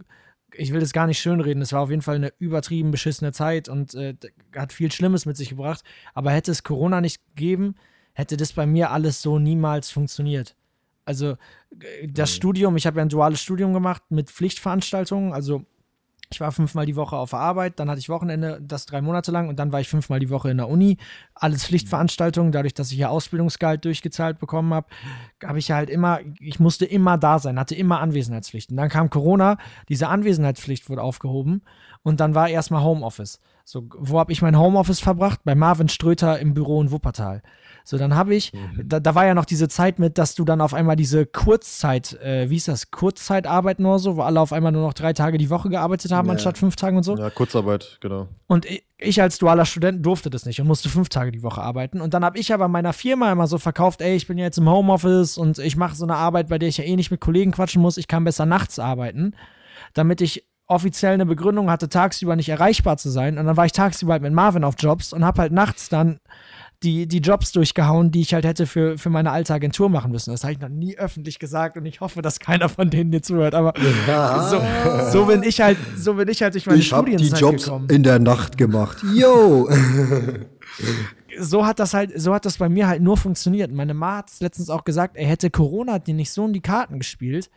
ich 0.54 0.72
will 0.72 0.80
das 0.80 0.92
gar 0.92 1.06
nicht 1.06 1.18
schönreden, 1.18 1.62
es 1.62 1.72
war 1.72 1.80
auf 1.80 1.90
jeden 1.90 2.02
Fall 2.02 2.16
eine 2.16 2.32
übertrieben 2.38 2.90
beschissene 2.90 3.32
Zeit 3.32 3.68
und 3.68 3.94
äh, 3.94 4.14
hat 4.56 4.72
viel 4.72 4.90
Schlimmes 4.92 5.26
mit 5.26 5.36
sich 5.36 5.50
gebracht. 5.50 5.82
Aber 6.14 6.30
hätte 6.30 6.50
es 6.50 6.62
Corona 6.62 7.00
nicht 7.00 7.20
gegeben, 7.34 7.74
hätte 8.12 8.36
das 8.36 8.52
bei 8.52 8.66
mir 8.66 8.90
alles 8.90 9.22
so 9.22 9.38
niemals 9.38 9.90
funktioniert. 9.90 10.56
Also 11.10 11.36
äh, 11.80 12.06
das 12.08 12.32
Studium, 12.32 12.76
ich 12.76 12.86
habe 12.86 12.98
ja 12.98 13.02
ein 13.04 13.08
duales 13.08 13.42
Studium 13.42 13.74
gemacht 13.74 14.02
mit 14.10 14.30
Pflichtveranstaltungen, 14.30 15.32
also 15.32 15.64
ich 16.32 16.40
war 16.40 16.52
fünfmal 16.52 16.86
die 16.86 16.94
Woche 16.94 17.16
auf 17.16 17.30
der 17.30 17.40
Arbeit, 17.40 17.80
dann 17.80 17.90
hatte 17.90 17.98
ich 17.98 18.08
Wochenende, 18.08 18.60
das 18.62 18.86
drei 18.86 19.02
Monate 19.02 19.32
lang 19.32 19.48
und 19.48 19.58
dann 19.58 19.72
war 19.72 19.80
ich 19.80 19.88
fünfmal 19.88 20.20
die 20.20 20.30
Woche 20.30 20.48
in 20.48 20.58
der 20.58 20.68
Uni. 20.68 20.96
Alles 21.34 21.64
Pflichtveranstaltungen, 21.64 22.52
dadurch, 22.52 22.74
dass 22.74 22.92
ich 22.92 22.98
ja 22.98 23.08
Ausbildungsgehalt 23.08 23.84
durchgezahlt 23.84 24.38
bekommen 24.38 24.72
habe, 24.72 24.86
habe 25.44 25.58
ich 25.58 25.72
halt 25.72 25.90
immer, 25.90 26.20
ich 26.38 26.60
musste 26.60 26.84
immer 26.84 27.18
da 27.18 27.40
sein, 27.40 27.58
hatte 27.58 27.74
immer 27.74 27.98
Anwesenheitspflichten. 27.98 28.76
Dann 28.76 28.88
kam 28.88 29.10
Corona, 29.10 29.58
diese 29.88 30.06
Anwesenheitspflicht 30.06 30.88
wurde 30.88 31.02
aufgehoben 31.02 31.62
und 32.02 32.20
dann 32.20 32.34
war 32.34 32.48
erstmal 32.48 32.82
Homeoffice. 32.82 33.40
So, 33.64 33.84
wo 33.98 34.18
habe 34.18 34.32
ich 34.32 34.42
mein 34.42 34.58
Homeoffice 34.58 35.00
verbracht? 35.00 35.40
Bei 35.44 35.54
Marvin 35.54 35.88
Ströter 35.88 36.38
im 36.40 36.54
Büro 36.54 36.80
in 36.82 36.90
Wuppertal. 36.90 37.42
So, 37.84 37.98
dann 37.98 38.14
habe 38.14 38.34
ich, 38.34 38.52
da, 38.82 38.98
da 39.00 39.14
war 39.14 39.26
ja 39.26 39.34
noch 39.34 39.44
diese 39.44 39.68
Zeit 39.68 39.98
mit, 39.98 40.18
dass 40.18 40.34
du 40.34 40.44
dann 40.44 40.60
auf 40.60 40.74
einmal 40.74 40.96
diese 40.96 41.24
Kurzzeit, 41.24 42.14
äh, 42.20 42.50
wie 42.50 42.56
ist 42.56 42.68
das, 42.68 42.90
Kurzzeitarbeit 42.90 43.78
oder 43.80 43.98
so, 43.98 44.16
wo 44.16 44.22
alle 44.22 44.40
auf 44.40 44.52
einmal 44.52 44.72
nur 44.72 44.82
noch 44.82 44.92
drei 44.94 45.12
Tage 45.12 45.38
die 45.38 45.50
Woche 45.50 45.68
gearbeitet 45.68 46.10
haben, 46.10 46.26
Ja. 46.28 46.32
anstatt 46.32 46.58
fünf 46.58 46.74
Tagen 46.76 46.96
und 46.96 47.04
so. 47.04 47.16
Ja, 47.16 47.30
Kurzarbeit, 47.30 47.98
genau. 48.00 48.28
Und 48.48 48.64
ich, 48.64 48.84
ich 48.98 49.22
als 49.22 49.38
dualer 49.38 49.64
Student 49.66 50.04
durfte 50.04 50.30
das 50.30 50.46
nicht 50.46 50.60
und 50.60 50.66
musste 50.66 50.88
fünf 50.88 51.08
Tage 51.08 51.30
die 51.30 51.42
Woche 51.42 51.62
arbeiten. 51.62 52.00
Und 52.00 52.12
dann 52.12 52.24
habe 52.24 52.38
ich 52.38 52.52
aber 52.52 52.66
meiner 52.68 52.92
Firma 52.92 53.30
immer 53.30 53.46
so 53.46 53.58
verkauft, 53.58 54.00
ey, 54.02 54.16
ich 54.16 54.26
bin 54.26 54.36
ja 54.38 54.44
jetzt 54.46 54.58
im 54.58 54.68
Homeoffice 54.68 55.38
und 55.38 55.58
ich 55.58 55.76
mache 55.76 55.94
so 55.94 56.04
eine 56.04 56.16
Arbeit, 56.16 56.48
bei 56.48 56.58
der 56.58 56.68
ich 56.68 56.78
ja 56.78 56.84
eh 56.84 56.96
nicht 56.96 57.10
mit 57.10 57.20
Kollegen 57.20 57.52
quatschen 57.52 57.80
muss. 57.82 57.96
Ich 57.98 58.08
kann 58.08 58.24
besser 58.24 58.46
nachts 58.46 58.78
arbeiten, 58.78 59.34
damit 59.94 60.20
ich 60.20 60.44
offiziell 60.70 61.14
eine 61.14 61.26
Begründung 61.26 61.68
hatte, 61.68 61.88
tagsüber 61.88 62.36
nicht 62.36 62.48
erreichbar 62.48 62.96
zu 62.96 63.10
sein. 63.10 63.38
Und 63.38 63.46
dann 63.46 63.56
war 63.56 63.66
ich 63.66 63.72
tagsüber 63.72 64.12
halt 64.12 64.22
mit 64.22 64.32
Marvin 64.32 64.62
auf 64.62 64.76
Jobs 64.78 65.12
und 65.12 65.24
habe 65.24 65.42
halt 65.42 65.52
nachts 65.52 65.88
dann 65.88 66.20
die, 66.82 67.06
die 67.06 67.18
Jobs 67.18 67.52
durchgehauen, 67.52 68.10
die 68.10 68.22
ich 68.22 68.32
halt 68.32 68.44
hätte 68.44 68.66
für, 68.66 68.96
für 68.96 69.10
meine 69.10 69.32
alte 69.32 69.52
Agentur 69.52 69.90
machen 69.90 70.12
müssen. 70.12 70.30
Das 70.30 70.44
habe 70.44 70.52
ich 70.52 70.60
noch 70.60 70.68
nie 70.68 70.96
öffentlich 70.96 71.38
gesagt 71.38 71.76
und 71.76 71.84
ich 71.84 72.00
hoffe, 72.00 72.22
dass 72.22 72.38
keiner 72.38 72.68
von 72.68 72.88
denen 72.88 73.10
dir 73.10 73.20
zuhört. 73.20 73.54
Aber 73.54 73.74
so, 74.48 74.62
so 75.10 75.26
bin 75.26 75.42
ich 75.42 75.60
halt, 75.60 75.76
so 75.96 76.14
bin 76.14 76.28
ich 76.28 76.40
halt 76.40 76.54
durch 76.54 76.66
meine 76.66 76.78
Ich 76.78 76.92
habe 76.92 77.14
die 77.14 77.26
Jobs 77.26 77.64
gekommen 77.64 77.88
in 77.90 78.02
der 78.02 78.20
Nacht 78.20 78.56
gemacht. 78.56 78.98
Yo! 79.14 79.68
so 81.38 81.66
hat 81.66 81.80
das 81.80 81.92
halt, 81.92 82.12
so 82.18 82.32
hat 82.32 82.46
das 82.46 82.58
bei 82.58 82.68
mir 82.68 82.86
halt 82.86 83.02
nur 83.02 83.16
funktioniert. 83.16 83.72
Meine 83.72 83.92
Ma 83.92 84.18
hat 84.18 84.30
letztens 84.38 84.70
auch 84.70 84.84
gesagt, 84.84 85.16
er 85.16 85.26
hätte 85.26 85.50
Corona 85.50 85.98
dir 85.98 86.14
nicht 86.14 86.30
so 86.30 86.46
in 86.46 86.52
die 86.52 86.62
Karten 86.62 86.98
gespielt, 86.98 87.50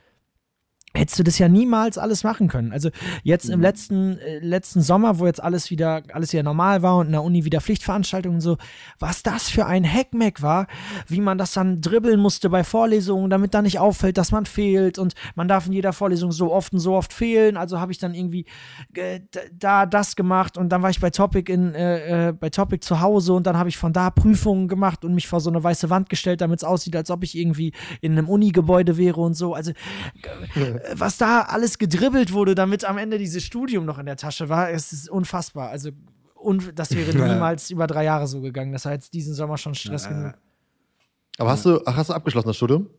hättest 0.96 1.20
du 1.20 1.24
das 1.24 1.39
ja 1.39 1.50
niemals 1.50 1.98
alles 1.98 2.24
machen 2.24 2.48
können. 2.48 2.72
Also 2.72 2.89
jetzt 3.24 3.50
im 3.50 3.62
letzten, 3.62 4.20
äh, 4.20 4.39
letzten 4.39 4.82
Sommer, 4.82 5.18
wo 5.18 5.26
jetzt 5.26 5.41
alles 5.41 5.72
wieder, 5.72 6.04
alles 6.14 6.34
wieder 6.34 6.44
normal 6.44 6.84
war 6.84 6.98
und 6.98 7.08
in 7.08 7.12
der 7.14 7.24
Uni 7.24 7.46
wieder 7.46 7.62
Pflichtveranstaltungen 7.62 8.36
und 8.38 8.41
so, 8.41 8.58
was 9.00 9.24
das 9.24 9.50
für 9.50 9.66
ein 9.66 9.84
Hackmack 9.84 10.41
war, 10.41 10.68
wie 11.08 11.22
man 11.22 11.38
das 11.38 11.54
dann 11.54 11.82
dribbeln 11.82 12.20
musste 12.20 12.50
bei 12.50 12.64
Vorlesungen, 12.64 13.30
damit 13.32 13.54
da 13.54 13.62
nicht 13.62 13.80
auffällt, 13.80 14.18
dass 14.18 14.32
man 14.32 14.46
fehlt 14.46 15.00
und 15.00 15.14
man 15.36 15.48
darf 15.48 15.66
in 15.66 15.74
jeder 15.74 15.94
Vorlesung 15.94 16.32
so 16.32 16.54
oft 16.54 16.74
und 16.74 16.80
so 16.80 16.94
oft 16.94 17.12
fehlen. 17.12 17.58
Also 17.58 17.80
habe 17.80 17.91
ich 17.91 17.98
dann 17.98 18.14
irgendwie 18.14 18.46
äh, 18.94 19.22
da 19.52 19.88
das 19.88 20.16
gemacht 20.16 20.58
und 20.58 20.70
dann 20.70 20.84
war 20.84 20.91
ich 20.91 21.00
bei 21.00 21.10
Topic 21.10 21.52
in 21.52 21.74
äh, 21.74 22.28
äh, 22.30 22.34
bei 22.34 22.50
Topic 22.50 22.86
zu 22.86 23.02
Hause 23.02 23.34
und 23.34 23.48
dann 23.48 23.58
habe 23.58 23.70
ich 23.70 23.78
von 23.78 23.94
da 23.94 24.12
Prüfungen 24.12 24.68
gemacht 24.68 25.04
und 25.04 25.16
mich 25.16 25.28
vor 25.28 25.39
so 25.39 25.50
eine 25.50 25.64
weiße 25.64 25.89
Wand 25.89 26.10
gestellt, 26.10 26.41
damit 26.41 26.60
es 26.60 26.64
aussieht, 26.64 26.96
als 26.96 27.10
ob 27.10 27.24
ich 27.24 27.36
irgendwie 27.36 27.74
in 28.02 28.12
einem 28.12 28.30
Uni-Gebäude 28.30 28.98
wäre 28.98 29.22
und 29.22 29.34
so. 29.34 29.56
Also 29.56 29.72
was 30.94 31.18
da 31.18 31.42
alles 31.42 31.78
gedribbelt 31.78 32.34
wurde, 32.34 32.56
damit 32.56 32.86
am 32.86 32.98
Ende 32.98 33.18
dieses 33.18 33.44
Studium 33.44 33.86
noch 33.86 34.00
in 34.00 34.06
der 34.06 34.18
Tasche 34.18 34.50
war, 34.50 34.70
es 34.72 34.94
ist 34.94 35.10
unfassbar. 35.10 35.70
Also 35.70 35.92
und 36.36 36.78
das 36.78 36.92
wäre 36.96 37.12
niemals 37.34 37.72
über 37.72 37.88
drei 37.88 38.04
Jahre 38.04 38.28
so 38.28 38.42
gegangen. 38.42 38.74
Das 38.74 38.86
war 38.86 38.92
jetzt 38.92 39.14
diesen 39.14 39.34
Sommer 39.34 39.58
schon 39.58 39.76
Stress 39.76 40.08
genug. 40.08 40.34
Aber 41.38 41.50
hast 41.50 41.66
du, 41.66 41.82
hast 41.86 42.10
du 42.10 42.14
abgeschlossen 42.14 42.48
das 42.48 42.58
Studium? 42.58 42.90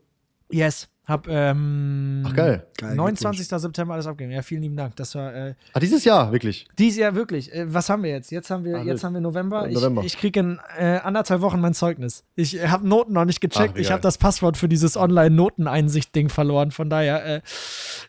Yes. 0.54 0.88
Hab 1.06 1.28
ähm, 1.28 2.22
Ach, 2.26 2.32
geil. 2.34 2.66
Geil, 2.78 2.94
29. 2.94 3.46
September 3.46 3.92
alles 3.92 4.06
abgegeben. 4.06 4.32
Ja, 4.32 4.40
vielen 4.40 4.62
lieben 4.62 4.76
Dank. 4.76 4.96
Das 4.96 5.14
war 5.14 5.34
äh, 5.34 5.54
Ah, 5.74 5.80
dieses 5.80 6.02
Jahr, 6.04 6.32
wirklich. 6.32 6.66
dieses 6.78 6.98
Jahr 6.98 7.14
wirklich. 7.14 7.52
Äh, 7.52 7.66
was 7.74 7.90
haben 7.90 8.02
wir 8.02 8.10
jetzt? 8.10 8.30
Jetzt 8.30 8.48
haben 8.50 8.64
wir, 8.64 8.76
Ah, 8.78 8.82
jetzt 8.82 9.04
haben 9.04 9.12
wir 9.12 9.20
November. 9.20 9.66
Ja, 9.68 9.74
November. 9.74 10.00
Ich, 10.00 10.14
ich 10.14 10.18
kriege 10.18 10.40
in 10.40 10.60
äh, 10.78 10.96
anderthalb 11.02 11.42
Wochen 11.42 11.60
mein 11.60 11.74
Zeugnis. 11.74 12.24
Ich 12.36 12.56
äh, 12.58 12.68
habe 12.68 12.88
Noten 12.88 13.12
noch 13.12 13.26
nicht 13.26 13.42
gecheckt. 13.42 13.74
Ach, 13.74 13.78
ich 13.78 13.90
habe 13.90 14.00
das 14.00 14.16
Passwort 14.16 14.56
für 14.56 14.66
dieses 14.68 14.96
Online-Noteneinsicht-Ding 14.96 16.30
verloren. 16.30 16.70
Von 16.70 16.88
daher, 16.88 17.24
äh, 17.26 17.40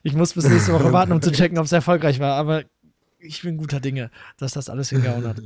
ich 0.04 0.14
muss 0.16 0.34
bis 0.34 0.48
nächste 0.48 0.72
Woche 0.72 0.94
warten, 0.94 1.12
um 1.12 1.22
zu 1.22 1.32
checken, 1.34 1.58
ob 1.58 1.66
es 1.66 1.74
erfolgreich 1.74 2.22
war. 2.22 2.36
Aber 2.38 2.64
ich 3.20 3.42
bin 3.42 3.58
guter 3.58 3.82
Dinge, 3.82 4.10
dass 4.38 4.54
das 4.54 4.70
alles 4.70 4.90
hingehauen 4.90 5.28
hat. 5.28 5.42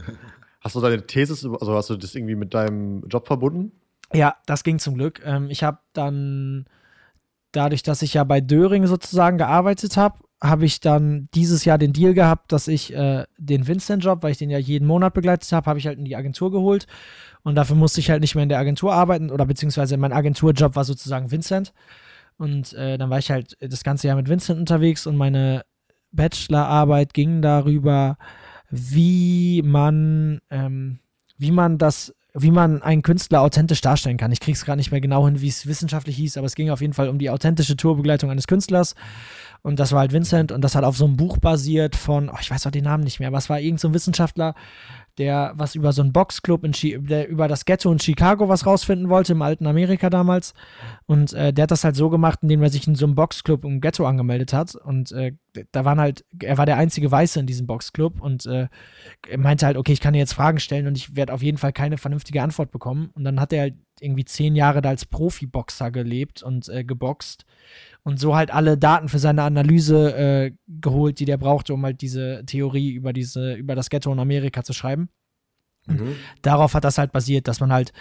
Hast 0.61 0.75
du 0.75 0.81
deine 0.81 1.05
Thesis, 1.07 1.41
über- 1.43 1.59
also 1.61 1.73
hast 1.73 1.89
du 1.89 1.95
das 1.97 2.13
irgendwie 2.13 2.35
mit 2.35 2.53
deinem 2.53 3.03
Job 3.07 3.25
verbunden? 3.25 3.71
Ja, 4.13 4.35
das 4.45 4.63
ging 4.63 4.77
zum 4.77 4.95
Glück. 4.95 5.21
Ähm, 5.25 5.49
ich 5.49 5.63
habe 5.63 5.79
dann, 5.93 6.65
dadurch, 7.51 7.83
dass 7.83 8.01
ich 8.01 8.13
ja 8.13 8.23
bei 8.23 8.41
Döring 8.41 8.87
sozusagen 8.87 9.37
gearbeitet 9.37 9.97
habe, 9.97 10.19
habe 10.41 10.65
ich 10.65 10.79
dann 10.79 11.27
dieses 11.33 11.65
Jahr 11.65 11.77
den 11.77 11.91
Deal 11.91 12.13
gehabt, 12.13 12.51
dass 12.51 12.67
ich 12.67 12.93
äh, 12.93 13.25
den 13.37 13.67
Vincent-Job, 13.67 14.23
weil 14.23 14.31
ich 14.31 14.37
den 14.37 14.49
ja 14.49 14.57
jeden 14.57 14.87
Monat 14.87 15.13
begleitet 15.13 15.51
habe, 15.51 15.65
habe 15.65 15.79
ich 15.79 15.87
halt 15.87 15.99
in 15.99 16.05
die 16.05 16.15
Agentur 16.15 16.51
geholt. 16.51 16.87
Und 17.43 17.55
dafür 17.55 17.75
musste 17.75 17.99
ich 17.99 18.09
halt 18.09 18.21
nicht 18.21 18.35
mehr 18.35 18.43
in 18.43 18.49
der 18.49 18.59
Agentur 18.59 18.93
arbeiten 18.93 19.31
oder 19.31 19.45
beziehungsweise 19.45 19.97
mein 19.97 20.13
Agenturjob 20.13 20.75
war 20.75 20.85
sozusagen 20.85 21.31
Vincent. 21.31 21.73
Und 22.37 22.73
äh, 22.73 22.97
dann 22.97 23.09
war 23.09 23.19
ich 23.19 23.31
halt 23.31 23.57
das 23.59 23.83
ganze 23.83 24.07
Jahr 24.07 24.15
mit 24.15 24.29
Vincent 24.29 24.59
unterwegs 24.59 25.05
und 25.07 25.17
meine 25.17 25.63
Bachelorarbeit 26.11 27.13
ging 27.13 27.41
darüber, 27.41 28.17
wie 28.69 29.61
man, 29.63 30.39
ähm, 30.49 30.99
wie 31.37 31.51
man 31.51 31.77
das, 31.77 32.15
wie 32.33 32.51
man 32.51 32.81
einen 32.83 33.01
Künstler 33.01 33.41
authentisch 33.41 33.81
darstellen 33.81 34.17
kann. 34.17 34.31
Ich 34.31 34.39
krieg's 34.39 34.63
gerade 34.63 34.77
nicht 34.77 34.91
mehr 34.91 35.01
genau 35.01 35.25
hin, 35.25 35.41
wie 35.41 35.47
es 35.47 35.65
wissenschaftlich 35.65 36.15
hieß, 36.17 36.37
aber 36.37 36.45
es 36.45 36.55
ging 36.55 36.69
auf 36.69 36.81
jeden 36.81 36.93
Fall 36.93 37.09
um 37.09 37.17
die 37.17 37.29
authentische 37.29 37.75
Tourbegleitung 37.75 38.29
eines 38.29 38.47
Künstlers. 38.47 38.95
Und 39.61 39.79
das 39.79 39.91
war 39.91 39.99
halt 39.99 40.13
Vincent 40.13 40.51
und 40.51 40.61
das 40.61 40.75
hat 40.75 40.83
auf 40.83 40.95
so 40.95 41.05
einem 41.05 41.17
Buch 41.17 41.37
basiert 41.37 41.95
von, 41.95 42.29
oh, 42.29 42.37
ich 42.39 42.49
weiß 42.49 42.65
auch 42.67 42.71
den 42.71 42.85
Namen 42.85 43.03
nicht 43.03 43.19
mehr, 43.19 43.27
aber 43.27 43.39
es 43.39 43.49
war 43.49 43.59
irgend 43.59 43.79
so 43.79 43.93
Wissenschaftler, 43.93 44.53
der 45.17 45.53
was 45.55 45.75
über 45.75 45.91
so 45.91 46.01
einen 46.01 46.13
Boxclub 46.13 46.63
in 46.63 46.71
Chi 46.71 46.97
der 46.99 47.27
über 47.27 47.47
das 47.47 47.65
Ghetto 47.65 47.91
in 47.91 47.99
Chicago 47.99 48.47
was 48.49 48.65
rausfinden 48.65 49.09
wollte, 49.09 49.33
im 49.33 49.41
alten 49.41 49.67
Amerika 49.67 50.09
damals. 50.09 50.53
Und 51.05 51.33
äh, 51.33 51.53
der 51.53 51.63
hat 51.63 51.71
das 51.71 51.83
halt 51.83 51.95
so 51.95 52.09
gemacht, 52.09 52.39
indem 52.41 52.61
er 52.63 52.69
sich 52.69 52.87
in 52.87 52.95
so 52.95 53.05
einem 53.05 53.15
Boxclub 53.15 53.65
im 53.65 53.81
Ghetto 53.81 54.05
angemeldet 54.05 54.53
hat. 54.53 54.75
Und 54.75 55.11
äh, 55.11 55.33
da 55.71 55.85
waren 55.85 55.99
halt, 55.99 56.25
er 56.41 56.57
war 56.57 56.65
der 56.65 56.77
einzige 56.77 57.11
Weiße 57.11 57.39
in 57.39 57.47
diesem 57.47 57.67
Boxclub 57.67 58.21
und 58.21 58.45
äh, 58.45 58.67
meinte 59.37 59.65
halt, 59.65 59.77
okay, 59.77 59.93
ich 59.93 60.01
kann 60.01 60.13
dir 60.13 60.19
jetzt 60.19 60.33
Fragen 60.33 60.59
stellen 60.59 60.87
und 60.87 60.97
ich 60.97 61.15
werde 61.15 61.33
auf 61.33 61.41
jeden 61.41 61.57
Fall 61.57 61.73
keine 61.73 61.97
vernünftige 61.97 62.41
Antwort 62.41 62.71
bekommen. 62.71 63.09
Und 63.15 63.23
dann 63.23 63.39
hat 63.39 63.53
er 63.53 63.61
halt 63.61 63.75
irgendwie 63.99 64.25
zehn 64.25 64.55
Jahre 64.55 64.81
da 64.81 64.89
als 64.89 65.05
Profiboxer 65.05 65.91
gelebt 65.91 66.43
und 66.43 66.69
äh, 66.69 66.83
geboxt 66.83 67.45
und 68.03 68.19
so 68.19 68.35
halt 68.35 68.51
alle 68.51 68.77
Daten 68.77 69.09
für 69.09 69.19
seine 69.19 69.43
Analyse 69.43 70.15
äh, 70.15 70.51
geholt, 70.67 71.19
die 71.19 71.25
der 71.25 71.37
brauchte, 71.37 71.73
um 71.73 71.83
halt 71.83 72.01
diese 72.01 72.43
Theorie 72.45 72.91
über 72.91 73.13
diese, 73.13 73.53
über 73.55 73.75
das 73.75 73.89
Ghetto 73.89 74.11
in 74.11 74.19
Amerika 74.19 74.63
zu 74.63 74.73
schreiben. 74.73 75.09
Mhm. 75.87 76.15
Darauf 76.41 76.73
hat 76.73 76.83
das 76.83 76.97
halt 76.97 77.11
basiert, 77.11 77.47
dass 77.47 77.59
man 77.59 77.71
halt 77.71 77.93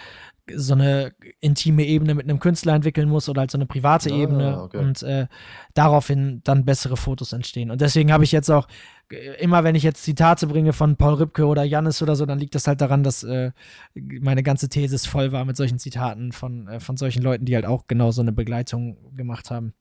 so 0.55 0.73
eine 0.73 1.13
intime 1.39 1.85
Ebene 1.85 2.15
mit 2.15 2.25
einem 2.25 2.39
Künstler 2.39 2.73
entwickeln 2.73 3.07
muss 3.07 3.29
oder 3.29 3.41
halt 3.41 3.51
so 3.51 3.57
eine 3.57 3.65
private 3.65 4.11
Ah, 4.11 4.15
Ebene 4.15 4.61
okay. 4.61 4.77
und 4.77 5.03
äh, 5.03 5.27
daraufhin 5.73 6.41
dann 6.43 6.65
bessere 6.65 6.97
Fotos 6.97 7.33
entstehen. 7.33 7.69
Und 7.71 7.81
deswegen 7.81 8.11
habe 8.11 8.23
ich 8.23 8.31
jetzt 8.31 8.49
auch, 8.49 8.67
äh, 9.11 9.41
immer 9.41 9.63
wenn 9.63 9.75
ich 9.75 9.83
jetzt 9.83 10.03
Zitate 10.03 10.47
bringe 10.47 10.73
von 10.73 10.95
Paul 10.95 11.15
Ripke 11.15 11.45
oder 11.45 11.63
Jannis 11.63 12.01
oder 12.01 12.15
so, 12.15 12.25
dann 12.25 12.39
liegt 12.39 12.55
das 12.55 12.67
halt 12.67 12.81
daran, 12.81 13.03
dass 13.03 13.23
äh, 13.23 13.51
meine 13.93 14.43
ganze 14.43 14.69
Thesis 14.69 15.05
voll 15.05 15.31
war 15.31 15.45
mit 15.45 15.57
solchen 15.57 15.77
Zitaten 15.77 16.31
von, 16.31 16.67
äh, 16.67 16.79
von 16.79 16.97
solchen 16.97 17.21
Leuten, 17.21 17.45
die 17.45 17.55
halt 17.55 17.65
auch 17.65 17.85
genau 17.87 18.11
so 18.11 18.21
eine 18.21 18.31
Begleitung 18.31 18.97
gemacht 19.15 19.51
haben. 19.51 19.73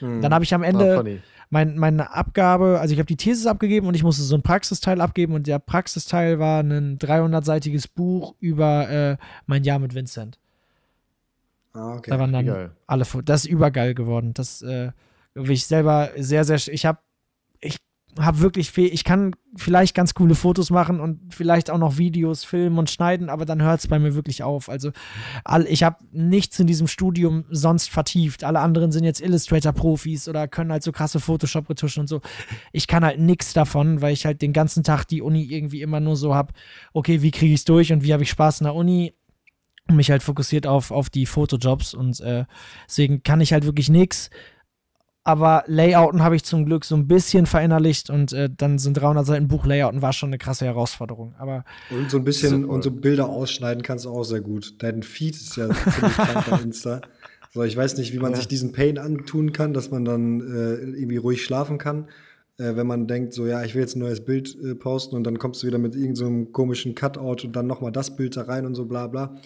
Mhm. 0.00 0.20
Dann 0.20 0.34
habe 0.34 0.44
ich 0.44 0.54
am 0.54 0.62
Ah, 0.62 0.66
Ende 0.66 1.20
mein, 1.50 1.76
meine 1.76 2.14
Abgabe, 2.14 2.78
also 2.80 2.94
ich 2.94 2.98
habe 2.98 3.06
die 3.06 3.16
Thesis 3.16 3.46
abgegeben 3.46 3.86
und 3.86 3.94
ich 3.94 4.02
musste 4.02 4.22
so 4.22 4.34
ein 4.34 4.42
Praxisteil 4.42 5.02
abgeben 5.02 5.34
und 5.34 5.46
der 5.46 5.58
Praxisteil 5.58 6.38
war 6.38 6.62
ein 6.62 6.98
300-seitiges 6.98 7.88
Buch 7.88 8.34
über 8.40 8.88
äh, 8.88 9.16
mein 9.44 9.62
Jahr 9.62 9.78
mit 9.78 9.94
Vincent. 9.94 10.38
Ah, 11.74 11.96
okay. 11.96 12.10
Da 12.10 12.18
waren 12.18 12.32
dann 12.32 12.46
geil. 12.46 12.70
alle, 12.86 13.04
das 13.24 13.44
ist 13.44 13.50
übergeil 13.50 13.94
geworden. 13.94 14.32
Das 14.32 14.62
äh, 14.62 14.92
ich 15.34 15.66
selber 15.66 16.10
sehr, 16.16 16.44
sehr, 16.44 16.56
ich 16.72 16.86
habe, 16.86 16.98
habe 18.18 18.40
wirklich 18.40 18.70
viel, 18.70 18.92
ich 18.92 19.04
kann 19.04 19.34
vielleicht 19.56 19.94
ganz 19.94 20.14
coole 20.14 20.34
Fotos 20.34 20.70
machen 20.70 21.00
und 21.00 21.34
vielleicht 21.34 21.70
auch 21.70 21.78
noch 21.78 21.96
Videos 21.96 22.44
filmen 22.44 22.78
und 22.78 22.90
schneiden, 22.90 23.30
aber 23.30 23.44
dann 23.44 23.62
hört 23.62 23.80
es 23.80 23.86
bei 23.86 23.98
mir 23.98 24.14
wirklich 24.14 24.42
auf. 24.42 24.68
Also 24.68 24.90
all, 25.44 25.66
ich 25.66 25.82
habe 25.82 25.96
nichts 26.12 26.58
in 26.60 26.66
diesem 26.66 26.88
Studium 26.88 27.44
sonst 27.50 27.90
vertieft. 27.90 28.44
Alle 28.44 28.60
anderen 28.60 28.92
sind 28.92 29.04
jetzt 29.04 29.20
Illustrator-Profis 29.20 30.28
oder 30.28 30.46
können 30.46 30.72
halt 30.72 30.82
so 30.82 30.92
krasse 30.92 31.20
Photoshop-Retuschen 31.20 32.02
und 32.02 32.06
so. 32.06 32.20
Ich 32.72 32.86
kann 32.86 33.04
halt 33.04 33.18
nichts 33.18 33.52
davon, 33.54 34.02
weil 34.02 34.12
ich 34.12 34.26
halt 34.26 34.42
den 34.42 34.52
ganzen 34.52 34.84
Tag 34.84 35.04
die 35.04 35.22
Uni 35.22 35.44
irgendwie 35.44 35.80
immer 35.80 36.00
nur 36.00 36.16
so 36.16 36.34
habe, 36.34 36.52
okay, 36.92 37.22
wie 37.22 37.30
kriege 37.30 37.54
ich 37.54 37.60
es 37.60 37.64
durch 37.64 37.92
und 37.92 38.02
wie 38.04 38.12
habe 38.12 38.22
ich 38.22 38.30
Spaß 38.30 38.60
in 38.60 38.64
der 38.64 38.74
Uni? 38.74 39.14
Und 39.88 39.96
mich 39.96 40.10
halt 40.10 40.22
fokussiert 40.22 40.66
auf, 40.66 40.92
auf 40.92 41.10
die 41.10 41.26
Fotojobs 41.26 41.92
und 41.92 42.20
äh, 42.20 42.44
deswegen 42.86 43.22
kann 43.24 43.40
ich 43.40 43.52
halt 43.52 43.64
wirklich 43.64 43.88
nichts. 43.88 44.30
Aber 45.24 45.62
Layouten 45.66 46.22
habe 46.22 46.34
ich 46.34 46.42
zum 46.44 46.64
Glück 46.66 46.84
so 46.84 46.96
ein 46.96 47.06
bisschen 47.06 47.46
verinnerlicht 47.46 48.10
und 48.10 48.32
äh, 48.32 48.50
dann 48.56 48.78
sind 48.78 48.94
300 48.94 49.24
Seiten 49.24 49.46
Buch 49.48 49.64
Layouten 49.66 50.02
war 50.02 50.12
schon 50.12 50.30
eine 50.30 50.38
krasse 50.38 50.64
Herausforderung. 50.64 51.34
Aber 51.38 51.64
Und 51.90 52.10
so 52.10 52.18
ein 52.18 52.24
bisschen, 52.24 52.62
Super. 52.62 52.72
und 52.72 52.82
so 52.82 52.90
Bilder 52.90 53.28
ausschneiden 53.28 53.82
kannst 53.84 54.04
du 54.04 54.10
auch 54.10 54.24
sehr 54.24 54.40
gut. 54.40 54.74
Dein 54.82 55.02
Feed 55.04 55.36
ist 55.36 55.56
ja 55.56 55.68
ziemlich 55.70 56.16
krank 56.16 56.46
bei 56.50 56.58
Insta. 56.60 57.00
So, 57.54 57.62
ich 57.62 57.76
weiß 57.76 57.98
nicht, 57.98 58.12
wie 58.12 58.18
man 58.18 58.32
Ja. 58.32 58.38
sich 58.38 58.48
diesen 58.48 58.72
Pain 58.72 58.98
antun 58.98 59.52
kann, 59.52 59.74
dass 59.74 59.90
man 59.90 60.04
dann 60.04 60.40
äh, 60.40 60.74
irgendwie 60.98 61.18
ruhig 61.18 61.44
schlafen 61.44 61.78
kann. 61.78 62.08
Äh, 62.58 62.74
wenn 62.76 62.86
man 62.88 63.06
denkt, 63.06 63.32
so, 63.32 63.46
ja, 63.46 63.62
ich 63.62 63.74
will 63.74 63.82
jetzt 63.82 63.94
ein 63.94 64.00
neues 64.00 64.24
Bild 64.24 64.56
äh, 64.64 64.74
posten 64.74 65.14
und 65.16 65.24
dann 65.24 65.38
kommst 65.38 65.62
du 65.62 65.66
wieder 65.68 65.78
mit 65.78 65.94
irgendeinem 65.94 66.16
so 66.16 66.26
einem 66.26 66.52
komischen 66.52 66.94
Cutout 66.96 67.46
und 67.46 67.54
dann 67.54 67.66
nochmal 67.68 67.92
das 67.92 68.16
Bild 68.16 68.36
da 68.36 68.42
rein 68.42 68.66
und 68.66 68.74
so 68.74 68.86
bla 68.86 69.06
bla. 69.06 69.36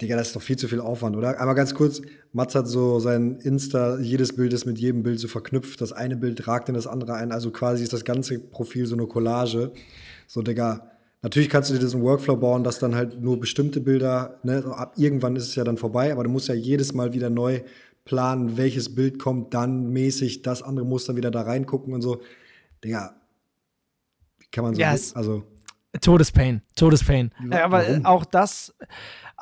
Digga, 0.00 0.16
das 0.16 0.28
ist 0.28 0.36
doch 0.36 0.42
viel 0.42 0.56
zu 0.56 0.66
viel 0.66 0.80
Aufwand, 0.80 1.14
oder? 1.16 1.38
Einmal 1.38 1.54
ganz 1.54 1.72
kurz, 1.74 2.02
Mats 2.32 2.54
hat 2.56 2.66
so 2.66 2.98
sein 2.98 3.36
Insta, 3.36 3.98
jedes 4.00 4.34
Bild 4.34 4.52
ist 4.52 4.64
mit 4.66 4.76
jedem 4.78 5.04
Bild 5.04 5.20
so 5.20 5.28
verknüpft. 5.28 5.80
Das 5.80 5.92
eine 5.92 6.16
Bild 6.16 6.48
ragt 6.48 6.68
in 6.68 6.74
das 6.74 6.88
andere 6.88 7.14
ein. 7.14 7.30
Also 7.30 7.52
quasi 7.52 7.84
ist 7.84 7.92
das 7.92 8.04
ganze 8.04 8.40
Profil 8.40 8.86
so 8.86 8.96
eine 8.96 9.06
Collage. 9.06 9.72
So, 10.26 10.42
Digga, 10.42 10.90
natürlich 11.22 11.48
kannst 11.48 11.70
du 11.70 11.74
dir 11.74 11.80
diesen 11.80 12.02
Workflow 12.02 12.36
bauen, 12.36 12.64
dass 12.64 12.80
dann 12.80 12.96
halt 12.96 13.20
nur 13.22 13.38
bestimmte 13.38 13.80
Bilder, 13.80 14.40
ne, 14.42 14.64
ab 14.76 14.94
irgendwann 14.96 15.36
ist 15.36 15.46
es 15.48 15.54
ja 15.54 15.62
dann 15.62 15.76
vorbei, 15.78 16.10
aber 16.10 16.24
du 16.24 16.30
musst 16.30 16.48
ja 16.48 16.54
jedes 16.54 16.92
Mal 16.92 17.12
wieder 17.12 17.30
neu 17.30 17.60
planen, 18.04 18.56
welches 18.56 18.94
Bild 18.96 19.20
kommt 19.20 19.54
dann 19.54 19.90
mäßig, 19.92 20.42
das 20.42 20.62
andere 20.62 20.84
muss 20.84 21.04
dann 21.06 21.14
wieder 21.16 21.30
da 21.30 21.42
reingucken 21.42 21.94
und 21.94 22.02
so. 22.02 22.20
Digga, 22.82 23.14
wie 24.40 24.46
kann 24.50 24.64
man 24.64 24.74
so, 24.74 24.80
Ja, 24.80 24.92
es- 24.92 25.14
also, 25.14 25.44
Todespain, 26.00 26.60
Todespain. 26.74 27.30
Äh, 27.52 27.58
aber 27.58 27.78
warum? 27.86 28.04
auch 28.04 28.24
das, 28.24 28.74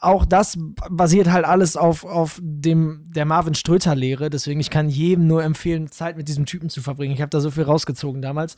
auch 0.03 0.25
das 0.25 0.59
basiert 0.91 1.31
halt 1.31 1.45
alles 1.45 1.77
auf, 1.77 2.05
auf 2.05 2.41
dem 2.43 3.05
der 3.07 3.25
Marvin 3.25 3.55
Ströter 3.55 3.95
Lehre. 3.95 4.31
Deswegen 4.31 4.59
ich 4.59 4.69
kann 4.69 4.89
jedem 4.89 5.29
nur 5.29 5.45
empfehlen, 5.45 5.91
Zeit 5.91 6.17
mit 6.17 6.27
diesem 6.27 6.45
Typen 6.45 6.69
zu 6.69 6.83
verbringen. 6.83 7.15
Ich 7.15 7.21
habe 7.21 7.31
da 7.31 7.41
so 7.41 7.53
viel 7.53 7.63
rausgezogen 7.63 8.21
damals. 8.21 8.57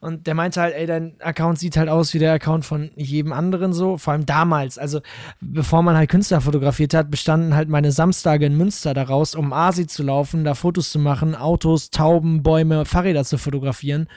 Und 0.00 0.26
der 0.26 0.34
meinte 0.34 0.60
halt, 0.60 0.74
ey, 0.74 0.86
dein 0.86 1.14
Account 1.20 1.58
sieht 1.58 1.76
halt 1.76 1.88
aus 1.88 2.12
wie 2.12 2.18
der 2.18 2.34
Account 2.34 2.66
von 2.66 2.90
jedem 2.94 3.32
anderen 3.32 3.72
so. 3.72 3.96
Vor 3.96 4.12
allem 4.12 4.26
damals, 4.26 4.76
also 4.76 5.00
bevor 5.40 5.82
man 5.82 5.96
halt 5.96 6.10
Künstler 6.10 6.42
fotografiert 6.42 6.92
hat, 6.92 7.10
bestanden 7.10 7.54
halt 7.54 7.70
meine 7.70 7.90
Samstage 7.90 8.44
in 8.44 8.56
Münster 8.56 8.92
daraus, 8.92 9.34
um 9.34 9.52
Asi 9.52 9.86
zu 9.86 10.02
laufen, 10.02 10.44
da 10.44 10.54
Fotos 10.54 10.90
zu 10.90 10.98
machen, 10.98 11.34
Autos, 11.34 11.90
Tauben, 11.90 12.42
Bäume, 12.42 12.84
Fahrräder 12.84 13.24
zu 13.24 13.38
fotografieren. 13.38 14.08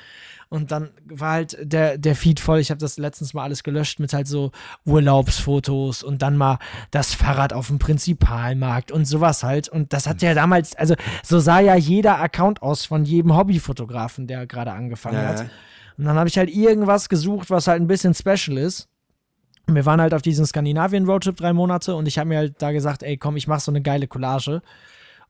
Und 0.50 0.72
dann 0.72 0.92
war 1.06 1.32
halt 1.32 1.58
der, 1.62 1.98
der 1.98 2.16
Feed 2.16 2.40
voll. 2.40 2.60
Ich 2.60 2.70
habe 2.70 2.80
das 2.80 2.98
letztens 2.98 3.34
mal 3.34 3.44
alles 3.44 3.64
gelöscht 3.64 4.00
mit 4.00 4.14
halt 4.14 4.28
so 4.28 4.52
Urlaubsfotos 4.86 6.04
und 6.04 6.22
dann 6.22 6.38
mal 6.38 6.60
das 6.92 7.14
Fahrrad 7.14 7.54
auf 7.54 7.68
dem 7.68 7.80
Prinzipalmarkt 7.80 8.92
und 8.92 9.06
sowas 9.06 9.44
halt. 9.44 9.70
Und 9.70 9.94
das 9.94 10.08
hat 10.08 10.22
ja 10.22 10.34
damals, 10.34 10.76
also 10.76 10.96
so 11.24 11.40
sah 11.40 11.60
ja 11.60 11.76
jeder 11.76 12.20
Account 12.20 12.62
aus 12.62 12.86
von 12.86 13.06
jedem 13.06 13.36
Hobbyfotografen, 13.36 14.28
der 14.28 14.46
gerade 14.48 14.72
angefangen 14.72 15.16
Ja, 15.16 15.28
hat. 15.28 15.50
Und 15.98 16.06
dann 16.06 16.18
habe 16.18 16.30
ich 16.30 16.38
halt 16.38 16.50
irgendwas 16.50 17.10
gesucht, 17.10 17.50
was 17.50 17.68
halt 17.68 17.82
ein 17.82 17.88
bisschen 17.88 18.14
special 18.14 18.58
ist. 18.58 18.88
Und 19.68 19.76
wir 19.76 19.86
waren 19.86 20.00
halt 20.00 20.14
auf 20.14 20.22
diesem 20.22 20.46
Skandinavien-Roadtrip 20.46 21.36
drei 21.38 21.54
Monate 21.54 21.96
und 21.96 22.08
ich 22.08 22.20
habe 22.20 22.30
mir 22.30 22.38
halt 22.38 22.62
da 22.62 22.72
gesagt, 22.72 23.02
ey, 23.02 23.18
komm, 23.18 23.36
ich 23.36 23.48
mache 23.48 23.62
so 23.62 23.72
eine 23.72 23.82
geile 23.82 24.08
Collage. 24.08 24.62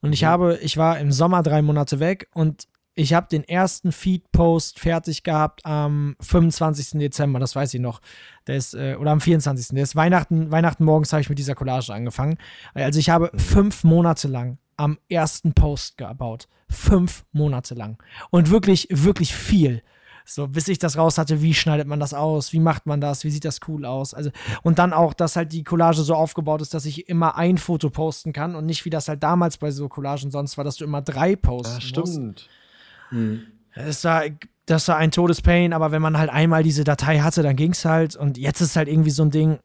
Und 0.01 0.13
ich 0.13 0.25
habe, 0.25 0.59
ich 0.61 0.77
war 0.77 0.99
im 0.99 1.11
Sommer 1.11 1.41
drei 1.41 1.61
Monate 1.61 1.99
weg 1.99 2.27
und 2.33 2.67
ich 2.95 3.13
habe 3.13 3.27
den 3.29 3.43
ersten 3.43 3.91
Feed-Post 3.91 4.79
fertig 4.79 5.23
gehabt 5.23 5.65
am 5.65 6.15
25. 6.21 6.99
Dezember, 6.99 7.39
das 7.39 7.55
weiß 7.55 7.73
ich 7.73 7.81
noch. 7.81 7.99
Der 8.47 8.55
ist, 8.55 8.73
äh, 8.73 8.95
oder 8.95 9.11
am 9.11 9.21
24. 9.21 9.75
Der 9.75 9.83
ist 9.83 9.95
Weihnachten, 9.95 10.49
Weihnachten 10.49 10.85
morgens 10.85 11.11
habe 11.11 11.21
ich 11.21 11.29
mit 11.29 11.37
dieser 11.37 11.55
Collage 11.55 11.93
angefangen. 11.93 12.37
Also 12.73 12.99
ich 12.99 13.09
habe 13.09 13.31
fünf 13.35 13.83
Monate 13.83 14.29
lang 14.29 14.57
am 14.77 14.97
ersten 15.09 15.53
Post 15.53 15.97
gebaut. 15.97 16.47
Fünf 16.69 17.25
Monate 17.33 17.75
lang. 17.75 18.01
Und 18.31 18.49
wirklich, 18.49 18.87
wirklich 18.89 19.35
viel. 19.35 19.83
So, 20.27 20.47
bis 20.47 20.67
ich 20.67 20.79
das 20.79 20.97
raus 20.97 21.19
hatte, 21.19 21.43
wie 21.43 21.53
schneidet 21.53 21.87
man 21.87 21.99
das 21.99 22.15
aus, 22.15 22.51
wie 22.51 22.59
macht 22.59 22.87
man 22.87 22.99
das, 22.99 23.23
wie 23.23 23.29
sieht 23.29 23.45
das 23.45 23.59
cool 23.67 23.85
aus. 23.85 24.15
Also, 24.15 24.31
und 24.63 24.79
dann 24.79 24.91
auch, 24.91 25.13
dass 25.13 25.35
halt 25.35 25.51
die 25.51 25.63
Collage 25.63 26.01
so 26.01 26.15
aufgebaut 26.15 26.61
ist, 26.61 26.73
dass 26.73 26.85
ich 26.85 27.07
immer 27.07 27.37
ein 27.37 27.59
Foto 27.59 27.91
posten 27.91 28.33
kann 28.33 28.55
und 28.55 28.65
nicht 28.65 28.85
wie 28.85 28.89
das 28.89 29.07
halt 29.07 29.21
damals 29.21 29.57
bei 29.57 29.69
so 29.69 29.87
Collagen 29.87 30.31
sonst 30.31 30.57
war, 30.57 30.63
dass 30.63 30.77
du 30.77 30.85
immer 30.85 31.03
drei 31.03 31.35
posten 31.35 31.77
Ah, 31.77 31.81
stimmt. 31.81 32.49
Das 33.75 34.03
war, 34.03 34.23
das 34.65 34.87
war 34.87 34.97
ein 34.97 35.11
Todespain, 35.11 35.73
aber 35.73 35.91
wenn 35.91 36.01
man 36.01 36.17
halt 36.17 36.29
einmal 36.29 36.63
diese 36.63 36.83
Datei 36.83 37.19
hatte, 37.19 37.43
dann 37.43 37.55
ging's 37.55 37.85
halt. 37.85 38.15
Und 38.15 38.37
jetzt 38.37 38.61
ist 38.61 38.75
halt 38.75 38.87
irgendwie 38.87 39.09
so 39.11 39.23
ein 39.23 39.31
Ding, 39.31 39.59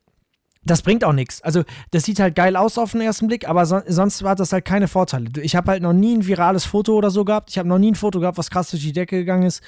das 0.63 0.83
bringt 0.83 1.05
auch 1.05 1.15
nichts. 1.15 1.41
Also, 1.41 1.63
das 1.91 2.05
sieht 2.05 2.21
halt 2.21 2.35
geil 2.35 2.55
aus 2.55 2.77
auf 2.77 2.93
den 2.93 3.01
ersten 3.01 3.29
Blick, 3.29 3.49
aber 3.49 3.65
so, 3.65 3.81
sonst 3.87 4.23
war 4.23 4.35
das 4.37 4.53
halt 4.53 4.67
keine 4.67 4.89
Vorteile. 4.89 5.31
Ich 5.41 5.57
habe 5.57 5.71
halt 5.71 5.83
noch 5.83 5.95
nie 5.95 6.17
ein 6.19 6.27
virales 6.27 6.67
Foto 6.67 6.95
oder 6.97 7.11
so 7.11 7.25
gehabt. 7.25 7.51
Ich 7.51 7.59
habe 7.59 7.69
noch 7.69 7.79
nie 7.79 7.93
ein 7.93 7.95
Foto 7.95 8.21
gehabt, 8.21 8.37
was 8.37 8.51
krass 8.51 8.71
durch 8.71 8.83
die 8.83 8.93
Decke 8.93 9.17
gegangen 9.17 9.45
ist. 9.45 9.63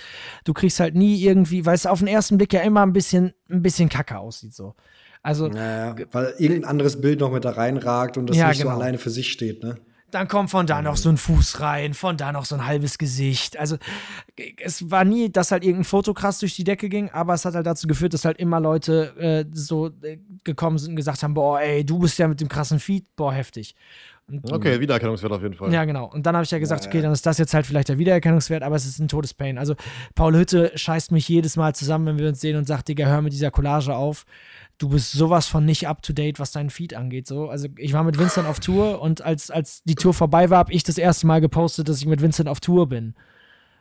Du 0.45 0.53
kriegst 0.53 0.81
halt 0.81 0.95
nie 0.95 1.23
irgendwie, 1.23 1.65
weil 1.65 1.75
es 1.75 1.87
auf 1.87 2.01
den 2.01 2.09
ersten 2.09 2.37
Blick 2.37 2.53
ja 2.53 2.61
immer 2.61 2.83
ein 2.83 2.93
bisschen, 2.93 3.33
ein 3.49 3.63
bisschen 3.63 3.89
kacke 3.89 4.19
aussieht 4.19 4.53
so. 4.53 4.75
Also, 5.23 5.49
Naja, 5.49 5.95
weil 6.11 6.35
irgendein 6.39 6.69
anderes 6.69 7.01
Bild 7.01 7.21
noch 7.21 7.31
mit 7.33 7.45
da 7.45 7.51
reinragt 7.53 8.19
und 8.19 8.29
das 8.29 8.37
Ja, 8.37 8.49
nicht 8.49 8.59
genau. 8.59 8.73
so 8.73 8.77
alleine 8.77 8.99
für 8.99 9.11
sich 9.11 9.31
steht, 9.33 9.63
ne? 9.63 9.77
Dann 10.13 10.29
kommt 10.29 10.51
von 10.51 10.67
da 10.67 10.83
noch 10.83 10.97
so 10.97 11.09
ein 11.09 11.17
Fuß 11.17 11.61
rein, 11.61 11.95
von 11.95 12.19
da 12.19 12.33
noch 12.33 12.45
so 12.45 12.55
ein 12.55 12.67
halbes 12.67 12.99
Gesicht. 12.99 13.59
Also 13.59 13.79
es 14.63 14.91
war 14.91 15.05
nie, 15.05 15.33
dass 15.33 15.51
halt 15.51 15.65
irgendein 15.65 15.85
Foto 15.85 16.13
krass 16.13 16.39
durch 16.39 16.55
die 16.55 16.65
Decke 16.65 16.89
ging, 16.89 17.11
aber 17.11 17.33
es 17.33 17.45
hat 17.47 17.55
halt 17.55 17.67
dazu 17.67 17.87
geführt, 17.87 18.13
dass 18.13 18.27
halt 18.27 18.39
immer 18.39 18.61
Leute 18.61 19.17
äh, 19.17 19.45
so 19.53 19.89
äh, 20.03 20.19
gekommen 20.45 20.77
sind 20.77 20.91
und 20.91 20.97
gesagt 20.97 21.23
haben, 21.23 21.33
boah, 21.33 21.61
ey, 21.61 21.85
du 21.85 21.99
bist 21.99 22.19
ja 22.19 22.29
mit 22.29 22.41
dem 22.43 22.49
krassen 22.49 22.79
Feed, 22.79 23.07
boah, 23.17 23.33
heftig. 23.33 23.75
Und, 24.29 24.51
Okay, 24.53 24.81
Wiedererkennungswert 24.81 25.33
auf 25.33 25.43
jeden 25.43 25.55
Fall. 25.55 25.73
Ja, 25.73 25.85
genau. 25.85 26.07
Und 26.07 26.27
dann 26.27 26.37
habe 26.37 26.45
ich 26.45 26.51
ja 26.51 26.59
gesagt, 26.59 26.87
okay, 26.87 27.03
dann 27.03 27.13
ist 27.13 27.27
das 27.27 27.39
jetzt 27.39 27.55
halt 27.55 27.67
vielleicht 27.67 27.89
der 27.89 27.99
Wiedererkennungswert, 27.99 28.63
aber 28.63 28.77
es 28.77 28.87
ist 28.87 28.99
ein 28.99 29.09
Todespain. 29.09 29.59
Also 29.59 29.75
Paul 30.15 30.35
Hütte 30.35 30.73
scheißt 30.75 31.11
mich 31.11 31.29
jedes 31.29 31.57
Mal 31.57 31.75
zusammen, 31.75 32.07
wenn 32.07 32.19
wir 32.19 32.29
uns 32.29 32.41
sehen 32.41 32.57
und 32.57 32.67
sagt, 32.67 32.89
Digga, 32.89 33.07
hör 33.07 33.21
mit 33.21 33.33
dieser 33.33 33.51
Collage 33.51 33.95
auf. 33.95 34.25
Du 34.83 34.89
bist 34.89 35.13
sowas 35.13 35.47
von 35.47 35.65
nicht 35.65 35.87
up 35.87 36.03
to 36.03 36.13
date, 36.13 36.41
was 36.41 36.51
deinen 36.51 36.69
Feed 36.69 36.95
angeht. 36.95 37.29
So, 37.29 37.49
also 37.49 37.69
ich 37.77 37.93
war 37.93 38.03
mit 38.03 38.19
Vincent 38.19 38.49
auf 38.49 38.59
Tour 38.59 39.01
und 39.01 39.23
als, 39.23 39.49
als 39.49 39.85
die 39.85 39.95
Tour 39.95 40.13
vorbei 40.13 40.51
war, 40.51 40.59
habe 40.59 40.73
ich 40.73 40.83
das 40.83 40.99
erste 40.99 41.29
Mal 41.29 41.41
gepostet, 41.41 41.89
dass 41.89 41.99
ich 41.99 42.07
mit 42.07 42.21
Vincent 42.21 42.49
auf 42.49 42.59
Tour 42.59 42.89
bin. 42.89 43.15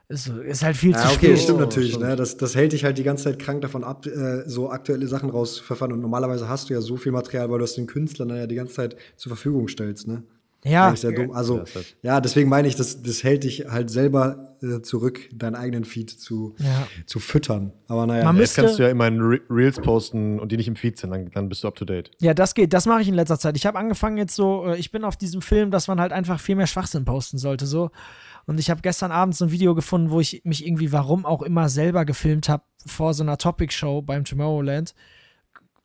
Ist, 0.09 0.27
ist 0.27 0.61
halt 0.61 0.77
viel 0.77 0.93
zu 0.95 1.01
Ja, 1.03 1.07
okay, 1.11 1.25
spät. 1.35 1.39
stimmt 1.39 1.57
Oh, 1.57 1.61
natürlich. 1.61 1.93
stimmt. 1.93 2.05
Ne? 2.07 2.15
Das, 2.15 2.37
das 2.37 2.53
hält 2.55 2.73
dich 2.73 2.83
halt 2.83 2.99
die 2.99 3.03
ganze 3.03 3.23
Zeit 3.23 3.39
krank 3.39 3.61
davon 3.61 3.83
ab, 3.83 4.05
äh, 4.05 4.47
so 4.47 4.69
aktuelle 4.69 5.07
Sachen 5.07 5.31
rauspfeffern. 5.31 5.91
Und 5.91 6.01
normalerweise 6.01 6.47
hast 6.47 6.69
du 6.69 6.75
ja 6.75 6.81
so 6.81 6.97
viel 6.97 7.11
Material, 7.13 7.49
weil 7.49 7.57
du 7.57 7.63
es 7.63 7.73
den 7.73 7.87
Künstlern 7.87 8.27
dann 8.29 8.37
ja 8.37 8.45
die 8.45 8.53
ganze 8.55 8.75
Zeit 8.75 8.95
zur 9.15 9.31
Verfügung 9.31 9.69
stellst. 9.69 10.07
Ne? 10.07 10.21
Ja, 10.63 10.87
Eigentlich 10.87 10.99
sehr 11.01 11.11
dumm. 11.11 11.31
Also, 11.31 11.57
Ja, 11.57 11.65
halt- 11.75 11.95
ja, 12.03 12.21
deswegen 12.21 12.47
meine 12.49 12.67
ich, 12.67 12.75
das, 12.75 13.01
das 13.01 13.23
hält 13.23 13.43
dich 13.43 13.65
halt 13.69 13.89
selber 13.89 14.55
äh, 14.61 14.81
zurück, 14.81 15.27
deinen 15.33 15.55
eigenen 15.55 15.85
Feed 15.85 16.09
zu, 16.11 16.53
Ja. 16.59 16.87
zu 17.07 17.19
füttern. 17.19 17.73
Aber 17.87 18.05
naja. 18.05 18.25
Man 18.25 18.37
Jetzt 18.37 18.55
kannst 18.55 18.77
du 18.77 18.83
ja 18.83 18.89
immer 18.89 19.07
in 19.07 19.19
Re 19.19 19.39
Reels 19.49 19.79
posten 19.79 20.39
und 20.39 20.51
die 20.51 20.57
nicht 20.57 20.67
im 20.67 20.75
Feed 20.75 20.99
sind, 20.99 21.09
dann, 21.09 21.31
dann 21.31 21.49
bist 21.49 21.63
du 21.63 21.67
up 21.67 21.75
to 21.75 21.83
date. 21.85 22.11
Ja, 22.19 22.35
das 22.35 22.53
geht. 22.53 22.73
Das 22.73 22.85
mache 22.85 23.01
ich 23.01 23.07
in 23.07 23.15
letzter 23.15 23.39
Zeit. 23.39 23.57
Ich 23.57 23.65
habe 23.65 23.79
angefangen 23.79 24.17
jetzt 24.17 24.35
so, 24.35 24.67
äh, 24.67 24.77
ich 24.77 24.91
bin 24.91 25.03
auf 25.03 25.17
diesem 25.17 25.41
Film, 25.41 25.71
dass 25.71 25.87
man 25.87 25.99
halt 25.99 26.11
einfach 26.11 26.39
viel 26.39 26.55
mehr 26.55 26.67
Schwachsinn 26.67 27.05
posten 27.05 27.39
sollte, 27.39 27.65
so. 27.65 27.89
Und 28.45 28.59
ich 28.59 28.69
habe 28.69 28.81
gestern 28.81 29.11
Abend 29.11 29.35
so 29.35 29.45
ein 29.45 29.51
Video 29.51 29.73
gefunden, 29.75 30.11
wo 30.11 30.19
ich 30.19 30.41
mich 30.45 30.65
irgendwie, 30.65 30.91
warum 30.91 31.25
auch 31.25 31.41
immer, 31.41 31.69
selber 31.69 32.05
gefilmt 32.05 32.49
habe 32.49 32.63
vor 32.85 33.13
so 33.15 33.23
einer 33.23 33.37
Topic-Show 33.37 34.01
beim 34.03 34.25
Tomorrowland. 34.25 34.93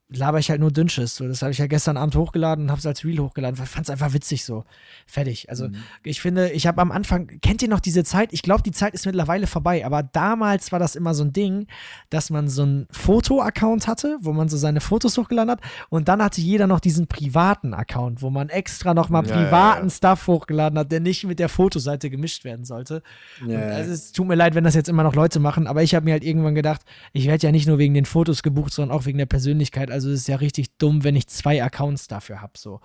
Laber 0.09 0.39
ich 0.39 0.51
halt 0.51 0.61
nur 0.61 0.71
Dünnschiss. 0.71 1.17
So, 1.17 1.27
das 1.27 1.43
habe 1.43 1.51
ich 1.51 1.59
ja 1.59 1.67
gestern 1.67 1.97
Abend 1.97 2.15
hochgeladen 2.15 2.67
und 2.67 2.71
habe 2.71 2.79
es 2.79 2.87
als 2.87 3.05
Reel 3.05 3.19
hochgeladen. 3.19 3.57
Fand 3.57 3.87
es 3.87 3.91
einfach 3.91 4.13
witzig 4.13 4.45
so. 4.45 4.65
Fertig. 5.05 5.51
Also 5.51 5.69
ich 6.05 6.21
finde, 6.21 6.51
ich 6.51 6.69
habe 6.69 6.81
am 6.81 6.93
Anfang, 6.93 7.27
kennt 7.43 7.61
ihr 7.61 7.69
noch 7.69 7.81
diese 7.81 8.05
Zeit? 8.05 8.33
Ich 8.33 8.43
glaube, 8.43 8.63
die 8.63 8.71
Zeit 8.71 8.95
ist 8.95 9.05
mittlerweile 9.05 9.49
vorbei, 9.49 9.85
aber 9.85 10.05
damals 10.05 10.71
war 10.71 10.79
das 10.79 10.95
immer 10.95 11.13
so 11.13 11.25
ein 11.25 11.33
Ding, 11.33 11.67
dass 12.09 12.31
man 12.31 12.49
so 12.49 12.63
einen 12.63 12.87
Foto-Account 12.93 13.89
hatte, 13.89 14.19
wo 14.21 14.33
man 14.33 14.49
so 14.49 14.57
seine 14.57 14.81
Fotos 14.81 15.19
hochgeladen 15.19 15.51
hat 15.51 15.61
und 15.89 16.07
dann 16.07 16.23
hatte 16.23 16.41
jeder 16.41 16.69
noch 16.69 16.79
diesen 16.79 17.09
privaten 17.09 17.75
Account, 17.75 18.23
wo 18.23 18.31
man 18.31 18.49
extra 18.49 18.95
nochmal 18.95 19.27
Ja, 19.27 19.31
ja, 19.31 19.43
privaten 19.43 19.87
ja. 19.89 19.91
Stuff 19.91 20.29
hochgeladen 20.29 20.79
hat, 20.79 20.93
der 20.93 21.01
nicht 21.01 21.25
mit 21.25 21.41
der 21.41 21.49
Fotoseite 21.49 22.11
gemischt 22.11 22.45
werden 22.45 22.65
sollte. 22.65 23.03
Ja, 23.45 23.61
ja. 23.61 23.69
also 23.71 23.91
es 23.91 24.13
tut 24.13 24.29
mir 24.29 24.37
leid, 24.37 24.55
wenn 24.55 24.63
das 24.63 24.77
jetzt 24.77 24.89
immer 24.89 25.03
noch 25.03 25.17
Leute 25.17 25.41
machen, 25.41 25.67
aber 25.67 25.83
ich 25.83 25.97
habe 25.97 26.05
mir 26.05 26.13
halt 26.13 26.23
irgendwann 26.23 26.55
gedacht, 26.55 26.83
ich 27.13 27.27
werde 27.27 27.45
ja 27.45 27.51
nicht 27.51 27.67
nur 27.67 27.79
wegen 27.79 27.95
den 27.95 28.05
Fotos 28.05 28.45
gebucht, 28.45 28.73
sondern 28.73 28.97
auch 28.97 29.07
wegen 29.07 29.19
der 29.19 29.27
Persönlichkeit. 29.27 29.91
Also 29.97 30.11
es 30.11 30.21
ist 30.21 30.29
ja 30.29 30.37
richtig 30.37 30.77
dumm, 30.77 31.05
wenn 31.05 31.17
ich 31.17 31.27
zwei 31.27 31.65
Accounts 31.65 32.07
dafür 32.07 32.43
habe. 32.43 32.53
So. 32.57 32.81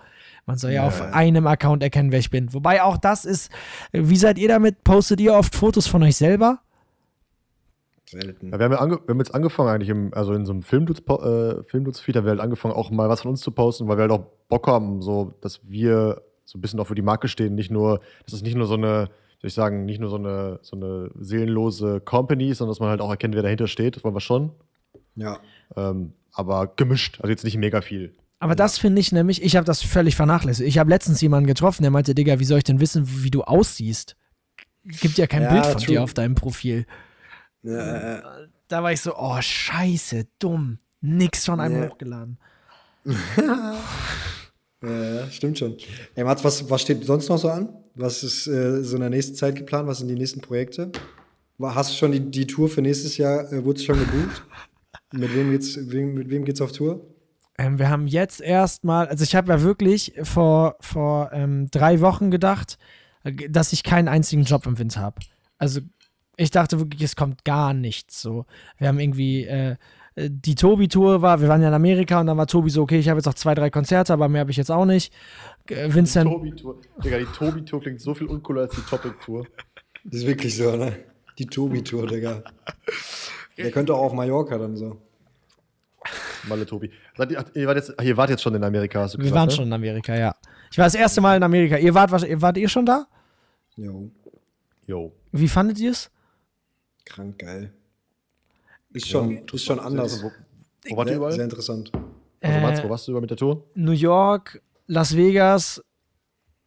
Man 0.46 0.56
soll 0.56 0.70
ja, 0.70 0.82
Ja, 0.82 0.88
auf 0.88 0.98
ja. 0.98 1.10
einem 1.10 1.46
Account 1.46 1.82
erkennen, 1.82 2.10
wer 2.10 2.20
ich 2.20 2.30
bin. 2.30 2.54
Wobei 2.54 2.82
auch 2.82 2.96
das 2.96 3.26
ist, 3.26 3.52
wie 3.92 4.16
seid 4.16 4.38
ihr 4.38 4.48
damit? 4.48 4.82
Postet 4.82 5.20
ihr 5.20 5.34
oft 5.34 5.54
Fotos 5.54 5.86
von 5.86 6.02
euch 6.02 6.16
selber? 6.16 6.60
Selten. 8.06 8.50
Ja, 8.50 8.58
wir, 8.58 8.64
haben 8.64 8.72
ja 8.72 8.78
ange 8.78 8.98
wir 9.04 9.08
haben 9.10 9.18
jetzt 9.18 9.34
angefangen, 9.34 9.68
eigentlich 9.68 9.90
im, 9.90 10.14
also 10.14 10.32
in 10.32 10.46
so 10.46 10.54
einem 10.54 10.62
Filmdudes-Feed, 10.62 11.20
äh, 11.20 11.62
Filmdudes-Feed 11.64 12.16
haben 12.16 12.24
wir 12.24 12.30
halt 12.30 12.40
angefangen, 12.40 12.72
auch 12.72 12.90
mal 12.90 13.10
was 13.10 13.20
von 13.20 13.32
uns 13.32 13.42
zu 13.42 13.50
posten, 13.50 13.88
weil 13.88 13.98
wir 13.98 14.02
halt 14.02 14.12
auch 14.12 14.24
Bock 14.48 14.66
haben, 14.66 15.02
so, 15.02 15.34
dass 15.42 15.68
wir 15.68 16.22
so 16.46 16.56
ein 16.56 16.62
bisschen 16.62 16.80
auch 16.80 16.86
für 16.86 16.94
die 16.94 17.02
Marke 17.02 17.28
stehen. 17.28 17.54
Nicht 17.54 17.70
nur, 17.70 18.00
dass 18.24 18.32
es 18.32 18.42
nicht 18.42 18.54
nur 18.54 18.66
so 18.66 18.74
eine, 18.74 19.10
soll 19.42 19.48
ich 19.48 19.54
sagen, 19.54 19.84
nicht 19.84 20.00
nur 20.00 20.08
so 20.08 20.16
eine, 20.16 20.60
so 20.62 20.76
eine 20.76 21.10
seelenlose 21.20 22.00
Company 22.00 22.48
ist, 22.48 22.58
sondern 22.58 22.72
dass 22.72 22.80
man 22.80 22.88
halt 22.88 23.02
auch 23.02 23.10
erkennt, 23.10 23.34
wer 23.34 23.42
dahinter 23.42 23.66
steht. 23.66 23.96
Das 23.96 24.04
wollen 24.04 24.14
wir 24.14 24.20
schon. 24.20 24.50
Ja. 25.14 25.40
Ähm, 25.76 26.14
aber 26.32 26.66
gemischt, 26.76 27.18
also 27.20 27.30
jetzt 27.30 27.44
nicht 27.44 27.56
mega 27.56 27.80
viel. 27.80 28.14
Aber 28.38 28.54
das 28.56 28.78
finde 28.78 29.00
ich 29.00 29.12
nämlich, 29.12 29.42
ich 29.42 29.54
habe 29.56 29.64
das 29.66 29.82
völlig 29.82 30.16
vernachlässigt. 30.16 30.68
Ich 30.68 30.78
habe 30.78 30.90
letztens 30.90 31.20
jemanden 31.20 31.46
getroffen, 31.46 31.82
der 31.82 31.90
meinte, 31.92 32.14
Digga, 32.14 32.40
wie 32.40 32.44
soll 32.44 32.58
ich 32.58 32.64
denn 32.64 32.80
wissen, 32.80 33.04
wie 33.22 33.30
du 33.30 33.42
aussiehst? 33.42 34.16
Gibt 34.84 35.16
ja 35.18 35.28
kein 35.28 35.42
Ja, 35.42 35.52
Bild 35.52 35.66
von 35.66 35.80
true. 35.80 35.94
dir 35.94 36.02
auf 36.02 36.12
deinem 36.14 36.34
Profil. 36.34 36.86
Ja, 37.62 38.20
Da 38.66 38.82
war 38.82 38.92
ich 38.92 39.00
so, 39.00 39.14
oh, 39.16 39.40
scheiße, 39.40 40.26
dumm. 40.40 40.78
Nix 41.00 41.44
von 41.46 41.60
einem 41.60 41.82
Ja. 41.84 41.88
hochgeladen. 41.90 42.38
Ja, 44.84 45.14
ja, 45.14 45.30
stimmt 45.30 45.58
schon. 45.58 45.76
Ey, 46.16 46.24
Mats, 46.24 46.42
was, 46.42 46.68
was 46.68 46.82
steht 46.82 47.04
sonst 47.04 47.28
noch 47.28 47.38
so 47.38 47.48
an? 47.48 47.68
Was 47.94 48.24
ist 48.24 48.48
äh, 48.48 48.82
so 48.82 48.96
in 48.96 49.00
der 49.02 49.10
nächsten 49.10 49.36
Zeit 49.36 49.54
geplant? 49.54 49.86
Was 49.86 49.98
sind 49.98 50.08
die 50.08 50.14
nächsten 50.16 50.40
Projekte? 50.40 50.90
War- 51.58 51.74
Hast 51.76 51.92
du 51.92 51.96
schon 51.98 52.10
die, 52.12 52.18
die 52.18 52.46
Tour 52.48 52.68
für 52.68 52.82
nächstes 52.82 53.16
Jahr, 53.16 53.52
äh, 53.52 53.64
wurde 53.64 53.80
schon 53.80 53.96
gebucht? 53.98 54.42
Mit, 55.12 55.34
wem 55.34 55.50
geht's, 55.50 55.76
mit 55.76 56.30
wem 56.30 56.44
geht's 56.44 56.60
auf 56.60 56.72
Tour? 56.72 57.06
Ähm, 57.58 57.78
wir 57.78 57.90
haben 57.90 58.06
jetzt 58.06 58.40
erstmal, 58.40 59.08
also 59.08 59.24
ich 59.24 59.34
habe 59.34 59.52
ja 59.52 59.62
wirklich 59.62 60.14
vor, 60.22 60.76
vor 60.80 61.30
ähm, 61.32 61.68
drei 61.70 62.00
Wochen 62.00 62.30
gedacht, 62.30 62.78
äh, 63.24 63.32
dass 63.48 63.72
ich 63.72 63.82
keinen 63.82 64.08
einzigen 64.08 64.44
Job 64.44 64.66
im 64.66 64.78
Winter 64.78 65.00
habe. 65.00 65.20
Also 65.58 65.80
ich 66.36 66.50
dachte 66.50 66.78
wirklich, 66.78 67.02
es 67.02 67.16
kommt 67.16 67.44
gar 67.44 67.74
nichts 67.74 68.22
so. 68.22 68.46
Wir 68.78 68.88
haben 68.88 68.98
irgendwie, 68.98 69.44
äh, 69.44 69.76
äh, 70.14 70.30
die 70.30 70.54
Tobi-Tour 70.54 71.22
war, 71.22 71.40
wir 71.40 71.48
waren 71.48 71.62
ja 71.62 71.68
in 71.68 71.74
Amerika 71.74 72.20
und 72.20 72.26
dann 72.26 72.36
war 72.36 72.46
Tobi 72.46 72.70
so, 72.70 72.82
okay, 72.82 72.98
ich 72.98 73.08
habe 73.08 73.18
jetzt 73.18 73.26
noch 73.26 73.34
zwei, 73.34 73.54
drei 73.54 73.70
Konzerte, 73.70 74.12
aber 74.12 74.28
mehr 74.28 74.40
habe 74.40 74.50
ich 74.50 74.56
jetzt 74.56 74.70
auch 74.70 74.86
nicht. 74.86 75.12
Äh, 75.68 75.92
Vincent, 75.92 76.30
Tobi-Tour. 76.30 76.80
Digga, 77.04 77.18
die 77.18 77.26
Tobi-Tour 77.26 77.80
klingt 77.80 78.00
so 78.00 78.14
viel 78.14 78.26
uncooler 78.26 78.62
als 78.62 78.74
die 78.74 78.82
Topic-Tour. 78.82 79.46
Das 80.04 80.20
ist 80.20 80.26
wirklich 80.26 80.56
so, 80.56 80.74
ne? 80.76 80.96
Die 81.38 81.46
Tobi-Tour, 81.46 82.06
Digga. 82.06 82.42
Der 83.56 83.70
könnte 83.70 83.94
auch 83.94 84.00
auf 84.02 84.12
Mallorca 84.12 84.56
dann 84.58 84.76
so. 84.76 85.00
Malle 86.48 86.66
Tobi. 86.66 86.90
Ihr, 87.54 87.66
wart 87.68 87.76
jetzt, 87.76 87.92
ihr 88.02 88.16
wart 88.16 88.30
jetzt 88.30 88.42
schon 88.42 88.54
in 88.54 88.64
Amerika, 88.64 89.00
hast 89.02 89.14
du 89.14 89.18
wir 89.18 89.24
gesagt, 89.24 89.36
waren 89.38 89.48
ne? 89.48 89.54
schon 89.54 89.66
in 89.66 89.72
Amerika, 89.72 90.14
ja. 90.16 90.34
Ich 90.70 90.78
war 90.78 90.86
das 90.86 90.94
erste 90.96 91.20
Mal 91.20 91.36
in 91.36 91.42
Amerika. 91.42 91.76
Ihr 91.76 91.94
wart, 91.94 92.10
wahrsch- 92.10 92.40
wart 92.40 92.56
ihr 92.56 92.68
schon 92.68 92.84
da? 92.86 93.06
Jo, 93.76 94.10
Jo. 94.86 95.12
Wie 95.30 95.48
fandet 95.48 95.78
ihr 95.78 95.92
es? 95.92 96.10
krank 97.04 97.38
geil. 97.38 97.72
Ist 98.92 99.08
schon, 99.08 99.38
ist 99.46 99.64
schon 99.64 99.78
anders. 99.80 100.22
Wo, 100.22 100.30
wo 100.88 100.96
wart 100.96 101.06
ihr 101.08 101.10
Sehr, 101.12 101.16
überall? 101.16 101.32
sehr 101.32 101.44
interessant. 101.44 101.92
Also, 102.40 102.60
Mats, 102.60 102.80
Äh, 102.80 102.84
wo 102.84 102.90
warst 102.90 103.06
du 103.06 103.12
überall 103.12 103.20
mit 103.22 103.30
der 103.30 103.36
Tour? 103.36 103.64
New 103.74 103.92
York, 103.92 104.60
Las 104.88 105.16
Vegas, 105.16 105.82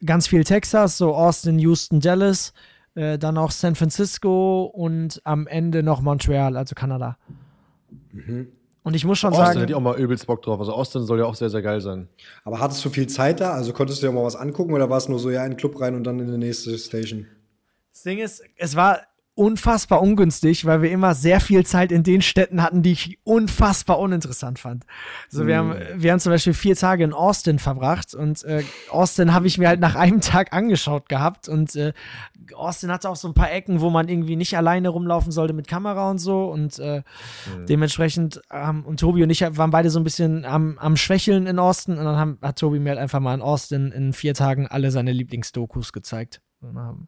ganz 0.06 0.28
viel 0.28 0.44
Texas, 0.44 0.98
so 0.98 1.14
Austin, 1.14 1.60
Houston, 1.60 2.00
Dallas, 2.00 2.54
äh, 2.96 3.18
dann 3.18 3.38
auch 3.38 3.52
San 3.52 3.76
Francisco 3.76 4.64
und 4.66 5.22
am 5.24 5.48
Ende 5.48 5.84
noch 5.84 6.02
Montreal, 6.02 6.58
also 6.58 6.76
Kanada. 6.76 7.18
Und 8.84 8.93
ich 8.93 9.06
muss 9.06 9.20
schon 9.20 9.32
Austin 9.32 9.46
sagen, 9.46 9.60
hätte 9.60 9.72
ich 9.72 9.76
auch 9.76 9.82
mal 9.82 10.00
übelst 10.00 10.28
Bock 10.28 10.41
drauf. 10.41 10.60
Also 10.60 10.74
Austin 10.74 11.04
soll 11.04 11.20
ja 11.20 11.26
auch 11.26 11.36
sehr, 11.36 11.50
sehr 11.50 11.62
geil 11.62 11.82
sein. 11.82 12.08
Aber 12.43 12.60
hattest 12.60 12.84
du 12.86 12.89
viel 12.89 13.08
Zeit 13.08 13.39
da? 13.39 13.52
Also 13.54 13.74
konntest 13.74 14.02
du 14.02 14.08
ja 14.08 14.12
mal 14.12 14.24
was 14.24 14.36
angucken 14.36 14.74
oder 14.74 14.89
war 14.89 14.98
es 14.98 15.10
nur 15.10 15.20
so, 15.20 15.30
ja, 15.32 15.43
in 15.43 15.52
den 15.52 15.58
Club 15.58 15.80
rein 15.80 15.96
und 15.96 16.04
dann 16.04 16.20
in 16.20 16.32
die 16.32 16.38
nächste 16.38 16.78
Station? 16.78 17.28
das 17.96 18.04
Ding 18.04 18.20
ist, 18.20 18.43
es 18.58 18.76
war 18.76 19.02
unfassbar 19.36 20.02
ungünstig, 20.02 20.66
weil 20.66 20.82
wir 20.82 20.92
immer 20.92 21.14
sehr 21.14 21.42
viel 21.42 21.66
Zeit 21.66 21.92
in 21.92 22.04
den 22.04 22.22
Städten 22.22 22.64
hatten, 22.64 22.82
die 22.82 22.94
ich 22.94 23.20
unfassbar 23.26 24.00
uninteressant 24.00 24.60
fand. 24.60 24.86
Also 25.30 25.46
wir, 25.46 25.58
haben, 25.58 25.76
wir 25.96 26.14
haben 26.14 26.20
zum 26.22 26.32
Beispiel 26.32 26.54
vier 26.54 26.78
Tage 26.78 27.04
in 27.04 27.14
Austin 27.14 27.60
verbracht 27.60 28.16
und 28.16 28.46
äh, 28.46 28.64
Austin 28.90 29.34
habe 29.34 29.48
ich 29.48 29.58
mir 29.58 29.68
halt 29.68 29.82
nach 29.82 29.96
einem 29.96 30.22
Tag 30.26 30.54
angeschaut 30.54 31.10
gehabt 31.10 31.50
und 31.50 31.76
äh, 31.76 31.92
Austin 32.56 32.92
hatte 32.92 33.10
auch 33.10 33.18
so 33.18 33.28
ein 33.28 33.34
paar 33.34 33.52
Ecken, 33.52 33.82
wo 33.82 33.90
man 33.90 34.08
irgendwie 34.08 34.38
nicht 34.38 34.56
alleine 34.56 34.88
rumlaufen 34.88 35.34
sollte 35.34 35.54
mit 35.54 35.68
Kamera 35.68 36.10
und 36.10 36.20
so 36.20 36.46
und 36.46 36.80
äh, 36.80 37.04
dementsprechend 37.68 38.42
ähm, 38.52 38.86
und 38.86 39.02
Tobi 39.02 39.22
und 39.24 39.30
ich 39.30 39.42
waren 39.42 39.72
beide 39.72 39.90
so 39.90 40.00
ein 40.00 40.06
bisschen 40.06 40.46
am, 40.46 40.78
am 40.78 40.96
Schwächeln 40.96 41.46
in 41.46 41.60
Austin 41.60 41.98
und 41.98 42.06
dann 42.06 42.16
haben, 42.16 42.38
hat 42.42 42.58
Tobi 42.58 42.80
mir 42.80 42.92
halt 42.92 43.00
einfach 43.00 43.20
mal 43.20 43.34
in 43.34 43.42
Austin 43.42 43.92
in 43.92 44.14
vier 44.14 44.34
Tagen 44.34 44.68
alle 44.68 44.92
seine 44.92 45.12
Lieblingsdokus 45.12 45.92
gezeigt. 45.92 46.42
Dann 46.66 46.78
haben, 46.78 47.07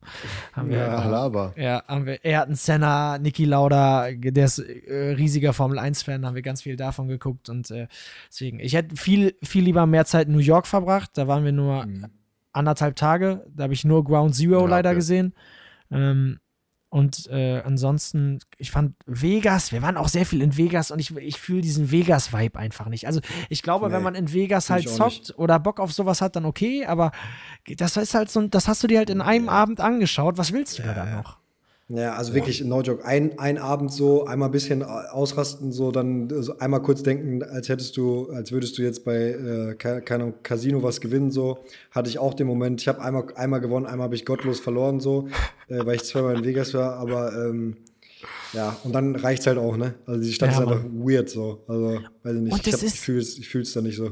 haben 0.54 0.70
wir, 0.70 0.78
Ja. 0.78 0.96
Alaba. 1.00 1.54
ja, 1.58 1.84
haben 1.88 2.06
wir 2.06 2.20
Ayrton 2.24 2.56
Senna, 2.56 3.18
Niki 3.18 3.46
Lauda, 3.46 4.08
der 4.12 4.46
ist 4.46 4.60
äh, 4.60 5.14
riesiger 5.18 5.54
Formel 5.54 5.80
1-Fan, 5.80 6.26
haben 6.26 6.36
wir 6.36 6.42
ganz 6.42 6.62
viel 6.62 6.76
davon 6.76 7.08
geguckt 7.08 7.50
und 7.50 7.70
äh, 7.72 7.88
deswegen, 8.30 8.60
ich 8.60 8.74
hätte 8.74 8.96
viel, 8.96 9.36
viel 9.44 9.64
lieber 9.64 9.86
mehr 9.86 10.06
Zeit 10.06 10.28
in 10.28 10.34
New 10.34 10.40
York 10.40 10.68
verbracht. 10.68 11.12
Da 11.16 11.28
waren 11.28 11.44
wir 11.44 11.52
nur 11.52 11.86
anderthalb 12.54 12.96
Tage. 12.96 13.46
Da 13.54 13.64
habe 13.64 13.74
ich 13.74 13.86
nur 13.86 14.04
Ground 14.04 14.36
Zero 14.36 14.62
Ja, 14.62 14.68
leider 14.68 14.90
okay. 14.90 14.96
gesehen. 14.98 15.34
Ähm, 15.92 16.40
und 16.90 17.28
äh, 17.30 17.62
ansonsten, 17.66 18.40
ich 18.58 18.72
fand 18.72 18.96
Vegas, 19.06 19.72
wir 19.72 19.82
waren 19.82 19.98
auch 19.98 20.08
sehr 20.08 20.26
viel 20.26 20.42
in 20.42 20.56
Vegas 20.56 20.90
und 20.90 21.00
ich, 21.00 21.16
ich 21.18 21.38
fühle 21.38 21.62
diesen 21.62 21.92
Vegas-Vibe 21.92 22.58
einfach 22.58 22.88
nicht. 22.88 23.08
Also 23.08 23.20
ich 23.50 23.62
glaube, 23.62 23.88
wenn 23.92 23.98
Nee, 24.00 24.04
man 24.06 24.16
in 24.16 24.32
Vegas 24.34 24.70
halt 24.70 24.86
zockt 24.90 25.34
oder 25.38 25.60
Bock 25.60 25.80
auf 25.82 25.92
sowas 25.92 26.22
hat, 26.22 26.36
dann 26.38 26.46
okay, 26.46 26.86
aber 26.86 27.12
das 27.78 27.98
ist 27.98 28.14
halt 28.14 28.32
so, 28.32 28.40
ein- 28.40 28.52
das 28.52 28.68
hast 28.68 28.84
du 28.84 28.88
dir 28.88 29.00
halt 29.00 29.10
in 29.10 29.22
einem 29.22 29.50
Abend 29.50 29.82
angeschaut. 29.82 30.38
Was 30.38 30.54
willst 30.54 30.80
du 30.80 30.84
da 30.84 30.94
dann 30.94 31.14
noch? 31.16 31.38
Ja, 31.90 32.16
also 32.16 32.34
wirklich, 32.34 32.62
no 32.66 32.82
joke. 32.82 33.06
Ein, 33.06 33.40
ein 33.40 33.58
Abend 33.58 33.94
so, 33.94 34.26
einmal 34.26 34.50
ein 34.50 34.52
bisschen 34.52 34.84
ausrasten, 34.84 35.72
so 35.72 35.92
dann 35.92 36.30
so 36.44 36.58
einmal 36.60 36.82
kurz 36.82 37.02
denken, 37.02 37.42
als 37.44 37.70
hättest 37.70 37.96
du, 37.96 38.30
als 38.30 38.52
würdest 38.52 38.78
du 38.78 38.82
jetzt 38.82 39.06
bei, 39.06 39.16
äh, 39.16 39.76
ke- 39.76 40.02
keine 40.02 40.24
Ahnung, 40.26 40.36
Casino 40.44 40.84
was 40.84 41.00
gewinnen, 41.00 41.32
so. 41.32 41.60
Hatte 41.92 42.10
ich 42.10 42.20
auch 42.20 42.34
den 42.34 42.46
Moment. 42.48 42.82
Ich 42.82 42.90
habe 42.90 43.02
einmal, 43.02 43.24
einmal 43.36 43.62
gewonnen, 43.62 43.86
einmal 43.86 44.06
habe 44.06 44.16
ich 44.16 44.26
gottlos 44.26 44.60
verloren, 44.60 45.00
so, 45.00 45.30
äh, 45.70 45.86
weil 45.86 45.96
ich 45.96 46.04
zweimal 46.04 46.36
in 46.38 46.44
Vegas 46.44 46.74
war, 46.74 46.96
aber 46.98 47.32
ähm, 47.34 47.78
ja, 48.52 48.76
und 48.84 48.92
dann 48.94 49.16
reicht's 49.16 49.48
halt 49.48 49.58
auch, 49.58 49.78
ne? 49.78 49.94
Also 50.06 50.22
die 50.22 50.34
Stadt 50.34 50.52
Ja, 50.52 50.56
ist 50.58 50.62
einfach 50.68 50.84
weird, 50.92 51.30
so. 51.30 51.64
Also, 51.70 52.02
weiß 52.24 52.36
ich 52.36 52.42
nicht. 52.42 52.54
Und 52.54 52.68
ich, 52.68 52.74
hab- 52.74 52.84
ich 52.84 53.00
fühl's, 53.00 53.38
ich 53.38 53.48
fühl's 53.48 53.72
da 53.72 53.80
nicht 53.80 53.96
so. 53.96 54.12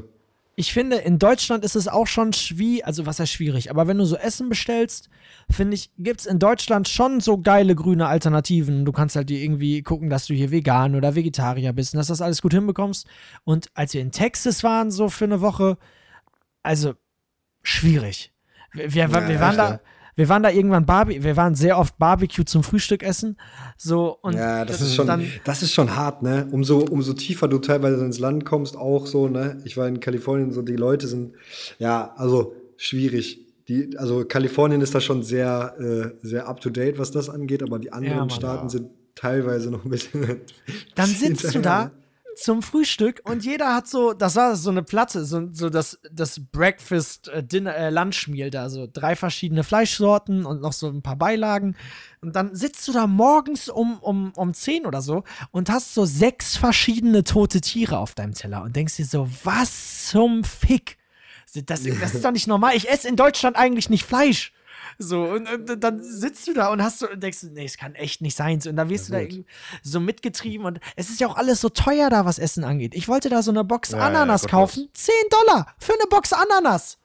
Ich 0.58 0.72
finde, 0.72 0.96
in 0.96 1.18
Deutschland 1.18 1.62
ist 1.62 1.76
es 1.76 1.86
auch 1.88 2.06
schon 2.06 2.32
schwierig, 2.32 2.86
also 2.86 3.04
was 3.04 3.20
heißt 3.20 3.30
schwierig, 3.32 3.70
aber 3.70 3.86
wenn 3.86 3.98
du 3.98 4.06
so 4.06 4.16
Essen 4.16 4.48
bestellst, 4.48 5.10
finde 5.50 5.74
ich, 5.74 5.90
gibt 5.98 6.20
es 6.20 6.26
in 6.26 6.38
Deutschland 6.38 6.88
schon 6.88 7.20
so 7.20 7.38
geile 7.38 7.74
grüne 7.74 8.08
Alternativen. 8.08 8.84
Du 8.84 8.92
kannst 8.92 9.16
halt 9.16 9.28
dir 9.28 9.42
irgendwie 9.42 9.82
gucken, 9.82 10.10
dass 10.10 10.26
du 10.26 10.34
hier 10.34 10.50
vegan 10.50 10.94
oder 10.96 11.14
Vegetarier 11.14 11.72
bist 11.72 11.94
und 11.94 11.98
dass 11.98 12.08
das 12.08 12.20
alles 12.20 12.42
gut 12.42 12.52
hinbekommst. 12.52 13.06
Und 13.44 13.68
als 13.74 13.94
wir 13.94 14.00
in 14.00 14.12
Texas 14.12 14.64
waren, 14.64 14.90
so 14.90 15.08
für 15.08 15.24
eine 15.24 15.40
Woche, 15.40 15.78
also 16.62 16.94
schwierig. 17.62 18.32
Wir, 18.72 18.92
wir, 18.92 19.12
wir, 19.12 19.30
Ja, 19.30 19.40
waren 19.40 19.50
echt, 19.50 19.58
da. 19.58 19.80
Wir 20.16 20.30
waren 20.30 20.42
da 20.42 20.50
irgendwann 20.50 20.86
Barbie, 20.86 21.22
wir 21.22 21.36
waren 21.36 21.54
sehr 21.54 21.78
oft 21.78 21.98
Barbecue 21.98 22.44
zum 22.44 22.62
Frühstück 22.62 23.02
essen. 23.02 23.36
So 23.76 24.16
und 24.22 24.34
Ja, 24.34 24.64
das, 24.64 24.80
ist 24.80 24.94
schon, 24.94 25.06
dann, 25.06 25.30
das 25.44 25.62
ist 25.62 25.74
schon 25.74 25.94
hart, 25.94 26.22
ne? 26.22 26.48
Umso, 26.50 26.78
umso 26.78 27.12
tiefer 27.12 27.48
du 27.48 27.58
teilweise 27.58 28.02
ins 28.02 28.18
Land 28.18 28.46
kommst, 28.46 28.78
auch 28.78 29.06
so, 29.06 29.28
ne? 29.28 29.60
Ich 29.64 29.76
war 29.76 29.86
in 29.86 30.00
Kalifornien, 30.00 30.52
so 30.52 30.62
die 30.62 30.74
Leute 30.74 31.06
sind, 31.06 31.34
ja, 31.78 32.14
also 32.16 32.54
schwierig. 32.78 33.45
Die, 33.68 33.96
also 33.96 34.24
Kalifornien 34.24 34.80
ist 34.80 34.94
da 34.94 35.00
schon 35.00 35.22
sehr, 35.22 35.74
äh, 35.78 36.26
sehr 36.26 36.46
up 36.46 36.60
to 36.60 36.70
date, 36.70 36.98
was 36.98 37.10
das 37.10 37.28
angeht, 37.28 37.62
aber 37.62 37.78
die 37.78 37.92
anderen 37.92 38.18
Ja, 38.18 38.24
Mann. 38.24 38.30
Staaten 38.30 38.68
sind 38.68 38.90
teilweise 39.16 39.70
noch 39.70 39.84
ein 39.84 39.90
bisschen. 39.90 40.40
Dann 40.94 41.08
sitzt 41.08 41.54
du 41.54 41.60
da 41.60 41.90
zum 42.36 42.62
Frühstück 42.62 43.22
und 43.24 43.44
jeder 43.44 43.74
hat 43.74 43.88
so, 43.88 44.12
das 44.12 44.36
war 44.36 44.56
so 44.56 44.70
eine 44.70 44.82
Platte, 44.82 45.24
so, 45.24 45.48
so 45.52 45.70
das, 45.70 45.98
das 46.12 46.40
Breakfast 46.52 47.28
äh, 47.28 47.42
Dinner, 47.42 47.74
äh, 47.74 47.90
Lunchmeal 47.90 48.50
da, 48.50 48.68
so 48.68 48.86
drei 48.92 49.16
verschiedene 49.16 49.64
Fleischsorten 49.64 50.44
und 50.44 50.60
noch 50.60 50.74
so 50.74 50.88
ein 50.88 51.02
paar 51.02 51.16
Beilagen. 51.16 51.76
Und 52.20 52.36
dann 52.36 52.54
sitzt 52.54 52.86
du 52.86 52.92
da 52.92 53.06
morgens 53.06 53.68
um, 53.68 53.98
um, 54.00 54.32
um 54.36 54.52
10 54.52 54.86
oder 54.86 55.00
so 55.00 55.24
und 55.50 55.70
hast 55.70 55.94
so 55.94 56.04
sechs 56.04 56.56
verschiedene 56.56 57.24
tote 57.24 57.60
Tiere 57.60 57.98
auf 57.98 58.14
deinem 58.14 58.34
Teller 58.34 58.62
und 58.62 58.76
denkst 58.76 58.96
dir 58.96 59.06
so, 59.06 59.28
was 59.42 60.06
zum 60.06 60.44
Fick? 60.44 60.98
Das, 61.64 61.82
das 61.82 62.14
ist 62.14 62.24
doch 62.24 62.32
nicht 62.32 62.46
normal. 62.46 62.76
Ich 62.76 62.88
esse 62.88 63.08
in 63.08 63.16
Deutschland 63.16 63.56
eigentlich 63.56 63.90
nicht 63.90 64.04
Fleisch. 64.04 64.52
So, 64.98 65.24
und, 65.24 65.70
und 65.70 65.80
dann 65.84 66.02
sitzt 66.02 66.48
du 66.48 66.54
da 66.54 66.68
und 66.72 66.82
hast 66.82 67.00
so 67.00 67.10
und 67.10 67.22
denkst, 67.22 67.42
nee, 67.52 67.64
es 67.64 67.76
kann 67.76 67.94
echt 67.94 68.22
nicht 68.22 68.34
sein. 68.34 68.60
So, 68.60 68.70
und 68.70 68.76
dann 68.76 68.88
wirst 68.88 69.08
du 69.08 69.12
da 69.12 69.20
gut. 69.20 69.30
irgendwie 69.30 69.46
so 69.82 70.00
mitgetrieben 70.00 70.64
und 70.66 70.80
es 70.96 71.10
ist 71.10 71.20
ja 71.20 71.26
auch 71.28 71.36
alles 71.36 71.60
so 71.60 71.68
teuer 71.68 72.08
da, 72.08 72.24
was 72.24 72.38
Essen 72.38 72.64
angeht. 72.64 72.94
Ich 72.94 73.06
wollte 73.08 73.28
da 73.28 73.42
so 73.42 73.50
eine 73.50 73.62
Box 73.62 73.90
Ja, 73.90 73.98
ja, 73.98 74.04
Ananas 74.06 74.42
gottlos. 74.42 74.60
kaufen. 74.60 74.88
10 74.94 75.14
Dollar 75.30 75.74
für 75.78 75.92
eine 75.92 76.06
Box 76.08 76.32
Ananas. 76.32 76.98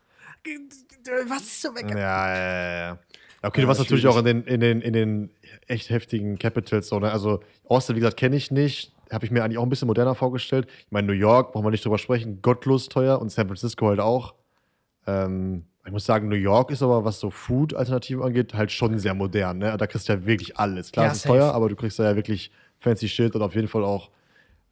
Was 1.27 1.59
zum 1.61 1.75
Ja, 1.77 1.97
ja, 1.97 2.35
ja, 2.35 2.79
ja. 2.87 2.99
Okay, 3.43 3.61
Ja, 3.61 3.63
du 3.63 3.67
warst 3.67 3.79
natürlich 3.79 4.07
auch 4.07 4.17
in 4.17 4.25
den, 4.25 4.43
in 4.43 4.59
den, 4.59 4.81
in 4.81 4.93
den 4.93 5.31
echt 5.67 5.89
heftigen 5.89 6.37
Capitals. 6.37 6.87
So, 6.87 6.99
ne? 6.99 7.11
Also 7.11 7.41
Austin, 7.65 7.95
wie 7.95 7.99
gesagt, 7.99 8.17
kenne 8.17 8.35
ich 8.35 8.51
nicht. 8.51 8.93
Habe 9.11 9.25
ich 9.25 9.31
mir 9.31 9.43
eigentlich 9.43 9.57
auch 9.57 9.63
ein 9.63 9.69
bisschen 9.69 9.87
moderner 9.87 10.15
vorgestellt. 10.15 10.67
Ich 10.85 10.91
meine, 10.91 11.07
New 11.07 11.13
York, 11.13 11.51
brauchen 11.51 11.65
wir 11.65 11.71
nicht 11.71 11.83
drüber 11.83 11.97
sprechen, 11.97 12.41
gottlos 12.41 12.87
teuer 12.87 13.19
und 13.19 13.29
San 13.29 13.47
Francisco 13.47 13.87
halt 13.87 13.99
auch. 13.99 14.35
Ähm, 15.07 15.63
ich 15.85 15.91
muss 15.91 16.05
sagen, 16.05 16.27
New 16.29 16.35
York 16.35 16.69
ist 16.71 16.83
aber, 16.83 17.03
was 17.03 17.19
so 17.19 17.31
Food-Alternativen 17.31 18.21
angeht, 18.23 18.53
halt 18.53 18.71
schon 18.71 18.99
sehr 18.99 19.13
modern. 19.15 19.57
Ne? 19.57 19.75
Da 19.77 19.87
kriegst 19.87 20.07
du 20.07 20.13
ja 20.13 20.25
wirklich 20.25 20.57
alles. 20.57 20.91
Klar, 20.91 21.05
Ja, 21.07 21.11
es 21.11 21.17
ist 21.17 21.23
safe. 21.23 21.33
teuer, 21.39 21.53
aber 21.53 21.69
du 21.69 21.75
kriegst 21.75 21.97
da 21.97 22.03
ja 22.03 22.15
wirklich 22.15 22.51
fancy 22.79 23.07
Shit 23.09 23.35
und 23.35 23.41
auf 23.41 23.55
jeden 23.55 23.67
Fall 23.67 23.83
auch, 23.83 24.11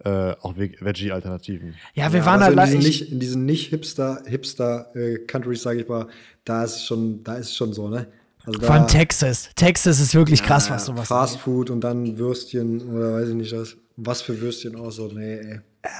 äh, 0.05 0.33
auch 0.41 0.55
Ve- 0.55 0.73
Veggie-Alternativen. 0.79 1.73
Ja, 1.95 2.11
wir 2.13 2.19
Ja, 2.19 2.25
waren 2.27 2.41
also 2.43 2.55
da 2.55 2.63
in 2.63 2.69
diesen 2.69 2.79
ich- 2.81 3.01
nicht, 3.01 3.11
in 3.11 3.19
diesen 3.19 3.45
nicht 3.45 3.69
Hipster, 3.69 4.21
Hipster 4.27 4.95
äh, 4.95 5.17
Countries, 5.25 5.63
sage 5.63 5.81
ich 5.81 5.87
mal, 5.87 6.07
da 6.45 6.63
ist 6.63 6.75
es 6.75 6.85
schon, 6.85 7.23
da 7.23 7.35
ist 7.35 7.47
es 7.47 7.55
schon 7.55 7.73
so, 7.73 7.87
ne? 7.89 8.07
Also 8.45 8.61
Von 8.61 8.87
Texas. 8.87 9.49
Texas 9.55 9.99
ist 9.99 10.13
wirklich 10.15 10.41
krass, 10.43 10.69
Ja, 10.69 10.75
was 10.75 10.85
sowas 10.85 11.07
Fast. 11.07 11.37
Food 11.39 11.69
und 11.71 11.81
dann 11.81 12.17
Würstchen 12.17 12.81
oder 12.81 13.13
weiß 13.15 13.29
ich 13.29 13.35
nicht 13.35 13.53
was. 13.55 13.75
Was 13.97 14.21
für 14.21 14.39
Würstchen 14.39 14.75
auch 14.77 14.91
so. 14.91 15.07
Nee, 15.07 15.39
ey. 15.39 15.59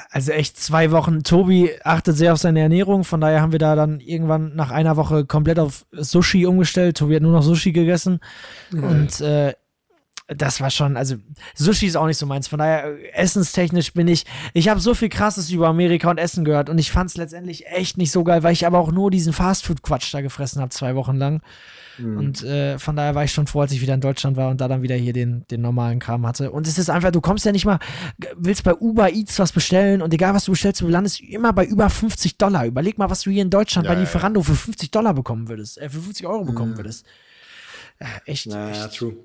Also 0.10 0.32
echt 0.32 0.58
zwei 0.58 0.92
Wochen. 0.92 1.24
Tobi 1.24 1.72
achtet 1.84 2.18
sehr 2.18 2.34
auf 2.34 2.40
seine 2.40 2.60
Ernährung, 2.60 3.04
von 3.04 3.22
daher 3.22 3.42
haben 3.42 3.52
wir 3.52 3.60
da 3.60 3.76
dann 3.76 4.00
irgendwann 4.00 4.56
nach 4.56 4.72
einer 4.72 4.98
Woche 4.98 5.26
komplett 5.26 5.60
auf 5.60 5.86
Sushi 5.92 6.46
umgestellt. 6.46 6.98
Tobi 6.98 7.16
hat 7.16 7.22
nur 7.22 7.32
noch 7.32 7.44
Sushi 7.44 7.72
gegessen. 7.72 8.20
Und 8.72 9.22
äh, 9.22 9.54
das 10.36 10.62
war 10.62 10.70
schon, 10.70 10.96
also 10.96 11.16
Sushi 11.56 11.88
ist 11.88 11.96
auch 11.98 12.06
nicht 12.06 12.18
so 12.18 12.26
meins. 12.26 12.48
Von 12.48 12.60
daher, 12.60 12.86
äh, 12.86 13.12
essenstechnisch 13.14 13.94
bin 13.94 14.08
ich, 14.08 14.26
ich 14.54 14.70
habe 14.70 14.80
so 14.80 14.94
viel 14.94 15.10
Krasses 15.10 15.50
über 15.50 15.68
Amerika 15.68 16.10
und 16.10 16.18
Essen 16.18 16.46
gehört 16.46 16.70
und 16.70 16.78
ich 16.78 16.92
fand 16.92 17.10
es 17.10 17.18
letztendlich 17.18 17.68
echt 17.68 17.98
nicht 17.98 18.12
so 18.12 18.24
geil, 18.24 18.44
weil 18.44 18.54
ich 18.54 18.66
aber 18.66 18.80
auch 18.80 18.92
nur 18.92 19.12
diesen 19.12 19.34
Fastfood-Quatsch 19.34 20.14
da 20.14 20.22
gefressen 20.22 20.62
habe, 20.62 20.70
zwei 20.70 20.96
Wochen 20.96 21.16
lang. 21.16 21.42
Und 22.02 22.44
äh, 22.44 22.80
von 22.80 22.96
daher 22.96 23.14
war 23.14 23.26
ich 23.26 23.34
schon 23.34 23.46
froh, 23.46 23.60
als 23.60 23.74
ich 23.74 23.82
wieder 23.82 23.94
in 23.94 24.00
Deutschland 24.00 24.38
war 24.38 24.50
und 24.50 24.62
da 24.62 24.70
dann 24.70 24.82
wieder 24.82 24.96
hier 24.96 25.12
den, 25.12 25.46
den 25.52 25.60
normalen 25.60 26.00
Kram 26.00 26.26
hatte. 26.26 26.50
Und 26.50 26.66
es 26.66 26.78
ist 26.78 26.90
einfach, 26.90 27.12
du 27.12 27.20
kommst 27.20 27.46
ja 27.46 27.52
nicht 27.52 27.66
mal, 27.66 27.78
willst 28.38 28.64
bei 28.64 28.74
Uber 28.74 29.12
Eats 29.12 29.38
was 29.38 29.52
bestellen 29.52 30.02
und 30.02 30.14
egal 30.14 30.34
was 30.34 30.46
du 30.46 30.52
bestellst, 30.52 30.80
du 30.80 30.88
landest 30.88 31.20
immer 31.20 31.52
bei 31.52 31.66
über 31.66 31.90
50 31.90 32.38
Dollar. 32.38 32.66
Überleg 32.66 32.98
mal, 32.98 33.10
was 33.10 33.24
du 33.24 33.32
hier 33.32 33.42
in 33.42 33.50
Deutschland 33.50 33.86
Ja, 33.86 33.92
bei 33.92 33.96
ja, 33.96 34.02
Lieferando 34.06 34.42
für 34.42 34.56
50 34.56 34.92
Dollar 34.92 35.14
bekommen 35.14 35.50
würdest, 35.50 35.78
äh, 35.78 35.90
für 35.90 36.00
50 36.00 36.26
Euro 36.26 36.46
bekommen 36.46 36.78
würdest. 36.78 37.06
Äh, 37.98 38.06
echt, 38.32 38.48
Naja, 38.48 38.86
echt. 38.86 38.96
true. 38.98 39.18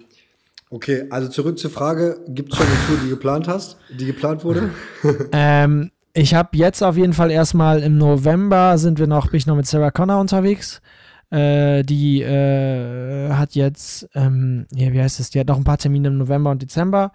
Okay, 0.75 1.05
also 1.09 1.29
zurück 1.29 1.57
zur 1.57 1.71
Frage: 1.71 2.19
Gibt 2.27 2.53
es 2.53 2.59
schon 2.59 2.67
eine 2.67 2.77
Tour, 2.89 2.97
die 3.05 3.09
geplant 3.09 3.47
hast, 3.47 3.77
die 3.97 4.07
geplant 4.07 4.43
wurde? 4.43 4.71
Ähm, 5.33 5.93
ich 6.15 6.35
habe 6.35 6.57
jetzt 6.57 6.83
auf 6.83 6.97
jeden 6.97 7.13
Fall 7.13 7.31
erstmal 7.31 7.81
im 7.81 7.97
November 7.97 8.77
sind 8.77 8.99
wir 8.99 9.07
noch, 9.07 9.29
bin 9.29 9.39
ich 9.39 9.47
noch 9.47 9.55
mit 9.55 9.67
Sarah 9.67 9.93
Connor 9.93 10.21
unterwegs. 10.21 10.83
Äh, 11.31 11.85
die 11.85 12.23
äh, 12.23 13.31
hat 13.31 13.55
jetzt, 13.55 14.09
ähm, 14.15 14.67
hier, 14.75 14.93
wie 14.93 15.01
heißt 15.01 15.21
es, 15.21 15.31
die 15.31 15.39
hat 15.39 15.47
noch 15.47 15.59
ein 15.59 15.65
paar 15.65 15.79
Termine 15.79 16.09
im 16.09 16.19
November 16.19 16.51
und 16.51 16.61
Dezember. 16.61 17.13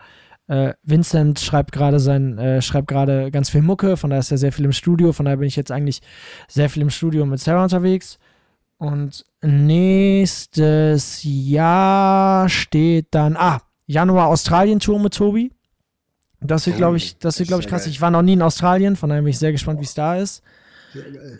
Äh, 0.47 0.73
Vincent 0.83 1.41
schreibt 1.41 1.73
gerade 1.73 1.99
sein, 1.99 2.37
äh, 2.37 2.61
schreibt 2.61 2.87
gerade 2.87 3.29
ganz 3.29 3.49
viel 3.49 3.61
Mucke, 3.61 3.97
von 3.97 4.09
daher 4.09 4.21
ist 4.21 4.31
er 4.31 4.37
sehr 4.37 4.53
viel 4.53 4.65
im 4.65 4.71
Studio, 4.71 5.11
von 5.11 5.25
daher 5.25 5.37
bin 5.37 5.47
ich 5.49 5.57
jetzt 5.57 5.71
eigentlich 5.71 6.01
sehr 6.47 6.69
viel 6.69 6.81
im 6.81 6.89
Studio 6.89 7.25
mit 7.25 7.41
Sarah 7.41 7.63
unterwegs. 7.63 8.19
Und 8.79 9.25
nächstes 9.41 11.19
Jahr 11.23 12.47
steht 12.49 13.07
dann, 13.11 13.35
ah, 13.37 13.61
Januar 13.85 14.27
Australien-Tour 14.27 14.99
mit 14.99 15.13
Tobi. 15.13 15.51
Das 16.39 16.65
wird, 16.65 16.75
Oh, 16.75 16.77
glaube 16.77 16.97
ich, 16.97 17.17
das 17.17 17.37
wird, 17.37 17.45
ist 17.45 17.47
glaube 17.49 17.63
ich, 17.63 17.69
krass. 17.69 17.85
Ich 17.87 17.99
war 17.99 18.09
noch 18.09 18.21
nie 18.21 18.33
in 18.33 18.41
Australien, 18.41 18.95
von 18.95 19.09
daher 19.09 19.21
bin 19.21 19.31
ich 19.31 19.37
sehr 19.39 19.51
gespannt, 19.51 19.81
wie 19.81 19.85
es 19.85 19.93
da 19.93 20.15
ist. 20.15 20.41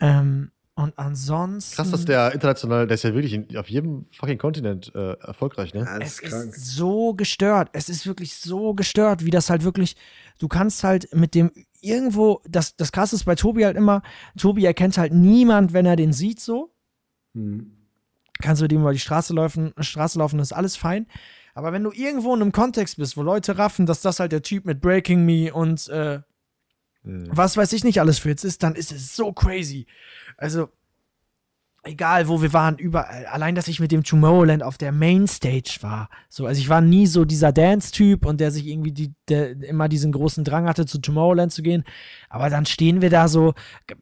Ähm, 0.00 0.50
und 0.74 0.92
ansonsten. 0.98 1.76
Krass, 1.76 1.90
dass 1.90 2.04
der 2.04 2.32
international, 2.34 2.86
der 2.86 2.96
ist 2.96 3.04
ja 3.04 3.14
wirklich 3.14 3.32
in, 3.32 3.56
auf 3.56 3.70
jedem 3.70 4.04
fucking 4.12 4.36
Kontinent 4.38 4.92
äh, 4.94 5.12
erfolgreich, 5.20 5.72
ne? 5.72 5.80
Ja, 5.80 5.98
das 5.98 6.08
es 6.08 6.14
ist 6.20 6.22
krank. 6.30 6.54
ist 6.54 6.66
so 6.74 7.14
gestört. 7.14 7.70
Es 7.72 7.88
ist 7.88 8.06
wirklich 8.06 8.34
so 8.36 8.74
gestört, 8.74 9.24
wie 9.24 9.30
das 9.30 9.48
halt 9.48 9.64
wirklich. 9.64 9.96
Du 10.38 10.46
kannst 10.48 10.84
halt 10.84 11.14
mit 11.14 11.34
dem 11.34 11.50
irgendwo. 11.80 12.42
Das, 12.46 12.76
das 12.76 12.92
krasse 12.92 13.16
ist 13.16 13.24
bei 13.24 13.34
Tobi 13.34 13.64
halt 13.64 13.76
immer. 13.78 14.02
Tobi 14.38 14.66
erkennt 14.66 14.98
halt 14.98 15.14
niemand, 15.14 15.72
wenn 15.72 15.86
er 15.86 15.96
den 15.96 16.12
sieht, 16.12 16.40
so. 16.40 16.70
Hm. 17.34 17.76
kannst 18.40 18.60
du 18.60 18.64
mit 18.64 18.72
ihm 18.72 18.80
über 18.80 18.92
die 18.92 18.98
Straße 18.98 19.34
laufen, 19.34 19.72
Straße 19.78 20.18
laufen, 20.18 20.38
ist 20.40 20.52
alles 20.52 20.76
fein. 20.76 21.06
Aber 21.54 21.72
wenn 21.72 21.84
du 21.84 21.92
irgendwo 21.92 22.34
in 22.34 22.42
einem 22.42 22.52
Kontext 22.52 22.96
bist, 22.96 23.16
wo 23.16 23.22
Leute 23.22 23.58
raffen, 23.58 23.86
dass 23.86 24.00
das 24.02 24.20
halt 24.20 24.32
der 24.32 24.42
Typ 24.42 24.64
mit 24.64 24.80
Breaking 24.80 25.24
Me 25.24 25.52
und 25.52 25.88
äh, 25.88 26.20
Hm. 27.02 27.28
was 27.30 27.56
weiß 27.56 27.72
ich 27.72 27.84
nicht 27.84 28.00
alles 28.00 28.18
für 28.18 28.28
jetzt 28.28 28.44
ist, 28.44 28.62
dann 28.62 28.74
ist 28.74 28.92
es 28.92 29.16
so 29.16 29.32
crazy. 29.32 29.86
Also, 30.36 30.68
egal 31.82 32.28
wo 32.28 32.42
wir 32.42 32.52
waren, 32.52 32.76
überall. 32.76 33.26
Allein, 33.26 33.54
dass 33.54 33.68
ich 33.68 33.80
mit 33.80 33.90
dem 33.90 34.04
Tomorrowland 34.04 34.62
auf 34.62 34.76
der 34.76 34.92
Mainstage 34.92 35.78
war. 35.80 36.10
So, 36.28 36.46
also 36.46 36.60
ich 36.60 36.68
war 36.68 36.80
nie 36.80 37.06
so 37.06 37.24
dieser 37.24 37.52
Dance-Typ 37.52 38.26
und 38.26 38.40
der 38.40 38.50
sich 38.50 38.66
irgendwie 38.66 38.92
die, 38.92 39.14
der 39.28 39.62
immer 39.62 39.88
diesen 39.88 40.12
großen 40.12 40.44
Drang 40.44 40.68
hatte, 40.68 40.84
zu 40.84 40.98
Tomorrowland 40.98 41.52
zu 41.52 41.62
gehen. 41.62 41.84
Aber 42.28 42.50
dann 42.50 42.66
stehen 42.66 43.00
wir 43.00 43.08
da 43.08 43.28
so, 43.28 43.54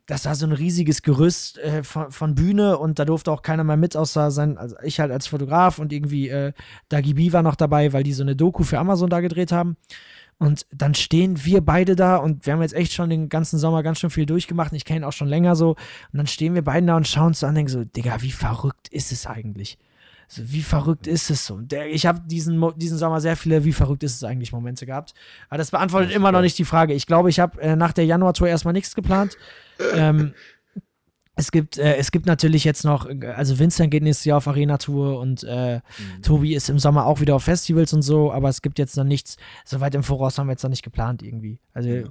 das 0.06 0.24
war 0.24 0.34
so 0.34 0.46
ein 0.46 0.52
riesiges 0.52 1.02
Gerüst 1.02 1.58
äh, 1.58 1.84
von, 1.84 2.10
von, 2.10 2.34
Bühne 2.34 2.78
und 2.78 2.98
da 2.98 3.04
durfte 3.04 3.30
auch 3.30 3.42
keiner 3.42 3.64
mehr 3.64 3.76
mit, 3.76 3.96
außer 3.96 4.30
sein, 4.30 4.58
also 4.58 4.76
ich 4.82 5.00
halt 5.00 5.12
als 5.12 5.28
Fotograf 5.28 5.78
und 5.78 5.92
irgendwie 5.92 6.28
äh, 6.28 6.52
Dagi 6.88 7.14
B 7.14 7.32
war 7.32 7.42
noch 7.42 7.56
dabei, 7.56 7.92
weil 7.92 8.02
die 8.02 8.12
so 8.12 8.22
eine 8.22 8.36
Doku 8.36 8.64
für 8.64 8.78
Amazon 8.78 9.08
da 9.08 9.20
gedreht 9.20 9.52
haben. 9.52 9.76
Und 10.38 10.66
dann 10.70 10.94
stehen 10.94 11.44
wir 11.44 11.60
beide 11.60 11.96
da 11.96 12.16
und 12.16 12.46
wir 12.46 12.52
haben 12.52 12.62
jetzt 12.62 12.74
echt 12.74 12.92
schon 12.92 13.10
den 13.10 13.28
ganzen 13.28 13.58
Sommer 13.58 13.82
ganz 13.82 13.98
schön 13.98 14.10
viel 14.10 14.26
durchgemacht. 14.26 14.72
Ich 14.72 14.84
kenne 14.84 15.00
ihn 15.00 15.04
auch 15.04 15.12
schon 15.12 15.26
länger 15.26 15.56
so. 15.56 15.70
Und 15.70 15.78
dann 16.12 16.28
stehen 16.28 16.54
wir 16.54 16.62
beide 16.62 16.86
da 16.86 16.96
und 16.96 17.08
schauen 17.08 17.28
uns 17.28 17.42
an 17.42 17.50
und 17.50 17.54
denken 17.56 17.72
so, 17.72 17.84
Digga, 17.84 18.22
wie 18.22 18.30
verrückt 18.30 18.88
ist 18.88 19.10
es 19.10 19.26
eigentlich? 19.26 19.78
So, 20.28 20.42
wie 20.52 20.62
verrückt 20.62 21.06
ist 21.06 21.30
es 21.30 21.46
so? 21.46 21.58
Der, 21.58 21.88
ich 21.88 22.06
habe 22.06 22.20
diesen, 22.20 22.62
diesen 22.76 22.98
Sommer 22.98 23.20
sehr 23.20 23.34
viele, 23.34 23.64
wie 23.64 23.72
verrückt 23.72 24.02
ist 24.04 24.14
es 24.14 24.24
eigentlich 24.24 24.52
Momente 24.52 24.86
gehabt. 24.86 25.14
Aber 25.48 25.58
das 25.58 25.70
beantwortet 25.70 26.10
das 26.10 26.16
immer 26.16 26.30
noch 26.30 26.42
nicht 26.42 26.58
die 26.58 26.66
Frage. 26.66 26.92
Ich 26.92 27.06
glaube, 27.06 27.30
ich 27.30 27.40
habe 27.40 27.60
äh, 27.60 27.74
nach 27.74 27.92
der 27.92 28.04
Januar-Tour 28.04 28.46
erstmal 28.46 28.74
nichts 28.74 28.94
geplant. 28.94 29.38
ähm, 29.94 30.34
es 31.38 31.52
gibt, 31.52 31.78
äh, 31.78 31.94
es 31.96 32.10
gibt 32.10 32.26
natürlich 32.26 32.64
jetzt 32.64 32.84
noch, 32.84 33.08
also 33.36 33.58
Vincent 33.60 33.92
geht 33.92 34.02
nächstes 34.02 34.24
Jahr 34.24 34.38
auf 34.38 34.48
Arena-Tour 34.48 35.20
und 35.20 35.44
äh, 35.44 35.76
mhm. 35.76 36.22
Tobi 36.22 36.54
ist 36.54 36.68
im 36.68 36.80
Sommer 36.80 37.06
auch 37.06 37.20
wieder 37.20 37.36
auf 37.36 37.44
Festivals 37.44 37.92
und 37.92 38.02
so, 38.02 38.32
aber 38.32 38.48
es 38.48 38.60
gibt 38.60 38.78
jetzt 38.78 38.96
noch 38.96 39.04
nichts, 39.04 39.36
soweit 39.64 39.94
im 39.94 40.02
Voraus 40.02 40.36
haben 40.36 40.48
wir 40.48 40.52
jetzt 40.52 40.64
noch 40.64 40.70
nicht 40.70 40.82
geplant 40.82 41.22
irgendwie. 41.22 41.60
Also, 41.72 41.88
ja. 41.88 42.04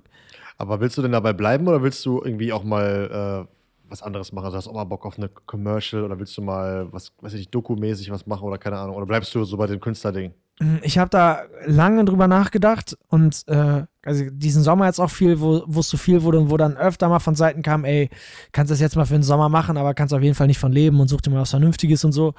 Aber 0.58 0.80
willst 0.80 0.98
du 0.98 1.02
denn 1.02 1.12
dabei 1.12 1.34
bleiben 1.34 1.68
oder 1.68 1.84
willst 1.84 2.06
du 2.06 2.22
irgendwie 2.24 2.54
auch 2.54 2.64
mal 2.64 3.46
äh, 3.46 3.54
was 3.90 4.02
anderes 4.02 4.32
machen? 4.32 4.46
Also 4.46 4.58
hast 4.58 4.68
du 4.68 4.72
auch 4.72 4.76
mal 4.76 4.86
Bock 4.86 5.06
auf 5.06 5.18
eine 5.18 5.28
Commercial 5.28 6.04
oder 6.04 6.18
willst 6.18 6.38
du 6.38 6.42
mal 6.42 6.88
was, 6.94 7.12
weiß 7.20 7.34
ich 7.34 7.40
nicht, 7.40 7.54
Doku-mäßig 7.54 8.10
was 8.12 8.26
machen 8.28 8.44
oder 8.44 8.58
keine 8.58 8.78
Ahnung? 8.78 8.96
Oder 8.96 9.06
bleibst 9.06 9.36
du 9.36 9.44
so 9.44 9.58
bei 9.58 9.68
dem 9.68 9.82
Künstlerding? 9.82 10.34
Hm, 10.60 10.80
ich 10.82 10.98
habe 10.98 11.10
da 11.10 11.44
lange 11.66 12.04
drüber 12.06 12.28
nachgedacht 12.28 12.98
und 13.10 13.44
äh, 13.48 13.84
also 14.04 14.26
diesen 14.32 14.64
Sommer 14.64 14.88
jetzt 14.88 15.00
auch 15.00 15.10
viel, 15.10 15.40
wo 15.40 15.80
es 15.80 15.90
so 15.90 15.98
viel 15.98 16.24
wurde 16.24 16.40
und 16.40 16.50
wo 16.50 16.58
dann 16.58 16.78
öfter 16.78 17.10
mal 17.10 17.20
von 17.20 17.36
Seiten 17.36 17.62
kam, 17.62 17.86
ey, 17.86 18.10
kannst 18.52 18.72
das 18.72 18.80
jetzt 18.80 18.96
mal 18.96 19.06
für 19.06 19.14
den 19.14 19.24
Sommer 19.24 19.50
machen, 19.50 19.78
aber 19.78 19.94
kannst 19.94 20.14
auf 20.14 20.22
jeden 20.22 20.36
Fall 20.36 20.48
nicht 20.48 20.60
von 20.60 20.72
leben 20.72 21.00
und 21.00 21.10
such 21.10 21.22
dir 21.22 21.30
mal 21.30 21.42
was 21.42 21.52
Vernünftiges 21.52 22.04
und 22.06 22.12
so. 22.12 22.34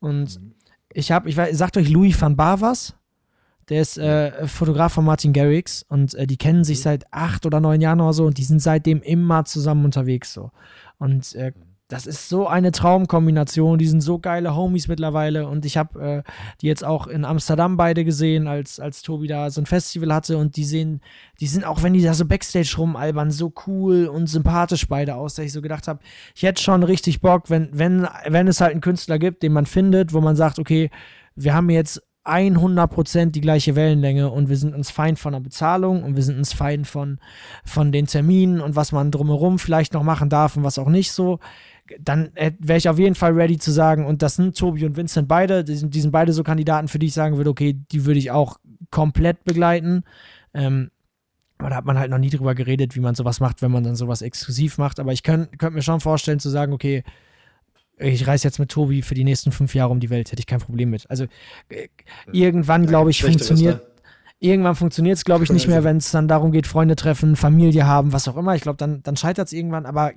Und 0.00 0.40
mhm. 0.40 0.54
ich 0.92 1.12
habe, 1.12 1.28
ich 1.28 1.36
weiß, 1.36 1.56
sagt 1.56 1.76
euch 1.76 1.90
Louis 1.90 2.20
van 2.20 2.36
Bar 2.36 2.60
was? 2.60 2.94
Der 3.68 3.82
ist 3.82 3.98
äh, 3.98 4.48
Fotograf 4.48 4.94
von 4.94 5.04
Martin 5.04 5.32
Garrix 5.32 5.84
und 5.88 6.14
äh, 6.14 6.26
die 6.26 6.38
kennen 6.38 6.64
sich 6.64 6.78
mhm. 6.78 6.82
seit 6.82 7.12
acht 7.12 7.46
oder 7.46 7.60
neun 7.60 7.80
Jahren 7.80 8.00
oder 8.00 8.14
so 8.14 8.26
und 8.26 8.38
die 8.38 8.44
sind 8.44 8.60
seitdem 8.60 9.00
immer 9.02 9.44
zusammen 9.44 9.84
unterwegs 9.84 10.32
so. 10.32 10.50
Und 10.98 11.34
äh, 11.36 11.52
mhm 11.54 11.69
das 11.90 12.06
ist 12.06 12.28
so 12.28 12.46
eine 12.46 12.70
Traumkombination. 12.70 13.76
Die 13.76 13.88
sind 13.88 14.00
so 14.00 14.20
geile 14.20 14.54
Homies 14.54 14.86
mittlerweile. 14.86 15.48
Und 15.48 15.66
ich 15.66 15.76
habe 15.76 16.24
äh, 16.24 16.30
die 16.60 16.68
jetzt 16.68 16.84
auch 16.84 17.08
in 17.08 17.24
Amsterdam 17.24 17.76
beide 17.76 18.04
gesehen, 18.04 18.46
als, 18.46 18.78
als 18.78 19.02
Tobi 19.02 19.26
da 19.26 19.50
so 19.50 19.60
ein 19.60 19.66
Festival 19.66 20.14
hatte. 20.14 20.38
Und 20.38 20.56
die 20.56 20.64
sehen, 20.64 21.00
die 21.40 21.48
sind 21.48 21.64
auch, 21.64 21.82
wenn 21.82 21.92
die 21.92 22.02
da 22.02 22.14
so 22.14 22.24
Backstage 22.24 22.74
rumalbern, 22.78 23.32
so 23.32 23.52
cool 23.66 24.06
und 24.06 24.28
sympathisch 24.28 24.86
beide 24.86 25.16
aus, 25.16 25.34
dass 25.34 25.44
ich 25.46 25.52
so 25.52 25.62
gedacht 25.62 25.88
habe, 25.88 25.98
ich 26.36 26.44
hätte 26.44 26.62
schon 26.62 26.84
richtig 26.84 27.20
Bock, 27.20 27.50
wenn, 27.50 27.68
wenn, 27.72 28.06
wenn 28.26 28.46
es 28.46 28.60
halt 28.60 28.70
einen 28.70 28.80
Künstler 28.80 29.18
gibt, 29.18 29.42
den 29.42 29.52
man 29.52 29.66
findet, 29.66 30.12
wo 30.12 30.20
man 30.20 30.36
sagt, 30.36 30.60
okay, 30.60 30.90
wir 31.34 31.54
haben 31.54 31.70
jetzt 31.70 32.02
100% 32.24 33.30
die 33.30 33.40
gleiche 33.40 33.74
Wellenlänge 33.74 34.30
und 34.30 34.48
wir 34.48 34.56
sind 34.56 34.74
uns 34.74 34.90
fein 34.90 35.16
von 35.16 35.32
der 35.32 35.40
Bezahlung 35.40 36.02
und 36.02 36.16
wir 36.16 36.22
sind 36.22 36.36
uns 36.36 36.52
fein 36.52 36.84
von, 36.84 37.18
von 37.64 37.92
den 37.92 38.06
Terminen 38.06 38.60
und 38.60 38.76
was 38.76 38.92
man 38.92 39.10
drumherum 39.10 39.58
vielleicht 39.58 39.94
noch 39.94 40.02
machen 40.02 40.28
darf 40.28 40.56
und 40.56 40.62
was 40.62 40.78
auch 40.78 40.88
nicht 40.88 41.12
so 41.12 41.40
dann 41.98 42.34
äh, 42.34 42.52
wäre 42.58 42.78
ich 42.78 42.88
auf 42.88 42.98
jeden 42.98 43.14
Fall 43.14 43.32
ready 43.32 43.58
zu 43.58 43.70
sagen, 43.70 44.06
und 44.06 44.22
das 44.22 44.36
sind 44.36 44.56
Tobi 44.56 44.84
und 44.84 44.96
Vincent 44.96 45.28
beide, 45.28 45.64
die 45.64 45.74
sind, 45.74 45.94
die 45.94 46.00
sind 46.00 46.10
beide 46.10 46.32
so 46.32 46.42
Kandidaten, 46.42 46.88
für 46.88 46.98
die 46.98 47.06
ich 47.06 47.14
sagen 47.14 47.36
würde, 47.36 47.50
okay, 47.50 47.78
die 47.90 48.04
würde 48.04 48.18
ich 48.18 48.30
auch 48.30 48.58
komplett 48.90 49.44
begleiten. 49.44 50.04
Ähm, 50.54 50.90
aber 51.58 51.70
da 51.70 51.76
hat 51.76 51.84
man 51.84 51.98
halt 51.98 52.10
noch 52.10 52.18
nie 52.18 52.30
drüber 52.30 52.54
geredet, 52.54 52.96
wie 52.96 53.00
man 53.00 53.14
sowas 53.14 53.40
macht, 53.40 53.60
wenn 53.60 53.70
man 53.70 53.84
dann 53.84 53.96
sowas 53.96 54.22
exklusiv 54.22 54.78
macht. 54.78 54.98
Aber 54.98 55.12
ich 55.12 55.22
könnte 55.22 55.56
könnt 55.58 55.74
mir 55.74 55.82
schon 55.82 56.00
vorstellen 56.00 56.40
zu 56.40 56.48
sagen, 56.48 56.72
okay, 56.72 57.04
ich 57.98 58.26
reise 58.26 58.48
jetzt 58.48 58.58
mit 58.58 58.70
Tobi 58.70 59.02
für 59.02 59.14
die 59.14 59.24
nächsten 59.24 59.52
fünf 59.52 59.74
Jahre 59.74 59.90
um 59.90 60.00
die 60.00 60.08
Welt, 60.08 60.32
hätte 60.32 60.40
ich 60.40 60.46
kein 60.46 60.60
Problem 60.60 60.90
mit. 60.90 61.08
Also 61.10 61.24
äh, 61.68 61.88
irgendwann, 62.32 62.86
glaube 62.86 63.10
ich, 63.10 63.22
funktioniert, 63.22 63.82
irgendwann 64.42 64.74
funktioniert 64.74 65.18
es, 65.18 65.24
glaube 65.24 65.44
ich, 65.44 65.52
nicht 65.52 65.68
mehr, 65.68 65.84
wenn 65.84 65.98
es 65.98 66.10
dann 66.10 66.26
darum 66.26 66.50
geht, 66.50 66.66
Freunde 66.66 66.96
treffen, 66.96 67.36
Familie 67.36 67.86
haben, 67.86 68.14
was 68.14 68.26
auch 68.26 68.38
immer. 68.38 68.54
Ich 68.54 68.62
glaube, 68.62 68.78
dann, 68.78 69.02
dann 69.02 69.14
scheitert 69.16 69.48
es 69.48 69.52
irgendwann. 69.52 69.84
Aber 69.84 70.12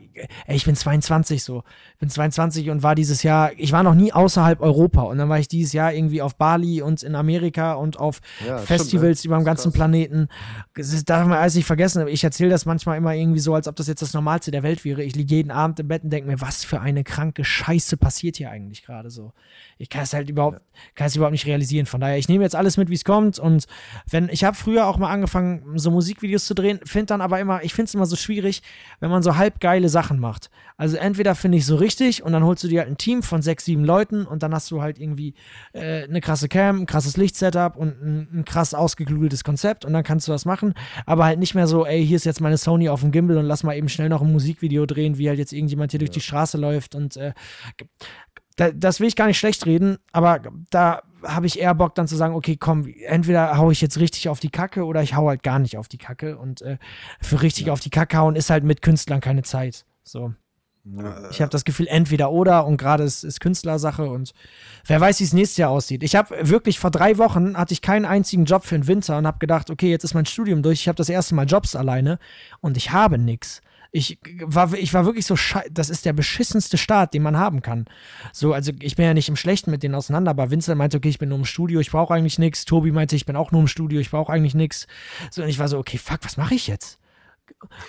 ey, 0.47 0.55
ich 0.55 0.63
bin 0.63 0.77
22 0.77 1.43
so. 1.43 1.63
Ich 1.93 1.99
bin 1.99 2.09
22 2.09 2.69
und 2.69 2.83
war 2.83 2.95
dieses 2.95 3.21
Jahr, 3.21 3.51
ich 3.57 3.73
war 3.73 3.83
noch 3.83 3.95
nie 3.95 4.13
außerhalb 4.13 4.61
Europa. 4.61 5.01
Und 5.01 5.17
dann 5.17 5.27
war 5.27 5.39
ich 5.39 5.49
dieses 5.49 5.73
Jahr 5.73 5.93
irgendwie 5.93 6.21
auf 6.21 6.37
Bali 6.37 6.81
und 6.81 7.03
in 7.03 7.15
Amerika 7.15 7.73
und 7.73 7.99
auf 7.99 8.21
ja, 8.47 8.59
Festivals 8.59 9.19
stimmt, 9.19 9.31
ne? 9.31 9.35
über 9.35 9.43
dem 9.43 9.45
ganzen 9.45 9.71
krass. 9.71 9.73
Planeten. 9.73 10.27
Das 10.73 11.03
darf 11.03 11.27
man 11.27 11.37
alles 11.37 11.55
nicht 11.55 11.65
vergessen. 11.65 12.07
Ich 12.07 12.23
erzähle 12.23 12.49
das 12.49 12.65
manchmal 12.65 12.97
immer 12.97 13.13
irgendwie 13.13 13.41
so, 13.41 13.53
als 13.53 13.67
ob 13.67 13.75
das 13.75 13.87
jetzt 13.87 14.01
das 14.01 14.13
Normalste 14.13 14.51
der 14.51 14.63
Welt 14.63 14.85
wäre. 14.85 15.03
Ich 15.03 15.17
liege 15.17 15.35
jeden 15.35 15.51
Abend 15.51 15.81
im 15.81 15.89
Bett 15.89 16.05
und 16.05 16.11
denke 16.11 16.29
mir, 16.29 16.39
was 16.39 16.63
für 16.63 16.79
eine 16.79 17.03
kranke 17.03 17.43
Scheiße 17.43 17.97
passiert 17.97 18.37
hier 18.37 18.49
eigentlich 18.49 18.85
gerade 18.85 19.09
so. 19.09 19.33
Ich 19.77 19.89
kann 19.89 20.03
es 20.03 20.13
halt 20.13 20.29
überhaupt, 20.29 20.59
ja. 20.59 20.79
kann 20.95 21.07
es 21.07 21.15
überhaupt 21.17 21.33
nicht 21.33 21.45
realisieren. 21.45 21.87
Von 21.87 21.99
daher, 21.99 22.17
ich 22.17 22.29
nehme 22.29 22.45
jetzt 22.45 22.55
alles 22.55 22.77
mit, 22.77 22.89
wie 22.89 22.95
es 22.95 23.03
kommt 23.03 23.37
und 23.37 23.65
wenn, 24.13 24.29
ich 24.29 24.43
habe 24.43 24.55
früher 24.55 24.85
auch 24.85 24.97
mal 24.97 25.09
angefangen, 25.09 25.63
so 25.75 25.89
Musikvideos 25.89 26.45
zu 26.45 26.53
drehen, 26.53 26.79
finde 26.85 27.07
dann 27.07 27.21
aber 27.21 27.39
immer, 27.39 27.63
ich 27.63 27.73
finde 27.73 27.87
es 27.87 27.95
immer 27.95 28.05
so 28.05 28.15
schwierig, 28.15 28.61
wenn 28.99 29.09
man 29.09 29.23
so 29.23 29.37
halb 29.37 29.59
geile 29.59 29.89
Sachen 29.89 30.19
macht. 30.19 30.51
Also 30.77 30.97
entweder 30.97 31.33
finde 31.33 31.57
ich 31.57 31.65
so 31.65 31.75
richtig 31.75 32.23
und 32.23 32.31
dann 32.31 32.43
holst 32.43 32.63
du 32.63 32.67
dir 32.67 32.81
halt 32.81 32.89
ein 32.89 32.97
Team 32.97 33.23
von 33.23 33.41
sechs, 33.41 33.65
sieben 33.65 33.83
Leuten 33.83 34.25
und 34.25 34.43
dann 34.43 34.53
hast 34.53 34.69
du 34.69 34.83
halt 34.83 34.99
irgendwie 34.99 35.33
äh, 35.73 36.03
eine 36.03 36.21
krasse 36.21 36.47
Cam, 36.47 36.81
ein 36.81 36.85
krasses 36.85 37.17
Lichtsetup 37.17 37.75
und 37.75 38.01
ein, 38.01 38.27
ein 38.33 38.45
krass 38.45 38.75
ausgeklügeltes 38.75 39.43
Konzept 39.43 39.83
und 39.83 39.93
dann 39.93 40.03
kannst 40.03 40.27
du 40.27 40.31
das 40.31 40.45
machen, 40.45 40.75
aber 41.07 41.25
halt 41.25 41.39
nicht 41.39 41.55
mehr 41.55 41.65
so, 41.65 41.85
ey, 41.85 42.05
hier 42.05 42.17
ist 42.17 42.25
jetzt 42.25 42.39
meine 42.39 42.57
Sony 42.57 42.89
auf 42.89 43.01
dem 43.01 43.11
Gimbal 43.11 43.37
und 43.37 43.45
lass 43.45 43.63
mal 43.63 43.75
eben 43.75 43.89
schnell 43.89 44.09
noch 44.09 44.21
ein 44.21 44.31
Musikvideo 44.31 44.85
drehen, 44.85 45.17
wie 45.17 45.27
halt 45.27 45.39
jetzt 45.39 45.53
irgendjemand 45.53 45.91
hier 45.91 45.99
ja. 45.99 46.05
durch 46.05 46.11
die 46.11 46.21
Straße 46.21 46.57
läuft 46.57 46.93
und 46.93 47.17
äh, 47.17 47.33
da, 48.57 48.71
das 48.71 48.99
will 48.99 49.07
ich 49.07 49.15
gar 49.15 49.25
nicht 49.25 49.39
schlecht 49.39 49.65
reden, 49.65 49.97
aber 50.11 50.39
da 50.69 51.01
habe 51.25 51.47
ich 51.47 51.59
eher 51.59 51.75
Bock 51.75 51.95
dann 51.95 52.07
zu 52.07 52.15
sagen, 52.15 52.35
okay, 52.35 52.57
komm, 52.57 52.87
entweder 53.05 53.57
haue 53.57 53.71
ich 53.71 53.81
jetzt 53.81 53.99
richtig 53.99 54.29
auf 54.29 54.39
die 54.39 54.49
Kacke 54.49 54.85
oder 54.85 55.01
ich 55.03 55.15
hau 55.15 55.27
halt 55.27 55.43
gar 55.43 55.59
nicht 55.59 55.77
auf 55.77 55.87
die 55.87 55.97
Kacke. 55.97 56.37
Und 56.37 56.61
äh, 56.61 56.77
für 57.21 57.41
richtig 57.41 57.67
ja. 57.67 57.73
auf 57.73 57.79
die 57.79 57.89
Kacke 57.89 58.17
hauen 58.17 58.35
ist 58.35 58.49
halt 58.49 58.63
mit 58.63 58.81
Künstlern 58.81 59.21
keine 59.21 59.43
Zeit. 59.43 59.85
So. 60.03 60.33
Ja. 60.85 61.29
Ich 61.29 61.41
habe 61.41 61.49
das 61.49 61.63
Gefühl, 61.63 61.87
entweder 61.87 62.31
oder 62.31 62.67
und 62.67 62.75
gerade 62.75 63.03
ist, 63.03 63.23
ist 63.23 63.39
Künstlersache 63.39 64.09
und 64.09 64.33
wer 64.85 64.99
weiß, 64.99 65.21
wie 65.21 65.23
es 65.23 65.31
nächstes 65.31 65.57
Jahr 65.57 65.69
aussieht. 65.69 66.03
Ich 66.03 66.15
habe 66.15 66.49
wirklich 66.49 66.77
vor 66.77 66.91
drei 66.91 67.17
Wochen 67.17 67.55
hatte 67.55 67.73
ich 67.73 67.81
keinen 67.81 68.03
einzigen 68.03 68.43
Job 68.43 68.65
für 68.65 68.75
den 68.75 68.87
Winter 68.87 69.17
und 69.17 69.25
habe 69.25 69.39
gedacht, 69.39 69.69
okay, 69.69 69.89
jetzt 69.89 70.03
ist 70.03 70.13
mein 70.13 70.25
Studium 70.25 70.61
durch. 70.61 70.81
Ich 70.81 70.87
habe 70.89 70.97
das 70.97 71.07
erste 71.07 71.35
Mal 71.35 71.45
Jobs 71.45 71.77
alleine 71.77 72.19
und 72.59 72.75
ich 72.75 72.91
habe 72.91 73.17
nichts. 73.17 73.61
Ich 73.95 74.17
war, 74.43 74.73
ich 74.73 74.91
war 74.95 75.05
wirklich 75.05 75.27
so, 75.27 75.35
das 75.69 75.91
ist 75.91 76.03
der 76.05 76.13
beschissenste 76.13 76.79
Start, 76.79 77.13
den 77.13 77.21
man 77.21 77.37
haben 77.37 77.61
kann. 77.61 77.85
So, 78.31 78.51
also 78.51 78.71
ich 78.79 78.95
bin 78.95 79.05
ja 79.05 79.13
nicht 79.13 79.29
im 79.29 79.35
Schlechten 79.35 79.69
mit 79.69 79.83
denen 79.83 79.93
auseinander, 79.93 80.31
aber 80.31 80.49
Vincent 80.49 80.79
meinte, 80.79 80.97
okay, 80.97 81.09
ich 81.09 81.19
bin 81.19 81.29
nur 81.29 81.37
im 81.37 81.45
Studio, 81.45 81.79
ich 81.79 81.91
brauche 81.91 82.11
eigentlich 82.11 82.39
nichts. 82.39 82.65
Tobi 82.65 82.91
meinte, 82.91 83.15
ich 83.15 83.27
bin 83.27 83.35
auch 83.35 83.51
nur 83.51 83.61
im 83.61 83.67
Studio, 83.67 83.99
ich 83.99 84.09
brauche 84.09 84.33
eigentlich 84.33 84.55
nichts. 84.55 84.87
So, 85.29 85.43
und 85.43 85.47
ich 85.47 85.59
war 85.59 85.67
so, 85.67 85.77
okay, 85.77 85.99
fuck, 85.99 86.19
was 86.23 86.37
mache 86.37 86.55
ich 86.55 86.65
jetzt? 86.65 86.97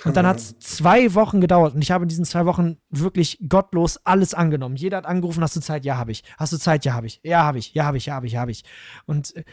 Und 0.04 0.16
dann 0.16 0.26
hat 0.26 0.36
es 0.36 0.58
zwei 0.58 1.14
Wochen 1.14 1.40
gedauert 1.40 1.74
und 1.74 1.80
ich 1.80 1.90
habe 1.90 2.04
in 2.04 2.08
diesen 2.08 2.26
zwei 2.26 2.44
Wochen 2.44 2.76
wirklich 2.90 3.38
gottlos 3.48 3.98
alles 4.04 4.34
angenommen. 4.34 4.76
Jeder 4.76 4.98
hat 4.98 5.06
angerufen, 5.06 5.42
hast 5.42 5.56
du 5.56 5.60
Zeit? 5.60 5.86
Ja, 5.86 5.96
habe 5.96 6.12
ich. 6.12 6.22
Hast 6.36 6.52
du 6.52 6.58
Zeit? 6.58 6.84
Ja, 6.84 6.92
habe 6.92 7.06
ich. 7.06 7.20
Ja, 7.22 7.44
habe 7.44 7.58
ich. 7.58 7.72
Ja, 7.72 7.84
habe 7.86 7.96
ich. 7.96 8.06
Ja, 8.06 8.14
habe 8.14 8.26
ich. 8.26 8.32
Ja, 8.34 8.40
habe 8.40 8.50
ich. 8.50 8.64
Und 9.06 9.34
äh, 9.36 9.44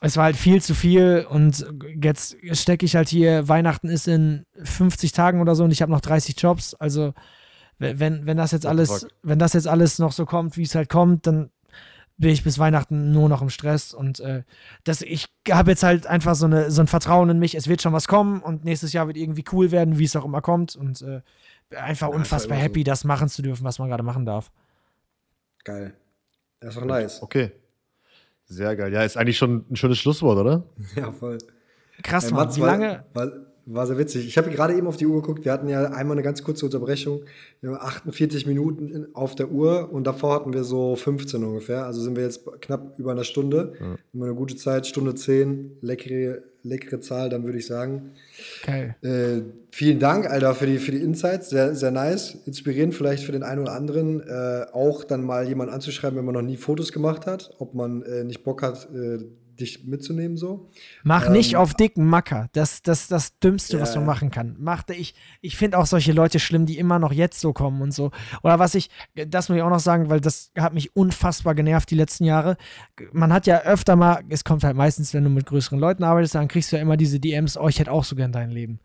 es 0.00 0.16
war 0.16 0.24
halt 0.24 0.36
viel 0.36 0.62
zu 0.62 0.74
viel 0.74 1.26
und 1.28 1.66
jetzt 2.02 2.36
stecke 2.52 2.84
ich 2.84 2.96
halt 2.96 3.08
hier, 3.08 3.48
Weihnachten 3.48 3.88
ist 3.88 4.08
in 4.08 4.44
50 4.62 5.12
Tagen 5.12 5.40
oder 5.40 5.54
so 5.54 5.64
und 5.64 5.70
ich 5.70 5.82
habe 5.82 5.92
noch 5.92 6.00
30 6.00 6.40
Jobs. 6.40 6.74
Also 6.74 7.14
wenn, 7.78 8.26
wenn 8.26 8.36
das 8.36 8.52
jetzt 8.52 8.66
alles, 8.66 9.06
wenn 9.22 9.38
das 9.38 9.52
jetzt 9.52 9.68
alles 9.68 9.98
noch 9.98 10.12
so 10.12 10.26
kommt, 10.26 10.56
wie 10.56 10.62
es 10.62 10.74
halt 10.74 10.88
kommt, 10.88 11.26
dann 11.26 11.50
bin 12.18 12.30
ich 12.30 12.44
bis 12.44 12.58
Weihnachten 12.58 13.12
nur 13.12 13.28
noch 13.28 13.42
im 13.42 13.50
Stress 13.50 13.92
und 13.92 14.20
äh, 14.20 14.42
das, 14.84 15.02
ich 15.02 15.26
habe 15.50 15.72
jetzt 15.72 15.82
halt 15.82 16.06
einfach 16.06 16.34
so, 16.34 16.46
eine, 16.46 16.70
so 16.70 16.80
ein 16.80 16.86
Vertrauen 16.86 17.28
in 17.28 17.38
mich, 17.38 17.54
es 17.54 17.68
wird 17.68 17.82
schon 17.82 17.92
was 17.92 18.08
kommen 18.08 18.40
und 18.40 18.64
nächstes 18.64 18.94
Jahr 18.94 19.06
wird 19.06 19.18
irgendwie 19.18 19.44
cool 19.52 19.70
werden, 19.70 19.98
wie 19.98 20.04
es 20.04 20.16
auch 20.16 20.24
immer 20.24 20.40
kommt 20.40 20.76
und 20.76 21.02
äh, 21.02 21.20
einfach 21.76 22.08
ja, 22.08 22.14
unfassbar 22.14 22.56
happy, 22.56 22.80
so. 22.80 22.84
das 22.84 23.04
machen 23.04 23.28
zu 23.28 23.42
dürfen, 23.42 23.64
was 23.64 23.78
man 23.78 23.88
gerade 23.88 24.02
machen 24.02 24.24
darf. 24.24 24.50
Geil. 25.64 25.94
Das 26.60 26.70
ist 26.70 26.80
doch 26.80 26.86
nice. 26.86 27.22
Okay. 27.22 27.52
Sehr 28.48 28.76
geil. 28.76 28.92
Ja, 28.92 29.02
ist 29.02 29.16
eigentlich 29.16 29.38
schon 29.38 29.64
ein 29.70 29.76
schönes 29.76 29.98
Schlusswort, 29.98 30.38
oder? 30.38 30.64
Ja, 30.94 31.12
voll. 31.12 31.38
Krass, 32.02 32.30
Mann. 32.30 32.54
Wie 32.54 32.60
lange? 32.60 33.04
War, 33.14 33.32
war, 33.66 33.86
sehr 33.86 33.98
witzig. 33.98 34.26
Ich 34.28 34.38
habe 34.38 34.50
gerade 34.50 34.74
eben 34.74 34.86
auf 34.86 34.96
die 34.96 35.06
Uhr 35.06 35.20
geguckt. 35.20 35.44
Wir 35.44 35.52
hatten 35.52 35.68
ja 35.68 35.84
einmal 35.86 36.14
eine 36.14 36.22
ganz 36.22 36.44
kurze 36.44 36.64
Unterbrechung. 36.66 37.22
Wir 37.60 37.70
haben 37.70 37.80
48 37.80 38.46
Minuten 38.46 39.08
auf 39.14 39.34
der 39.34 39.50
Uhr 39.50 39.92
und 39.92 40.06
davor 40.06 40.34
hatten 40.34 40.52
wir 40.52 40.62
so 40.62 40.94
15 40.94 41.42
ungefähr. 41.42 41.84
Also 41.84 42.00
sind 42.00 42.16
wir 42.16 42.22
jetzt 42.22 42.44
knapp 42.60 42.98
über 42.98 43.10
einer 43.10 43.24
Stunde. 43.24 43.72
Ja. 43.80 43.96
Immer 44.12 44.26
eine 44.26 44.34
gute 44.34 44.56
Zeit, 44.56 44.86
Stunde 44.86 45.14
10, 45.14 45.78
leckere, 45.80 46.42
leckere 46.68 47.00
Zahl, 47.00 47.28
dann 47.28 47.44
würde 47.44 47.58
ich 47.58 47.66
sagen. 47.66 48.12
Geil. 48.64 48.96
Äh, 49.02 49.42
vielen 49.70 49.98
Dank, 49.98 50.26
Alter, 50.26 50.54
für 50.54 50.66
die, 50.66 50.78
für 50.78 50.92
die 50.92 50.98
Insights. 50.98 51.50
Sehr, 51.50 51.74
sehr 51.74 51.90
nice. 51.90 52.38
Inspirierend 52.46 52.94
vielleicht 52.94 53.24
für 53.24 53.32
den 53.32 53.42
einen 53.42 53.62
oder 53.62 53.72
anderen. 53.72 54.20
Äh, 54.20 54.66
auch 54.72 55.04
dann 55.04 55.24
mal 55.24 55.46
jemanden 55.46 55.72
anzuschreiben, 55.74 56.18
wenn 56.18 56.24
man 56.24 56.34
noch 56.34 56.42
nie 56.42 56.56
Fotos 56.56 56.92
gemacht 56.92 57.26
hat, 57.26 57.54
ob 57.58 57.74
man 57.74 58.02
äh, 58.02 58.24
nicht 58.24 58.44
Bock 58.44 58.62
hat, 58.62 58.88
äh, 58.94 59.18
dich 59.56 59.84
mitzunehmen 59.84 60.36
so. 60.36 60.70
Mach 61.02 61.26
Ähm, 61.26 61.32
nicht 61.32 61.56
auf 61.56 61.74
dicken 61.74 62.06
Macker. 62.06 62.48
Das 62.52 62.82
das 62.82 63.08
das 63.08 63.38
Dümmste, 63.38 63.80
was 63.80 63.94
Ja, 63.94 64.00
man 64.00 64.08
ja. 64.08 64.14
machen 64.14 64.30
kann. 64.30 64.56
Machte 64.58 64.94
ich. 64.94 65.14
Ich 65.40 65.56
finde 65.56 65.78
auch 65.78 65.86
solche 65.86 66.12
Leute 66.12 66.38
schlimm, 66.38 66.66
die 66.66 66.78
immer 66.78 66.98
noch 66.98 67.12
jetzt 67.12 67.40
so 67.40 67.52
kommen 67.52 67.82
und 67.82 67.92
so. 67.92 68.10
Oder 68.42 68.58
was 68.58 68.74
ich, 68.74 68.90
das 69.14 69.48
muss 69.48 69.56
ich 69.56 69.62
auch 69.62 69.70
noch 69.70 69.80
sagen, 69.80 70.10
weil 70.10 70.20
das 70.20 70.52
hat 70.58 70.74
mich 70.74 70.94
unfassbar 70.94 71.54
genervt 71.54 71.90
die 71.90 71.94
letzten 71.96 72.24
Jahre. 72.24 72.56
Man 73.12 73.32
hat 73.32 73.46
ja 73.46 73.62
öfter 73.62 73.96
mal, 73.96 74.22
es 74.28 74.44
kommt 74.44 74.64
halt 74.64 74.76
meistens, 74.76 75.14
wenn 75.14 75.24
du 75.24 75.30
mit 75.30 75.46
größeren 75.46 75.78
Leuten 75.78 76.04
arbeitest, 76.04 76.34
dann 76.34 76.48
kriegst 76.48 76.70
du 76.72 76.76
ja 76.76 76.82
immer 76.82 76.96
diese 76.96 77.20
DMs, 77.20 77.56
oh, 77.56 77.68
ich 77.68 77.78
hätte 77.78 77.92
auch 77.92 78.04
so 78.04 78.16
gern 78.16 78.32
dein 78.32 78.50
Leben. 78.50 78.80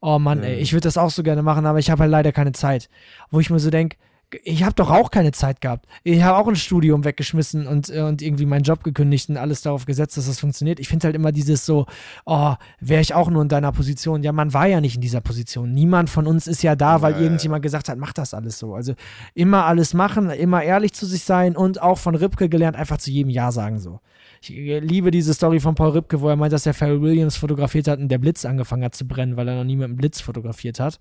Oh 0.00 0.18
Mann, 0.18 0.42
ey, 0.42 0.56
ich 0.56 0.72
würde 0.72 0.82
das 0.86 0.98
auch 0.98 1.10
so 1.10 1.22
gerne 1.22 1.42
machen, 1.42 1.64
aber 1.64 1.78
ich 1.78 1.90
habe 1.90 2.02
halt 2.02 2.10
leider 2.10 2.30
keine 2.32 2.52
Zeit. 2.52 2.90
Wo 3.30 3.40
ich 3.40 3.48
mir 3.48 3.58
so 3.58 3.70
denke, 3.70 3.96
ich 4.42 4.62
habe 4.64 4.74
doch 4.74 4.90
auch 4.90 5.10
keine 5.10 5.32
Zeit 5.32 5.60
gehabt. 5.60 5.86
Ich 6.02 6.22
habe 6.22 6.38
auch 6.38 6.48
ein 6.48 6.56
Studium 6.56 7.04
weggeschmissen 7.04 7.66
und, 7.66 7.90
äh, 7.90 8.00
und 8.02 8.22
irgendwie 8.22 8.46
meinen 8.46 8.62
Job 8.62 8.82
gekündigt 8.82 9.28
und 9.28 9.36
alles 9.36 9.62
darauf 9.62 9.86
gesetzt, 9.86 10.16
dass 10.16 10.26
das 10.26 10.40
funktioniert. 10.40 10.80
Ich 10.80 10.88
finde 10.88 11.06
halt 11.06 11.16
immer 11.16 11.32
dieses 11.32 11.64
so, 11.66 11.86
oh, 12.26 12.54
wäre 12.80 13.00
ich 13.00 13.14
auch 13.14 13.30
nur 13.30 13.42
in 13.42 13.48
deiner 13.48 13.72
Position. 13.72 14.22
Ja, 14.22 14.32
man 14.32 14.52
war 14.52 14.66
ja 14.66 14.80
nicht 14.80 14.96
in 14.96 15.00
dieser 15.00 15.20
Position. 15.20 15.72
Niemand 15.72 16.10
von 16.10 16.26
uns 16.26 16.46
ist 16.46 16.62
ja 16.62 16.76
da, 16.76 17.02
weil 17.02 17.12
Ja, 17.12 17.18
ja. 17.18 17.24
irgendjemand 17.24 17.62
gesagt 17.62 17.88
hat, 17.88 17.98
mach 17.98 18.12
das 18.12 18.34
alles 18.34 18.58
so. 18.58 18.74
Also 18.74 18.94
immer 19.34 19.64
alles 19.64 19.94
machen, 19.94 20.30
immer 20.30 20.62
ehrlich 20.62 20.92
zu 20.92 21.06
sich 21.06 21.24
sein 21.24 21.56
und 21.56 21.80
auch 21.80 21.98
von 21.98 22.14
Ripke 22.14 22.48
gelernt, 22.48 22.76
einfach 22.76 22.98
zu 22.98 23.10
jedem 23.10 23.30
Ja 23.30 23.52
sagen 23.52 23.78
so. 23.78 24.00
Ich 24.42 24.50
äh, 24.50 24.78
liebe 24.80 25.10
diese 25.10 25.34
Story 25.34 25.60
von 25.60 25.74
Paul 25.74 25.90
Ripke, 25.90 26.20
wo 26.20 26.28
er 26.28 26.36
meint, 26.36 26.52
dass 26.52 26.66
er 26.66 26.74
Pharrell 26.74 27.00
Williams 27.00 27.36
fotografiert 27.36 27.88
hat 27.88 27.98
und 27.98 28.08
der 28.08 28.18
Blitz 28.18 28.44
angefangen 28.44 28.84
hat 28.84 28.94
zu 28.94 29.06
brennen, 29.06 29.36
weil 29.36 29.48
er 29.48 29.56
noch 29.56 29.64
nie 29.64 29.76
mit 29.76 29.84
einem 29.84 29.96
Blitz 29.96 30.20
fotografiert 30.20 30.80
hat. 30.80 30.98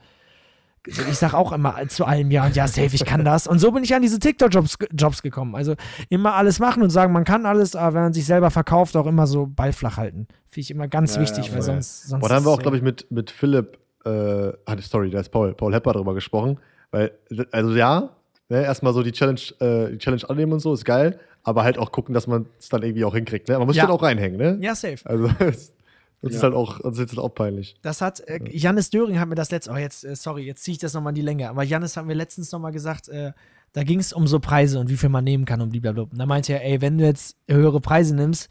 Ich 0.86 1.18
sag 1.18 1.34
auch 1.34 1.52
immer 1.54 1.76
zu 1.88 2.04
allem 2.06 2.30
ja 2.30 2.46
und 2.46 2.56
ja, 2.56 2.68
safe, 2.68 2.94
ich 2.94 3.06
kann 3.06 3.24
das. 3.24 3.48
Und 3.48 3.60
so 3.60 3.72
bin 3.72 3.84
ich 3.84 3.96
an 3.96 4.02
diese 4.02 4.20
TikTok-Jobs 4.20 4.78
Jobs 4.94 5.22
gekommen. 5.22 5.56
Also 5.56 5.76
immer 6.10 6.34
alles 6.34 6.60
machen 6.60 6.84
und 6.84 6.90
sagen, 6.90 7.14
man 7.14 7.24
kann 7.24 7.46
alles, 7.46 7.76
aber 7.76 7.96
wenn 7.96 8.02
man 8.04 8.14
sich 8.14 8.26
selber 8.26 8.52
verkauft, 8.52 8.98
auch 8.98 9.08
immer 9.08 9.26
so 9.26 9.46
Ball 9.48 9.72
flach 9.72 9.96
halten. 9.98 10.28
Finde 10.50 10.62
ich 10.62 10.72
immer 10.72 10.88
ganz 10.90 11.16
Ja, 11.16 11.22
wichtig, 11.22 11.48
ja, 11.48 11.54
weil 11.54 11.62
sonst, 11.62 12.04
sonst. 12.10 12.22
Boah, 12.22 12.30
da 12.30 12.36
haben 12.36 12.46
wir 12.46 12.52
auch, 12.52 12.60
glaube 12.62 12.76
ich, 12.78 12.84
mit, 12.84 13.10
mit 13.12 13.32
Philipp, 13.32 13.78
äh, 14.06 14.10
ah, 14.10 14.76
sorry, 14.82 15.10
da 15.10 15.20
ist 15.22 15.30
Paul, 15.30 15.54
Paul 15.54 15.74
Hepper 15.74 15.94
drüber 15.94 16.14
gesprochen. 16.14 16.60
Weil, 16.92 17.12
also 17.52 17.74
ja, 17.76 18.10
ne, 18.50 18.64
erstmal 18.64 18.94
so 18.94 19.02
die 19.04 19.14
Challenge, 19.14 19.40
äh, 19.62 19.92
die 19.94 19.98
Challenge 20.00 20.30
annehmen 20.30 20.52
und 20.54 20.60
so, 20.60 20.74
ist 20.74 20.84
geil, 20.86 21.18
aber 21.44 21.64
halt 21.64 21.78
auch 21.78 21.92
gucken, 21.94 22.14
dass 22.14 22.28
man 22.28 22.46
es 22.60 22.68
dann 22.70 22.84
irgendwie 22.84 23.06
auch 23.06 23.16
hinkriegt. 23.16 23.48
Ne? 23.48 23.58
Man 23.58 23.68
muss 23.68 23.78
Ja. 23.78 23.84
dann 23.88 23.96
auch 23.96 24.04
reinhängen, 24.04 24.38
ne? 24.38 24.58
Ja, 24.62 24.76
safe. 24.76 24.98
Also, 25.06 25.30
das 26.24 26.32
Ja. 26.32 26.38
ist 26.38 26.44
halt 26.44 26.54
auch, 26.56 26.80
das 26.82 26.94
ist 26.94 27.00
jetzt 27.00 27.18
auch 27.20 27.30
peinlich. 27.30 27.76
Das 27.84 28.02
hat, 28.02 28.20
äh, 28.22 28.40
Jannis 28.50 28.90
Döring 28.90 29.20
hat 29.20 29.30
mir 29.30 29.36
das 29.36 29.52
letzte, 29.52 29.72
oh 29.72 29.78
jetzt, 29.78 30.04
äh, 30.04 30.16
sorry, 30.16 30.44
jetzt 30.44 30.64
ziehe 30.64 30.74
ich 30.74 30.80
das 30.80 30.94
nochmal 30.94 31.12
in 31.12 31.16
die 31.16 31.22
Länge, 31.22 31.50
aber 31.50 31.64
Jannis 31.64 31.96
hat 31.98 32.06
mir 32.06 32.14
letztens 32.16 32.52
nochmal 32.52 32.72
gesagt, 32.72 33.10
äh, 33.10 33.34
da 33.74 33.84
ging 33.84 34.00
es 34.00 34.14
um 34.14 34.26
so 34.28 34.40
Preise 34.40 34.80
und 34.80 34.90
wie 34.90 34.98
viel 34.98 35.10
man 35.10 35.24
nehmen 35.24 35.46
kann 35.46 35.60
und 35.62 35.70
blablabla. 35.70 36.04
Und 36.12 36.18
da 36.18 36.26
meinte 36.26 36.54
er, 36.54 36.64
ey, 36.66 36.82
wenn 36.82 36.98
du 36.98 37.06
jetzt 37.06 37.36
höhere 37.48 37.82
Preise 37.82 38.16
nimmst, 38.16 38.50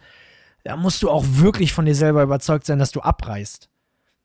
dann 0.64 0.80
musst 0.80 1.02
du 1.02 1.10
auch 1.10 1.24
wirklich 1.28 1.72
von 1.72 1.84
dir 1.86 1.94
selber 1.94 2.22
überzeugt 2.22 2.66
sein, 2.66 2.78
dass 2.78 2.92
du 2.92 3.00
abreißt. 3.00 3.68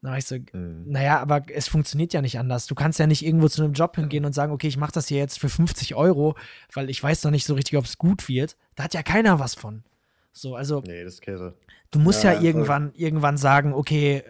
Da 0.03 0.09
war 0.11 0.17
ich 0.19 0.25
so, 0.25 0.35
Mhm. 0.53 0.83
naja, 0.87 1.19
aber 1.19 1.41
es 1.53 1.67
funktioniert 1.67 2.13
ja 2.13 2.21
nicht 2.21 2.37
anders. 2.37 2.67
Du 2.67 2.75
kannst 2.75 2.99
ja 2.99 3.07
nicht 3.07 3.25
irgendwo 3.25 3.47
zu 3.47 3.63
einem 3.63 3.73
Job 3.73 3.95
hingehen 3.95 4.25
und 4.25 4.33
sagen, 4.33 4.51
okay, 4.51 4.67
ich 4.67 4.77
mache 4.77 4.91
das 4.91 5.07
hier 5.07 5.17
jetzt 5.17 5.39
für 5.39 5.49
50 5.49 5.95
Euro, 5.95 6.35
weil 6.73 6.89
ich 6.89 7.01
weiß 7.01 7.23
noch 7.23 7.31
nicht 7.31 7.45
so 7.45 7.55
richtig, 7.55 7.77
ob 7.77 7.85
es 7.85 7.97
gut 7.97 8.27
wird. 8.29 8.57
Da 8.75 8.83
hat 8.83 8.93
ja 8.93 9.01
keiner 9.03 9.39
was 9.39 9.55
von. 9.55 9.83
So, 10.37 10.55
also 10.55 10.83
Nee, 10.85 11.03
das 11.03 11.15
ist 11.15 11.21
Käse. 11.21 11.55
Du 11.89 11.99
musst 11.99 12.23
Ja, 12.23 12.31
ja, 12.31 12.37
voll. 12.37 12.45
irgendwann, 12.45 12.91
irgendwann 12.93 13.37
sagen, 13.37 13.73
okay, 13.73 14.17
äh, 14.17 14.23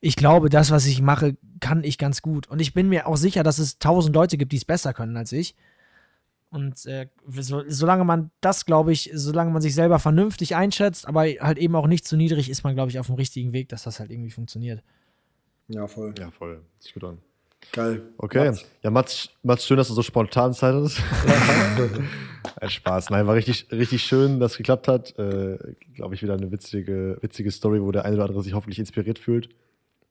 ich 0.00 0.14
glaube, 0.14 0.48
das, 0.48 0.70
was 0.70 0.86
ich 0.86 1.02
mache, 1.02 1.36
kann 1.60 1.82
ich 1.82 1.98
ganz 1.98 2.22
gut. 2.22 2.46
Und 2.46 2.60
ich 2.60 2.72
bin 2.72 2.88
mir 2.88 3.06
auch 3.06 3.16
sicher, 3.16 3.42
dass 3.42 3.58
es 3.58 3.78
tausend 3.78 4.14
Leute 4.14 4.36
gibt, 4.38 4.52
die 4.52 4.58
es 4.58 4.64
besser 4.64 4.94
können 4.94 5.16
als 5.16 5.32
ich. 5.32 5.56
Und 6.50 6.84
äh, 6.86 7.08
so, 7.28 7.62
solange 7.68 8.04
man 8.04 8.30
das, 8.40 8.64
glaube 8.64 8.92
ich, 8.92 9.10
solange 9.14 9.50
man 9.50 9.62
sich 9.62 9.74
selber 9.74 9.98
vernünftig 9.98 10.54
einschätzt, 10.56 11.06
aber 11.06 11.22
halt 11.22 11.58
eben 11.58 11.74
auch 11.76 11.86
nicht 11.86 12.06
zu 12.06 12.16
niedrig, 12.16 12.48
ist 12.48 12.64
man, 12.64 12.74
glaube 12.74 12.90
ich, 12.90 12.98
auf 12.98 13.06
dem 13.06 13.14
richtigen 13.16 13.52
Weg, 13.52 13.68
dass 13.68 13.84
das 13.84 14.00
halt 14.00 14.10
irgendwie 14.10 14.30
funktioniert. 14.30 14.82
Ja, 15.68 15.86
voll. 15.86 16.14
Ja, 16.18 16.30
voll. 16.30 16.62
Sich 16.78 16.94
gut 16.94 17.04
an. 17.04 17.18
Geil. 17.72 18.02
Okay. 18.18 18.46
Mats. 18.46 18.66
Ja, 18.82 18.90
Mats, 18.90 19.30
Mats, 19.42 19.66
schön, 19.66 19.76
dass 19.76 19.88
du 19.88 19.94
so 19.94 20.02
spontan 20.02 20.52
Zeit 20.54 20.74
hattest. 20.74 21.00
Ein 22.60 22.70
Spaß. 22.70 23.10
Nein, 23.10 23.26
war 23.26 23.34
richtig, 23.34 23.68
richtig 23.70 24.02
schön, 24.02 24.40
dass 24.40 24.52
es 24.52 24.58
geklappt 24.58 24.88
hat. 24.88 25.16
Äh, 25.18 25.58
Glaube 25.94 26.14
ich, 26.14 26.22
wieder 26.22 26.34
eine 26.34 26.50
witzige, 26.50 27.18
witzige 27.20 27.50
Story, 27.50 27.82
wo 27.82 27.92
der 27.92 28.04
eine 28.04 28.16
oder 28.16 28.24
andere 28.24 28.42
sich 28.42 28.54
hoffentlich 28.54 28.78
inspiriert 28.78 29.18
fühlt. 29.18 29.50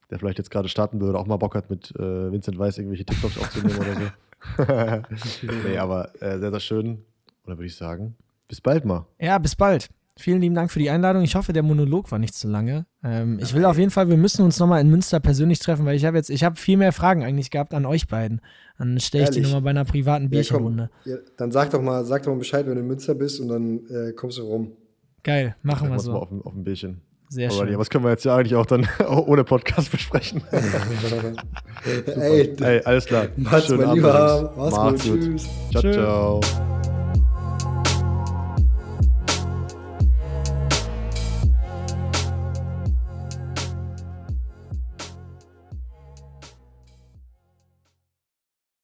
Der 0.09 0.19
vielleicht 0.19 0.37
jetzt 0.37 0.51
gerade 0.51 0.69
starten 0.69 1.01
will 1.01 1.09
oder 1.09 1.19
auch 1.19 1.27
mal 1.27 1.37
Bock 1.37 1.55
hat, 1.55 1.69
mit 1.69 1.91
äh, 1.95 2.31
Vincent 2.31 2.57
Weiss 2.57 2.77
irgendwelche 2.77 3.05
TikToks 3.05 3.37
aufzunehmen 3.39 3.77
oder 3.79 3.93
so. 3.95 5.47
nee, 5.67 5.77
aber 5.77 6.11
äh, 6.21 6.39
sehr, 6.39 6.51
sehr 6.51 6.59
schön. 6.59 6.87
Und 6.87 7.03
dann 7.45 7.57
würde 7.57 7.67
ich 7.67 7.75
sagen, 7.75 8.15
bis 8.47 8.61
bald 8.61 8.85
mal. 8.85 9.05
Ja, 9.19 9.37
bis 9.37 9.55
bald. 9.55 9.89
Vielen 10.19 10.41
lieben 10.41 10.53
Dank 10.55 10.69
für 10.69 10.79
die 10.79 10.89
Einladung. 10.89 11.23
Ich 11.23 11.35
hoffe, 11.35 11.53
der 11.53 11.63
Monolog 11.63 12.11
war 12.11 12.19
nicht 12.19 12.33
zu 12.35 12.49
lange. 12.49 12.85
Ähm, 13.03 13.39
ich 13.41 13.53
will 13.53 13.63
auf 13.63 13.77
jeden 13.77 13.89
Fall, 13.89 14.09
wir 14.09 14.17
müssen 14.17 14.43
uns 14.43 14.59
nochmal 14.59 14.81
in 14.81 14.89
Münster 14.89 15.19
persönlich 15.21 15.59
treffen, 15.59 15.85
weil 15.85 15.95
ich 15.95 16.03
habe 16.03 16.17
jetzt, 16.17 16.29
ich 16.29 16.43
habe 16.43 16.57
viel 16.57 16.75
mehr 16.77 16.91
Fragen 16.91 17.23
eigentlich 17.23 17.51
gehabt 17.51 17.73
an 17.73 17.85
euch 17.85 18.07
beiden. 18.07 18.41
Dann 18.77 18.99
stelle 18.99 19.23
ich 19.23 19.29
die 19.29 19.37
Ehrlich? 19.37 19.51
nochmal 19.53 19.61
bei 19.63 19.69
einer 19.69 19.85
privaten 19.85 20.25
Ja. 20.25 20.29
Bierchenrunde. 20.29 20.89
Ja, 21.05 21.15
dann 21.37 21.51
sag 21.51 21.69
doch 21.71 21.81
mal, 21.81 22.03
sag 22.03 22.23
doch 22.23 22.31
mal 22.33 22.39
Bescheid, 22.39 22.67
wenn 22.67 22.75
du 22.75 22.81
in 22.81 22.87
Münster 22.87 23.15
bist 23.15 23.39
und 23.39 23.47
dann 23.47 23.79
äh, 23.89 24.11
kommst 24.13 24.37
du 24.37 24.43
rum. 24.43 24.73
Geil, 25.23 25.55
machen 25.63 25.87
wir 25.87 25.93
uns 25.93 26.05
mal 26.07 26.11
so. 26.13 26.19
auf, 26.19 26.31
ein- 26.31 26.41
auf 26.43 26.53
ein 26.53 26.63
Bierchen. 26.65 27.01
Sehr 27.31 27.49
Aber 27.51 27.67
schön. 27.67 27.77
das 27.77 27.89
können 27.91 28.03
wir 28.03 28.09
jetzt 28.11 28.25
ja 28.25 28.35
eigentlich 28.35 28.55
auch 28.55 28.65
dann 28.65 28.87
ohne 29.07 29.43
Podcast 29.43 29.91
besprechen. 29.91 30.41
Ey, 32.15 32.55
Ey, 32.59 32.81
alles 32.83 33.05
klar. 33.05 33.27
Mats, 33.37 33.67
Schönen 33.67 33.77
mein 33.79 33.87
Abend, 33.89 33.97
Lieber, 33.97 34.53
mach's 34.57 34.75
Macht's 34.75 35.03
gut. 35.03 35.13
gut. 35.21 35.23
Tschüss. 35.23 35.47
Ciao, 35.71 35.91
ciao. 36.41 36.78